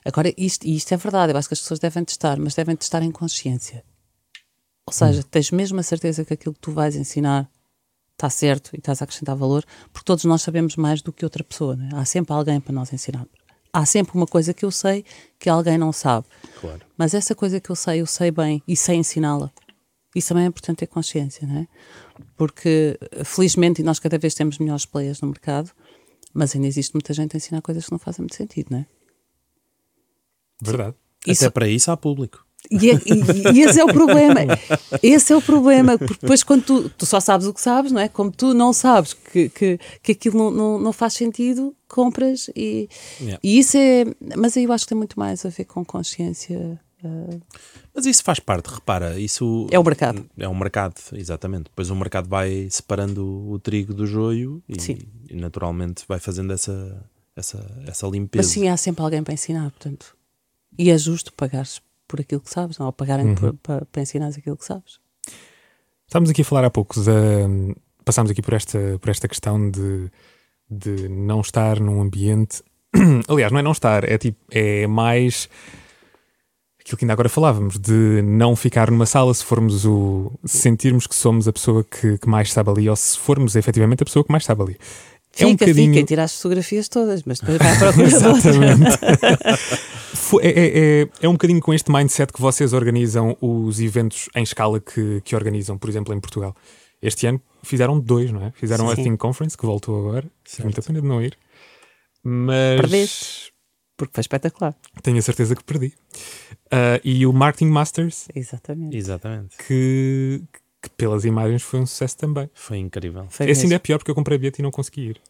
Agora, 0.07 0.33
isto, 0.37 0.65
isto 0.65 0.93
é 0.93 0.97
verdade, 0.97 1.33
eu 1.33 1.37
acho 1.37 1.49
que 1.49 1.53
as 1.53 1.59
pessoas 1.59 1.81
devem 1.81 2.01
testar, 2.05 2.39
mas 2.39 2.55
devem 2.55 2.77
testar 2.77 3.03
em 3.03 3.11
consciência. 3.11 3.83
Ou 4.85 4.93
seja, 4.93 5.21
tens 5.21 5.51
mesmo 5.51 5.81
a 5.81 5.83
certeza 5.83 6.23
que 6.23 6.33
aquilo 6.33 6.53
que 6.53 6.61
tu 6.61 6.71
vais 6.71 6.95
ensinar 6.95 7.49
está 8.13 8.29
certo 8.29 8.73
e 8.73 8.79
estás 8.79 9.01
a 9.01 9.03
acrescentar 9.03 9.35
valor, 9.35 9.65
porque 9.91 10.05
todos 10.05 10.23
nós 10.23 10.41
sabemos 10.41 10.77
mais 10.77 11.01
do 11.01 11.11
que 11.11 11.25
outra 11.25 11.43
pessoa. 11.43 11.75
Né? 11.75 11.89
Há 11.93 12.05
sempre 12.05 12.33
alguém 12.33 12.57
para 12.61 12.73
nós 12.73 12.93
ensinar. 12.93 13.27
Há 13.73 13.85
sempre 13.85 14.15
uma 14.15 14.25
coisa 14.25 14.53
que 14.53 14.63
eu 14.63 14.71
sei 14.71 15.03
que 15.37 15.49
alguém 15.49 15.77
não 15.77 15.91
sabe. 15.91 16.25
Claro. 16.61 16.79
Mas 16.97 17.13
essa 17.13 17.35
coisa 17.35 17.59
que 17.59 17.69
eu 17.69 17.75
sei, 17.75 17.99
eu 17.99 18.05
sei 18.05 18.31
bem 18.31 18.63
e 18.65 18.77
sei 18.77 18.95
ensiná-la. 18.95 19.51
Isso 20.15 20.29
também 20.29 20.45
é 20.45 20.47
importante 20.47 20.77
ter 20.77 20.87
consciência, 20.87 21.45
não 21.45 21.57
é? 21.57 21.67
Porque, 22.37 22.97
felizmente, 23.25 23.83
nós 23.83 23.99
cada 23.99 24.17
vez 24.17 24.33
temos 24.33 24.57
melhores 24.57 24.85
players 24.85 25.19
no 25.19 25.27
mercado, 25.27 25.69
mas 26.33 26.55
ainda 26.55 26.65
existe 26.65 26.93
muita 26.95 27.13
gente 27.13 27.35
a 27.35 27.37
ensinar 27.37 27.61
coisas 27.61 27.85
que 27.85 27.91
não 27.91 27.99
fazem 27.99 28.21
muito 28.21 28.35
sentido, 28.35 28.67
não 28.71 28.79
é? 28.79 28.85
Verdade. 30.61 30.95
Isso... 31.25 31.43
Até 31.45 31.51
para 31.51 31.67
isso 31.67 31.91
há 31.91 31.97
público. 31.97 32.47
E, 32.69 32.89
é, 32.89 32.93
e, 32.95 33.57
e, 33.57 33.61
esse 33.61 33.79
é 33.79 33.83
o 33.83 33.87
problema. 33.87 34.41
Esse 35.01 35.31
é 35.31 35.35
o 35.35 35.41
problema, 35.41 35.97
porque 35.97 36.17
depois 36.21 36.43
quando 36.43 36.63
tu, 36.63 36.89
tu 36.89 37.05
só 37.05 37.19
sabes 37.19 37.47
o 37.47 37.53
que 37.53 37.61
sabes, 37.61 37.91
não 37.91 38.01
é? 38.01 38.09
Como 38.09 38.31
tu 38.31 38.53
não 38.53 38.73
sabes 38.73 39.13
que, 39.13 39.49
que, 39.49 39.79
que 40.01 40.11
aquilo 40.11 40.37
não, 40.37 40.51
não, 40.51 40.79
não 40.79 40.93
faz 40.93 41.13
sentido, 41.13 41.73
compras 41.87 42.49
e, 42.55 42.89
yeah. 43.21 43.39
e 43.41 43.59
isso 43.59 43.77
é. 43.77 44.05
Mas 44.35 44.57
aí 44.57 44.65
eu 44.65 44.73
acho 44.73 44.85
que 44.85 44.89
tem 44.89 44.97
muito 44.97 45.17
mais 45.17 45.45
a 45.45 45.49
ver 45.49 45.65
com 45.65 45.85
consciência. 45.85 46.79
Uh... 47.03 47.39
Mas 47.93 48.05
isso 48.05 48.23
faz 48.23 48.39
parte, 48.39 48.67
repara, 48.67 49.19
isso 49.19 49.67
é 49.71 49.79
o 49.79 49.83
mercado. 49.83 50.25
É 50.37 50.47
o 50.47 50.55
mercado, 50.55 50.95
exatamente. 51.13 51.65
Depois 51.65 51.89
o 51.89 51.95
mercado 51.95 52.27
vai 52.27 52.67
separando 52.69 53.49
o 53.49 53.59
trigo 53.59 53.93
do 53.93 54.05
joio 54.05 54.61
e, 54.67 54.75
e 55.29 55.35
naturalmente 55.35 56.03
vai 56.07 56.19
fazendo 56.19 56.51
essa, 56.51 57.05
essa, 57.35 57.83
essa 57.87 58.07
limpeza. 58.07 58.45
Mas 58.45 58.51
sim, 58.51 58.67
há 58.67 58.75
sempre 58.75 59.03
alguém 59.03 59.23
para 59.23 59.33
ensinar, 59.33 59.69
portanto. 59.71 60.16
E 60.77 60.89
é 60.89 60.97
justo 60.97 61.33
pagares 61.33 61.81
por 62.07 62.21
aquilo 62.21 62.41
que 62.41 62.49
sabes, 62.49 62.79
ou 62.79 62.91
pagarem 62.93 63.27
uhum. 63.27 63.55
para, 63.61 63.85
para 63.85 64.01
ensinares 64.01 64.37
aquilo 64.37 64.57
que 64.57 64.65
sabes. 64.65 64.99
Estávamos 66.07 66.29
aqui 66.29 66.41
a 66.41 66.45
falar 66.45 66.63
há 66.63 66.69
pouco, 66.69 66.95
de, 67.01 67.75
passámos 68.05 68.31
aqui 68.31 68.41
por 68.41 68.53
esta, 68.53 68.97
por 68.99 69.09
esta 69.09 69.27
questão 69.27 69.69
de, 69.69 70.09
de 70.69 71.09
não 71.09 71.41
estar 71.41 71.79
num 71.79 72.01
ambiente. 72.01 72.63
Aliás, 73.27 73.51
não 73.51 73.59
é 73.59 73.61
não 73.61 73.73
estar, 73.73 74.09
é 74.09 74.17
tipo, 74.17 74.39
é 74.49 74.87
mais 74.87 75.49
aquilo 76.79 76.97
que 76.97 77.03
ainda 77.03 77.13
agora 77.13 77.27
falávamos, 77.27 77.77
de 77.77 78.21
não 78.21 78.55
ficar 78.55 78.89
numa 78.89 79.05
sala 79.05 79.33
se 79.33 79.43
formos 79.43 79.85
o. 79.85 80.31
Se 80.45 80.59
sentirmos 80.59 81.05
que 81.05 81.15
somos 81.15 81.45
a 81.45 81.51
pessoa 81.51 81.83
que, 81.83 82.17
que 82.17 82.29
mais 82.29 82.53
sabe 82.53 82.69
ali, 82.69 82.89
ou 82.89 82.95
se 82.95 83.17
formos 83.17 83.57
efetivamente 83.57 84.03
a 84.03 84.05
pessoa 84.05 84.23
que 84.23 84.31
mais 84.31 84.45
sabe 84.45 84.61
ali. 84.61 84.77
Fica, 85.37 85.43
é 85.43 85.47
um 85.47 85.55
bocadinho... 85.55 85.93
fica 85.93 85.99
e 85.99 86.05
tira 86.05 86.23
as 86.23 86.35
fotografias 86.35 86.87
todas, 86.87 87.23
mas 87.23 87.39
depois 87.39 87.57
vai 87.57 87.77
para 87.77 87.89
a 87.89 88.03
Exatamente. 88.03 88.97
é, 90.41 90.47
é, 90.47 91.01
é, 91.01 91.09
é, 91.21 91.29
um 91.29 91.33
bocadinho 91.33 91.61
com 91.61 91.73
este 91.73 91.91
mindset 91.91 92.33
que 92.33 92.41
vocês 92.41 92.73
organizam 92.73 93.37
os 93.39 93.79
eventos 93.79 94.29
em 94.35 94.43
escala 94.43 94.79
que, 94.79 95.21
que 95.21 95.35
organizam, 95.35 95.77
por 95.77 95.89
exemplo, 95.89 96.13
em 96.13 96.19
Portugal. 96.19 96.55
Este 97.01 97.27
ano 97.27 97.39
fizeram 97.63 97.99
dois, 97.99 98.31
não 98.31 98.43
é? 98.43 98.51
Fizeram 98.55 98.87
Sim. 98.87 98.93
a 98.93 98.95
Think 98.95 99.17
Conference, 99.17 99.55
que 99.55 99.65
voltou 99.65 99.99
agora. 99.99 100.27
Certo. 100.43 100.63
Muita 100.63 100.81
pena 100.81 101.01
de 101.01 101.07
não 101.07 101.21
ir. 101.21 101.37
Mas. 102.23 102.81
Perdeste. 102.81 103.53
Porque 103.95 104.13
foi 104.13 104.21
espetacular. 104.21 104.75
Tenho 105.01 105.17
a 105.17 105.21
certeza 105.21 105.55
que 105.55 105.63
perdi. 105.63 105.93
Uh, 106.67 107.01
e 107.03 107.25
o 107.25 107.33
Marketing 107.33 107.69
Masters. 107.71 108.27
Exatamente. 108.33 108.95
Exatamente. 108.95 109.57
Que, 109.57 110.43
que 110.87 110.95
pelas 110.95 111.25
imagens 111.25 111.61
foi 111.61 111.79
um 111.79 111.85
sucesso 111.85 112.17
também. 112.17 112.49
Foi 112.53 112.77
incrível. 112.77 113.25
Foi 113.29 113.49
Esse 113.49 113.63
ainda 113.63 113.75
é 113.75 113.79
pior 113.79 113.97
porque 113.97 114.11
eu 114.11 114.15
comprei 114.15 114.37
bilhete 114.37 114.61
e 114.61 114.63
não 114.63 114.71
consegui 114.71 115.01
ir. 115.01 115.21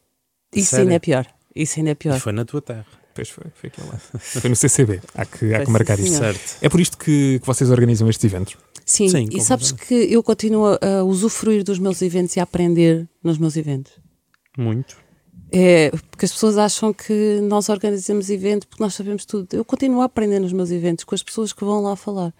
Isso 0.53 0.71
Sério? 0.71 0.83
ainda 0.83 0.95
é 0.95 0.99
pior. 0.99 1.27
Isso 1.55 1.79
ainda 1.79 1.91
é 1.91 1.95
pior. 1.95 2.17
E 2.17 2.19
foi 2.19 2.31
na 2.31 2.45
tua 2.45 2.61
terra. 2.61 2.85
Pois 3.13 3.29
foi, 3.29 3.45
foi 3.55 3.69
aquilo 3.69 3.87
lá. 3.87 3.97
Foi 4.19 4.49
no 4.49 4.55
CCB. 4.55 5.01
Há 5.15 5.25
que, 5.25 5.53
há 5.53 5.65
que 5.65 5.71
marcar 5.71 5.99
isso. 5.99 6.17
Certo. 6.17 6.57
É 6.61 6.69
por 6.69 6.79
isto 6.79 6.97
que, 6.97 7.39
que 7.39 7.47
vocês 7.47 7.71
organizam 7.71 8.07
estes 8.09 8.31
eventos. 8.31 8.55
Sim, 8.85 9.09
Sim 9.09 9.27
e 9.31 9.41
sabes 9.41 9.71
que 9.71 9.93
eu 9.93 10.21
continuo 10.23 10.77
a 10.79 11.03
usufruir 11.03 11.63
dos 11.63 11.79
meus 11.79 12.01
eventos 12.01 12.35
e 12.35 12.39
a 12.39 12.43
aprender 12.43 13.07
nos 13.23 13.37
meus 13.37 13.57
eventos. 13.57 13.91
Muito. 14.57 14.95
É, 15.51 15.89
porque 15.89 16.25
as 16.25 16.31
pessoas 16.31 16.57
acham 16.57 16.93
que 16.93 17.39
nós 17.41 17.69
organizamos 17.69 18.29
eventos 18.29 18.67
porque 18.67 18.83
nós 18.83 18.93
sabemos 18.93 19.25
tudo. 19.25 19.47
Eu 19.51 19.65
continuo 19.65 20.01
a 20.01 20.05
aprender 20.05 20.39
nos 20.39 20.53
meus 20.53 20.71
eventos 20.71 21.03
com 21.03 21.15
as 21.15 21.23
pessoas 21.23 21.51
que 21.51 21.63
vão 21.63 21.81
lá 21.81 21.95
falar. 21.95 22.33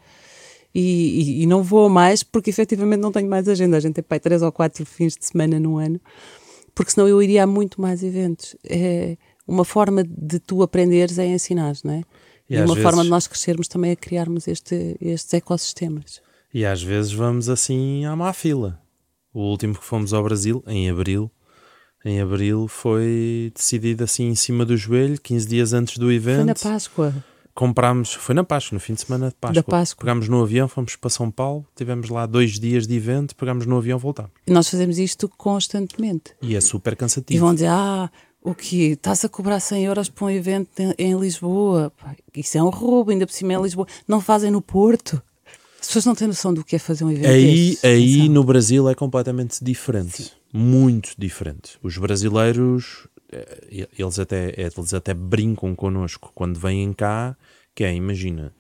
E, 0.74 1.40
e, 1.40 1.44
e 1.44 1.46
não 1.46 1.64
vou 1.64 1.90
mais 1.90 2.24
porque 2.24 2.50
efetivamente 2.50 3.00
não 3.00 3.12
tenho 3.12 3.30
mais 3.30 3.48
agenda. 3.48 3.78
A 3.78 3.80
gente 3.80 3.96
tem 3.96 4.04
pai 4.04 4.20
três 4.20 4.42
ou 4.42 4.52
quatro 4.52 4.86
fins 4.86 5.16
de 5.16 5.26
semana 5.26 5.60
no 5.60 5.78
ano, 5.78 6.00
porque 6.76 6.92
senão 6.92 7.08
eu 7.08 7.22
iria 7.22 7.44
a 7.44 7.48
muito 7.48 7.82
mais 7.82 8.04
eventos. 8.04 8.56
É, 8.64 9.18
uma 9.48 9.66
forma 9.66 10.04
de 10.04 10.40
tu 10.40 10.62
aprenderes 10.62 11.18
é 11.18 11.26
ensinar, 11.26 11.76
não 11.84 11.94
é? 11.94 12.04
E, 12.50 12.56
e 12.56 12.58
uma 12.58 12.68
vezes... 12.68 12.84
forma 12.84 13.04
de 13.04 13.10
nós 13.10 13.28
crescermos 13.28 13.68
também 13.68 13.92
é 13.92 13.96
criarmos 13.96 14.48
este, 14.48 14.96
estes 15.02 15.34
ecossistemas. 15.34 16.22
E 16.54 16.66
às 16.66 16.82
vezes 16.82 17.12
vamos 17.12 17.50
assim 17.50 18.06
à 18.06 18.16
má 18.16 18.32
fila. 18.34 18.80
O 19.34 19.42
último 19.42 19.76
que 19.76 19.84
fomos 19.84 20.14
ao 20.14 20.24
Brasil, 20.24 20.64
em 20.68 20.90
abril, 20.90 21.30
em 22.04 22.22
abril 22.22 22.68
foi 22.68 23.52
decidido 23.54 24.04
assim 24.04 24.28
em 24.28 24.36
cima 24.36 24.66
do 24.66 24.78
joelho, 24.78 25.20
15 25.22 25.48
dias 25.48 25.74
antes 25.74 25.98
do 25.98 26.12
evento. 26.12 26.38
Foi 26.38 26.46
na 26.46 26.56
Páscoa. 26.56 27.14
Comprámos, 27.58 28.14
foi 28.14 28.36
na 28.36 28.44
Páscoa, 28.44 28.76
no 28.76 28.80
fim 28.80 28.94
de 28.94 29.02
semana 29.02 29.30
de 29.30 29.34
Páscoa. 29.34 29.56
Da 29.56 29.64
Páscoa. 29.64 30.02
Pegámos 30.02 30.30
no 30.30 30.44
avião, 30.44 30.68
fomos 30.68 30.96
para 30.96 31.10
São 31.10 31.32
Paulo, 31.32 31.66
tivemos 31.76 32.08
lá 32.08 32.28
dois 32.28 32.60
dias 32.60 32.86
de 32.86 32.96
evento, 32.96 33.36
pegámos 33.36 33.66
no 33.66 33.76
avião, 33.78 33.98
voltámos. 33.98 34.30
Nós 34.46 34.70
fazemos 34.70 35.00
isto 35.00 35.28
constantemente. 35.28 36.36
E 36.40 36.56
é 36.56 36.62
super 36.62 36.96
cansativo. 36.96 37.36
E 37.36 37.40
vão 37.40 37.56
dizer, 37.56 37.70
ah, 37.72 38.12
o 38.44 38.54
que 38.54 38.92
estás 38.92 39.26
a 39.26 39.30
cobrar 39.30 39.60
100 39.60 39.86
euros 39.86 40.08
para 40.08 40.26
um 40.26 40.30
evento 40.30 40.70
em, 41.00 41.20
Lisboa? 41.20 41.92
Isso 42.36 42.60
é 42.60 42.62
um 42.62 42.70
roubo, 42.70 43.10
ainda 43.10 43.26
por 43.26 43.34
cima 43.34 43.54
é 43.54 43.56
em 43.56 43.62
Lisboa. 43.64 43.88
Não 44.08 44.22
fazem 44.22 44.52
no 44.52 44.62
Porto. 44.62 45.20
As 45.82 45.88
pessoas 45.88 46.06
não 46.06 46.14
têm 46.14 46.28
noção 46.28 46.54
do 46.54 46.64
que 46.64 46.76
é 46.76 46.80
fazer 46.80 47.06
um 47.06 47.12
evento. 47.12 47.28
Aí, 47.28 47.70
destes. 47.72 47.84
aí 47.84 48.30
no 48.30 48.44
Brasil 48.44 48.88
é 48.88 48.94
completamente 48.94 49.64
diferente. 49.64 50.32
Muito 50.54 51.16
diferente. 51.18 51.80
Os 51.82 51.98
brasileiros, 51.98 53.08
eles 53.98 54.20
até, 54.20 54.54
eles 54.58 54.94
até 54.94 55.14
brincam 55.14 55.76
connosco 55.76 56.32
quando 56.34 56.60
vêm 56.60 56.94
cá, 56.94 57.36
que 57.76 57.84
é, 57.84 57.94
imagina, 57.94 58.54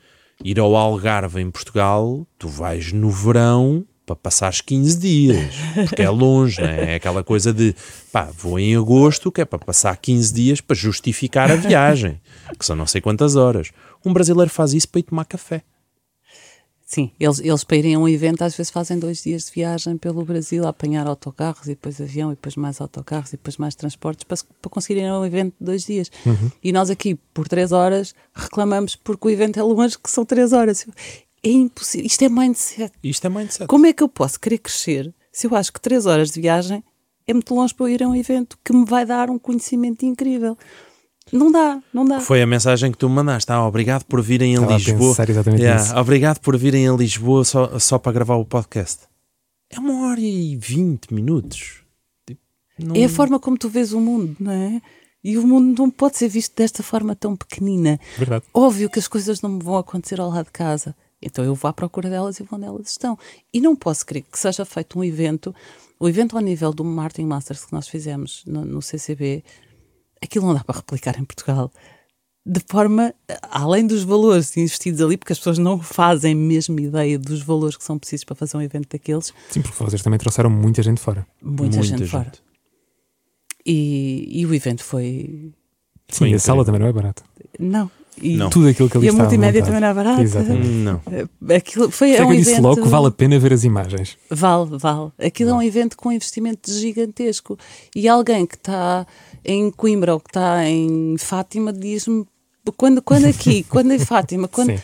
ir 0.43 0.59
ao 0.59 0.75
Algarve 0.75 1.41
em 1.41 1.49
Portugal, 1.49 2.27
tu 2.37 2.47
vais 2.47 2.91
no 2.91 3.09
verão 3.09 3.85
para 4.05 4.15
passares 4.15 4.61
15 4.61 4.97
dias, 4.99 5.53
porque 5.89 6.01
é 6.01 6.09
longe, 6.09 6.61
não 6.61 6.67
é? 6.67 6.93
É 6.93 6.95
aquela 6.95 7.23
coisa 7.23 7.53
de, 7.53 7.75
pá, 8.11 8.29
vou 8.37 8.57
em 8.57 8.75
agosto, 8.75 9.31
que 9.31 9.41
é 9.41 9.45
para 9.45 9.59
passar 9.59 9.97
15 9.97 10.33
dias 10.33 10.61
para 10.61 10.75
justificar 10.75 11.51
a 11.51 11.55
viagem, 11.55 12.21
que 12.57 12.65
são 12.65 12.75
não 12.75 12.87
sei 12.87 13.01
quantas 13.01 13.35
horas. 13.35 13.71
Um 14.05 14.13
brasileiro 14.13 14.49
faz 14.49 14.73
isso 14.73 14.87
para 14.87 14.99
ir 14.99 15.03
tomar 15.03 15.25
café. 15.25 15.63
Sim, 16.89 17.11
eles, 17.19 17.39
eles 17.39 17.65
para 17.65 17.75
irem 17.75 17.95
a 17.95 17.99
um 17.99 18.07
evento 18.07 18.43
às 18.43 18.55
vezes 18.55 18.71
fazem 18.71 18.97
dois 18.97 19.21
dias 19.21 19.47
de 19.47 19.51
viagem 19.51 19.97
pelo 19.97 20.23
Brasil 20.23 20.65
a 20.65 20.69
apanhar 20.69 21.05
autocarros 21.05 21.65
e 21.65 21.71
depois 21.71 21.99
avião 21.99 22.31
e 22.31 22.35
depois 22.35 22.55
mais 22.55 22.79
autocarros 22.79 23.27
e 23.27 23.31
depois 23.33 23.57
mais 23.57 23.75
transportes 23.75 24.23
para, 24.23 24.37
para 24.61 24.71
conseguirem 24.71 25.03
ir 25.03 25.09
a 25.09 25.19
um 25.19 25.25
evento 25.25 25.53
de 25.59 25.65
dois 25.65 25.83
dias. 25.83 26.09
E 26.63 26.71
nós 26.71 26.89
aqui, 26.89 27.15
por 27.33 27.45
três 27.45 27.73
horas, 27.73 28.15
reclamamos 28.33 28.95
porque 28.95 29.27
o 29.27 29.29
evento 29.29 29.59
é 29.59 29.63
longe, 29.63 29.99
que 29.99 30.09
são 30.09 30.23
três 30.23 30.53
horas. 30.53 30.87
É 31.43 31.49
impossível. 31.49 32.07
Isto 32.07 32.23
é 32.23 32.29
mindset. 32.29 32.93
Isto 33.03 33.27
é 33.27 33.29
mindset. 33.29 33.67
Como 33.67 33.85
é 33.85 33.91
que 33.91 34.01
eu 34.01 34.07
posso 34.07 34.39
querer 34.39 34.59
crescer 34.59 35.13
se 35.29 35.45
eu 35.45 35.53
acho 35.57 35.73
que 35.73 35.81
três 35.81 36.05
horas 36.05 36.31
de 36.31 36.39
viagem 36.39 36.81
é 37.27 37.33
muito 37.33 37.53
longe 37.53 37.75
para 37.75 37.87
eu 37.87 37.89
ir 37.89 38.01
a 38.01 38.07
um 38.07 38.15
evento 38.15 38.57
que 38.63 38.71
me 38.71 38.85
vai 38.85 39.05
dar 39.05 39.29
um 39.29 39.37
conhecimento 39.37 40.05
incrível? 40.05 40.57
Não 41.31 41.51
dá, 41.51 41.81
não 41.93 42.05
dá. 42.05 42.19
Foi 42.19 42.41
a 42.41 42.47
mensagem 42.47 42.91
que 42.91 42.97
tu 42.97 43.09
me 43.09 43.15
mandaste. 43.15 43.51
Ah, 43.51 43.65
obrigado 43.65 44.03
por 44.05 44.21
virem 44.21 44.51
a 44.55 44.61
Estava 44.61 44.73
a 44.73 44.77
Lisboa. 44.77 45.09
pensar 45.09 45.29
exatamente 45.29 45.61
Yeah, 45.61 45.81
nisso. 45.83 45.97
Obrigado 45.97 46.39
por 46.39 46.57
virem 46.57 46.87
a 46.87 46.93
Lisboa 46.93 47.43
só, 47.43 47.77
só 47.79 47.97
para 47.99 48.11
gravar 48.13 48.35
o 48.35 48.45
podcast. 48.45 49.03
É 49.69 49.79
uma 49.79 50.07
hora 50.07 50.19
e 50.21 50.55
vinte 50.55 51.13
minutos. 51.13 51.81
Tipo, 52.25 52.41
não- 52.79 52.95
É 52.95 53.03
a 53.05 53.09
forma 53.09 53.39
como 53.39 53.57
tu 53.57 53.67
vês 53.69 53.91
o 53.93 53.99
mundo, 53.99 54.35
não 54.39 54.51
é? 54.51 54.81
E 55.23 55.37
o 55.37 55.45
mundo 55.45 55.77
não 55.81 55.89
pode 55.89 56.15
ser 56.17 56.29
visto 56.29 56.55
desta 56.55 56.81
forma 56.81 57.13
tão 57.15 57.35
pequenina. 57.35 57.99
Verdade. 58.17 58.45
Óbvio 58.53 58.89
que 58.89 58.99
as 58.99 59.07
coisas 59.07 59.41
não 59.41 59.49
me 59.49 59.63
vão 59.63 59.75
acontecer 59.77 60.21
ao 60.21 60.29
lado 60.29 60.45
de 60.45 60.51
casa. 60.51 60.95
Então 61.21 61.43
eu 61.43 61.55
vou 61.55 61.67
à 61.67 61.73
procura 61.73 62.09
delas 62.09 62.39
e 62.39 62.43
vou 62.43 62.57
onde 62.57 62.67
elas 62.67 62.91
estão. 62.91 63.17
E 63.53 63.59
não 63.59 63.75
posso 63.75 64.05
crer 64.05 64.21
que 64.31 64.39
seja 64.39 64.63
feito 64.63 64.97
um 64.97 65.03
evento, 65.03 65.53
o 65.99 66.07
evento 66.07 66.37
ao 66.37 66.41
nível 66.43 66.71
do 66.71 66.85
Martin 66.85 67.23
Masters 67.25 67.65
que 67.65 67.73
nós 67.73 67.87
fizemos 67.89 68.43
no, 68.45 68.63
no 68.63 68.81
CCB, 68.81 69.43
aquilo 70.21 70.45
não 70.47 70.53
dá 70.53 70.63
para 70.63 70.77
replicar 70.77 71.19
em 71.19 71.25
Portugal. 71.25 71.71
De 72.45 72.61
forma, 72.65 73.13
além 73.51 73.85
dos 73.85 74.03
valores 74.03 74.55
investidos 74.55 75.01
ali, 75.01 75.17
porque 75.17 75.33
as 75.33 75.37
pessoas 75.37 75.57
não 75.57 75.81
fazem 75.81 76.33
mesmo 76.33 76.79
ideia 76.79 77.19
dos 77.19 77.41
valores 77.41 77.75
que 77.75 77.83
são 77.83 77.99
precisos 77.99 78.23
para 78.23 78.35
fazer 78.35 78.55
um 78.55 78.61
evento 78.61 78.87
daqueles, 78.89 79.33
Sim, 79.49 79.61
porque 79.61 79.83
vocês 79.83 80.01
também 80.01 80.17
trouxeram 80.17 80.49
muita 80.49 80.81
gente 80.81 81.01
fora. 81.01 81.27
muita, 81.41 81.83
gente, 81.83 82.07
fora. 82.07 82.31
E, 83.65 84.29
e 84.31 84.45
o 84.45 84.53
evento 84.53 84.81
foi. 84.81 85.51
Sim, 86.07 86.19
Foi 86.19 86.33
a 86.33 86.39
sala 86.39 86.63
também 86.63 86.79
não 86.79 86.87
é 86.87 86.93
barata. 86.93 87.21
Não. 87.59 87.91
E, 88.21 88.35
Não. 88.35 88.49
Tudo 88.49 88.67
aquilo 88.67 88.89
que 88.89 88.97
ali 88.97 89.07
e 89.07 89.09
a 89.09 89.13
multimédia 89.13 89.63
também 89.63 89.79
não 89.79 89.87
é 89.89 89.93
barata. 89.93 90.21
Exatamente. 90.21 90.67
Não. 90.67 91.01
Aquilo 91.55 91.91
foi 91.91 92.15
é 92.15 92.23
um 92.23 92.27
que 92.27 92.33
eu 92.33 92.37
disse 92.37 92.51
evento... 92.51 92.63
logo 92.63 92.81
que 92.81 92.87
vale 92.87 93.07
a 93.07 93.11
pena 93.11 93.37
ver 93.37 93.53
as 93.53 93.63
imagens. 93.63 94.17
Vale, 94.29 94.77
vale. 94.77 95.11
Aquilo 95.19 95.51
é 95.51 95.53
um 95.53 95.61
evento 95.61 95.95
com 95.95 96.11
investimento 96.11 96.71
gigantesco. 96.71 97.57
E 97.95 98.07
alguém 98.07 98.45
que 98.45 98.55
está 98.55 99.05
em 99.47 99.71
Coimbra 99.71 100.13
ou 100.13 100.19
que 100.19 100.29
está 100.29 100.63
em 100.69 101.15
Fátima 101.17 101.71
diz-me 101.73 102.25
quando, 102.75 103.01
quando 103.01 103.25
aqui, 103.25 103.63
quando 103.69 103.91
em 103.93 103.99
Fátima, 103.99 104.47
quando. 104.47 104.71
Sim. 104.71 104.79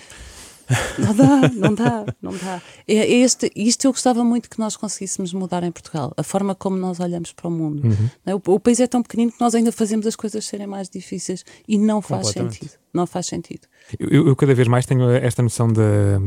Não 0.97 1.14
dá, 1.14 1.49
não 1.53 1.74
dá, 1.76 2.05
não 2.22 2.32
dá. 2.38 2.61
É, 2.88 2.95
é 2.95 3.11
este, 3.11 3.51
isto 3.53 3.86
eu 3.86 3.91
gostava 3.91 4.24
muito 4.24 4.49
que 4.49 4.57
nós 4.57 4.78
conseguíssemos 4.78 5.34
mudar 5.34 5.61
em 5.64 5.72
Portugal, 5.72 6.14
a 6.16 6.24
forma 6.24 6.55
como 6.55 6.78
nós 6.78 7.01
olhamos 7.01 7.34
para 7.34 7.49
o 7.49 7.51
mundo. 7.51 7.86
Uhum. 7.86 8.09
é? 8.26 8.34
O, 8.34 8.41
o 8.45 8.59
país 8.59 8.80
é 8.80 8.88
tão 8.88 9.03
pequenino 9.03 9.32
que 9.34 9.41
nós 9.41 9.53
ainda 9.53 9.72
fazemos 9.74 10.07
as 10.07 10.16
coisas 10.16 10.45
serem 10.45 10.66
mais 10.66 10.89
difíceis 10.89 11.43
e 11.68 11.78
não 11.78 12.01
faz 12.01 12.28
sentido. 12.30 12.72
Não 12.93 13.05
faz 13.05 13.26
sentido. 13.28 13.68
Eu, 13.99 14.07
eu- 14.09 14.28
eu 14.30 14.36
cada 14.38 14.55
vez 14.55 14.68
mais 14.70 14.86
tenho 14.86 15.09
esta 15.11 15.43
noção 15.43 15.68
da- 15.68 16.20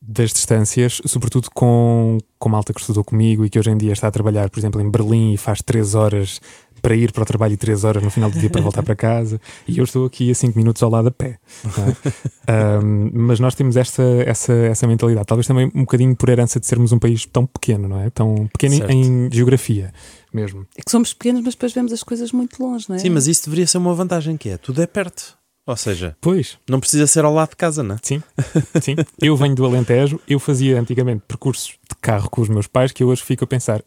das 0.00 0.32
distâncias, 0.32 1.00
sobretudo 1.06 1.48
com, 1.54 2.18
com 2.38 2.48
malta 2.48 2.72
que 2.72 2.80
estudou 2.80 3.04
comigo 3.04 3.44
e 3.44 3.50
que 3.50 3.58
hoje 3.58 3.70
em 3.70 3.76
dia 3.76 3.92
está 3.92 4.08
a 4.08 4.10
trabalhar, 4.10 4.48
por 4.50 4.58
exemplo, 4.58 4.80
em 4.80 4.90
Berlim 4.90 5.34
e 5.34 5.36
faz 5.36 5.60
3 5.62 5.94
horas 5.94 6.40
para 6.82 6.94
ir 6.96 7.12
para 7.12 7.22
o 7.22 7.24
trabalho 7.24 7.54
e 7.54 7.56
3 7.56 7.84
horas 7.84 8.02
no 8.02 8.10
final 8.10 8.30
do 8.30 8.38
dia 8.38 8.50
para 8.50 8.60
voltar 8.60 8.82
para 8.82 8.96
casa. 8.96 9.40
E 9.66 9.78
eu 9.78 9.84
estou 9.84 10.04
aqui 10.04 10.30
a 10.30 10.34
5 10.34 10.58
minutos 10.58 10.82
ao 10.82 10.90
lado 10.90 11.08
a 11.08 11.10
pé. 11.10 11.38
é? 11.64 12.42
Ahm, 12.52 13.10
mas 13.14 13.38
nós 13.38 13.54
temos 13.54 13.76
esta, 13.76 14.02
essa, 14.26 14.52
essa 14.52 14.86
mentalidade, 14.86 15.26
talvez 15.26 15.46
também 15.46 15.70
um 15.74 15.82
bocadinho 15.82 16.14
por 16.16 16.28
herança 16.28 16.58
de 16.58 16.66
sermos 16.66 16.90
um 16.92 16.98
país 16.98 17.24
tão 17.24 17.46
pequeno, 17.46 17.88
não 17.88 18.00
é? 18.00 18.10
Tão 18.10 18.48
pequeno 18.52 18.76
Certo. 18.76 18.90
em 18.90 19.30
geografia 19.32 19.92
mesmo. 20.32 20.66
É 20.76 20.82
que 20.82 20.90
somos 20.90 21.12
pequenos, 21.14 21.42
mas 21.42 21.54
depois 21.54 21.72
vemos 21.72 21.92
as 21.92 22.02
coisas 22.02 22.32
muito 22.32 22.62
longe, 22.62 22.86
não 22.88 22.96
é? 22.96 22.98
Sim, 22.98 23.10
mas 23.10 23.26
isso 23.26 23.44
deveria 23.44 23.66
ser 23.66 23.78
uma 23.78 23.94
vantagem 23.94 24.36
que 24.36 24.48
é, 24.48 24.56
tudo 24.56 24.82
é 24.82 24.86
perto. 24.86 25.36
Ou 25.64 25.76
seja, 25.76 26.16
Pois, 26.20 26.58
não 26.68 26.80
precisa 26.80 27.06
ser 27.06 27.24
ao 27.24 27.32
lado 27.32 27.50
de 27.50 27.56
casa, 27.56 27.82
não 27.84 27.94
é? 27.94 27.98
Sim, 28.02 28.20
sim. 28.82 28.96
Eu 29.20 29.36
venho 29.36 29.54
do 29.54 29.64
Alentejo, 29.64 30.18
eu 30.26 30.40
fazia 30.40 30.80
antigamente 30.80 31.22
percursos 31.28 31.68
de 31.88 31.96
carro 32.00 32.28
com 32.28 32.40
os 32.40 32.48
meus 32.48 32.66
pais 32.66 32.90
que 32.90 33.02
eu 33.02 33.08
hoje 33.08 33.22
fico 33.22 33.44
a 33.44 33.46
pensar. 33.46 33.80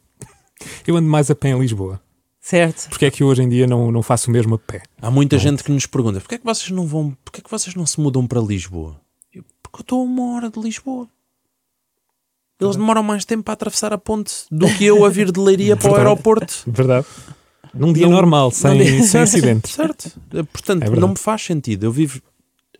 Eu 0.87 0.95
ando 0.95 1.09
mais 1.09 1.29
a 1.29 1.35
pé 1.35 1.49
em 1.49 1.59
Lisboa. 1.59 1.99
Certo. 2.47 2.89
Porque 2.89 3.05
é 3.07 3.09
que 3.11 3.23
eu 3.23 3.27
hoje 3.27 3.41
em 3.41 3.49
dia 3.49 3.65
não, 3.65 3.91
não 3.91 4.03
faço 4.03 4.29
o 4.29 4.31
mesmo 4.31 4.53
a 4.53 4.59
pé? 4.59 4.83
Há 5.01 5.09
muita 5.09 5.35
gente 5.39 5.63
que 5.63 5.71
nos 5.71 5.87
pergunta, 5.87 6.19
porquê 6.19 6.35
é 6.35 6.37
que 6.37 6.45
vocês 6.45 6.69
não 6.69 6.85
vão, 6.85 7.17
porquê 7.25 7.39
é 7.41 7.43
que 7.43 7.49
vocês 7.49 7.73
não 7.73 7.87
se 7.87 7.99
mudam 7.99 8.27
para 8.27 8.39
Lisboa? 8.39 9.01
Eu, 9.33 9.43
porque 9.63 9.79
eu 9.79 9.81
estou 9.81 10.01
a 10.01 10.03
uma 10.03 10.35
hora 10.35 10.47
de 10.51 10.59
Lisboa. 10.59 11.07
Eles 12.61 12.75
demoram 12.75 13.01
mais 13.01 13.25
tempo 13.25 13.41
para 13.43 13.53
atravessar 13.55 13.91
a 13.93 13.97
ponte 13.97 14.31
do 14.51 14.67
que 14.75 14.85
eu 14.85 15.03
a 15.03 15.09
vir 15.09 15.31
de 15.31 15.39
Leiria 15.39 15.75
para 15.75 15.91
o 15.91 15.95
aeroporto. 15.95 16.53
Verdade. 16.67 17.07
Num 17.73 17.91
dia 17.91 18.05
Não- 18.05 18.11
normal, 18.13 18.51
sem, 18.51 18.91
não- 18.99 19.03
sem 19.07 19.21
acidentes. 19.21 19.73
Certo. 19.73 20.11
Eh, 20.31 20.43
Portanto, 20.43 20.83
É 20.83 20.89
não 20.91 21.09
me 21.09 21.17
faz 21.17 21.41
sentido. 21.43 21.85
Eu 21.87 21.91
vivo. 21.91 22.21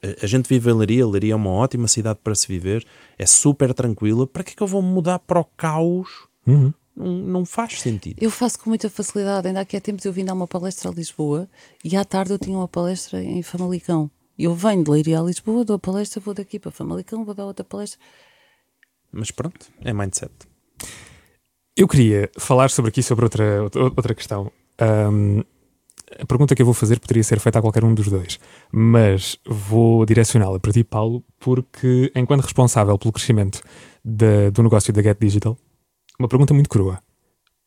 a- 0.04 0.24
A 0.26 0.28
gente 0.28 0.48
vive 0.48 0.70
em 0.70 0.74
Leiria, 0.74 1.08
Leiria 1.08 1.34
é 1.34 1.36
uma 1.36 1.50
ótima 1.50 1.88
cidade 1.88 2.20
para 2.24 2.36
se 2.36 2.48
viver, 2.48 2.86
é 3.18 3.26
super 3.26 3.74
tranquila. 3.74 4.28
Para 4.28 4.44
que 4.44 4.52
é 4.52 4.56
que 4.58 4.62
eu 4.62 4.68
vou 4.68 4.84
mudar 4.84 5.18
para 5.18 5.40
o 5.40 5.46
caos? 5.58 6.08
Uhum. 6.46 6.72
Não, 6.96 7.08
não 7.08 7.46
faz 7.46 7.82
sentido. 7.82 8.18
Eu 8.22 8.30
faço 8.32 8.60
com 8.60 8.70
muita 8.70 8.90
facilidade. 8.90 9.48
Ainda 9.48 9.60
aqui 9.62 9.76
há 9.76 9.82
tempos 9.82 10.06
eu 10.06 10.14
vim 10.14 10.24
dar 10.24 10.34
uma 10.34 10.48
palestra 10.48 10.90
a 10.90 10.94
Lisboa 10.94 11.50
e 11.84 11.96
à 11.98 12.06
tarde 12.06 12.32
eu 12.34 12.40
tinha 12.40 12.58
uma 12.58 12.68
palestra 12.68 13.22
em 13.22 13.42
Famalicão. 13.44 14.10
Eu 14.38 14.54
venho 14.54 14.84
de 14.84 14.90
Leiria 14.92 15.20
a 15.20 15.24
Lisboa, 15.24 15.64
dou 15.66 15.76
a 15.76 15.80
palestra, 15.80 16.20
vou 16.22 16.34
daqui 16.34 16.60
para 16.60 16.72
Famalicão, 16.72 17.24
vou 17.26 17.34
dar 17.34 17.46
outra 17.46 17.64
palestra. 17.66 18.00
Mas 19.12 19.32
pronto, 19.32 19.68
é 19.82 19.94
mindset. 19.94 20.32
Eu 21.78 21.88
queria 21.88 22.30
falar 22.38 22.70
sobre 22.70 22.90
aqui 22.90 23.04
sobre 23.04 23.26
outra, 23.26 23.64
outra- 23.64 24.16
questão. 24.16 24.52
Ahm, 24.80 25.42
a 26.20 26.26
pergunta 26.26 26.56
que 26.56 26.62
eu 26.62 26.66
vou 26.66 26.74
fazer 26.74 27.00
poderia 27.00 27.24
ser 27.24 27.40
feita 27.40 27.60
a 27.60 27.62
qualquer 27.62 27.84
um 27.84 27.94
dos 27.94 28.08
dois, 28.08 28.40
mas 28.72 29.38
vou 29.46 30.06
direcioná-la 30.06 30.60
para 30.60 30.72
ti, 30.72 30.84
Paulo, 30.84 31.24
porque 31.40 32.12
enquanto 32.16 32.42
responsável 32.44 32.98
pelo 32.98 33.12
crescimento 33.12 33.62
da- 34.04 34.50
do 34.52 34.64
negócio 34.64 34.94
da 34.94 35.02
Get 35.02 35.18
Digital, 35.20 35.58
uma 36.20 36.28
pergunta 36.28 36.54
muito 36.54 36.70
crua. 36.70 37.02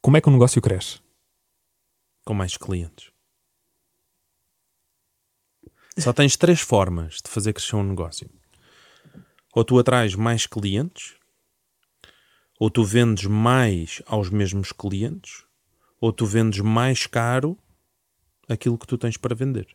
Como 0.00 0.16
é 0.16 0.20
que 0.20 0.28
um 0.28 0.32
negócio 0.32 0.60
cresce? 0.62 1.00
com 2.28 2.34
mais 2.34 2.58
clientes. 2.58 3.10
Só 5.96 6.12
tens 6.12 6.36
três 6.36 6.60
formas 6.60 7.22
de 7.24 7.30
fazer 7.30 7.54
crescer 7.54 7.74
um 7.76 7.82
negócio. 7.82 8.28
Ou 9.54 9.64
tu 9.64 9.78
atraes 9.78 10.14
mais 10.14 10.46
clientes, 10.46 11.14
ou 12.60 12.68
tu 12.68 12.84
vendes 12.84 13.24
mais 13.24 14.02
aos 14.04 14.28
mesmos 14.28 14.72
clientes, 14.72 15.42
ou 15.98 16.12
tu 16.12 16.26
vendes 16.26 16.60
mais 16.60 17.06
caro 17.06 17.56
aquilo 18.46 18.76
que 18.76 18.86
tu 18.86 18.98
tens 18.98 19.16
para 19.16 19.34
vender. 19.34 19.66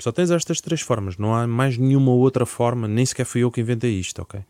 Só 0.00 0.10
tens 0.10 0.30
estas 0.30 0.58
três 0.62 0.80
formas, 0.80 1.18
não 1.18 1.34
há 1.34 1.46
mais 1.46 1.76
nenhuma 1.76 2.12
outra 2.12 2.46
forma, 2.46 2.88
nem 2.88 3.04
sequer 3.04 3.26
fui 3.26 3.42
eu 3.42 3.50
que 3.52 3.60
inventei 3.60 4.00
isto, 4.00 4.22
ok? 4.22 4.42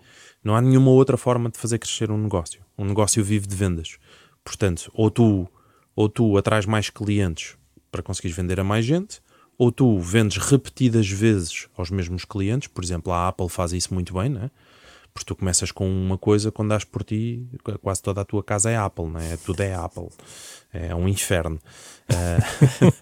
Não 0.42 0.56
há 0.56 0.60
nenhuma 0.60 0.90
outra 0.90 1.16
forma 1.16 1.50
de 1.50 1.58
fazer 1.58 1.78
crescer 1.78 2.10
um 2.10 2.18
negócio. 2.18 2.60
Um 2.76 2.84
negócio 2.84 3.22
vive 3.22 3.46
de 3.46 3.54
vendas. 3.54 3.98
Portanto, 4.44 4.90
ou 4.94 5.10
tu, 5.10 5.48
ou 5.94 6.08
tu 6.08 6.36
atrás 6.36 6.66
mais 6.66 6.90
clientes 6.90 7.56
para 7.90 8.02
conseguires 8.02 8.36
vender 8.36 8.58
a 8.58 8.64
mais 8.64 8.84
gente, 8.84 9.20
ou 9.56 9.70
tu 9.70 10.00
vendes 10.00 10.38
repetidas 10.38 11.08
vezes 11.08 11.68
aos 11.76 11.90
mesmos 11.90 12.24
clientes. 12.24 12.68
Por 12.68 12.82
exemplo, 12.82 13.12
a 13.12 13.28
Apple 13.28 13.48
faz 13.48 13.72
isso 13.72 13.94
muito 13.94 14.14
bem, 14.14 14.28
né? 14.28 14.50
Porque 15.14 15.26
tu 15.26 15.36
começas 15.36 15.70
com 15.70 15.88
uma 15.88 16.16
coisa, 16.16 16.50
quando 16.50 16.70
dás 16.70 16.84
por 16.84 17.04
ti, 17.04 17.46
quase 17.82 18.02
toda 18.02 18.22
a 18.22 18.24
tua 18.24 18.42
casa 18.42 18.70
é 18.70 18.76
Apple, 18.76 19.06
né? 19.06 19.38
Tudo 19.44 19.60
é 19.60 19.74
Apple. 19.74 20.08
É 20.72 20.94
um 20.94 21.06
inferno. 21.06 21.60
Eh, 22.08 22.38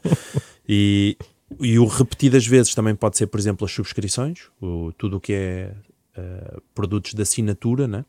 e, 0.69 1.17
e 1.61 1.79
o 1.79 1.87
repetidas 1.87 2.45
vezes 2.45 2.75
também 2.75 2.97
pode 2.97 3.17
ser, 3.17 3.29
por 3.29 3.39
exemplo, 3.39 3.65
as 3.65 3.73
subscrições, 3.73 4.49
o, 4.61 4.93
tudo 4.99 5.19
o 5.19 5.21
que 5.21 5.33
é 5.33 5.75
eh, 6.17 6.61
produtos 6.75 7.15
de 7.15 7.23
assinatura, 7.23 7.87
né? 7.87 8.05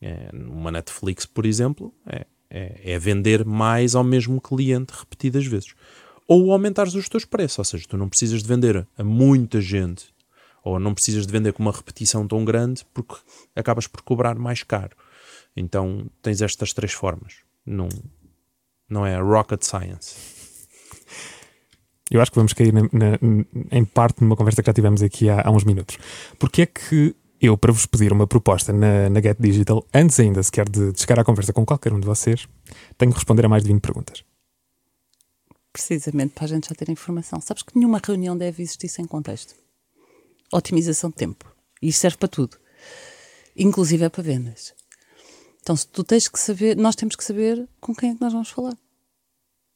É, 0.00 0.30
uma 0.32 0.70
Netflix, 0.70 1.24
por 1.24 1.46
exemplo, 1.46 1.94
é, 2.06 2.26
é, 2.50 2.92
é 2.92 2.98
vender 2.98 3.44
mais 3.44 3.94
ao 3.94 4.04
mesmo 4.04 4.40
cliente 4.40 4.92
repetidas 4.92 5.46
vezes. 5.46 5.74
Ou 6.28 6.52
aumentares 6.52 6.94
os 6.94 7.08
teus 7.08 7.24
preços, 7.24 7.58
ou 7.58 7.64
seja, 7.64 7.86
tu 7.88 7.96
não 7.96 8.08
precisas 8.08 8.42
de 8.42 8.48
vender 8.48 8.86
a 8.98 9.04
muita 9.04 9.60
gente 9.60 10.12
Ou 10.64 10.78
não 10.80 10.92
precisas 10.92 11.26
de 11.26 11.32
vender 11.32 11.52
com 11.52 11.62
uma 11.62 11.72
repetição 11.72 12.26
tão 12.26 12.44
grande 12.44 12.84
porque 12.92 13.14
acabas 13.54 13.86
por 13.86 14.02
cobrar 14.02 14.34
mais 14.34 14.62
caro. 14.62 14.96
Então 15.56 16.10
tens 16.20 16.42
estas 16.42 16.72
três 16.72 16.92
formas. 16.92 17.36
Não, 17.64 17.88
não 18.88 19.06
é 19.06 19.16
rocket 19.18 19.62
science. 19.62 20.16
Eu 22.10 22.20
acho 22.20 22.30
que 22.30 22.36
vamos 22.36 22.52
cair 22.52 22.72
na, 22.72 22.82
na, 22.82 23.18
em 23.70 23.84
parte 23.84 24.22
numa 24.22 24.36
conversa 24.36 24.62
que 24.62 24.68
já 24.68 24.74
tivemos 24.74 25.02
aqui 25.02 25.28
há, 25.28 25.46
há 25.46 25.50
uns 25.50 25.64
minutos. 25.64 25.98
Porque 26.38 26.62
é 26.62 26.66
que 26.66 27.14
eu, 27.40 27.56
para 27.56 27.72
vos 27.72 27.86
pedir 27.86 28.12
uma 28.12 28.26
proposta 28.26 28.72
na, 28.72 29.10
na 29.10 29.20
Get 29.20 29.36
Digital, 29.38 29.86
antes 29.92 30.18
ainda 30.18 30.42
sequer 30.42 30.68
de, 30.68 30.92
de 30.92 31.00
chegar 31.00 31.18
à 31.18 31.24
conversa 31.24 31.52
com 31.52 31.64
qualquer 31.64 31.92
um 31.92 32.00
de 32.00 32.06
vocês, 32.06 32.48
tenho 32.96 33.12
que 33.12 33.18
responder 33.18 33.44
a 33.44 33.48
mais 33.48 33.62
de 33.62 33.72
20 33.72 33.80
perguntas? 33.80 34.24
Precisamente 35.72 36.32
para 36.34 36.44
a 36.44 36.48
gente 36.48 36.68
já 36.68 36.74
ter 36.74 36.90
informação. 36.90 37.40
Sabes 37.40 37.62
que 37.62 37.76
nenhuma 37.76 38.00
reunião 38.02 38.36
deve 38.36 38.62
existir 38.62 38.88
sem 38.88 39.06
contexto. 39.06 39.54
Otimização 40.50 41.10
de 41.10 41.16
tempo. 41.16 41.54
E 41.82 41.88
isto 41.88 42.00
serve 42.00 42.16
para 42.16 42.28
tudo. 42.28 42.56
Inclusive 43.54 44.04
é 44.04 44.08
para 44.08 44.22
vendas. 44.22 44.74
Então, 45.60 45.76
se 45.76 45.86
tu 45.86 46.04
tens 46.04 46.28
que 46.28 46.38
saber, 46.38 46.76
nós 46.76 46.94
temos 46.94 47.16
que 47.16 47.24
saber 47.24 47.68
com 47.80 47.94
quem 47.94 48.10
é 48.10 48.14
que 48.14 48.20
nós 48.20 48.32
vamos 48.32 48.48
falar. 48.48 48.76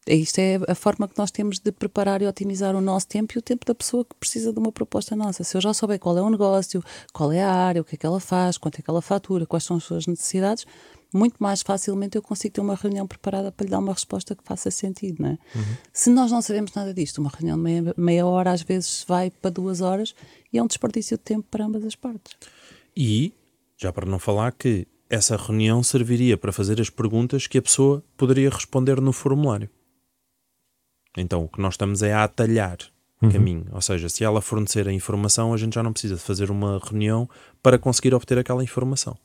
Isto 0.07 0.38
é 0.38 0.59
a 0.66 0.74
forma 0.74 1.07
que 1.07 1.18
nós 1.18 1.30
temos 1.30 1.59
de 1.59 1.70
preparar 1.70 2.22
e 2.22 2.26
otimizar 2.26 2.74
o 2.74 2.80
nosso 2.80 3.07
tempo 3.07 3.34
e 3.36 3.38
o 3.38 3.42
tempo 3.42 3.66
da 3.66 3.74
pessoa 3.74 4.05
que 4.05 4.14
precisa 4.16 4.53
de 4.53 4.59
uma 4.59 4.72
proposta 4.72 5.14
nossa. 5.14 5.44
Se 5.44 5.57
eu 5.57 5.61
já 5.61 5.74
souber 5.74 5.98
qual 5.98 6.16
é 6.16 6.22
o 6.22 6.30
negócio, 6.30 6.82
qual 7.12 7.30
é 7.30 7.42
a 7.42 7.53
área, 7.53 7.82
o 7.82 7.84
que 7.84 7.96
é 7.96 7.98
que 7.98 8.07
ela 8.07 8.18
faz, 8.18 8.57
quanto 8.57 8.78
é 8.78 8.82
que 8.82 8.90
ela 8.90 9.03
fatura, 9.03 9.44
quais 9.44 9.64
são 9.64 9.76
as 9.76 9.84
suas 9.84 10.07
necessidades, 10.07 10.64
muito 11.12 11.36
mais 11.38 11.61
facilmente 11.61 12.16
eu 12.16 12.22
consigo 12.22 12.55
ter 12.55 12.61
uma 12.61 12.74
reunião 12.74 13.07
preparada 13.07 13.53
para 13.53 13.64
lhe 13.64 13.70
dar 13.70 13.78
uma 13.78 13.92
resposta 13.92 14.34
que 14.34 14.42
faça 14.44 14.70
sentido, 14.70 15.22
não 15.22 15.30
é? 15.30 15.38
Uhum. 15.55 15.76
Se 15.92 16.11
nós 16.11 16.30
não 16.30 16.40
sabemos 16.40 16.72
nada 16.72 16.94
disto, 16.94 17.18
uma 17.18 17.30
reunião 17.30 17.57
de 17.57 17.62
meia, 17.62 17.94
meia 17.96 18.26
hora 18.26 18.53
às 18.53 18.62
vezes 18.62 19.05
vai 19.07 19.30
para 19.30 19.51
duas 19.51 19.80
horas 19.80 20.14
e 20.53 20.59
é 20.59 20.62
um 20.62 20.66
desperdício 20.66 21.16
de 21.16 21.22
tempo 21.22 21.46
para 21.51 21.64
ambas 21.64 21.84
as 21.84 21.94
partes. 21.94 22.36
E, 22.96 23.34
já 23.76 23.92
para 23.92 24.07
não 24.07 24.18
falar 24.18 24.53
que 24.53 24.86
essa 25.09 25.36
reunião 25.36 25.82
serviria 25.82 26.38
para 26.38 26.53
fazer 26.53 26.80
as 26.80 26.88
perguntas 26.88 27.46
que 27.46 27.59
a 27.59 27.62
pessoa 27.62 28.03
poderia 28.16 28.48
responder 28.48 29.01
no 29.01 29.12
formulário. 29.12 29.68
Então 31.16 31.44
o 31.44 31.48
que 31.48 31.61
nós 31.61 31.74
estamos 31.74 32.02
é 32.02 32.12
a 32.12 32.24
atalhar 32.24 32.78
uhum. 33.22 33.30
caminho. 33.30 33.66
Ou 33.72 33.80
seja, 33.80 34.08
se 34.08 34.24
ela 34.24 34.40
fornecer 34.40 34.88
a 34.88 34.92
informação, 34.92 35.52
a 35.52 35.56
gente 35.56 35.74
já 35.74 35.82
não 35.82 35.92
precisa 35.92 36.16
de 36.16 36.20
fazer 36.20 36.50
uma 36.50 36.78
reunião 36.78 37.28
para 37.62 37.78
conseguir 37.78 38.14
obter 38.14 38.38
aquela 38.38 38.62
informação. 38.62 39.16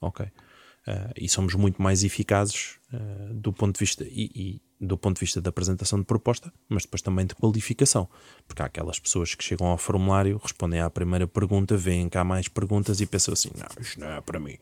Ok? 0.00 0.26
Uh, 0.26 1.12
e 1.14 1.28
somos 1.28 1.54
muito 1.54 1.80
mais 1.80 2.02
eficazes 2.02 2.78
uh, 2.92 3.34
do 3.34 3.52
ponto 3.52 3.74
de 3.74 3.78
vista 3.78 4.02
e, 4.02 4.30
e, 4.34 4.62
do 4.80 4.96
ponto 4.96 5.16
de 5.16 5.20
vista 5.20 5.38
da 5.38 5.50
apresentação 5.50 5.98
de 5.98 6.06
proposta, 6.06 6.50
mas 6.70 6.84
depois 6.84 7.02
também 7.02 7.26
de 7.26 7.34
qualificação, 7.34 8.08
porque 8.48 8.62
há 8.62 8.64
aquelas 8.64 8.98
pessoas 8.98 9.34
que 9.34 9.44
chegam 9.44 9.66
ao 9.66 9.76
formulário, 9.76 10.40
respondem 10.42 10.80
à 10.80 10.88
primeira 10.88 11.26
pergunta, 11.26 11.76
veem 11.76 12.08
cá 12.08 12.24
mais 12.24 12.48
perguntas 12.48 12.98
e 12.98 13.04
pensam 13.04 13.34
assim, 13.34 13.50
não, 13.58 13.82
isto 13.82 14.00
não 14.00 14.08
é 14.10 14.20
para 14.22 14.40
mim, 14.40 14.56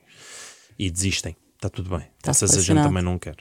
e 0.77 0.91
desistem. 0.91 1.37
Está 1.55 1.69
tudo 1.69 1.91
bem. 1.91 2.07
Está 2.19 2.33
Essas 2.33 2.57
a 2.57 2.61
gente 2.61 2.83
também 2.83 3.03
não 3.03 3.17
quer. 3.17 3.37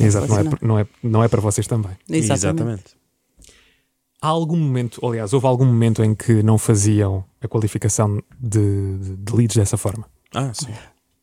Exato, 0.00 0.28
não 0.28 0.38
é, 0.38 0.44
não, 0.62 0.78
é, 0.78 0.86
não 1.02 1.24
é 1.24 1.28
para 1.28 1.40
vocês 1.40 1.66
também. 1.66 1.92
Exatamente. 2.08 2.32
Exatamente. 2.32 2.98
Há 4.20 4.28
algum 4.28 4.56
momento, 4.56 5.04
aliás, 5.06 5.32
houve 5.32 5.46
algum 5.46 5.64
momento 5.64 6.02
em 6.02 6.14
que 6.14 6.42
não 6.42 6.58
faziam 6.58 7.24
a 7.40 7.46
qualificação 7.46 8.20
de, 8.38 8.98
de, 8.98 9.16
de 9.16 9.32
leads 9.36 9.56
dessa 9.56 9.76
forma? 9.76 10.06
Ah, 10.34 10.52
sim. 10.52 10.66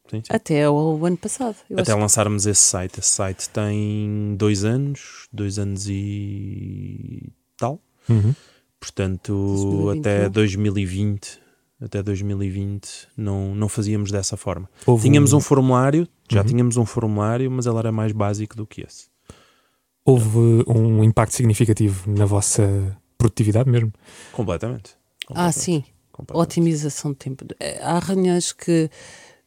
sim, 0.09 0.17
sim. 0.17 0.23
Até 0.29 0.69
o 0.69 1.05
ano 1.05 1.17
passado. 1.17 1.57
Até 1.77 1.93
lançarmos 1.93 2.45
esse 2.45 2.61
site. 2.61 2.99
Esse 2.99 3.09
site 3.09 3.49
tem 3.49 4.35
dois 4.37 4.63
anos, 4.63 5.27
dois 5.31 5.59
anos 5.59 5.87
e 5.89 7.33
tal. 7.57 7.81
Uhum. 8.07 8.33
Portanto, 8.79 9.33
2021. 9.33 9.99
até 9.99 10.29
2020 10.29 11.44
até 11.81 12.01
2020 12.01 13.07
não, 13.17 13.53
não 13.53 13.67
fazíamos 13.67 14.11
dessa 14.11 14.37
forma. 14.37 14.69
Houve 14.85 15.03
tínhamos 15.03 15.33
um... 15.33 15.37
um 15.37 15.41
formulário, 15.41 16.07
já 16.29 16.41
uhum. 16.41 16.47
tínhamos 16.47 16.77
um 16.77 16.85
formulário, 16.85 17.49
mas 17.51 17.65
ele 17.65 17.77
era 17.77 17.91
mais 17.91 18.11
básico 18.11 18.55
do 18.55 18.65
que 18.65 18.81
esse. 18.81 19.07
Houve 20.03 20.63
um 20.67 21.03
impacto 21.03 21.33
significativo 21.33 22.09
na 22.11 22.25
vossa 22.25 22.95
produtividade 23.17 23.69
mesmo? 23.69 23.91
Completamente. 24.31 24.95
completamente 25.25 25.49
ah, 25.49 25.51
sim. 25.51 25.83
Otimização 26.31 27.11
de 27.11 27.17
tempo. 27.17 27.45
É, 27.59 27.81
há 27.83 27.99
reuniões 27.99 28.53
que 28.53 28.89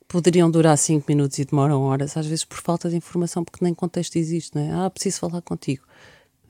poderiam 0.06 0.50
durar 0.50 0.76
5 0.76 1.04
minutos 1.08 1.38
e 1.38 1.44
demoram 1.44 1.82
horas, 1.82 2.16
às 2.16 2.26
vezes 2.26 2.44
por 2.44 2.58
falta 2.58 2.90
de 2.90 2.96
informação, 2.96 3.44
porque 3.44 3.64
nem 3.64 3.72
contexto 3.72 4.16
existe, 4.16 4.54
não 4.54 4.62
é? 4.62 4.86
Ah, 4.86 4.90
preciso 4.90 5.20
falar 5.20 5.40
contigo. 5.42 5.84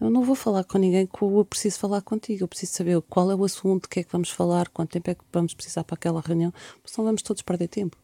Eu 0.01 0.11
não 0.11 0.23
vou 0.23 0.35
falar 0.35 0.63
com 0.65 0.79
ninguém 0.79 1.07
que 1.07 1.23
eu 1.23 1.45
preciso 1.45 1.79
falar 1.79 2.01
contigo. 2.03 2.45
Eu 2.45 2.49
preciso 2.49 2.73
saber 2.73 3.01
qual 3.03 3.31
é 3.31 3.35
o 3.35 3.45
assunto, 3.45 3.87
o 3.87 3.89
que 3.89 4.01
é 4.01 4.05
que 4.05 4.13
vamos 4.13 4.31
falar, 4.31 4.69
quanto 4.69 4.91
tempo 4.91 5.11
é 5.11 5.15
que 5.15 5.25
vamos 5.33 5.55
precisar 5.55 5.85
para 5.85 5.95
aquela 5.95 6.21
reunião, 6.21 6.53
senão 6.85 7.07
vamos 7.07 7.23
todos 7.23 7.43
perder 7.43 7.69
tempo. 7.69 7.97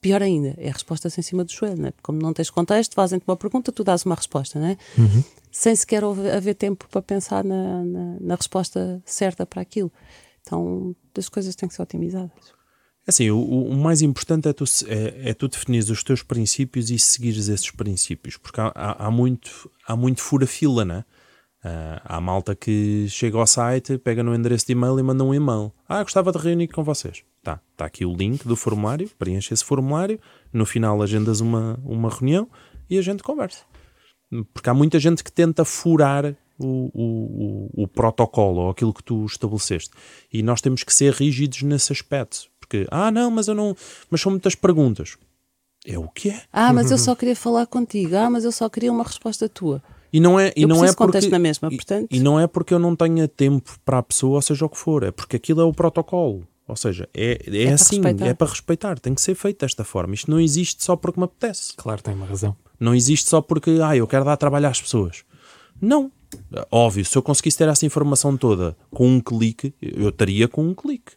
Pior 0.00 0.22
ainda, 0.22 0.54
é 0.58 0.70
respostas 0.70 1.16
em 1.18 1.22
cima 1.22 1.44
do 1.44 1.52
joelho, 1.52 1.80
né? 1.82 1.92
como 2.02 2.20
não 2.20 2.32
tens 2.32 2.50
contexto, 2.50 2.94
fazem-te 2.94 3.24
uma 3.26 3.36
pergunta, 3.36 3.72
tu 3.72 3.82
dás 3.82 4.04
uma 4.04 4.14
resposta, 4.14 4.58
né? 4.58 4.76
Uhum. 4.96 5.24
sem 5.50 5.74
sequer 5.74 6.04
haver 6.04 6.54
tempo 6.54 6.86
para 6.88 7.02
pensar 7.02 7.42
na, 7.42 7.82
na, 7.82 8.16
na, 8.20 8.34
resposta 8.34 9.02
certa 9.04 9.46
para 9.46 9.62
aquilo. 9.62 9.90
Então, 10.42 10.94
as 11.16 11.28
coisas 11.28 11.56
têm 11.56 11.68
que 11.68 11.74
ser 11.74 11.82
otimizadas. 11.82 12.30
É 13.06 13.10
assim, 13.10 13.30
o, 13.30 13.40
o 13.40 13.74
mais 13.74 14.02
importante 14.02 14.48
é 14.48 14.52
tu, 14.52 14.64
é, 14.86 15.30
é 15.30 15.34
tu 15.34 15.48
definires 15.48 15.88
os 15.88 16.04
teus 16.04 16.22
princípios 16.22 16.90
e 16.90 16.98
seguires 16.98 17.48
esses 17.48 17.70
princípios, 17.70 18.36
porque 18.36 18.60
há, 18.60 18.70
há, 18.74 19.06
há 19.06 19.10
muito, 19.10 19.70
há 19.86 19.96
muito 19.96 20.20
fura-fila, 20.20 20.84
né? 20.84 21.04
Uh, 21.64 21.98
há 22.04 22.20
malta 22.20 22.54
que 22.54 23.06
chega 23.08 23.38
ao 23.38 23.46
site, 23.46 23.98
pega 23.98 24.22
no 24.22 24.34
endereço 24.34 24.66
de 24.66 24.72
e-mail 24.72 24.98
e 24.98 25.02
manda 25.02 25.24
um 25.24 25.34
e-mail. 25.34 25.72
Ah, 25.88 26.02
gostava 26.02 26.30
de 26.30 26.38
reunir 26.38 26.68
com 26.68 26.84
vocês. 26.84 27.24
Tá, 27.42 27.60
tá 27.76 27.86
aqui 27.86 28.04
o 28.04 28.14
link 28.14 28.46
do 28.46 28.54
formulário, 28.54 29.10
preenche 29.18 29.52
esse 29.52 29.64
formulário, 29.64 30.20
no 30.52 30.64
final 30.64 31.02
agendas 31.02 31.40
uma, 31.40 31.78
uma 31.84 32.08
reunião 32.08 32.48
e 32.88 32.98
a 32.98 33.02
gente 33.02 33.22
conversa. 33.22 33.64
Porque 34.52 34.68
há 34.68 34.74
muita 34.74 34.98
gente 34.98 35.24
que 35.24 35.32
tenta 35.32 35.64
furar 35.64 36.36
o, 36.58 36.90
o, 36.94 37.70
o, 37.74 37.82
o 37.84 37.88
protocolo 37.88 38.62
ou 38.62 38.70
aquilo 38.70 38.92
que 38.92 39.02
tu 39.02 39.24
estabeleceste. 39.24 39.90
E 40.32 40.42
nós 40.42 40.60
temos 40.60 40.82
que 40.82 40.92
ser 40.92 41.12
rígidos 41.12 41.62
nesse 41.62 41.92
aspecto. 41.92 42.48
Porque, 42.58 42.86
ah, 42.90 43.10
não, 43.10 43.30
mas 43.30 43.48
eu 43.48 43.54
não. 43.54 43.76
Mas 44.10 44.20
são 44.20 44.30
muitas 44.30 44.54
perguntas. 44.54 45.16
É 45.86 45.96
o 45.98 46.08
que 46.08 46.30
é? 46.30 46.42
Ah, 46.52 46.72
mas 46.72 46.90
eu 46.90 46.98
só 46.98 47.14
queria 47.14 47.36
falar 47.36 47.66
contigo. 47.66 48.16
Ah, 48.16 48.28
mas 48.28 48.44
eu 48.44 48.52
só 48.52 48.68
queria 48.68 48.92
uma 48.92 49.04
resposta 49.04 49.48
tua. 49.48 49.82
E 50.16 50.20
não 50.20 50.40
é, 50.40 50.50
e 50.56 50.62
eu 50.62 50.68
não 50.68 50.82
é 50.82 50.94
porque, 50.94 51.28
na 51.28 51.38
mesma, 51.38 51.68
portanto... 51.68 52.08
E, 52.10 52.16
e, 52.16 52.20
não 52.20 52.40
é 52.40 52.46
porque 52.46 52.72
eu 52.72 52.78
não 52.78 52.96
tenha 52.96 53.28
tempo 53.28 53.78
para 53.84 53.98
a 53.98 54.02
pessoa, 54.02 54.36
ou 54.36 54.42
seja 54.42 54.64
o 54.64 54.68
que 54.70 54.78
for, 54.78 55.02
é 55.02 55.10
porque 55.10 55.36
aquilo 55.36 55.60
é 55.60 55.64
o 55.64 55.74
protocolo. 55.74 56.42
Ou 56.66 56.74
seja, 56.74 57.06
é, 57.12 57.38
é, 57.46 57.64
é 57.64 57.72
assim, 57.74 58.00
para 58.00 58.26
é 58.26 58.32
para 58.32 58.48
respeitar, 58.48 58.98
tem 58.98 59.14
que 59.14 59.20
ser 59.20 59.34
feito 59.34 59.60
desta 59.60 59.84
forma. 59.84 60.14
Isto 60.14 60.30
não 60.30 60.40
existe 60.40 60.82
só 60.82 60.96
porque 60.96 61.20
me 61.20 61.24
apetece. 61.24 61.74
Claro, 61.76 62.02
tem 62.02 62.14
uma 62.14 62.24
razão. 62.24 62.56
Não 62.80 62.94
existe 62.94 63.28
só 63.28 63.42
porque, 63.42 63.78
ah, 63.84 63.94
eu 63.94 64.06
quero 64.06 64.24
dar 64.24 64.38
trabalho 64.38 64.68
às 64.68 64.80
pessoas. 64.80 65.22
Não. 65.78 66.10
Óbvio, 66.70 67.04
se 67.04 67.18
eu 67.18 67.22
conseguisse 67.22 67.58
ter 67.58 67.68
essa 67.68 67.84
informação 67.84 68.38
toda 68.38 68.74
com 68.90 69.06
um 69.06 69.20
clique, 69.20 69.74
eu 69.82 70.08
estaria 70.08 70.48
com 70.48 70.66
um 70.66 70.72
clique. 70.72 71.12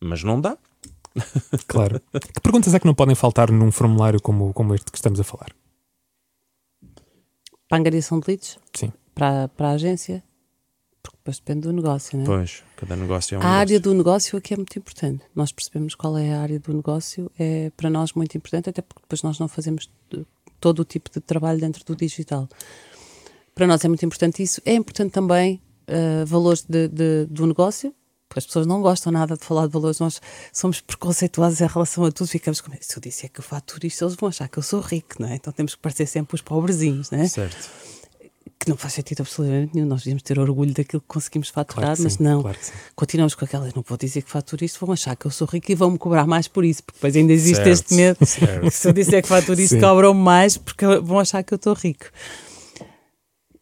Mas 0.00 0.22
não 0.22 0.40
dá. 0.40 0.56
Claro. 1.66 2.00
que 2.12 2.40
perguntas 2.40 2.72
é 2.72 2.78
que 2.78 2.86
não 2.86 2.94
podem 2.94 3.16
faltar 3.16 3.50
num 3.50 3.72
formulário 3.72 4.22
como, 4.22 4.52
como 4.52 4.76
este 4.76 4.92
que 4.92 4.98
estamos 4.98 5.18
a 5.18 5.24
falar? 5.24 5.48
Para 7.68 7.78
a 7.78 7.80
angariação 7.80 8.20
de 8.20 8.28
leads? 8.28 8.58
Sim. 8.74 8.92
Para, 9.14 9.48
para 9.48 9.68
a 9.68 9.72
agência? 9.72 10.22
Porque 11.02 11.18
depois 11.18 11.38
depende 11.38 11.60
do 11.60 11.72
negócio, 11.72 12.16
não 12.16 12.24
é? 12.24 12.26
Pois, 12.26 12.62
cada 12.76 12.96
negócio 12.96 13.34
é 13.34 13.38
um 13.38 13.40
A 13.40 13.44
negócio. 13.44 13.60
área 13.60 13.80
do 13.80 13.94
negócio 13.94 14.38
aqui 14.38 14.54
é 14.54 14.56
muito 14.56 14.78
importante. 14.78 15.22
Nós 15.34 15.52
percebemos 15.52 15.94
qual 15.94 16.16
é 16.16 16.32
a 16.32 16.40
área 16.40 16.58
do 16.58 16.72
negócio, 16.72 17.30
é 17.38 17.70
para 17.76 17.90
nós 17.90 18.12
muito 18.14 18.36
importante, 18.36 18.70
até 18.70 18.80
porque 18.80 19.02
depois 19.02 19.22
nós 19.22 19.38
não 19.38 19.46
fazemos 19.46 19.90
todo 20.58 20.80
o 20.80 20.84
tipo 20.84 21.10
de 21.10 21.20
trabalho 21.20 21.60
dentro 21.60 21.84
do 21.84 21.94
digital. 21.94 22.48
Para 23.54 23.66
nós 23.66 23.84
é 23.84 23.88
muito 23.88 24.04
importante 24.04 24.42
isso. 24.42 24.62
É 24.64 24.74
importante 24.74 25.12
também 25.12 25.60
uh, 25.88 26.24
valores 26.26 26.62
de, 26.66 26.88
de, 26.88 27.26
do 27.26 27.46
negócio, 27.46 27.94
porque 28.34 28.40
as 28.40 28.46
pessoas 28.46 28.66
não 28.66 28.82
gostam 28.82 29.12
nada 29.12 29.36
de 29.36 29.44
falar 29.44 29.68
de 29.68 29.72
valores, 29.72 30.00
nós 30.00 30.20
somos 30.52 30.80
preconceituosos 30.80 31.60
em 31.60 31.66
relação 31.66 32.04
a 32.04 32.10
tudo, 32.10 32.26
ficamos 32.26 32.60
com 32.60 32.72
se 32.80 32.96
eu 32.96 33.00
disser 33.00 33.30
que 33.30 33.38
eu 33.38 33.44
faturo 33.44 33.86
isto, 33.86 34.04
eles 34.04 34.16
vão 34.16 34.28
achar 34.28 34.48
que 34.48 34.58
eu 34.58 34.62
sou 34.62 34.80
rico, 34.80 35.14
não 35.20 35.28
é? 35.28 35.36
Então 35.36 35.52
temos 35.52 35.76
que 35.76 35.80
parecer 35.80 36.06
sempre 36.06 36.34
os 36.34 36.42
pobrezinhos, 36.42 37.12
não 37.12 37.20
é? 37.20 37.28
Certo. 37.28 37.70
Que 38.58 38.68
não 38.68 38.76
faz 38.76 38.94
sentido 38.94 39.20
absolutamente 39.20 39.72
nenhum, 39.74 39.86
nós 39.86 40.00
devíamos 40.00 40.24
ter 40.24 40.36
orgulho 40.38 40.74
daquilo 40.74 41.00
que 41.00 41.06
conseguimos 41.06 41.48
faturar, 41.48 41.90
claro 41.90 42.02
mas 42.02 42.14
sim, 42.14 42.24
não. 42.24 42.42
Claro 42.42 42.58
Continuamos 42.96 43.36
com 43.36 43.44
aquelas, 43.44 43.72
não 43.72 43.84
vou 43.86 43.96
dizer 43.96 44.22
que 44.22 44.30
faturo 44.30 44.64
isto, 44.64 44.84
vão 44.84 44.92
achar 44.92 45.14
que 45.14 45.26
eu 45.26 45.30
sou 45.30 45.46
rico 45.46 45.70
e 45.70 45.74
vão-me 45.76 45.96
cobrar 45.96 46.26
mais 46.26 46.48
por 46.48 46.64
isso, 46.64 46.82
porque 46.82 46.98
depois 46.98 47.14
ainda 47.14 47.32
existe 47.32 47.62
certo, 47.62 47.68
este 47.68 47.94
medo. 47.94 48.26
Certo. 48.26 48.70
se 48.70 48.88
eu 48.88 48.92
disser 48.92 49.22
que 49.22 49.28
faturo 49.28 49.60
isto, 49.60 49.78
cobram 49.78 50.12
mais 50.12 50.56
porque 50.56 50.84
vão 51.04 51.20
achar 51.20 51.44
que 51.44 51.54
eu 51.54 51.56
estou 51.56 51.74
rico. 51.74 52.06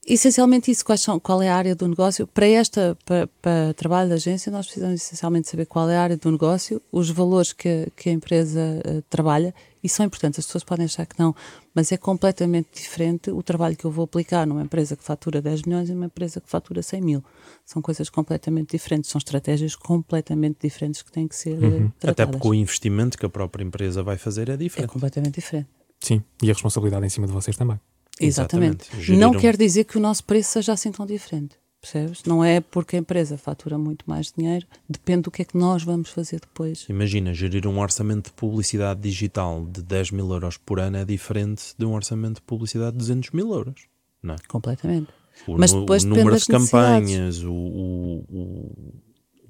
Essencialmente 0.06 0.70
isso, 0.70 0.84
quais 0.84 1.00
são, 1.00 1.18
qual 1.20 1.42
é 1.42 1.48
a 1.48 1.56
área 1.56 1.74
do 1.74 1.86
negócio. 1.86 2.26
Para 2.26 2.46
esta, 2.46 2.96
para, 3.04 3.28
para 3.40 3.74
trabalho 3.74 4.08
da 4.08 4.16
agência, 4.16 4.50
nós 4.50 4.66
precisamos 4.66 5.00
essencialmente 5.00 5.48
saber 5.48 5.66
qual 5.66 5.88
é 5.88 5.96
a 5.96 6.02
área 6.02 6.16
do 6.16 6.30
negócio, 6.30 6.82
os 6.90 7.08
valores 7.10 7.52
que, 7.52 7.88
que 7.96 8.08
a 8.08 8.12
empresa 8.12 8.60
uh, 8.60 9.02
trabalha, 9.08 9.54
e 9.82 9.88
são 9.88 10.06
importantes. 10.06 10.38
As 10.38 10.46
pessoas 10.46 10.64
podem 10.64 10.84
achar 10.84 11.06
que 11.06 11.18
não, 11.18 11.34
mas 11.74 11.90
é 11.92 11.96
completamente 11.96 12.68
diferente 12.74 13.30
o 13.30 13.42
trabalho 13.42 13.76
que 13.76 13.84
eu 13.84 13.90
vou 13.90 14.04
aplicar 14.04 14.46
numa 14.46 14.62
empresa 14.62 14.96
que 14.96 15.04
fatura 15.04 15.42
10 15.42 15.62
milhões 15.62 15.88
e 15.88 15.92
numa 15.92 16.06
empresa 16.06 16.40
que 16.40 16.48
fatura 16.48 16.82
100 16.82 17.00
mil. 17.00 17.24
São 17.64 17.82
coisas 17.82 18.08
completamente 18.08 18.76
diferentes, 18.76 19.10
são 19.10 19.18
estratégias 19.18 19.74
completamente 19.74 20.58
diferentes 20.62 21.02
que 21.02 21.10
têm 21.10 21.26
que 21.26 21.36
ser 21.36 21.58
uhum. 21.58 21.90
tratadas. 21.98 22.10
Até 22.10 22.26
porque 22.26 22.48
o 22.48 22.54
investimento 22.54 23.18
que 23.18 23.26
a 23.26 23.30
própria 23.30 23.64
empresa 23.64 24.02
vai 24.02 24.16
fazer 24.16 24.48
é 24.48 24.56
diferente. 24.56 24.90
É 24.90 24.92
completamente 24.92 25.34
diferente. 25.34 25.68
Sim, 26.00 26.22
e 26.42 26.50
a 26.50 26.52
responsabilidade 26.52 27.06
em 27.06 27.08
cima 27.08 27.26
de 27.26 27.32
vocês 27.32 27.56
também. 27.56 27.78
Exatamente. 28.26 28.88
Exatamente. 28.88 29.16
Não 29.16 29.32
quer 29.32 29.56
dizer 29.56 29.84
que 29.84 29.96
o 29.96 30.00
nosso 30.00 30.24
preço 30.24 30.50
seja 30.52 30.72
assim 30.72 30.90
tão 30.90 31.06
diferente. 31.06 31.56
Percebes? 31.80 32.22
Não 32.24 32.44
é 32.44 32.60
porque 32.60 32.94
a 32.94 32.98
empresa 33.00 33.36
fatura 33.36 33.76
muito 33.76 34.04
mais 34.06 34.32
dinheiro, 34.32 34.64
depende 34.88 35.22
do 35.22 35.32
que 35.32 35.42
é 35.42 35.44
que 35.44 35.56
nós 35.56 35.82
vamos 35.82 36.10
fazer 36.10 36.38
depois. 36.38 36.86
Imagina, 36.88 37.34
gerir 37.34 37.66
um 37.66 37.80
orçamento 37.80 38.26
de 38.26 38.32
publicidade 38.34 39.00
digital 39.00 39.66
de 39.66 39.82
10 39.82 40.12
mil 40.12 40.30
euros 40.30 40.56
por 40.56 40.78
ano 40.78 40.98
é 40.98 41.04
diferente 41.04 41.74
de 41.76 41.84
um 41.84 41.92
orçamento 41.92 42.36
de 42.36 42.42
publicidade 42.42 42.92
de 42.92 42.98
200 42.98 43.30
mil 43.30 43.52
euros, 43.52 43.88
não 44.22 44.34
é? 44.34 44.38
Completamente. 44.46 45.08
O, 45.44 45.58
Mas 45.58 45.72
depois 45.72 46.04
o 46.04 46.08
número 46.08 46.38
de 46.38 46.46
campanhas, 46.46 47.42
o, 47.42 47.52
o, 47.52 49.02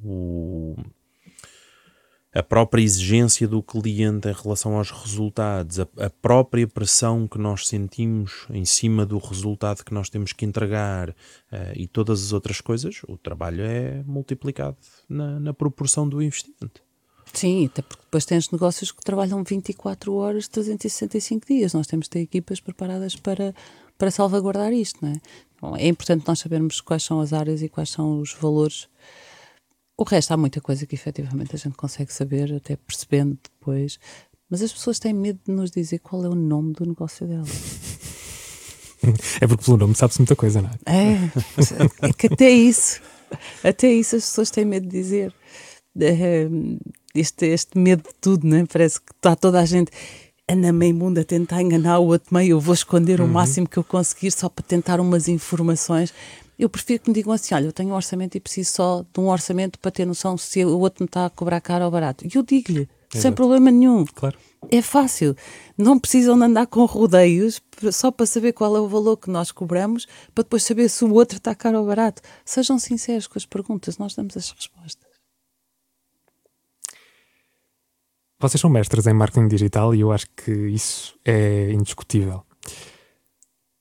o 0.03 0.77
a 2.35 2.43
própria 2.43 2.83
exigência 2.83 3.47
do 3.47 3.63
cliente 3.63 4.29
em 4.29 4.33
relação 4.33 4.77
aos 4.79 4.91
resultados, 4.91 5.81
a, 5.81 5.87
a, 5.99 6.09
própria 6.09 6.67
pressão 6.67 7.29
que 7.29 7.39
nós 7.39 7.69
sentimos 7.69 8.47
em 8.51 8.65
cima 8.65 9.05
do 9.05 9.19
resultado 9.19 9.85
que 9.85 9.93
nós 9.93 10.09
temos 10.09 10.33
que 10.33 10.47
entregar 10.47 11.11
uh, 11.11 11.15
e 11.75 11.87
todas 11.87 12.23
as 12.25 12.33
outras 12.33 12.61
coisas, 12.61 13.03
o 13.07 13.19
trabalho 13.19 13.63
é 13.63 14.03
multiplicado 14.05 14.77
na, 15.09 15.39
na, 15.39 15.53
proporção 15.53 16.09
do 16.09 16.23
investimento. 16.23 16.83
Sim, 17.35 17.67
até 17.67 17.83
porque 17.83 18.03
depois 18.03 18.25
tens 18.25 18.51
negócios 18.51 18.91
que 18.91 19.03
trabalham 19.03 19.43
24 19.43 20.15
horas, 20.15 20.49
365 20.49 21.47
dias. 21.47 21.73
Nós 21.73 21.87
temos 21.87 22.07
de 22.07 22.11
ter 22.11 22.21
equipas 22.21 22.61
preparadas 22.61 23.17
para, 23.17 23.55
para 23.97 24.11
salvaguardar 24.11 24.73
isto, 24.73 24.99
não 25.03 25.13
é? 25.13 25.21
Bom, 25.61 25.77
é 25.77 25.87
importante 25.87 26.27
nós 26.27 26.41
sabermos 26.41 26.81
quais 26.81 27.03
são 27.05 27.21
as 27.21 27.33
áreas 27.33 27.63
e 27.63 27.69
quais 27.69 27.89
são 27.89 28.21
os 28.21 28.35
valores 28.35 28.89
o 30.03 30.05
resto 30.05 30.33
há 30.33 30.37
muita 30.37 30.61
coisa 30.61 30.87
que 30.87 30.95
efetivamente 30.95 31.55
a 31.55 31.59
gente 31.59 31.77
consegue 31.77 32.13
saber, 32.13 32.53
até 32.55 32.77
percebendo 32.77 33.39
depois. 33.43 33.99
Mas 34.51 34.63
as 34.63 34.73
pessoas 34.73 34.99
têm 34.99 35.13
medo 35.13 35.41
de 35.47 35.53
nos 35.53 35.71
dizer 35.71 35.99
qual 36.01 36.25
é 36.25 36.29
o 36.29 36.35
nome 36.35 36.73
do 36.75 36.85
negócio 36.87 37.27
delas. 37.27 37.51
É 39.41 39.49
porque 39.49 39.65
pelo 39.65 39.79
nome 39.79 39.97
sabe-se 39.97 40.21
muita 40.21 40.37
coisa, 40.37 40.63
não 40.63 40.71
é? 40.71 40.75
É, 40.87 42.09
é 42.09 42.13
que 42.13 42.29
até 42.29 42.49
isso, 42.49 43.01
até 43.65 43.89
isso 43.89 44.15
as 44.15 44.23
pessoas 44.23 44.49
têm 44.49 44.65
medo 44.65 44.87
de 44.87 44.97
dizer. 44.97 45.35
É, 46.01 46.49
este, 47.13 47.47
este 47.47 47.77
medo 47.77 48.05
de 48.05 48.15
tudo, 48.21 48.47
né? 48.47 48.65
parece 48.73 49.01
que 49.01 49.11
está 49.13 49.35
toda 49.35 49.59
a 49.59 49.65
gente 49.65 49.91
anda 50.49 50.73
meio 50.73 50.95
mundo 50.95 51.19
a 51.19 51.25
tentar 51.25 51.63
enganar 51.63 51.99
o 51.99 52.07
outro 52.07 52.35
meio, 52.35 52.53
eu 52.53 52.61
vou 52.61 52.75
esconder 52.75 53.21
uhum. 53.21 53.27
o 53.27 53.31
máximo 53.31 53.69
que 53.69 53.77
eu 53.77 53.85
conseguir 53.85 54.31
só 54.31 54.49
para 54.49 54.65
tentar 54.65 55.01
umas 55.01 55.29
informações. 55.29 56.13
Eu 56.59 56.69
prefiro 56.69 57.03
que 57.03 57.11
me 57.11 57.15
digam 57.15 57.33
assim: 57.33 57.55
olha, 57.55 57.67
eu 57.67 57.73
tenho 57.73 57.91
um 57.91 57.95
orçamento 57.95 58.37
e 58.37 58.41
preciso 58.41 58.73
só 58.73 59.03
de 59.03 59.21
um 59.21 59.29
orçamento 59.29 59.79
para 59.79 59.91
ter 59.91 60.07
noção 60.07 60.37
se 60.37 60.65
o 60.65 60.79
outro 60.79 61.05
me 61.05 61.07
está 61.07 61.27
a 61.27 61.31
cobrar 61.31 61.61
caro 61.61 61.85
ou 61.85 61.91
barato. 61.91 62.25
E 62.27 62.31
eu 62.37 62.43
digo-lhe, 62.43 62.89
sem 63.11 63.33
problema 63.33 63.71
nenhum. 63.71 64.05
Claro. 64.07 64.39
É 64.71 64.81
fácil. 64.81 65.37
Não 65.77 65.99
precisam 65.99 66.39
de 66.39 66.45
andar 66.45 66.67
com 66.67 66.85
rodeios 66.85 67.61
só 67.91 68.11
para 68.11 68.27
saber 68.27 68.53
qual 68.53 68.77
é 68.77 68.81
o 68.81 68.89
valor 68.89 69.17
que 69.17 69.29
nós 69.31 69.51
cobramos, 69.51 70.07
para 70.35 70.45
depois 70.45 70.63
saber 70.63 70.89
se 70.89 71.05
o 71.05 71.13
outro 71.13 71.39
está 71.39 71.55
caro 71.55 71.81
ou 71.81 71.87
barato. 71.87 72.23
Sejam 72.45 72.79
sinceros 72.79 73.27
com 73.27 73.39
as 73.39 73.45
perguntas, 73.45 73.99
nós 73.99 74.15
damos 74.15 74.37
as 74.37 74.51
respostas. 74.51 75.11
Vocês 78.39 78.61
são 78.61 78.71
mestres 78.71 79.07
em 79.07 79.13
marketing 79.13 79.49
digital 79.49 79.95
e 79.95 80.01
eu 80.01 80.11
acho 80.11 80.27
que 80.37 80.51
isso 80.51 81.17
é 81.25 81.71
indiscutível. 81.73 82.45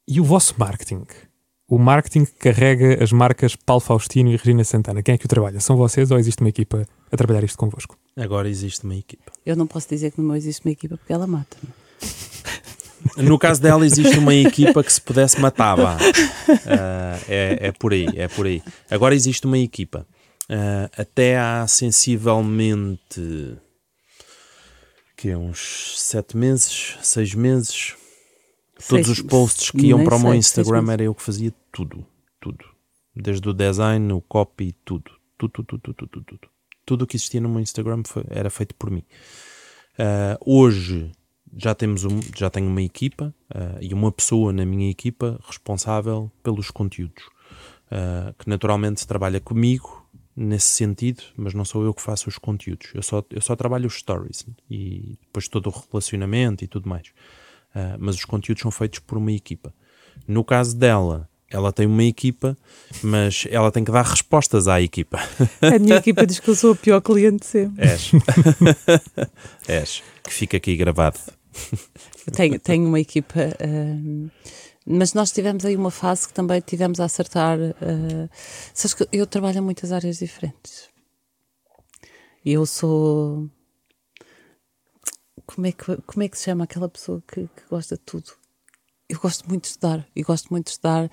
E 0.08 0.20
o 0.20 0.24
vosso 0.24 0.54
marketing? 0.58 1.06
O 1.72 1.80
marketing 1.80 2.26
que 2.26 2.34
carrega 2.34 3.02
as 3.02 3.14
marcas 3.14 3.56
Paulo 3.56 3.80
Faustino 3.80 4.30
e 4.30 4.36
Regina 4.36 4.62
Santana. 4.62 5.02
Quem 5.02 5.16
é 5.16 5.18
que 5.18 5.26
o 5.26 5.30
trabalha? 5.30 5.62
São 5.62 5.78
vocês 5.78 6.12
ou 6.12 6.20
existe 6.20 6.42
uma 6.42 6.50
equipa 6.50 6.86
a 7.10 7.16
trabalhar 7.16 7.46
isto 7.46 7.58
convosco? 7.58 7.98
Agora 8.18 8.50
existe 8.50 8.84
uma 8.84 8.94
equipa. 8.94 9.32
Eu 9.46 9.56
não 9.56 9.66
posso 9.66 9.88
dizer 9.88 10.12
que 10.12 10.20
não 10.20 10.36
existe 10.36 10.66
uma 10.66 10.72
equipa 10.74 10.98
porque 10.98 11.14
ela 11.14 11.26
mata-me. 11.26 11.72
No 13.18 13.40
caso 13.40 13.60
dela 13.60 13.84
existe 13.84 14.20
uma 14.20 14.36
equipa 14.36 14.84
que 14.84 14.94
se 14.94 15.02
pudesse 15.02 15.42
matava. 15.42 15.98
Uh, 15.98 17.18
é, 17.28 17.58
é 17.60 17.72
por 17.72 17.94
aí, 17.94 18.06
é 18.16 18.28
por 18.28 18.46
aí. 18.46 18.62
Agora 18.92 19.16
existe 19.16 19.48
uma 19.48 19.58
equipa. 19.58 20.06
Uh, 20.44 20.88
até 20.96 21.36
há 21.40 21.66
sensivelmente 21.68 23.58
que 25.18 25.30
é 25.30 25.38
uns 25.38 25.96
sete 25.98 26.38
meses, 26.38 26.96
seis 27.02 27.34
meses, 27.34 27.96
Todos 28.88 29.10
os 29.10 29.22
posts 29.22 29.72
que 29.72 29.88
iam 29.88 30.04
para 30.04 30.16
o 30.16 30.20
meu 30.20 30.34
Instagram 30.34 30.92
era 30.92 31.04
eu 31.04 31.14
que 31.14 31.22
fazia 31.22 31.54
tudo. 31.72 32.06
Tudo. 32.40 32.66
Desde 33.16 33.48
o 33.48 33.54
design, 33.54 34.14
o 34.14 34.22
copy, 34.22 34.74
tudo. 34.86 35.12
Tudo, 35.38 35.64
tudo, 35.64 35.80
tudo, 35.80 36.08
tudo, 36.08 36.24
tudo. 36.24 36.50
Tudo, 36.86 37.04
o 37.04 37.08
que 37.08 37.16
existia 37.16 37.42
no 37.42 37.50
meu 37.50 37.60
Instagram 37.60 38.04
foi, 38.06 38.24
era 38.30 38.50
feito 38.50 38.76
por 38.76 38.90
mim. 38.90 39.04
Uh, 39.94 40.38
hoje 40.46 41.12
já 41.56 41.76
temos 41.76 42.06
um, 42.06 42.20
já 42.36 42.50
tenho 42.50 42.68
uma 42.68 42.82
equipa 42.82 43.34
uh, 43.54 43.78
e 43.82 43.94
uma 43.94 44.12
pessoa 44.12 44.54
na 44.54 44.66
minha 44.66 44.90
equipa 44.90 45.40
responsável 45.46 46.32
pelos 46.42 46.72
conteúdos, 46.72 47.24
uh, 47.92 48.34
que 48.38 48.50
naturalmente 48.50 49.06
trabalha 49.06 49.40
comigo 49.40 50.06
nesse 50.36 50.68
sentido, 50.68 51.24
mas 51.36 51.54
não 51.54 51.66
sou 51.66 51.84
eu 51.84 51.94
que 51.94 52.02
faço 52.02 52.30
os 52.30 52.38
conteúdos. 52.38 52.92
Eu 52.96 53.04
só, 53.04 53.24
eu 53.30 53.42
só 53.42 53.56
trabalho 53.56 53.88
os 53.88 53.96
stories 53.96 54.46
e 54.70 55.18
depois 55.22 55.48
todo 55.48 55.68
o 55.68 55.84
relacionamento 55.92 56.64
e 56.64 56.68
tudo 56.68 56.88
mais. 56.88 57.12
Mas 58.00 58.16
os 58.16 58.26
conteúdos 58.26 58.62
são 58.62 58.72
feitos 58.72 59.00
por 59.00 59.18
uma 59.18 59.32
equipa. 59.32 59.74
No 60.26 60.44
caso 60.44 60.76
dela, 60.78 61.30
ela 61.52 61.72
tem 61.72 61.86
uma 61.86 62.04
equipa, 62.04 62.58
mas 63.04 63.46
ela 63.50 63.72
tem 63.72 63.84
que 63.84 63.92
dar 63.92 64.04
respostas 64.04 64.68
à 64.68 64.82
equipa. 64.82 65.20
A 65.62 65.78
minha 65.78 65.98
equipa 65.98 66.26
diz 66.26 66.40
que 66.40 66.50
eu 66.50 66.56
sou 66.56 66.72
o 66.72 66.76
pior 66.76 67.02
cliente 67.02 67.46
sempre. 67.46 67.86
És. 67.86 68.12
És. 69.68 70.04
Que 70.24 70.34
fica 70.34 70.58
aqui 70.58 70.76
gravado. 70.76 71.20
Eu 72.26 72.34
tenho, 72.34 72.60
tenho 72.60 72.88
uma 72.88 73.00
equipa, 73.00 73.40
uh, 73.40 74.32
mas 74.86 75.14
nós 75.14 75.32
tivemos 75.32 75.66
aí 75.66 75.76
uma 75.76 75.92
fase 75.92 76.28
que 76.28 76.34
também 76.34 76.62
tivemos 76.62 77.00
a 77.00 77.06
acertar. 77.06 77.60
Uh, 77.60 78.30
sabes 78.74 78.94
que 78.94 79.08
eu 79.12 79.28
trabalho 79.28 79.58
em 79.58 79.62
muitas 79.62 79.92
áreas 79.92 80.20
diferentes. 80.20 80.90
Eu 82.46 82.66
sou 82.66 83.50
como 85.46 85.68
é 85.68 85.72
que, 85.72 85.98
como 86.06 86.24
é 86.24 86.30
que 86.30 86.38
se 86.38 86.46
chama 86.46 86.64
aquela 86.64 86.88
pessoa 86.88 87.22
que, 87.28 87.42
que 87.42 87.64
gosta 87.70 87.96
de 87.96 88.02
tudo? 88.02 88.41
Eu 89.12 89.20
gosto 89.20 89.48
muito 89.50 89.64
de 89.64 89.68
estudar 89.68 90.08
e 90.16 90.24
gosto 90.24 90.48
muito 90.50 90.66
de 90.68 90.72
estudar. 90.72 91.12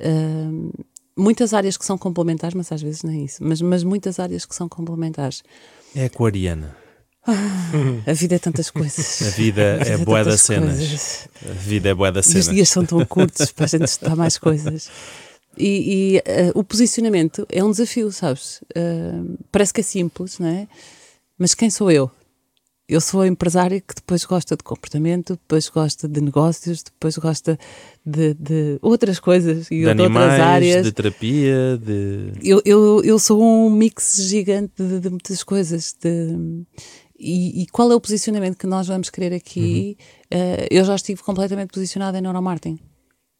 Uh, 0.00 0.72
muitas 1.14 1.52
áreas 1.52 1.76
que 1.76 1.84
são 1.84 1.98
complementares, 1.98 2.54
mas 2.54 2.72
às 2.72 2.80
vezes 2.80 3.02
nem 3.02 3.20
é 3.20 3.24
isso. 3.24 3.44
Mas, 3.44 3.60
mas 3.60 3.84
muitas 3.84 4.18
áreas 4.18 4.46
que 4.46 4.54
são 4.54 4.66
complementares. 4.66 5.42
É 5.94 6.06
aquariana. 6.06 6.74
Ah, 7.26 7.70
a 8.10 8.12
vida 8.14 8.36
é 8.36 8.38
tantas 8.38 8.70
coisas. 8.70 9.22
A 9.22 9.30
vida 9.30 9.62
é 9.62 9.98
boa 9.98 10.24
das 10.24 10.40
cenas. 10.40 11.28
A 11.44 11.52
vida 11.52 11.90
é 11.90 11.94
boa 11.94 12.10
das 12.10 12.24
cenas. 12.24 12.48
Os 12.48 12.54
dias 12.54 12.68
são 12.70 12.84
tão 12.86 13.04
curtos 13.04 13.52
para 13.52 13.66
a 13.66 13.68
gente 13.68 13.84
estudar 13.84 14.16
mais 14.16 14.38
coisas. 14.38 14.90
E, 15.56 16.16
e 16.16 16.18
uh, 16.18 16.58
o 16.58 16.64
posicionamento 16.64 17.46
é 17.50 17.62
um 17.62 17.70
desafio, 17.70 18.10
sabes? 18.10 18.62
Uh, 18.74 19.38
parece 19.52 19.72
que 19.72 19.80
é 19.80 19.84
simples, 19.84 20.38
não 20.38 20.48
é? 20.48 20.66
Mas 21.38 21.54
quem 21.54 21.68
sou 21.68 21.90
eu? 21.90 22.10
Eu 22.86 23.00
sou 23.00 23.22
a 23.22 23.26
empresária 23.26 23.80
que 23.80 23.94
depois 23.94 24.24
gosta 24.24 24.56
de 24.56 24.62
comportamento, 24.62 25.34
depois 25.34 25.68
gosta 25.68 26.06
de 26.06 26.20
negócios, 26.20 26.82
depois 26.82 27.16
gosta 27.16 27.58
de, 28.04 28.34
de 28.34 28.78
outras 28.82 29.18
coisas 29.18 29.66
e 29.70 29.76
de, 29.76 29.84
de 29.84 29.90
animais, 29.90 30.32
outras 30.32 30.40
áreas. 30.40 30.84
De 30.84 30.92
terapia, 30.92 31.80
de. 31.82 32.32
Eu, 32.42 32.60
eu, 32.64 33.02
eu 33.02 33.18
sou 33.18 33.42
um 33.42 33.70
mix 33.70 34.16
gigante 34.28 34.74
de, 34.76 35.00
de 35.00 35.08
muitas 35.08 35.42
coisas. 35.42 35.96
De, 35.98 36.66
e, 37.18 37.62
e, 37.62 37.66
qual 37.68 37.90
é 37.90 37.94
o 37.94 38.00
posicionamento 38.00 38.58
que 38.58 38.66
nós 38.66 38.86
vamos 38.86 39.08
querer 39.08 39.32
aqui? 39.32 39.96
Uhum. 40.30 40.38
Uh, 40.38 40.66
eu 40.70 40.84
já 40.84 40.94
estive 40.94 41.22
completamente 41.22 41.70
posicionada 41.70 42.18
em 42.18 42.20
neuromarketing 42.20 42.78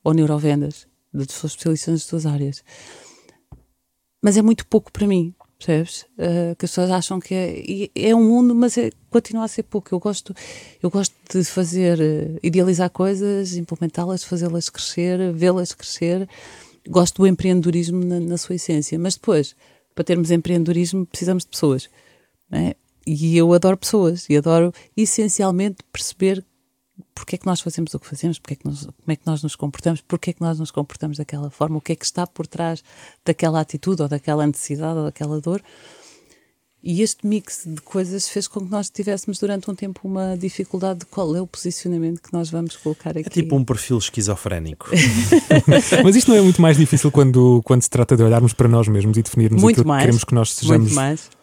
ou 0.02 0.14
neurovendas, 0.14 0.86
de 1.12 1.30
sou 1.30 1.48
especialista 1.48 1.90
nas 1.90 2.02
suas 2.04 2.24
áreas. 2.24 2.64
Mas 4.22 4.38
é 4.38 4.42
muito 4.42 4.66
pouco 4.66 4.90
para 4.90 5.06
mim 5.06 5.34
percebes? 5.58 6.02
Uh, 6.18 6.54
que 6.58 6.64
as 6.64 6.70
pessoas 6.70 6.90
acham 6.90 7.20
que 7.20 7.34
é, 7.34 8.08
é 8.08 8.14
um 8.14 8.24
mundo, 8.24 8.54
mas 8.54 8.76
é, 8.76 8.90
continua 9.10 9.44
a 9.44 9.48
ser 9.48 9.62
pouco. 9.64 9.94
Eu 9.94 9.98
gosto, 9.98 10.34
eu 10.82 10.90
gosto 10.90 11.14
de 11.30 11.44
fazer, 11.44 11.98
uh, 12.00 12.38
idealizar 12.42 12.90
coisas, 12.90 13.56
implementá-las, 13.56 14.24
fazê-las 14.24 14.68
crescer, 14.68 15.32
vê-las 15.32 15.72
crescer. 15.72 16.28
Gosto 16.88 17.22
do 17.22 17.26
empreendedorismo 17.26 18.04
na, 18.04 18.20
na, 18.20 18.36
sua 18.36 18.56
essência, 18.56 18.98
mas 18.98 19.14
depois, 19.14 19.56
para 19.94 20.04
termos 20.04 20.30
empreendedorismo, 20.30 21.06
precisamos 21.06 21.44
de 21.44 21.50
pessoas. 21.50 21.88
É? 22.52 22.76
E 23.06 23.36
eu 23.36 23.52
adoro 23.52 23.76
pessoas 23.76 24.28
e 24.28 24.36
adoro 24.36 24.72
essencialmente 24.96 25.78
perceber 25.92 26.44
porque 27.14 27.34
é 27.36 27.38
que 27.38 27.46
nós 27.46 27.60
fazemos 27.60 27.92
o 27.94 27.98
que 27.98 28.06
fazemos, 28.06 28.38
porque 28.38 28.54
é 28.54 28.56
que 28.56 28.64
nós, 28.66 28.80
como 28.84 28.94
é 29.08 29.16
que 29.16 29.26
nós 29.26 29.42
nos 29.42 29.56
comportamos, 29.56 30.00
porque 30.00 30.30
é 30.30 30.32
que 30.32 30.40
nós 30.40 30.58
nos 30.58 30.70
comportamos 30.70 31.18
daquela 31.18 31.50
forma, 31.50 31.78
o 31.78 31.80
que 31.80 31.92
é 31.92 31.96
que 31.96 32.04
está 32.04 32.26
por 32.26 32.46
trás 32.46 32.82
daquela 33.24 33.60
atitude 33.60 34.02
ou 34.02 34.08
daquela 34.08 34.46
necessidade 34.46 34.98
ou 34.98 35.04
daquela 35.04 35.40
dor. 35.40 35.60
E 36.86 37.00
este 37.00 37.26
mix 37.26 37.62
de 37.64 37.80
coisas 37.80 38.28
fez 38.28 38.46
com 38.46 38.60
que 38.60 38.70
nós 38.70 38.90
tivéssemos 38.90 39.38
durante 39.38 39.70
um 39.70 39.74
tempo 39.74 40.00
uma 40.04 40.36
dificuldade 40.36 40.98
de 41.00 41.06
qual 41.06 41.34
é 41.34 41.40
o 41.40 41.46
posicionamento 41.46 42.20
que 42.20 42.30
nós 42.30 42.50
vamos 42.50 42.76
colocar 42.76 43.16
aqui. 43.16 43.20
É 43.26 43.30
tipo 43.30 43.56
um 43.56 43.64
perfil 43.64 43.96
esquizofrénico. 43.96 44.90
Mas 46.04 46.14
isto 46.14 46.30
não 46.30 46.36
é 46.36 46.42
muito 46.42 46.60
mais 46.60 46.76
difícil 46.76 47.10
quando, 47.10 47.62
quando 47.64 47.80
se 47.80 47.88
trata 47.88 48.14
de 48.14 48.22
olharmos 48.22 48.52
para 48.52 48.68
nós 48.68 48.86
mesmos 48.86 49.16
e 49.16 49.22
definirmos 49.22 49.62
Muito 49.62 49.76
aquilo 49.80 49.88
mais. 49.88 50.00
que 50.02 50.04
queremos 50.04 50.24
que 50.24 50.34
nós 50.34 50.52
sejamos 50.52 50.92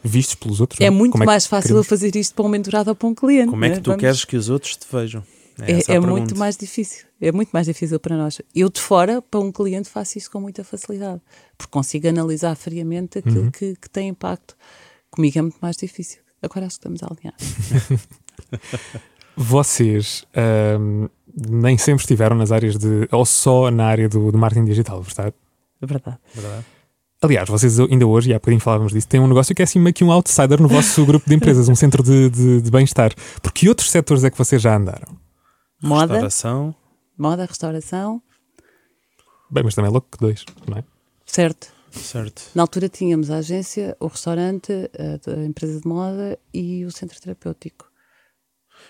vistos 0.03 0.35
pelos 0.35 0.61
outros? 0.61 0.79
É 0.79 0.91
não 0.91 0.97
muito 0.97 1.13
Como 1.13 1.25
mais 1.25 1.45
que 1.45 1.49
fácil 1.49 1.69
queremos? 1.69 1.85
eu 1.87 1.89
fazer 1.89 2.15
isto 2.15 2.35
para 2.35 2.45
um 2.45 2.49
mentorado 2.49 2.91
ou 2.91 2.95
para 2.95 3.07
um 3.07 3.15
cliente. 3.15 3.49
Como 3.49 3.65
é 3.65 3.69
né? 3.69 3.75
que 3.77 3.81
tu 3.81 3.87
Vamos- 3.89 3.99
queres 3.99 4.23
que 4.23 4.37
os 4.37 4.47
outros 4.47 4.77
te 4.77 4.85
vejam? 4.91 5.23
É, 5.59 5.91
a 5.91 5.95
é 5.95 5.99
muito 5.99 6.37
mais 6.37 6.55
difícil. 6.57 7.05
É 7.19 7.31
muito 7.31 7.49
mais 7.51 7.65
difícil 7.67 7.99
para 7.99 8.15
nós. 8.17 8.41
Eu 8.55 8.69
de 8.69 8.79
fora, 8.81 9.21
para 9.21 9.39
um 9.39 9.51
cliente, 9.51 9.89
faço 9.89 10.17
isso 10.17 10.29
com 10.31 10.39
muita 10.39 10.63
facilidade. 10.63 11.21
Porque 11.57 11.71
consigo 11.71 12.07
analisar 12.07 12.55
friamente 12.55 13.19
aquilo 13.19 13.41
Uhum. 13.45 13.51
que, 13.51 13.75
que 13.75 13.89
tem 13.89 14.09
impacto. 14.09 14.55
Comigo 15.09 15.37
é 15.37 15.41
muito 15.41 15.57
mais 15.61 15.75
difícil. 15.77 16.21
Agora 16.41 16.65
acho 16.65 16.79
que 16.79 16.87
estamos 16.87 17.03
a 17.03 17.07
alinhar. 17.07 17.35
Vocês 19.35 20.25
ahm, 20.35 21.07
nem 21.49 21.77
sempre 21.77 22.01
estiveram 22.03 22.35
nas 22.35 22.51
áreas 22.51 22.77
de. 22.77 23.07
ou 23.11 23.25
só 23.25 23.71
na 23.71 23.85
área 23.85 24.09
do, 24.09 24.31
do 24.31 24.37
marketing 24.37 24.65
digital, 24.65 25.01
verdade? 25.01 25.33
É 25.81 25.85
verdade. 25.85 26.17
Verdade? 26.35 26.65
Aliás, 27.23 27.47
vocês 27.47 27.79
ainda 27.79 28.05
hoje, 28.07 28.31
e 28.31 28.33
há 28.33 28.37
bocadinho 28.37 28.59
falávamos 28.59 28.91
disso, 28.93 29.07
têm 29.07 29.19
um 29.19 29.27
negócio 29.27 29.53
que 29.53 29.61
é 29.61 29.65
assim 29.65 29.79
meio 29.79 29.93
que 29.93 30.03
um 30.03 30.11
outsider 30.11 30.59
no 30.59 30.67
vosso 30.67 31.05
grupo 31.05 31.29
de 31.29 31.35
empresas, 31.35 31.69
um 31.69 31.75
centro 31.75 32.01
de, 32.01 32.29
de- 32.31 32.61
de 32.61 32.71
bem-estar. 32.71 33.13
Por 33.43 33.51
que 33.53 33.69
outros 33.69 33.91
setores 33.91 34.23
é 34.23 34.31
que 34.31 34.37
vocês 34.37 34.59
já 34.59 34.75
andaram? 34.75 35.07
Moda, 35.81 36.13
Restauração. 36.13 36.75
moda, 37.17 37.45
restauração, 37.45 38.21
Bem, 39.49 39.63
mas 39.65 39.75
também 39.75 39.89
é 39.89 39.91
louco 39.91 40.07
que 40.11 40.17
dois, 40.17 40.45
não 40.67 40.77
é? 40.77 40.83
certo. 41.25 41.73
Certo. 41.91 42.43
Na 42.55 42.63
altura 42.63 42.87
tínhamos 42.87 43.29
a 43.29 43.37
agência, 43.39 43.97
o 43.99 44.07
restaurante, 44.07 44.71
a, 44.97 45.43
empresa 45.45 45.81
de 45.81 45.85
moda 45.85 46.39
e 46.53 46.85
o 46.85 46.91
centro 46.91 47.19
terapêutico. 47.19 47.91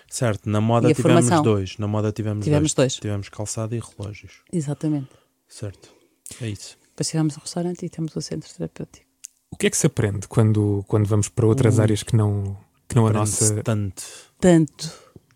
Certo. 0.08 0.48
Na 0.48 0.60
moda 0.60 0.94
tivemos 0.94 1.24
formação? 1.24 1.42
dois. 1.42 1.76
Na 1.78 1.88
moda 1.88 2.12
tivemos, 2.12 2.44
Tivemos 2.44 2.74
dois. 2.74 2.94
Tivemos 2.94 3.28
calçado 3.28 3.74
e 3.74 3.80
relógios. 3.80 4.34
Exatamente. 4.52 5.10
Certo. 5.48 5.92
É 6.40 6.48
isso. 6.48 6.78
Depois 6.90 7.08
tivemos 7.08 7.36
o 7.36 7.40
restaurante 7.40 7.84
e 7.84 7.88
temos 7.88 8.14
o 8.14 8.20
centro 8.20 8.48
terapêutico. 8.54 9.04
O 9.50 9.56
que 9.56 9.66
é 9.66 9.70
que 9.70 9.76
se 9.76 9.86
aprende 9.88 10.28
quando, 10.28 10.84
quando 10.86 11.06
vamos 11.06 11.28
para 11.28 11.44
outras 11.44 11.78
Hum. 11.78 11.82
áreas 11.82 12.04
que 12.04 12.14
não, 12.14 12.56
que 12.88 12.94
não 12.94 13.08
a 13.08 13.12
nossa. 13.12 13.62
tanto. 13.64 14.02
Tanto, 14.38 14.92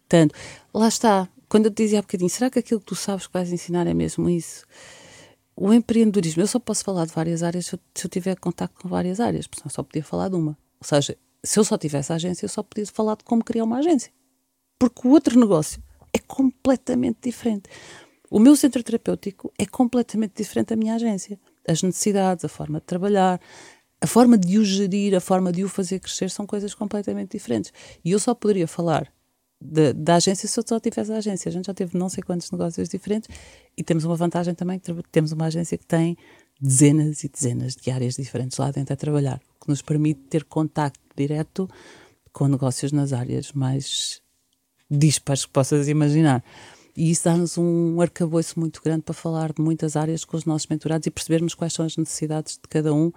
tanto. 0.09 0.35
Lá 0.73 0.87
está. 0.87 1.29
Quando 1.49 1.67
eu 1.67 1.71
te 1.71 1.85
dizia 1.85 2.01
há 2.01 2.03
bocadinho, 2.03 2.31
será 2.31 2.51
que 2.51 2.59
aquilo 2.59 2.81
que 2.81 2.87
tu 2.87 2.95
sabes 2.95 3.27
que 3.27 3.33
vais 3.33 3.53
ensinar 3.53 3.87
é 3.87 3.95
mesmo 3.95 4.29
isso? 4.29 4.65
O 5.55 5.73
empreendedorismo, 5.73 6.43
eu 6.43 6.47
só 6.47 6.59
posso 6.59 6.85
falar 6.85 7.07
de 7.07 7.13
várias 7.13 7.43
áreas 7.43 7.67
se 7.67 7.75
eu, 7.75 7.81
se 7.95 8.07
eu 8.07 8.11
tiver 8.11 8.37
contacto 8.39 8.81
com 8.81 8.89
várias 8.89 9.21
áreas, 9.21 9.47
porque 9.47 9.69
só 9.69 9.83
podia 9.83 10.05
falar 10.05 10.29
de 10.29 10.37
uma. 10.37 10.59
Ou 10.81 10.87
seja, 10.87 11.17
se 11.43 11.59
eu 11.59 11.65
só 11.65 11.79
tivesse 11.79 12.13
agência, 12.13 12.45
eu 12.45 12.49
só 12.49 12.63
podia 12.63 12.87
falar 12.87 13.17
de 13.17 13.25
como 13.25 13.43
criar 13.43 13.65
uma 13.65 13.79
agência. 13.79 14.13
Porque 14.79 15.07
o 15.07 15.13
outro 15.13 15.39
negócio 15.39 15.83
é 16.13 16.19
completamente 16.19 17.19
diferente. 17.23 17.71
O 18.29 18.41
meu 18.41 18.57
centro 18.57 18.83
terapêutico 18.83 19.53
é 19.59 19.65
completamente 19.65 20.35
diferente 20.37 20.69
da 20.69 20.77
minha 20.77 20.95
agência. 20.95 21.39
As 21.67 21.83
necessidades, 21.83 22.45
a 22.45 22.49
forma 22.49 22.81
de 22.81 22.85
trabalhar, 22.85 23.41
a 24.01 24.07
forma 24.07 24.37
de 24.37 24.59
o 24.59 24.65
gerir, 24.65 25.15
a 25.15 25.21
forma 25.21 25.53
de 25.53 25.65
o 25.65 25.69
fazer 25.69 26.01
crescer 26.01 26.29
são 26.29 26.47
coisas 26.47 26.75
completamente 26.75 27.31
diferentes. 27.31 27.73
E 28.05 28.11
eu 28.11 28.19
só 28.19 28.35
poderia 28.35 28.67
falar 28.67 29.11
da, 29.61 29.93
da 29.93 30.15
agência 30.17 30.49
se 30.49 30.59
eu 30.59 30.65
só 30.67 30.79
tivesse 30.79 31.13
a 31.13 31.17
agência. 31.17 31.49
A 31.49 31.53
gente 31.53 31.67
já 31.67 31.75
teve 31.75 31.97
não 31.97 32.09
sei 32.09 32.23
quantos 32.23 32.51
negócios 32.51 32.89
diferentes 32.89 33.29
e 33.77 33.83
temos 33.83 34.05
uma 34.05 34.17
vantagem 34.17 34.55
também 34.55 34.79
que 34.79 34.93
temos 35.11 35.33
uma 35.33 35.47
agência 35.47 35.77
que 35.77 35.87
tem 35.87 36.17
dezenas 36.61 37.25
e 37.25 37.29
dezenas 37.29 37.75
de 37.75 37.91
áreas 37.91 38.17
diferentes 38.17 38.59
lá 38.59 38.71
dentro 38.71 38.93
a 38.93 38.97
trabalhar, 38.97 39.41
o 39.57 39.65
que 39.65 39.69
nos 39.69 39.83
permite 39.83 40.21
ter 40.29 40.45
contacto 40.45 41.01
direto 41.17 41.69
com 42.33 42.49
negócios 42.49 42.93
nas 42.93 43.13
áreas 43.13 43.53
mais 43.53 44.21
dispares 44.91 45.45
que 45.45 45.53
possas 45.53 45.89
imaginar. 45.89 46.45
E 46.97 47.11
isso 47.11 47.25
dá-nos 47.25 47.59
um 47.59 48.01
arcabouço 48.01 48.59
muito 48.59 48.81
grande 48.83 49.03
para 49.03 49.15
falar 49.15 49.53
de 49.53 49.61
muitas 49.61 49.97
áreas 49.97 50.25
com 50.25 50.37
os 50.37 50.47
nossos 50.47 50.67
mentorados 50.67 51.07
e 51.07 51.11
percebermos 51.11 51.55
quais 51.55 51.75
são 51.75 51.85
as 51.85 51.97
necessidades 51.97 52.55
de 52.55 52.69
cada 52.69 52.95
um, 52.95 53.13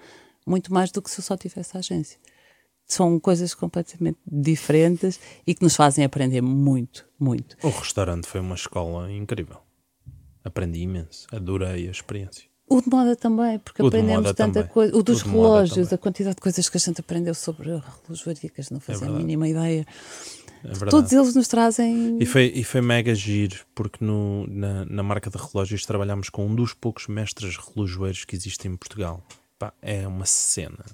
muito 0.46 0.74
mais 0.74 0.92
do 0.92 1.02
que 1.02 1.10
se 1.10 1.20
eu 1.20 1.24
só 1.24 1.38
tivesse 1.38 1.78
a 1.78 1.80
agência. 1.80 2.20
São 2.90 3.20
coisas 3.20 3.54
completamente 3.54 4.18
diferentes 4.26 5.20
e 5.46 5.54
que 5.54 5.62
nos 5.64 5.76
fazem 5.76 6.04
aprender 6.04 6.42
muito, 6.42 7.08
muito. 7.20 7.56
O 7.62 7.70
restaurante 7.70 8.28
foi 8.28 8.42
uma 8.42 8.56
escola 8.56 9.12
incrível. 9.12 9.58
Aprendi 10.44 10.80
imenso. 10.80 11.28
Adorei 11.32 11.88
a 11.88 11.92
experiência. 11.92 12.50
O 12.68 12.82
de 12.82 12.90
moda 12.90 13.16
também, 13.16 13.60
porque 13.60 13.82
O 13.82 13.90
de 13.90 13.98
aprendemos 13.98 14.32
tanta 14.34 14.60
também. 14.62 14.68
coisa. 14.72 14.96
O 14.96 15.04
dos 15.04 15.24
O 15.24 15.30
relógios, 15.30 15.94
a 15.94 15.98
quantidade 15.98 16.36
de 16.36 16.42
coisas 16.42 16.68
que 16.68 16.78
a 16.78 16.80
gente 16.80 17.00
aprendeu 17.00 17.34
sobre 17.34 17.72
a 17.72 17.76
a 17.78 18.14
gente 18.14 18.74
não 18.74 18.80
fazia 18.80 18.96
a 18.96 19.00
verdade. 19.10 19.18
mínima 19.24 19.48
ideia. 19.48 19.86
É. 20.64 20.86
Todos 20.90 21.12
eles 21.12 21.36
nos 21.36 21.48
trazem. 21.48 22.18
E 22.20 22.26
foi, 22.26 22.52
e 22.54 22.64
foi 22.64 22.82
mega 22.82 23.16
giro, 23.16 23.58
porque 23.74 24.04
no, 24.04 24.46
na, 24.48 24.86
na 24.86 25.04
marca 25.04 25.30
de 25.30 25.38
relógios 25.38 25.86
trabalhámos 25.86 26.30
com 26.30 26.46
um 26.46 26.54
dos 26.54 26.74
poucos 26.74 27.08
mestres 27.08 27.56
relojoeiros 27.58 28.26
que 28.26 28.36
existem 28.36 28.72
em 28.72 28.76
Portugal. 28.78 29.24
Pá, 29.58 29.74
é 29.82 30.08
uma 30.08 30.26
cena. 30.26 30.86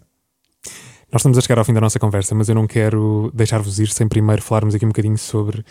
Nós 1.11 1.21
estamos 1.21 1.37
a 1.37 1.41
chegar 1.41 1.57
ao 1.59 1.65
fim 1.65 1.73
da 1.73 1.81
nossa 1.81 1.99
conversa, 1.99 2.35
mas 2.35 2.49
eu 2.49 2.55
não 2.55 2.67
quero 2.67 3.31
deixar-vos 3.33 3.79
ir 3.79 3.87
sem 3.87 4.07
primeiro 4.07 4.41
falarmos 4.41 4.75
aqui 4.75 4.85
um 4.85 4.89
bocadinho 4.89 5.17
sobre 5.17 5.63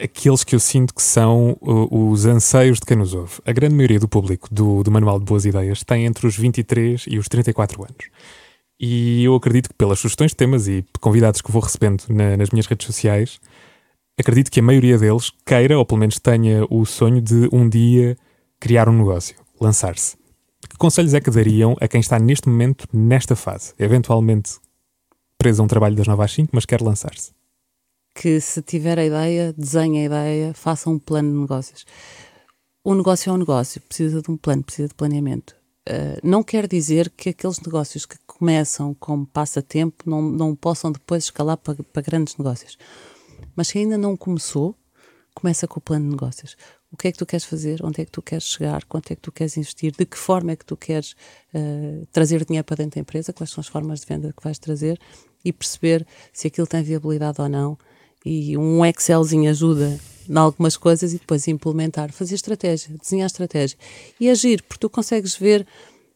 aqueles 0.00 0.42
que 0.42 0.54
eu 0.54 0.60
sinto 0.60 0.92
que 0.94 1.02
são 1.02 1.56
uh, 1.60 2.10
os 2.10 2.26
anseios 2.26 2.78
de 2.80 2.86
quem 2.86 2.96
nos 2.96 3.14
ouve. 3.14 3.34
A 3.46 3.52
grande 3.52 3.74
maioria 3.74 4.00
do 4.00 4.08
público 4.08 4.48
do, 4.52 4.82
do 4.82 4.90
Manual 4.90 5.18
de 5.18 5.24
Boas 5.24 5.44
Ideias 5.44 5.82
tem 5.84 6.04
entre 6.04 6.26
os 6.26 6.36
23 6.36 7.04
e 7.08 7.18
os 7.18 7.28
34 7.28 7.82
anos. 7.82 8.06
E 8.78 9.22
eu 9.24 9.34
acredito 9.36 9.68
que 9.68 9.74
pelas 9.74 10.00
sugestões 10.00 10.32
de 10.32 10.36
temas 10.36 10.66
e 10.66 10.84
convidados 11.00 11.40
que 11.40 11.50
vou 11.52 11.62
recebendo 11.62 12.02
na- 12.08 12.36
nas 12.36 12.50
minhas 12.50 12.66
redes 12.66 12.86
sociais, 12.86 13.38
acredito 14.18 14.50
que 14.50 14.58
a 14.58 14.62
maioria 14.62 14.98
deles 14.98 15.30
queira, 15.46 15.78
ou 15.78 15.86
pelo 15.86 16.00
menos 16.00 16.18
tenha 16.18 16.66
o 16.68 16.84
sonho 16.84 17.20
de 17.22 17.48
um 17.52 17.68
dia 17.68 18.16
criar 18.58 18.88
um 18.88 18.98
negócio, 18.98 19.36
lançar-se. 19.60 20.16
Que 20.74 20.78
conselhos 20.78 21.14
é 21.14 21.20
que 21.20 21.30
dariam 21.30 21.76
a 21.80 21.88
quem 21.88 22.00
está 22.00 22.18
neste 22.18 22.48
momento, 22.48 22.86
nesta 22.92 23.34
fase, 23.34 23.72
eventualmente 23.78 24.58
preso 25.38 25.62
a 25.62 25.64
um 25.64 25.68
trabalho 25.68 25.96
das 25.96 26.06
9 26.06 26.22
às 26.22 26.32
5, 26.32 26.50
mas 26.52 26.66
quer 26.66 26.82
lançar-se? 26.82 27.32
que 28.14 28.40
se 28.40 28.62
tiver 28.62 28.98
a 28.98 29.04
ideia, 29.04 29.52
desenhe 29.52 30.00
a 30.00 30.04
ideia, 30.04 30.54
faça 30.54 30.88
um 30.88 30.98
plano 30.98 31.32
de 31.32 31.38
negócios. 31.40 31.84
O 32.84 32.94
negócio 32.94 33.30
é 33.30 33.32
um 33.32 33.38
negócio, 33.38 33.80
precisa 33.80 34.22
de 34.22 34.30
um 34.30 34.36
plano, 34.36 34.62
precisa 34.62 34.88
de 34.88 34.94
planeamento. 34.94 35.56
Uh, 35.88 36.16
não 36.22 36.42
quer 36.42 36.66
dizer 36.66 37.10
que 37.10 37.30
aqueles 37.30 37.60
negócios 37.60 38.06
que 38.06 38.16
começam 38.26 38.94
como 38.94 39.26
passatempo 39.26 40.08
não, 40.08 40.22
não 40.22 40.54
possam 40.54 40.92
depois 40.92 41.24
escalar 41.24 41.56
para, 41.56 41.74
para 41.74 42.02
grandes 42.02 42.36
negócios. 42.36 42.78
Mas 43.56 43.68
se 43.68 43.78
ainda 43.78 43.98
não 43.98 44.16
começou, 44.16 44.74
começa 45.34 45.66
com 45.66 45.78
o 45.78 45.82
plano 45.82 46.04
de 46.04 46.10
negócios. 46.12 46.56
O 46.94 46.96
que 46.96 47.08
é 47.08 47.12
que 47.12 47.18
tu 47.18 47.26
queres 47.26 47.44
fazer? 47.44 47.84
Onde 47.84 48.02
é 48.02 48.04
que 48.04 48.12
tu 48.12 48.22
queres 48.22 48.44
chegar? 48.44 48.84
Quanto 48.84 49.10
é 49.10 49.16
que 49.16 49.20
tu 49.20 49.32
queres 49.32 49.56
investir? 49.56 49.90
De 49.90 50.06
que 50.06 50.16
forma 50.16 50.52
é 50.52 50.56
que 50.56 50.64
tu 50.64 50.76
queres 50.76 51.16
uh, 51.52 52.06
trazer 52.12 52.44
dinheiro 52.44 52.64
para 52.64 52.76
dentro 52.76 52.94
da 52.94 53.00
empresa? 53.00 53.32
Quais 53.32 53.50
são 53.50 53.60
as 53.60 53.66
formas 53.66 53.98
de 54.02 54.06
venda 54.06 54.32
que 54.32 54.44
vais 54.44 54.60
trazer? 54.60 54.96
E 55.44 55.52
perceber 55.52 56.06
se 56.32 56.46
aquilo 56.46 56.68
tem 56.68 56.84
viabilidade 56.84 57.40
ou 57.40 57.48
não. 57.48 57.76
E 58.24 58.56
um 58.56 58.86
Excelzinho 58.86 59.50
ajuda 59.50 59.98
em 60.28 60.36
algumas 60.38 60.76
coisas 60.76 61.12
e 61.12 61.18
depois 61.18 61.48
implementar. 61.48 62.12
Fazer 62.12 62.36
estratégia, 62.36 62.96
desenhar 62.96 63.26
estratégia. 63.26 63.76
E 64.20 64.30
agir, 64.30 64.62
porque 64.62 64.78
tu 64.78 64.88
consegues 64.88 65.34
ver 65.34 65.66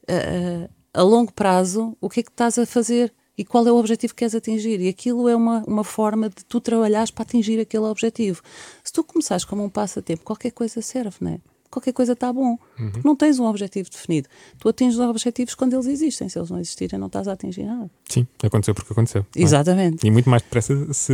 uh, 0.08 0.70
a 0.94 1.02
longo 1.02 1.32
prazo 1.32 1.96
o 2.00 2.08
que 2.08 2.20
é 2.20 2.22
que 2.22 2.30
estás 2.30 2.56
a 2.56 2.64
fazer 2.64 3.12
e 3.38 3.44
qual 3.44 3.66
é 3.66 3.70
o 3.70 3.76
objetivo 3.76 4.12
que 4.12 4.18
queres 4.18 4.34
atingir. 4.34 4.80
E 4.80 4.88
aquilo 4.88 5.28
é 5.28 5.36
uma, 5.36 5.62
uma 5.64 5.84
forma 5.84 6.28
de 6.28 6.44
tu 6.48 6.60
trabalhares 6.60 7.12
para 7.12 7.22
atingir 7.22 7.60
aquele 7.60 7.84
objetivo. 7.84 8.42
Se 8.82 8.92
tu 8.92 9.04
começares 9.04 9.44
como 9.44 9.62
um 9.64 9.70
passatempo, 9.70 10.24
qualquer 10.24 10.50
coisa 10.50 10.82
serve, 10.82 11.16
não 11.20 11.30
é? 11.30 11.40
Qualquer 11.70 11.92
coisa 11.92 12.14
está 12.14 12.32
bom. 12.32 12.58
Uhum. 12.78 12.92
Não 13.04 13.14
tens 13.14 13.38
um 13.38 13.44
objetivo 13.44 13.88
definido. 13.90 14.28
Tu 14.58 14.68
atinges 14.68 14.98
os 14.98 15.06
objetivos 15.06 15.54
quando 15.54 15.74
eles 15.74 15.86
existem. 15.86 16.28
Se 16.28 16.38
eles 16.38 16.50
não 16.50 16.58
existirem, 16.58 16.98
não 16.98 17.06
estás 17.08 17.28
a 17.28 17.32
atingir 17.32 17.64
nada. 17.64 17.90
Sim, 18.08 18.26
aconteceu 18.42 18.74
porque 18.74 18.92
aconteceu. 18.92 19.24
é? 19.36 19.40
Exatamente. 19.40 20.04
E 20.04 20.10
muito 20.10 20.28
mais 20.28 20.42
depressa 20.42 20.92
se 20.92 21.12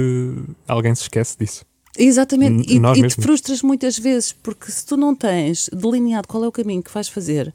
alguém 0.66 0.94
se 0.94 1.02
esquece 1.02 1.36
disso. 1.38 1.66
Exatamente. 1.98 2.72
E, 2.72 2.78
Nós 2.78 2.98
e 2.98 3.06
te 3.06 3.14
frustras 3.20 3.62
muitas 3.62 3.98
vezes, 3.98 4.32
porque 4.32 4.70
se 4.70 4.86
tu 4.86 4.96
não 4.96 5.14
tens 5.14 5.68
delineado 5.72 6.26
qual 6.26 6.44
é 6.44 6.48
o 6.48 6.52
caminho 6.52 6.82
que 6.82 6.92
vais 6.92 7.08
fazer, 7.08 7.52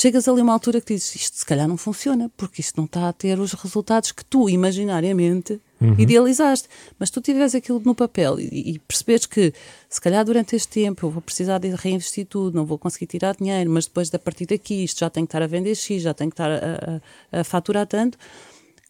chegas 0.00 0.28
ali 0.28 0.40
a 0.40 0.44
uma 0.44 0.52
altura 0.52 0.80
que 0.80 0.94
dizes 0.94 1.16
isto 1.16 1.38
se 1.38 1.44
calhar 1.44 1.66
não 1.66 1.76
funciona, 1.76 2.30
porque 2.36 2.60
isto 2.60 2.76
não 2.76 2.84
está 2.84 3.08
a 3.08 3.12
ter 3.12 3.40
os 3.40 3.52
resultados 3.52 4.12
que 4.12 4.24
tu 4.24 4.48
imaginariamente 4.48 5.60
Uhum. 5.80 5.94
idealizaste. 5.96 6.68
Mas 6.98 7.08
tu 7.08 7.20
tiveres 7.20 7.54
aquilo 7.54 7.80
no 7.84 7.94
papel 7.94 8.40
e, 8.40 8.72
e 8.74 8.78
percebes 8.80 9.26
que 9.26 9.52
se 9.88 10.00
calhar 10.00 10.24
durante 10.24 10.56
este 10.56 10.68
tempo 10.68 11.06
eu 11.06 11.10
vou 11.10 11.22
precisar 11.22 11.58
de 11.58 11.68
reinvestir 11.68 12.26
tudo, 12.26 12.56
não 12.56 12.66
vou 12.66 12.78
conseguir 12.78 13.06
tirar 13.06 13.36
dinheiro, 13.36 13.70
mas 13.70 13.86
depois 13.86 14.10
da 14.10 14.18
partir 14.18 14.46
daqui 14.46 14.82
isto 14.82 14.98
já 15.00 15.08
tem 15.10 15.24
que 15.24 15.28
estar 15.28 15.40
a 15.42 15.46
vender 15.46 15.76
X, 15.76 16.02
já 16.02 16.12
tem 16.12 16.28
que 16.28 16.34
estar 16.34 16.50
a, 16.50 17.00
a, 17.32 17.40
a 17.40 17.44
faturar 17.44 17.86
tanto 17.86 18.18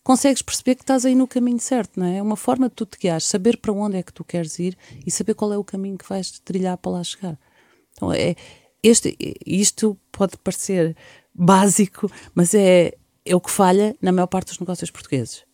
consegues 0.03 0.41
perceber 0.41 0.75
que 0.77 0.83
estás 0.83 1.05
aí 1.05 1.15
no 1.15 1.29
caminho 1.29 1.61
certo, 1.61 2.01
não 2.01 2.07
é? 2.07 2.17
É 2.17 2.23
uma 2.23 2.37
forma 2.37 2.71
de 2.71 2.75
tu 2.75 2.87
te 2.87 2.97
guiar, 2.97 3.21
saber 3.21 3.59
para 3.59 3.71
onde 3.75 3.99
é 3.99 4.03
que 4.03 4.11
tu 4.11 4.25
queres 4.25 4.59
ir 4.59 4.75
e 5.07 5.11
saber 5.11 5.35
qual 5.35 5.53
é 5.53 5.59
o 5.59 5.63
caminho 5.63 5.99
que 5.99 6.09
vais 6.09 6.31
trilhar 6.41 6.79
para 6.79 6.93
lá 6.93 7.05
chegar. 7.05 7.39
Então, 7.93 8.11
é, 8.11 8.35
este, 8.83 9.17
isto 9.45 9.99
pode 10.13 10.37
parecer 10.39 10.97
básico, 11.35 12.11
mas 12.35 12.55
é, 12.55 12.93
é 13.25 13.35
o 13.35 13.41
que 13.41 13.51
falha 13.51 13.97
na 14.01 14.13
maior 14.13 14.27
parte 14.27 14.49
dos 14.49 14.59
negócios 14.59 14.91
portugueses. 14.91 15.45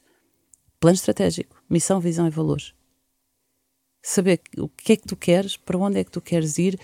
Plano 0.79 0.97
estratégico, 0.97 1.62
missão, 1.68 2.01
visão 2.01 2.27
e 2.27 2.31
valores. 2.31 2.75
Saber 4.03 4.41
o 4.59 4.68
que 4.68 4.93
é 4.93 4.97
que 4.97 5.07
tu 5.07 5.16
queres, 5.16 5.57
para 5.57 5.79
onde 5.79 5.99
é 5.99 6.05
que 6.05 6.11
tu 6.11 6.20
queres 6.20 6.59
ir 6.59 6.79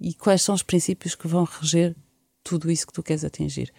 e 0.00 0.14
quais 0.14 0.40
são 0.40 0.54
os 0.54 0.62
princípios 0.62 1.14
que 1.14 1.28
vão 1.28 1.44
reger 1.44 1.94
tudo 2.42 2.70
isso 2.70 2.86
que 2.86 2.92
tu 2.92 3.02
queres 3.02 3.24
atingir. 3.24 3.72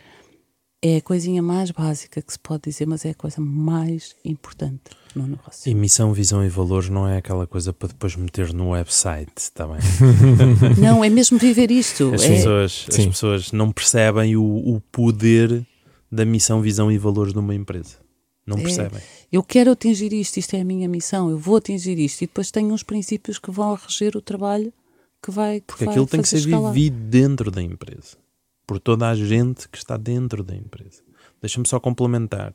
É 0.83 0.97
a 0.97 1.01
coisinha 1.01 1.43
mais 1.43 1.69
básica 1.69 2.23
que 2.23 2.33
se 2.33 2.39
pode 2.39 2.63
dizer, 2.63 2.87
mas 2.87 3.05
é 3.05 3.11
a 3.11 3.13
coisa 3.13 3.39
mais 3.39 4.15
importante 4.25 4.81
no 5.15 5.27
negócio. 5.27 5.69
E 5.69 5.75
missão, 5.75 6.11
visão 6.11 6.43
e 6.43 6.49
valores 6.49 6.89
não 6.89 7.07
é 7.07 7.17
aquela 7.17 7.45
coisa 7.45 7.71
para 7.71 7.89
depois 7.89 8.15
meter 8.15 8.51
no 8.51 8.71
website, 8.71 9.31
está 9.37 9.67
bem? 9.67 9.77
não, 10.81 11.03
é 11.03 11.09
mesmo 11.09 11.37
viver 11.37 11.69
isto. 11.69 12.11
As, 12.15 12.23
é... 12.23 12.29
pessoas, 12.29 12.85
as 12.89 13.05
pessoas 13.05 13.51
não 13.51 13.71
percebem 13.71 14.35
o, 14.35 14.43
o 14.43 14.81
poder 14.91 15.63
da 16.11 16.25
missão, 16.25 16.61
visão 16.61 16.91
e 16.91 16.97
valores 16.97 17.31
de 17.31 17.37
uma 17.37 17.53
empresa. 17.53 17.97
Não 18.43 18.57
é, 18.57 18.61
percebem. 18.61 18.99
É, 18.99 19.03
eu 19.31 19.43
quero 19.43 19.71
atingir 19.71 20.11
isto, 20.11 20.37
isto 20.37 20.55
é 20.55 20.61
a 20.61 20.65
minha 20.65 20.89
missão, 20.89 21.29
eu 21.29 21.37
vou 21.37 21.57
atingir 21.57 21.99
isto. 21.99 22.23
E 22.23 22.27
depois 22.27 22.49
tenho 22.49 22.73
uns 22.73 22.81
princípios 22.81 23.37
que 23.37 23.51
vão 23.51 23.75
reger 23.75 24.17
o 24.17 24.21
trabalho 24.21 24.73
que 25.21 25.29
vai. 25.29 25.59
Que 25.59 25.67
Porque 25.67 25.85
vai 25.85 25.93
aquilo 25.93 26.07
tem 26.07 26.23
que 26.23 26.27
ser 26.27 26.37
escalar. 26.37 26.73
vivido 26.73 26.97
dentro 26.97 27.51
da 27.51 27.61
empresa 27.61 28.17
por 28.65 28.79
toda 28.79 29.09
a 29.09 29.15
gente 29.15 29.67
que 29.67 29.77
está 29.77 29.97
dentro 29.97 30.43
da 30.43 30.55
empresa. 30.55 31.03
Deixa-me 31.41 31.67
só 31.67 31.79
complementar. 31.79 32.53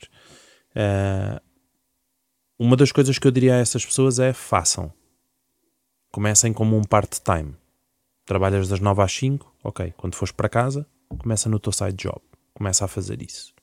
Uh, 0.71 1.41
uma 2.59 2.77
das 2.77 2.91
coisas 2.93 3.19
que 3.19 3.27
eu 3.27 3.31
diria 3.31 3.55
a 3.55 3.59
essas 3.59 3.85
pessoas 3.85 4.19
é 4.19 4.33
façam. 4.33 4.93
Comecem 6.11 6.53
como 6.53 6.77
um 6.77 6.83
part-time. 6.83 7.55
Trabalhas 8.25 8.69
das 8.69 8.81
9 8.81 9.03
às 9.03 9.13
5, 9.13 9.55
ok. 9.63 9.93
Quando 9.97 10.15
fores 10.15 10.33
para 10.33 10.49
casa, 10.49 10.87
começa 11.19 11.49
no 11.49 11.59
teu 11.59 11.73
side 11.73 11.97
job. 11.97 12.21
Começa 12.55 12.85
a 12.85 12.89
fazer 12.89 13.21
isso. 13.23 13.55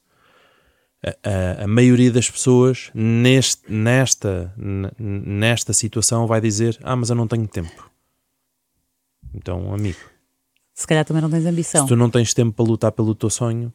A, 1.04 1.30
a, 1.30 1.64
a 1.64 1.68
maioria 1.68 2.12
das 2.12 2.30
pessoas 2.30 2.92
neste, 2.94 3.70
nesta, 3.72 4.54
nesta 4.98 5.74
situação 5.74 6.28
vai 6.28 6.40
dizer: 6.40 6.80
Ah, 6.84 6.96
mas 6.96 7.10
eu 7.10 7.16
não 7.16 7.28
tenho 7.28 7.48
tempo. 7.48 7.92
Então, 9.34 9.74
amigo, 9.74 10.00
se 10.74 10.88
calhar 10.88 11.06
também 11.06 11.22
não 11.22 11.30
tens 11.30 11.46
ambição. 11.46 11.84
Se 11.84 11.88
tu 11.88 11.96
não 11.96 12.10
tens 12.10 12.34
tempo 12.34 12.54
para 12.54 12.66
lutar 12.66 12.92
pelo 12.92 13.14
teu 13.14 13.30
sonho, 13.30 13.72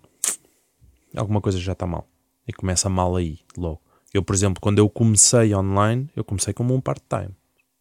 alguma 1.16 1.40
coisa 1.40 1.59
já 1.59 1.72
está 1.72 1.86
mal. 1.86 2.09
E 2.46 2.53
começa 2.53 2.88
mal 2.88 3.14
aí, 3.14 3.40
logo. 3.57 3.80
Eu, 4.12 4.22
por 4.22 4.34
exemplo, 4.34 4.61
quando 4.61 4.78
eu 4.78 4.88
comecei 4.88 5.55
online, 5.55 6.09
eu 6.16 6.24
comecei 6.24 6.53
como 6.55 6.74
um 6.74 6.80
part-time. 6.80 7.34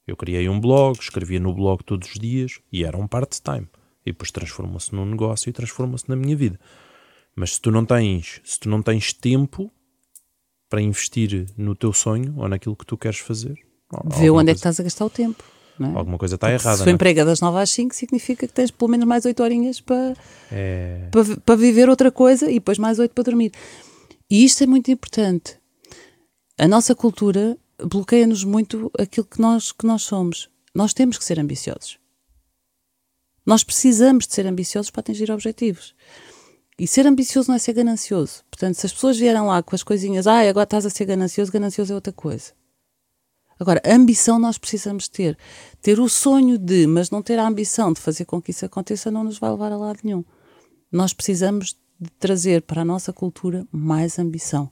Eu 0.05 0.15
criei 0.15 0.47
um 0.47 0.59
blog, 0.59 0.99
escrevia 0.99 1.39
no 1.39 1.53
blog 1.53 1.83
todos 1.83 2.09
os 2.09 2.19
dias 2.19 2.59
e 2.71 2.83
era 2.83 2.97
um 2.97 3.07
part-time. 3.07 3.67
E 4.05 4.11
depois 4.11 4.31
transformou-se 4.31 4.93
num 4.93 5.05
negócio 5.05 5.49
e 5.49 5.53
transformou-se 5.53 6.07
na 6.07 6.15
minha 6.15 6.35
vida. 6.35 6.59
Mas 7.35 7.55
se 7.55 7.61
tu 7.61 7.71
não 7.71 7.85
tens, 7.85 8.41
se 8.43 8.59
tu 8.59 8.69
não 8.69 8.81
tens 8.81 9.13
tempo 9.13 9.71
para 10.69 10.81
investir 10.81 11.45
no 11.57 11.75
teu 11.75 11.93
sonho 11.93 12.33
ou 12.37 12.47
naquilo 12.47 12.75
que 12.75 12.85
tu 12.85 12.97
queres 12.97 13.19
fazer, 13.19 13.53
vê 14.05 14.29
onde 14.29 14.33
coisa... 14.33 14.51
é 14.51 14.53
que 14.53 14.59
estás 14.59 14.79
a 14.79 14.83
gastar 14.83 15.05
o 15.05 15.09
tempo. 15.09 15.43
É? 15.79 15.97
Alguma 15.97 16.17
coisa 16.17 16.35
está 16.35 16.51
errada. 16.51 16.83
Se 16.83 16.89
o 16.89 16.89
emprego 16.89 17.19
é 17.19 17.25
das 17.25 17.39
9 17.39 17.59
às 17.59 17.69
5, 17.69 17.93
significa 17.93 18.47
que 18.47 18.53
tens 18.53 18.71
pelo 18.71 18.89
menos 18.89 19.05
mais 19.05 19.25
8 19.25 19.43
horinhas 19.43 19.79
para, 19.79 20.15
é... 20.51 21.07
para, 21.11 21.37
para 21.37 21.55
viver 21.55 21.89
outra 21.89 22.11
coisa 22.11 22.49
e 22.49 22.55
depois 22.55 22.77
mais 22.77 22.99
8 22.99 23.11
para 23.11 23.23
dormir. 23.23 23.51
E 24.29 24.43
isto 24.43 24.63
é 24.63 24.67
muito 24.67 24.91
importante. 24.91 25.57
A 26.57 26.67
nossa 26.67 26.95
cultura 26.95 27.57
bloqueia-nos 27.83 28.43
muito 28.43 28.91
aquilo 28.97 29.25
que 29.25 29.39
nós, 29.39 29.71
que 29.71 29.85
nós 29.85 30.01
somos. 30.01 30.49
Nós 30.73 30.93
temos 30.93 31.17
que 31.17 31.23
ser 31.23 31.39
ambiciosos. 31.39 31.99
Nós 33.45 33.63
precisamos 33.63 34.27
de 34.27 34.33
ser 34.33 34.45
ambiciosos 34.45 34.91
para 34.91 35.01
atingir 35.01 35.31
objetivos. 35.31 35.95
E 36.79 36.85
ser 36.85 37.07
ambicioso 37.07 37.49
não 37.49 37.55
é 37.55 37.59
ser 37.59 37.73
ganancioso. 37.73 38.43
Portanto, 38.51 38.75
se 38.75 38.85
as 38.85 38.93
pessoas 38.93 39.17
vieram 39.17 39.47
lá 39.47 39.63
com 39.63 39.75
as 39.75 39.83
coisinhas, 39.83 40.27
ah, 40.27 40.41
agora 40.41 40.65
estás 40.65 40.85
a 40.85 40.89
ser 40.89 41.05
ganancioso, 41.05 41.51
ganancioso 41.51 41.91
é 41.91 41.95
outra 41.95 42.13
coisa. 42.13 42.51
Agora, 43.59 43.81
ambição 43.85 44.37
nós 44.37 44.57
precisamos 44.57 45.07
ter. 45.07 45.37
Ter 45.81 45.99
o 45.99 46.07
sonho 46.07 46.57
de, 46.57 46.85
mas 46.85 47.09
não 47.09 47.21
ter 47.21 47.39
a 47.39 47.47
ambição 47.47 47.91
de 47.91 47.99
fazer 47.99 48.25
com 48.25 48.41
que 48.41 48.51
isso 48.51 48.65
aconteça, 48.65 49.09
não 49.09 49.23
nos 49.23 49.39
vai 49.39 49.49
levar 49.49 49.71
a 49.71 49.77
lado 49.77 49.99
nenhum. 50.03 50.23
Nós 50.91 51.13
precisamos 51.13 51.75
de 51.99 52.09
trazer 52.11 52.61
para 52.61 52.81
a 52.81 52.85
nossa 52.85 53.11
cultura 53.11 53.65
mais 53.71 54.19
ambição. 54.19 54.69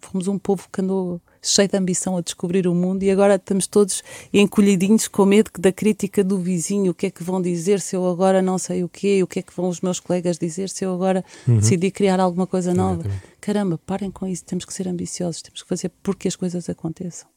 Fomos 0.00 0.28
um 0.28 0.38
povo 0.38 0.68
que 0.72 0.80
andou 0.80 1.20
cheio 1.42 1.68
de 1.68 1.76
ambição 1.76 2.16
a 2.16 2.20
descobrir 2.20 2.68
o 2.68 2.74
mundo 2.74 3.02
e 3.02 3.10
agora 3.10 3.34
estamos 3.34 3.66
todos 3.66 4.02
encolhidinhos 4.32 5.08
com 5.08 5.26
medo 5.26 5.50
da 5.58 5.72
crítica 5.72 6.22
do 6.22 6.38
vizinho. 6.38 6.92
O 6.92 6.94
que 6.94 7.06
é 7.06 7.10
que 7.10 7.24
vão 7.24 7.42
dizer 7.42 7.80
se 7.80 7.96
eu 7.96 8.06
agora 8.08 8.40
não 8.40 8.58
sei 8.58 8.84
o 8.84 8.88
quê? 8.88 9.22
O 9.22 9.26
que 9.26 9.40
é 9.40 9.42
que 9.42 9.54
vão 9.54 9.68
os 9.68 9.80
meus 9.80 9.98
colegas 9.98 10.38
dizer 10.38 10.68
se 10.68 10.84
eu 10.84 10.94
agora 10.94 11.24
uhum. 11.46 11.58
decidir 11.58 11.90
criar 11.90 12.20
alguma 12.20 12.46
coisa 12.46 12.72
nova? 12.72 13.00
Exatamente. 13.00 13.32
Caramba, 13.40 13.80
parem 13.84 14.10
com 14.10 14.26
isso. 14.26 14.44
Temos 14.44 14.64
que 14.64 14.72
ser 14.72 14.86
ambiciosos, 14.86 15.42
temos 15.42 15.62
que 15.62 15.68
fazer 15.68 15.90
porque 16.02 16.28
as 16.28 16.36
coisas 16.36 16.68
aconteçam. 16.68 17.28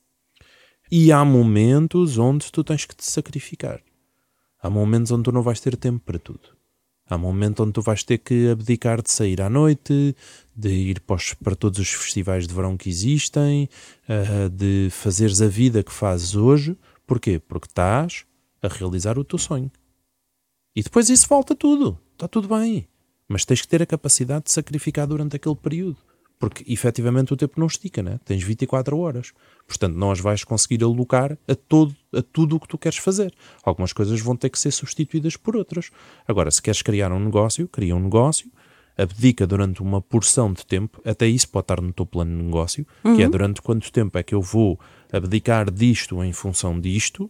E 0.92 1.12
há 1.12 1.26
momentos 1.26 2.20
onde 2.20 2.52
tu 2.52 2.64
tens 2.64 2.86
que 2.86 2.96
te 2.96 3.04
sacrificar. 3.04 3.82
Há 4.62 4.70
momentos 4.70 5.12
onde 5.12 5.24
tu 5.24 5.32
não 5.32 5.42
vais 5.42 5.60
ter 5.60 5.76
tempo 5.76 6.00
para 6.00 6.20
tudo. 6.20 6.55
Há 7.08 7.18
momentos 7.18 7.64
onde 7.64 7.74
tu 7.74 7.82
vais 7.82 8.04
ter 8.04 8.18
que 8.18 8.50
abdicar 8.50 9.02
de 9.02 9.12
sair 9.12 9.40
à 9.42 9.50
noite, 9.50 10.16
de 10.56 10.70
ir 10.70 11.00
para, 11.02 11.16
os, 11.16 11.34
para 11.36 11.56
todos 11.56 11.78
os 11.78 11.90
festivais 11.90 12.48
de 12.48 12.54
verão 12.54 12.76
que 12.76 12.90
existem, 12.90 13.70
uh, 14.10 14.50
de 14.50 14.90
fazeres 14.90 15.40
a 15.42 15.48
vida 15.48 15.84
que 15.84 15.94
fazes 15.94 16.36
hoje. 16.36 16.76
Porquê? 17.06 17.40
Porque 17.40 17.68
estás 17.68 18.26
a 18.62 18.68
realizar 18.68 19.20
o 19.20 19.24
teu 19.24 19.38
sonho. 19.38 19.72
E 20.76 20.82
depois 20.82 21.10
isso 21.10 21.28
volta 21.28 21.56
tudo. 21.56 22.00
Está 22.14 22.28
tudo 22.28 22.48
bem. 22.48 22.88
Mas 23.28 23.46
tens 23.46 23.62
que 23.62 23.68
ter 23.68 23.82
a 23.82 23.86
capacidade 23.86 24.46
de 24.46 24.52
sacrificar 24.52 25.06
durante 25.06 25.36
aquele 25.36 25.56
período. 25.56 25.98
Porque 26.38 26.70
efetivamente 26.72 27.34
o 27.34 27.38
tempo 27.38 27.60
não 27.60 27.68
estica, 27.68 28.04
né? 28.04 28.20
tens 28.26 28.44
24 28.44 28.98
horas. 28.98 29.32
Portanto, 29.66 29.96
não 29.96 30.12
as 30.12 30.20
vais 30.20 30.44
conseguir 30.44 30.84
alocar 30.84 31.38
a, 31.48 31.56
todo, 31.56 31.96
a 32.14 32.22
tudo 32.22 32.58
o 32.58 32.60
que 32.60 32.68
tu 32.68 32.78
queres 32.78 32.98
fazer. 32.98 33.34
Algumas 33.64 33.94
coisas 33.94 34.20
vão 34.20 34.36
ter 34.36 34.50
que 34.50 34.60
ser 34.60 34.72
substituídas 34.72 35.38
por 35.38 35.56
outras. 35.56 35.92
Agora, 36.28 36.52
se 36.52 36.62
queres 36.62 36.82
criar 36.82 37.12
um 37.12 37.20
negócio, 37.20 37.68
cria 37.68 37.96
um 37.96 38.02
negócio, 38.02 38.52
abdica 38.98 39.46
durante 39.46 39.82
uma 39.82 40.02
porção 40.02 40.54
de 40.54 40.66
tempo, 40.66 41.02
até 41.06 41.28
isso 41.28 41.50
pode 41.50 41.64
estar 41.64 41.82
no 41.82 41.92
teu 41.92 42.06
plano 42.06 42.38
de 42.38 42.44
negócio, 42.44 42.86
uhum. 43.04 43.16
que 43.16 43.22
é 43.22 43.26
uhum. 43.26 43.32
durante 43.32 43.62
quanto 43.62 43.92
tempo 43.92 44.18
é 44.18 44.24
que 44.24 44.34
eu 44.34 44.42
vou 44.42 44.80
abdicar 45.12 45.72
disto 45.72 46.24
em 46.24 46.32
função 46.32 46.80
disto 46.80 47.30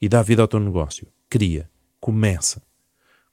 e 0.00 0.08
dá 0.08 0.22
vida 0.22 0.42
ao 0.42 0.48
teu 0.48 0.60
negócio. 0.60 1.06
Cria, 1.30 1.70
começa. 2.00 2.62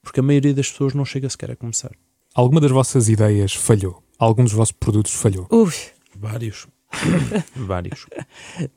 Porque 0.02 0.20
a 0.20 0.24
maioria 0.24 0.54
das 0.54 0.70
pessoas 0.70 0.94
não 0.94 1.04
chega 1.04 1.30
sequer 1.30 1.52
a 1.52 1.56
começar. 1.56 1.92
Alguma 2.34 2.62
das 2.62 2.72
vossas 2.72 3.10
ideias 3.10 3.54
falhou? 3.54 4.04
Algum 4.20 4.44
dos 4.44 4.52
vossos 4.52 4.74
produtos 4.74 5.14
falhou? 5.14 5.48
Ui. 5.50 5.72
Vários. 6.14 6.68
Vários. 7.56 8.06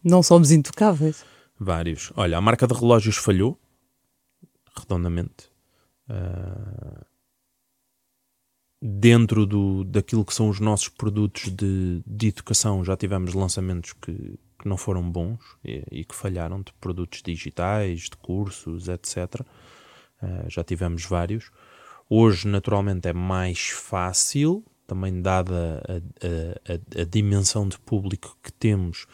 Não 0.04 0.22
somos 0.22 0.52
intocáveis. 0.52 1.24
Vários. 1.58 2.12
Olha, 2.14 2.38
a 2.38 2.40
marca 2.40 2.64
de 2.64 2.74
relógios 2.74 3.16
falhou 3.16 3.58
redondamente. 4.78 5.50
Uh, 6.08 7.04
dentro 8.80 9.44
do, 9.44 9.82
daquilo 9.82 10.24
que 10.24 10.32
são 10.32 10.48
os 10.48 10.60
nossos 10.60 10.88
produtos 10.88 11.50
de, 11.50 12.02
de 12.06 12.28
educação, 12.28 12.84
já 12.84 12.96
tivemos 12.96 13.34
lançamentos 13.34 13.92
que, 13.94 14.38
que 14.58 14.68
não 14.68 14.76
foram 14.76 15.10
bons 15.10 15.40
e, 15.64 15.84
e, 15.90 16.04
que 16.04 16.14
falharam, 16.14 16.62
de 16.62 16.72
produtos 16.74 17.20
digitais, 17.20 18.02
de 18.02 18.16
cursos, 18.16 18.86
etc. 18.86 19.40
Uh, 19.40 19.44
ah, 20.22 20.44
já 20.48 20.62
tivemos 20.62 21.04
vários. 21.04 21.50
Hoje, 22.08 22.46
naturalmente, 22.46 23.08
é 23.08 23.12
mais 23.12 23.70
fácil 23.70 24.64
também 24.92 25.22
dada 25.22 25.82
a, 25.88 26.98
a, 26.98 27.00
a, 27.00 27.04
dimensão 27.04 27.66
de 27.66 27.78
público 27.78 28.36
que 28.42 28.52
temos, 28.52 29.06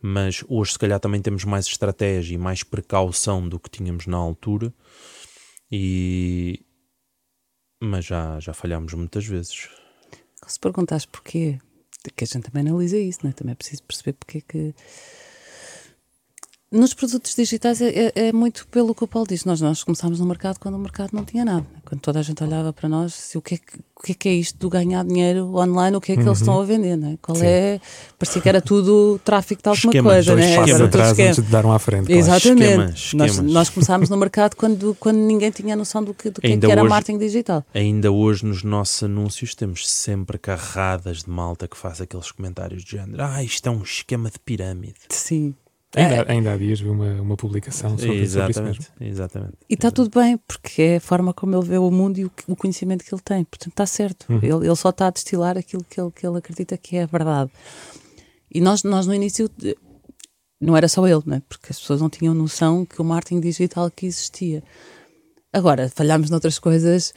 mas 0.00 0.44
hoje 0.48 0.72
se 0.72 0.78
calhar 0.78 1.00
também 1.00 1.20
temos 1.20 1.44
mais 1.44 1.66
estratégia 1.66 2.36
e 2.36 2.38
mais 2.38 2.62
precaução 2.62 3.48
do 3.48 3.58
que 3.58 3.68
tínhamos 3.68 4.06
na 4.06 4.16
altura. 4.16 4.72
E 5.70 6.64
mas 7.82 8.04
já, 8.04 8.38
já 8.38 8.52
falhámos 8.52 8.94
muitas 8.94 9.26
vezes. 9.26 9.68
Se 10.46 10.58
perguntares 10.58 11.04
porquê, 11.04 11.58
que 12.16 12.24
a 12.24 12.26
gente 12.26 12.44
também 12.44 12.68
analisa 12.68 12.96
isso, 12.96 13.20
não 13.22 13.30
é? 13.30 13.32
também 13.32 13.52
é 13.52 13.56
preciso 13.56 13.82
perceber 13.82 14.12
porque 14.14 14.38
é 14.38 14.40
que 14.40 14.74
Nos 16.70 16.92
produtos 16.92 17.34
digitais 17.34 17.80
é, 17.80 17.88
é, 17.88 18.12
é, 18.14 18.32
muito 18.32 18.68
pelo 18.68 18.94
que 18.94 19.02
o 19.02 19.08
Paulo 19.08 19.26
diz. 19.26 19.46
Nós, 19.46 19.58
nós 19.58 19.82
começámos 19.82 20.20
no 20.20 20.26
mercado 20.26 20.58
quando 20.58 20.74
o 20.74 20.78
mercado 20.78 21.10
não 21.14 21.24
tinha 21.24 21.42
nada. 21.42 21.64
Quando 21.82 22.02
toda 22.02 22.18
a 22.18 22.22
gente 22.22 22.44
olhava 22.44 22.74
para 22.74 22.86
nós, 22.90 23.14
se, 23.14 23.38
o, 23.38 23.40
que 23.40 23.54
é, 23.54 23.58
o 23.96 24.02
que 24.02 24.12
é 24.12 24.14
que 24.14 24.28
é 24.28 24.32
isto 24.34 24.58
do 24.58 24.68
ganhar 24.68 25.02
dinheiro 25.02 25.56
online, 25.56 25.96
o 25.96 26.00
que 26.00 26.12
é 26.12 26.14
que 26.14 26.20
uhum. 26.20 26.28
eles 26.28 26.40
estão 26.40 26.60
a 26.60 26.64
vender, 26.66 26.94
né? 26.98 27.16
Qual 27.22 27.38
Sim. 27.38 27.46
é? 27.46 27.80
Parecia 28.18 28.42
que 28.42 28.48
era 28.50 28.60
tudo 28.60 29.18
tráfico 29.24 29.62
de 29.62 29.68
alguma 29.70 29.90
esquemas, 29.90 30.12
coisa, 30.12 30.36
né? 30.36 30.50
Esquemas 30.50 30.80
atrás 30.82 31.18
antes 31.18 31.42
de 31.42 31.50
dar 31.50 31.64
um 31.64 31.72
à 31.72 31.78
frente. 31.78 32.04
Claro. 32.04 32.20
Exatamente. 32.20 32.62
Esquemas, 32.62 32.94
esquemas. 32.96 33.36
Nós, 33.38 33.52
nós, 33.52 33.70
começámos 33.70 34.10
no 34.10 34.18
mercado 34.18 34.54
quando, 34.54 34.94
quando 35.00 35.16
ninguém 35.16 35.50
tinha 35.50 35.74
noção 35.74 36.04
do 36.04 36.12
que, 36.12 36.28
do 36.28 36.38
que, 36.38 36.48
é 36.48 36.56
que 36.58 36.70
era 36.70 36.82
hoje, 36.82 36.90
marketing 36.90 37.18
digital. 37.18 37.64
Ainda 37.72 38.12
hoje 38.12 38.44
nos 38.44 38.62
nossos 38.62 39.02
anúncios 39.02 39.54
temos 39.54 39.88
sempre 39.88 40.36
carradas 40.36 41.22
de 41.22 41.30
malta 41.30 41.66
que 41.66 41.78
faz 41.78 42.02
aqueles 42.02 42.30
comentários 42.30 42.84
de 42.84 42.90
género. 42.90 43.22
Ah, 43.22 43.42
isto 43.42 43.66
é 43.66 43.72
um 43.72 43.80
esquema 43.80 44.30
de 44.30 44.38
pirâmide. 44.38 44.98
Sim. 45.08 45.54
Ainda, 45.96 46.14
é. 46.16 46.32
ainda 46.32 46.52
há 46.52 46.56
dias 46.56 46.80
vi 46.80 46.88
uma, 46.88 47.20
uma 47.20 47.36
publicação 47.36 47.96
sobre, 47.96 48.20
exatamente, 48.20 48.54
sobre 48.54 48.70
isso 48.72 48.92
mesmo. 49.00 49.12
Exatamente. 49.12 49.54
E 49.68 49.74
está 49.74 49.90
tudo 49.90 50.10
bem, 50.10 50.38
porque 50.46 50.82
é 50.82 50.96
a 50.96 51.00
forma 51.00 51.32
como 51.32 51.56
ele 51.56 51.66
vê 51.66 51.78
o 51.78 51.90
mundo 51.90 52.18
e 52.18 52.26
o, 52.26 52.30
o 52.46 52.54
conhecimento 52.54 53.02
que 53.04 53.14
ele 53.14 53.22
tem. 53.22 53.44
Portanto, 53.44 53.72
está 53.72 53.86
certo. 53.86 54.26
Uhum. 54.28 54.38
Ele, 54.42 54.66
ele 54.66 54.76
só 54.76 54.90
está 54.90 55.06
a 55.06 55.10
destilar 55.10 55.56
aquilo 55.56 55.82
que 55.88 55.98
ele, 55.98 56.10
que 56.10 56.26
ele 56.26 56.36
acredita 56.36 56.76
que 56.76 56.96
é 56.96 57.04
a 57.04 57.06
verdade. 57.06 57.50
E 58.52 58.60
nós, 58.60 58.82
nós 58.82 59.06
no 59.06 59.14
início, 59.14 59.50
não 60.60 60.76
era 60.76 60.88
só 60.88 61.06
ele, 61.06 61.22
né? 61.24 61.42
porque 61.48 61.68
as 61.70 61.80
pessoas 61.80 62.00
não 62.00 62.10
tinham 62.10 62.34
noção 62.34 62.84
que 62.84 63.00
o 63.00 63.04
marketing 63.04 63.40
digital 63.40 63.90
que 63.90 64.06
existia. 64.06 64.62
Agora, 65.52 65.88
falhámos 65.88 66.28
noutras 66.28 66.58
coisas, 66.58 67.14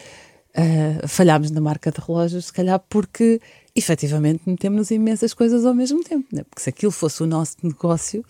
uh, 0.56 1.08
falhámos 1.08 1.52
na 1.52 1.60
marca 1.60 1.92
de 1.92 2.00
relógios, 2.00 2.46
se 2.46 2.54
calhar 2.54 2.80
porque 2.90 3.42
efetivamente 3.76 4.44
metemos 4.46 4.92
imensas 4.92 5.34
coisas 5.34 5.66
ao 5.66 5.74
mesmo 5.74 6.02
tempo, 6.04 6.28
né? 6.32 6.44
porque 6.44 6.62
se 6.62 6.70
aquilo 6.70 6.92
fosse 6.92 7.22
o 7.24 7.28
nosso 7.28 7.58
negócio 7.64 8.24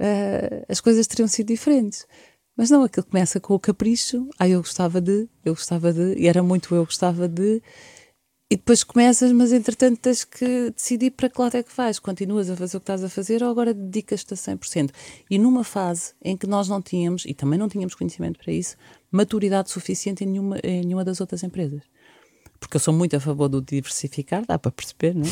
uh, 0.00 0.64
as 0.68 0.80
coisas 0.80 1.06
teriam 1.06 1.28
sido 1.28 1.48
diferentes. 1.48 2.06
Mas 2.56 2.70
não, 2.70 2.82
aquilo 2.82 3.06
começa 3.06 3.38
com 3.38 3.54
o 3.54 3.60
capricho, 3.60 4.28
ah, 4.38 4.48
eu 4.48 4.60
gostava 4.60 5.00
de, 5.00 5.28
eu 5.44 5.54
gostava 5.54 5.92
de, 5.92 6.14
e 6.18 6.26
era 6.26 6.42
muito 6.42 6.74
eu 6.74 6.86
gostava 6.86 7.28
de, 7.28 7.62
e 8.50 8.56
depois 8.56 8.82
começas, 8.84 9.30
mas 9.32 9.52
entretanto 9.52 9.98
tens 9.98 10.24
que 10.24 10.70
decidir 10.70 11.10
para 11.10 11.28
que 11.28 11.40
lado 11.40 11.56
é 11.56 11.62
que 11.62 11.74
vais. 11.76 11.98
Continuas 11.98 12.48
a 12.48 12.56
fazer 12.56 12.76
o 12.76 12.80
que 12.80 12.84
estás 12.84 13.04
a 13.04 13.08
fazer 13.08 13.42
ou 13.42 13.50
agora 13.50 13.74
dedicas-te 13.74 14.32
a 14.32 14.36
100%. 14.36 14.90
E 15.28 15.36
numa 15.38 15.64
fase 15.64 16.14
em 16.22 16.36
que 16.36 16.46
nós 16.46 16.68
não 16.68 16.80
tínhamos, 16.80 17.24
e 17.26 17.34
também 17.34 17.58
não 17.58 17.68
tínhamos 17.68 17.94
conhecimento 17.94 18.38
para 18.38 18.52
isso, 18.52 18.76
maturidade 19.10 19.70
suficiente 19.70 20.24
em 20.24 20.28
nenhuma, 20.28 20.58
em 20.62 20.82
nenhuma 20.84 21.04
das 21.04 21.20
outras 21.20 21.42
empresas 21.42 21.82
porque 22.66 22.76
eu 22.76 22.80
sou 22.80 22.92
muito 22.92 23.14
a 23.14 23.20
favor 23.20 23.48
do 23.48 23.62
diversificar, 23.62 24.44
dá 24.44 24.58
para 24.58 24.72
perceber, 24.72 25.14
não 25.14 25.22
é? 25.22 25.30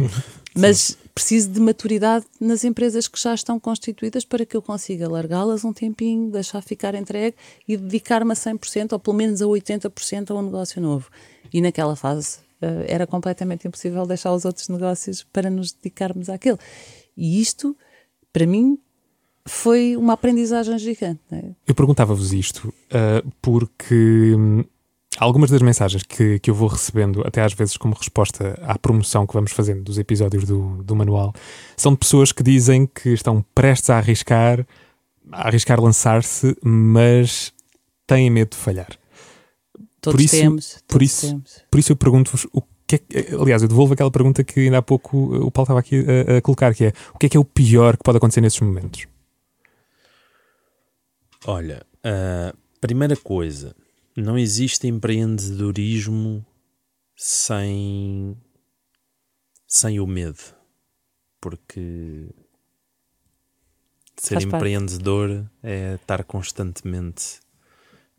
Mas 0.56 0.96
preciso 1.14 1.50
de 1.50 1.60
maturidade 1.60 2.24
nas 2.40 2.64
empresas 2.64 3.06
que 3.06 3.20
já 3.20 3.34
estão 3.34 3.60
constituídas 3.60 4.24
para 4.24 4.46
que 4.46 4.56
eu 4.56 4.62
consiga 4.62 5.06
largá-las 5.06 5.62
um 5.62 5.74
tempinho, 5.74 6.30
deixar 6.30 6.62
ficar 6.62 6.94
entregue 6.94 7.36
e 7.68 7.76
dedicar-me 7.76 8.32
a 8.32 8.34
100% 8.34 8.94
ou 8.94 8.98
pelo 8.98 9.14
menos 9.14 9.42
a 9.42 9.44
80% 9.44 10.30
a 10.30 10.34
um 10.34 10.42
negócio 10.42 10.80
novo. 10.80 11.10
E 11.52 11.60
naquela 11.60 11.94
fase 11.94 12.38
uh, 12.62 12.84
era 12.88 13.06
completamente 13.06 13.68
impossível 13.68 14.06
deixar 14.06 14.32
os 14.32 14.46
outros 14.46 14.68
negócios 14.70 15.22
para 15.22 15.50
nos 15.50 15.72
dedicarmos 15.72 16.30
àquele. 16.30 16.58
E 17.14 17.42
isto, 17.42 17.76
para 18.32 18.46
mim, 18.46 18.78
foi 19.46 19.96
uma 19.98 20.14
aprendizagem 20.14 20.78
gigante. 20.78 21.20
É? 21.30 21.50
Eu 21.66 21.74
perguntava-vos 21.74 22.32
isto 22.32 22.68
uh, 22.68 23.30
porque. 23.42 24.34
Algumas 25.20 25.50
das 25.50 25.60
mensagens 25.60 26.02
que, 26.02 26.38
que 26.38 26.50
eu 26.50 26.54
vou 26.54 26.66
recebendo, 26.66 27.20
até 27.26 27.42
às 27.42 27.52
vezes 27.52 27.76
como 27.76 27.94
resposta 27.94 28.58
à 28.62 28.78
promoção 28.78 29.26
que 29.26 29.34
vamos 29.34 29.52
fazendo 29.52 29.82
dos 29.82 29.98
episódios 29.98 30.44
do, 30.44 30.82
do 30.82 30.96
manual, 30.96 31.34
são 31.76 31.92
de 31.92 31.98
pessoas 31.98 32.32
que 32.32 32.42
dizem 32.42 32.86
que 32.86 33.10
estão 33.10 33.44
prestes 33.54 33.90
a 33.90 33.98
arriscar, 33.98 34.66
a 35.30 35.48
arriscar 35.48 35.78
lançar-se, 35.78 36.56
mas 36.64 37.52
têm 38.06 38.30
medo 38.30 38.52
de 38.52 38.56
falhar. 38.56 38.88
Todos 40.00 40.16
por 40.16 40.24
isso, 40.24 40.36
temos. 40.36 40.70
Todos 40.70 40.84
por, 40.88 41.02
isso, 41.02 41.26
temos. 41.26 41.64
por 41.70 41.78
isso 41.80 41.92
eu 41.92 41.96
pergunto-vos 41.96 42.46
o 42.50 42.62
que 42.86 42.96
é, 43.12 43.34
aliás, 43.38 43.60
eu 43.60 43.68
devolvo 43.68 43.92
aquela 43.92 44.10
pergunta 44.10 44.42
que 44.42 44.60
ainda 44.60 44.78
há 44.78 44.82
pouco 44.82 45.18
o 45.36 45.50
Paulo 45.50 45.64
estava 45.64 45.80
aqui 45.80 46.02
a, 46.02 46.38
a, 46.38 46.40
colocar, 46.40 46.74
que 46.74 46.86
é 46.86 46.92
o 47.14 47.18
que 47.18 47.26
é 47.26 47.28
que 47.28 47.36
é 47.36 47.40
o 47.40 47.44
pior 47.44 47.94
que 47.98 48.02
pode 48.02 48.16
acontecer 48.16 48.40
nesses 48.40 48.60
momentos? 48.60 49.06
Olha, 51.46 51.82
a 52.02 52.54
primeira 52.80 53.16
coisa, 53.16 53.76
não 54.22 54.38
existe 54.38 54.86
empreendedorismo 54.86 56.44
sem, 57.16 58.36
sem 59.66 60.00
o 60.00 60.06
medo, 60.06 60.40
porque 61.40 62.28
ser 64.16 64.34
Faz 64.34 64.44
empreendedor 64.44 65.28
parte. 65.28 65.50
é 65.62 65.94
estar 65.94 66.24
constantemente 66.24 67.40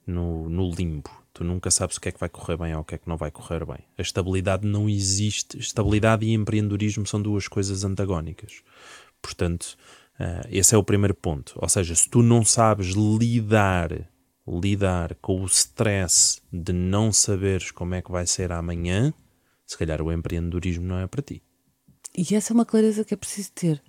no, 0.06 0.50
no 0.50 0.70
limbo. 0.72 1.10
Tu 1.34 1.44
nunca 1.44 1.72
sabes 1.72 1.98
o 1.98 2.02
que 2.02 2.10
é 2.10 2.12
que 2.12 2.20
vai 2.20 2.28
correr 2.28 2.58
bem 2.58 2.76
ou 2.76 2.82
o 2.82 2.84
que 2.84 2.96
é 2.96 2.98
que 2.98 3.08
não 3.08 3.16
vai 3.16 3.32
correr 3.32 3.66
bem. 3.66 3.80
A 3.98 4.02
estabilidade 4.02 4.68
não 4.68 4.90
existe. 4.90 5.58
Estabilidade 5.58 6.26
e 6.26 6.34
empreendedorismo 6.34 7.06
são 7.08 7.22
duas 7.22 7.48
coisas 7.48 7.84
antagónicas. 7.84 8.62
Portanto, 9.22 9.78
uh, 10.20 10.48
esse 10.50 10.76
é 10.76 10.78
o 10.78 10.84
primeiro 10.84 11.16
ponto. 11.16 11.54
Ou 11.56 11.70
seja, 11.70 11.96
se 11.96 12.10
tu 12.10 12.22
não 12.22 12.44
sabes 12.44 12.88
lidar 12.90 14.11
lidar 14.48 15.16
com 15.16 15.42
o 15.42 15.46
stress 15.46 16.42
de 16.52 16.74
não 16.74 17.12
saberes 17.12 17.72
como 17.72 17.96
é 17.96 18.02
que 18.02 18.12
vai 18.12 18.26
ser 18.26 18.52
amanhã, 18.52 19.14
se 19.66 19.78
calhar 19.78 20.02
o 20.02 20.12
empreendedorismo 20.12 20.86
não 20.86 21.00
é 21.00 21.08
para 21.08 21.22
ti. 21.22 21.42
E 22.18 22.36
essa 22.36 22.52
é 22.52 22.56
uma 22.56 22.66
clareza 22.66 23.06
que 23.06 23.14
é 23.14 23.18
preciso 23.18 23.52
ter. 23.54 23.82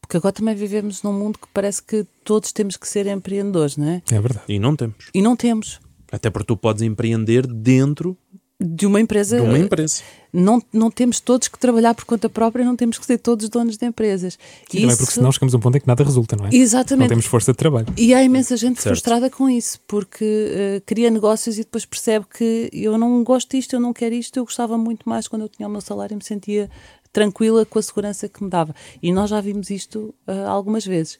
Porque 0.00 0.16
agora 0.16 0.32
também 0.32 0.54
vivemos 0.54 1.02
num 1.02 1.12
mundo 1.12 1.38
que 1.38 1.48
parece 1.52 1.82
que 1.82 2.06
todos 2.24 2.52
temos 2.52 2.76
que 2.76 2.86
ser 2.86 3.06
empreendedores, 3.06 3.76
não 3.76 3.88
é? 3.88 4.02
É 4.10 4.20
verdade. 4.20 4.44
E 4.48 4.58
não 4.58 4.76
temos. 4.76 5.10
E 5.12 5.20
não 5.20 5.34
temos. 5.36 5.80
Até 6.10 6.30
porque 6.30 6.46
tu 6.46 6.56
podes 6.56 6.82
empreender 6.82 7.46
dentro 7.46 8.16
de 8.60 8.86
uma 8.86 9.00
empresa. 9.00 9.36
De 9.36 9.42
uma 9.42 9.58
empresa. 9.58 10.02
Não, 10.32 10.60
não 10.72 10.90
temos 10.90 11.20
todos 11.20 11.46
que 11.46 11.58
trabalhar 11.58 11.94
por 11.94 12.04
conta 12.04 12.28
própria, 12.28 12.64
não 12.64 12.74
temos 12.74 12.98
que 12.98 13.06
ser 13.06 13.18
todos 13.18 13.48
donos 13.48 13.76
de 13.76 13.86
empresas. 13.86 14.38
Sim, 14.68 14.86
isso... 14.86 14.98
porque 14.98 15.12
senão 15.12 15.30
chegamos 15.30 15.54
a 15.54 15.56
um 15.56 15.60
ponto 15.60 15.76
em 15.76 15.80
que 15.80 15.86
nada 15.86 16.02
resulta, 16.02 16.36
não 16.36 16.46
é? 16.46 16.50
Exatamente. 16.52 17.04
Não 17.04 17.08
temos 17.08 17.26
força 17.26 17.52
de 17.52 17.56
trabalho. 17.56 17.86
E 17.96 18.12
há 18.12 18.22
imensa 18.22 18.56
gente 18.56 18.82
certo. 18.82 18.94
frustrada 18.94 19.30
com 19.30 19.48
isso, 19.48 19.80
porque 19.86 20.24
uh, 20.24 20.82
cria 20.84 21.08
negócios 21.08 21.56
e 21.56 21.60
depois 21.60 21.86
percebe 21.86 22.26
que 22.26 22.68
eu 22.72 22.98
não 22.98 23.22
gosto 23.22 23.56
disto, 23.56 23.74
eu 23.74 23.80
não 23.80 23.92
quero 23.92 24.14
isto, 24.14 24.36
eu 24.36 24.44
gostava 24.44 24.76
muito 24.76 25.08
mais 25.08 25.28
quando 25.28 25.42
eu 25.42 25.48
tinha 25.48 25.68
o 25.68 25.70
meu 25.70 25.80
salário 25.80 26.14
e 26.14 26.16
me 26.16 26.24
sentia 26.24 26.68
tranquila 27.12 27.64
com 27.64 27.78
a 27.78 27.82
segurança 27.82 28.28
que 28.28 28.42
me 28.42 28.50
dava. 28.50 28.74
E 29.00 29.12
nós 29.12 29.30
já 29.30 29.40
vimos 29.40 29.70
isto 29.70 30.14
uh, 30.26 30.48
algumas 30.48 30.84
vezes. 30.84 31.18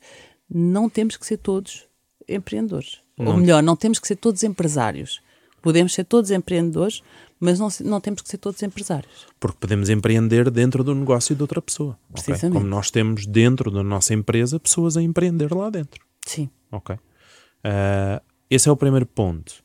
Não 0.50 0.88
temos 0.88 1.16
que 1.16 1.24
ser 1.24 1.36
todos 1.38 1.86
empreendedores. 2.28 2.98
Não. 3.16 3.32
Ou 3.32 3.38
melhor, 3.38 3.62
não 3.62 3.76
temos 3.76 3.98
que 3.98 4.08
ser 4.08 4.16
todos 4.16 4.42
empresários. 4.42 5.20
Podemos 5.60 5.92
ser 5.92 6.04
todos 6.04 6.30
empreendedores, 6.30 7.02
mas 7.40 7.58
não, 7.58 7.68
não 7.84 8.00
temos 8.00 8.22
que 8.22 8.28
ser 8.28 8.38
todos 8.38 8.62
empresários. 8.62 9.26
Porque 9.38 9.58
podemos 9.60 9.88
empreender 9.88 10.50
dentro 10.50 10.82
do 10.82 10.94
negócio 10.94 11.34
de 11.34 11.42
outra 11.42 11.62
pessoa. 11.62 11.98
Precisamente. 12.12 12.46
Okay? 12.46 12.50
Como 12.50 12.66
nós 12.66 12.90
temos 12.90 13.26
dentro 13.26 13.70
da 13.70 13.82
nossa 13.82 14.14
empresa 14.14 14.58
pessoas 14.58 14.96
a 14.96 15.02
empreender 15.02 15.52
lá 15.54 15.70
dentro. 15.70 16.04
Sim. 16.26 16.50
Ok. 16.70 16.94
Uh, 16.96 18.22
esse 18.50 18.68
é 18.68 18.72
o 18.72 18.76
primeiro 18.76 19.06
ponto. 19.06 19.62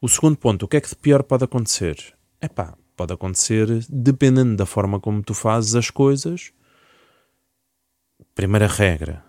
O 0.00 0.08
segundo 0.08 0.36
ponto, 0.36 0.64
o 0.64 0.68
que 0.68 0.76
é 0.76 0.80
que 0.80 0.88
de 0.88 0.96
pior 0.96 1.22
pode 1.22 1.44
acontecer? 1.44 1.96
É 2.40 2.48
pá, 2.48 2.76
pode 2.96 3.12
acontecer 3.12 3.68
dependendo 3.88 4.56
da 4.56 4.66
forma 4.66 4.98
como 4.98 5.22
tu 5.22 5.34
fazes 5.34 5.74
as 5.74 5.90
coisas. 5.90 6.52
Primeira 8.34 8.66
regra, 8.66 9.24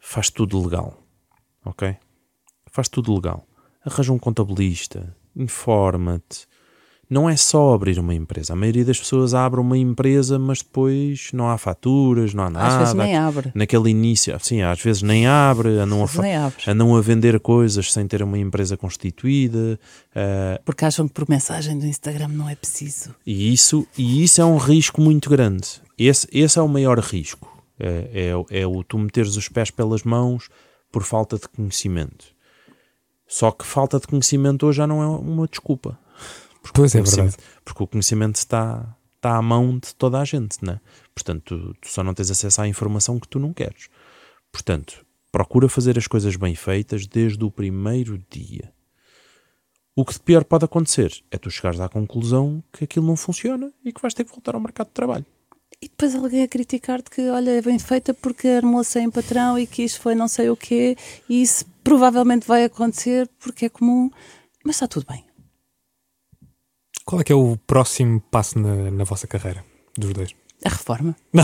faz 0.00 0.30
tudo 0.30 0.62
legal. 0.62 1.02
Ok? 1.64 1.96
Faz 2.70 2.88
tudo 2.88 3.14
legal. 3.14 3.46
Arranja 3.84 4.12
um 4.12 4.18
contabilista, 4.18 5.16
informa-te, 5.34 6.46
não 7.12 7.28
é 7.28 7.36
só 7.36 7.74
abrir 7.74 7.98
uma 7.98 8.14
empresa. 8.14 8.54
A 8.54 8.56
maioria 8.56 8.86
das 8.86 8.98
pessoas 8.98 9.34
abre 9.34 9.60
uma 9.60 9.76
empresa, 9.76 10.38
mas 10.38 10.62
depois 10.62 11.28
não 11.34 11.50
há 11.50 11.58
faturas, 11.58 12.32
não 12.32 12.44
há 12.44 12.50
nada. 12.50 12.66
Às 12.68 12.78
vezes 12.78 12.94
nem 12.94 13.14
abre. 13.14 13.52
Naquele 13.54 13.90
início, 13.90 14.34
sim, 14.40 14.62
às 14.62 14.80
vezes 14.80 15.02
nem 15.02 15.26
abre, 15.26 15.78
andam, 15.78 16.02
a, 16.02 16.22
nem 16.22 16.36
abre. 16.36 16.62
andam 16.66 16.96
a 16.96 17.00
vender 17.02 17.38
coisas 17.38 17.92
sem 17.92 18.06
ter 18.08 18.22
uma 18.22 18.38
empresa 18.38 18.78
constituída. 18.78 19.78
Uh, 20.16 20.62
Porque 20.64 20.86
acham 20.86 21.06
que 21.06 21.12
por 21.12 21.28
mensagem 21.28 21.78
do 21.78 21.84
Instagram 21.84 22.28
não 22.28 22.48
é 22.48 22.54
preciso. 22.54 23.14
E 23.26 23.52
isso, 23.52 23.86
e 23.96 24.24
isso 24.24 24.40
é 24.40 24.44
um 24.44 24.56
risco 24.56 24.98
muito 24.98 25.28
grande. 25.28 25.68
Esse, 25.98 26.26
esse 26.32 26.58
é 26.58 26.62
o 26.62 26.68
maior 26.68 26.98
risco. 26.98 27.46
É, 27.78 28.32
é, 28.50 28.60
é 28.62 28.66
o 28.66 28.82
tu 28.82 28.98
meteres 28.98 29.36
os 29.36 29.50
pés 29.50 29.70
pelas 29.70 30.02
mãos 30.02 30.48
por 30.90 31.02
falta 31.02 31.36
de 31.36 31.46
conhecimento. 31.46 32.24
Só 33.28 33.50
que 33.50 33.66
falta 33.66 34.00
de 34.00 34.06
conhecimento 34.06 34.66
hoje 34.66 34.78
já 34.78 34.86
não 34.86 35.02
é 35.02 35.06
uma 35.06 35.46
desculpa. 35.46 35.98
Porque 36.62 36.76
pois 36.76 36.94
é 36.94 37.02
verdade. 37.02 37.36
Porque 37.64 37.82
o 37.82 37.86
conhecimento 37.86 38.36
está, 38.36 38.96
está 39.16 39.36
à 39.36 39.42
mão 39.42 39.78
de 39.78 39.94
toda 39.94 40.18
a 40.20 40.24
gente, 40.24 40.64
né? 40.64 40.80
Portanto, 41.14 41.42
tu, 41.44 41.74
tu 41.80 41.88
só 41.88 42.02
não 42.02 42.14
tens 42.14 42.30
acesso 42.30 42.62
à 42.62 42.68
informação 42.68 43.18
que 43.18 43.28
tu 43.28 43.38
não 43.38 43.52
queres. 43.52 43.88
Portanto, 44.50 45.04
procura 45.30 45.68
fazer 45.68 45.98
as 45.98 46.06
coisas 46.06 46.36
bem 46.36 46.54
feitas 46.54 47.06
desde 47.06 47.42
o 47.44 47.50
primeiro 47.50 48.22
dia. 48.30 48.72
O 49.94 50.04
que 50.04 50.14
de 50.14 50.20
pior 50.20 50.44
pode 50.44 50.64
acontecer 50.64 51.12
é 51.30 51.36
tu 51.36 51.50
chegares 51.50 51.80
à 51.80 51.88
conclusão 51.88 52.62
que 52.72 52.84
aquilo 52.84 53.06
não 53.06 53.16
funciona 53.16 53.70
e 53.84 53.92
que 53.92 54.00
vais 54.00 54.14
ter 54.14 54.24
que 54.24 54.30
voltar 54.30 54.54
ao 54.54 54.60
mercado 54.60 54.86
de 54.86 54.94
trabalho. 54.94 55.26
e 55.82 55.88
depois 55.88 56.14
alguém 56.14 56.44
a 56.44 56.48
criticar-te 56.48 57.10
que, 57.10 57.28
olha, 57.28 57.50
é 57.50 57.60
bem 57.60 57.76
feita 57.76 58.14
porque 58.14 58.46
armou 58.46 58.84
sem 58.84 59.10
patrão 59.10 59.58
e 59.58 59.66
que 59.66 59.82
isto 59.82 60.00
foi 60.00 60.14
não 60.14 60.28
sei 60.28 60.48
o 60.48 60.56
quê, 60.56 60.96
e 61.28 61.42
isso 61.42 61.66
provavelmente 61.82 62.46
vai 62.46 62.64
acontecer 62.64 63.28
porque 63.40 63.66
é 63.66 63.68
comum, 63.68 64.08
mas 64.64 64.76
está 64.76 64.86
tudo 64.86 65.06
bem. 65.10 65.24
Qual 67.04 67.20
é 67.20 67.24
que 67.24 67.32
é 67.32 67.36
o 67.36 67.56
próximo 67.66 68.20
passo 68.30 68.58
na, 68.58 68.90
na 68.90 69.04
vossa 69.04 69.26
carreira, 69.26 69.64
dos 69.96 70.12
dois? 70.12 70.30
A 70.64 70.68
reforma. 70.68 71.16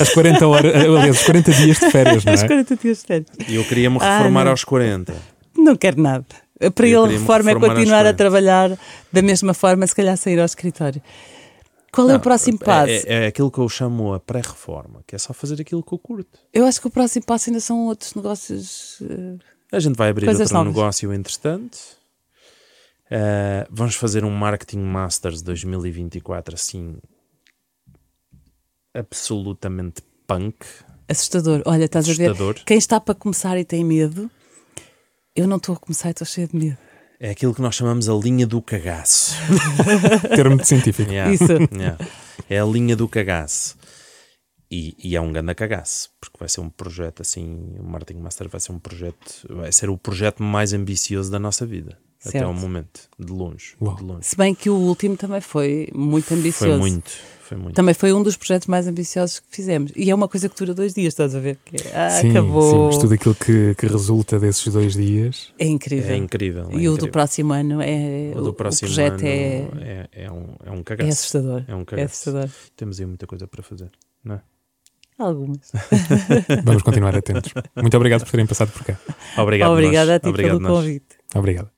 As 0.00 0.08
40 0.14 0.46
horas, 0.46 0.74
aliás, 0.74 1.18
os 1.20 1.24
40 1.26 1.52
dias 1.52 1.78
de 1.78 1.90
férias, 1.90 2.24
não 2.24 2.32
As 2.32 2.42
é? 2.42 2.46
40 2.46 2.76
dias 2.76 2.98
de 3.00 3.04
férias. 3.06 3.28
E 3.48 3.54
eu 3.56 3.64
queria-me 3.64 3.98
Ah, 4.00 4.16
reformar 4.18 4.44
não. 4.44 4.50
aos 4.52 4.64
40. 4.64 5.14
Não 5.56 5.76
quero 5.76 6.00
nada. 6.00 6.24
Para 6.74 6.88
Eu 6.88 7.04
ele, 7.04 7.18
reforma 7.18 7.50
é 7.50 7.54
continuar 7.54 7.98
a 7.98 8.14
40. 8.14 8.14
trabalhar 8.16 8.78
da 9.12 9.20
mesma 9.22 9.52
forma, 9.52 9.86
se 9.86 9.94
calhar 9.94 10.16
sair 10.16 10.38
ao 10.38 10.46
escritório. 10.46 11.02
Qual 11.92 12.08
é 12.08 12.12
Não, 12.12 12.18
o 12.18 12.22
próximo 12.22 12.58
é- 12.60 12.64
passo? 12.64 12.90
É, 13.06 13.24
é 13.24 13.26
aquilo 13.26 13.50
que 13.50 13.58
eu 13.58 13.68
chamo 13.68 14.14
a 14.14 14.20
pré-reforma, 14.20 15.02
que 15.06 15.14
é 15.14 15.18
só 15.18 15.34
fazer 15.34 15.60
aquilo 15.60 15.82
que 15.82 15.92
eu 15.92 15.98
curto. 15.98 16.38
Eu 16.54 16.64
acho 16.64 16.80
que 16.80 16.86
o 16.86 16.90
próximo 16.90 17.26
passo 17.26 17.50
ainda 17.50 17.60
são 17.60 17.86
outros 17.86 18.14
negócios. 18.14 18.98
eh, 19.02 19.36
A 19.72 19.78
gente 19.80 19.96
vai 19.96 20.08
abrir 20.08 20.28
outro 20.28 20.52
novas. 20.54 20.74
negócio 20.74 21.12
entretanto. 21.12 21.76
Eh, 23.10 23.66
vamos 23.70 23.94
fazer 23.94 24.24
um 24.24 24.30
Marketing 24.30 24.80
Masters 24.80 25.40
2024 25.42 26.54
assim 26.54 26.96
absolutamente 28.92 30.02
punk, 30.26 30.64
assustador. 31.08 31.62
Olha, 31.66 31.84
estás 31.84 32.08
a 32.08 32.14
ver? 32.14 32.30
assustador. 32.30 32.54
Quem 32.64 32.78
está 32.78 33.00
para 33.00 33.14
começar 33.14 33.56
e 33.58 33.64
tem 33.64 33.84
medo, 33.84 34.30
eu 35.34 35.46
não 35.46 35.58
estou 35.58 35.74
a 35.74 35.78
começar 35.78 36.08
e 36.08 36.10
estou 36.12 36.26
cheia 36.26 36.48
de 36.48 36.56
medo. 36.56 36.78
É 37.18 37.30
aquilo 37.30 37.54
que 37.54 37.62
nós 37.62 37.74
chamamos 37.74 38.08
a 38.08 38.14
linha 38.14 38.46
do 38.46 38.60
cagaço. 38.60 39.34
Termo 40.34 40.56
de 40.56 40.66
científico. 40.66 41.10
Yeah, 41.10 41.32
Isso. 41.32 41.52
yeah. 41.72 41.96
É 42.48 42.58
a 42.58 42.64
linha 42.64 42.94
do 42.94 43.08
cagaço. 43.08 43.76
E, 44.70 44.96
e 45.02 45.16
é 45.16 45.20
um 45.20 45.32
grande 45.32 45.54
cagaço, 45.54 46.10
porque 46.20 46.36
vai 46.38 46.48
ser 46.48 46.60
um 46.60 46.68
projeto 46.68 47.22
assim, 47.22 47.76
o 47.78 47.84
Marketing 47.84 48.20
Master 48.20 48.48
vai 48.48 48.60
ser 48.60 48.72
um 48.72 48.80
projeto, 48.80 49.46
vai 49.48 49.70
ser 49.70 49.88
o 49.88 49.96
projeto 49.96 50.42
mais 50.42 50.72
ambicioso 50.72 51.30
da 51.30 51.38
nossa 51.38 51.64
vida, 51.64 51.96
até 52.28 52.38
Certo. 52.38 52.46
ao 52.46 52.54
momento, 52.54 53.00
de 53.18 53.32
longe, 53.32 53.74
de 53.80 54.02
longe. 54.04 54.20
Se 54.22 54.36
bem 54.36 54.54
que 54.54 54.68
o 54.70 54.74
último 54.76 55.16
também 55.16 55.40
foi 55.40 55.88
muito 55.94 56.32
ambicioso. 56.34 56.78
Foi 56.78 56.90
muito, 56.90 57.10
foi 57.40 57.56
muito. 57.56 57.74
Também 57.74 57.94
foi 57.94 58.12
um 58.12 58.22
dos 58.22 58.36
projetos 58.36 58.66
mais 58.66 58.86
ambiciosos 58.86 59.40
que 59.40 59.46
fizemos. 59.50 59.92
E 59.94 60.10
é 60.10 60.14
uma 60.14 60.26
coisa 60.28 60.48
que 60.48 60.56
dura 60.56 60.74
dois 60.74 60.92
dias, 60.94 61.12
estás 61.12 61.34
a 61.34 61.38
ver? 61.40 61.58
Que 61.64 61.76
é, 61.88 61.92
ah, 61.94 62.10
sim, 62.10 62.30
acabou. 62.30 62.70
sim, 62.70 62.78
mas 62.86 62.98
tudo 62.98 63.14
aquilo 63.14 63.34
que, 63.34 63.74
que 63.76 63.86
resulta 63.86 64.38
desses 64.38 64.66
dois 64.72 64.94
dias. 64.94 65.52
É 65.58 65.66
incrível. 65.66 66.10
É 66.12 66.16
incrível. 66.16 66.68
é 66.70 66.74
e 66.74 66.88
o 66.88 66.92
do 66.92 66.94
incrível. 66.94 67.12
próximo 67.12 67.52
ano 67.52 67.80
é. 67.80 68.32
O 68.34 68.40
do 68.42 68.52
próximo 68.52 68.88
projeto 68.88 69.20
ano 69.20 69.28
é, 69.28 69.68
é, 69.80 70.08
é 70.24 70.30
um, 70.32 70.46
é 70.64 70.70
um 70.70 70.80
é 70.80 70.82
cagaço. 70.82 71.10
assustador. 71.10 71.64
É 71.68 71.74
um 71.74 71.82
É 71.82 71.84
cagaço. 71.84 72.12
assustador. 72.30 72.50
Temos 72.76 72.98
aí 73.00 73.06
muita 73.06 73.26
coisa 73.26 73.46
para 73.46 73.62
fazer. 73.62 73.90
Não 74.24 74.34
é? 74.36 74.40
Algumas. 75.18 75.72
Vamos 76.62 76.82
continuar 76.82 77.16
atentos. 77.16 77.50
Muito 77.74 77.96
obrigado 77.96 78.22
por 78.24 78.30
terem 78.30 78.46
passado 78.46 78.70
por 78.70 78.84
cá. 78.84 78.98
Obrigado, 79.38 79.72
Obrigada 79.72 80.10
nós. 80.12 80.16
a 80.16 80.20
ti 80.20 80.28
Obrigado 80.28 80.58
pelo 80.58 80.68
nós. 80.68 80.78
convite. 80.78 81.06
Obrigado. 81.34 81.75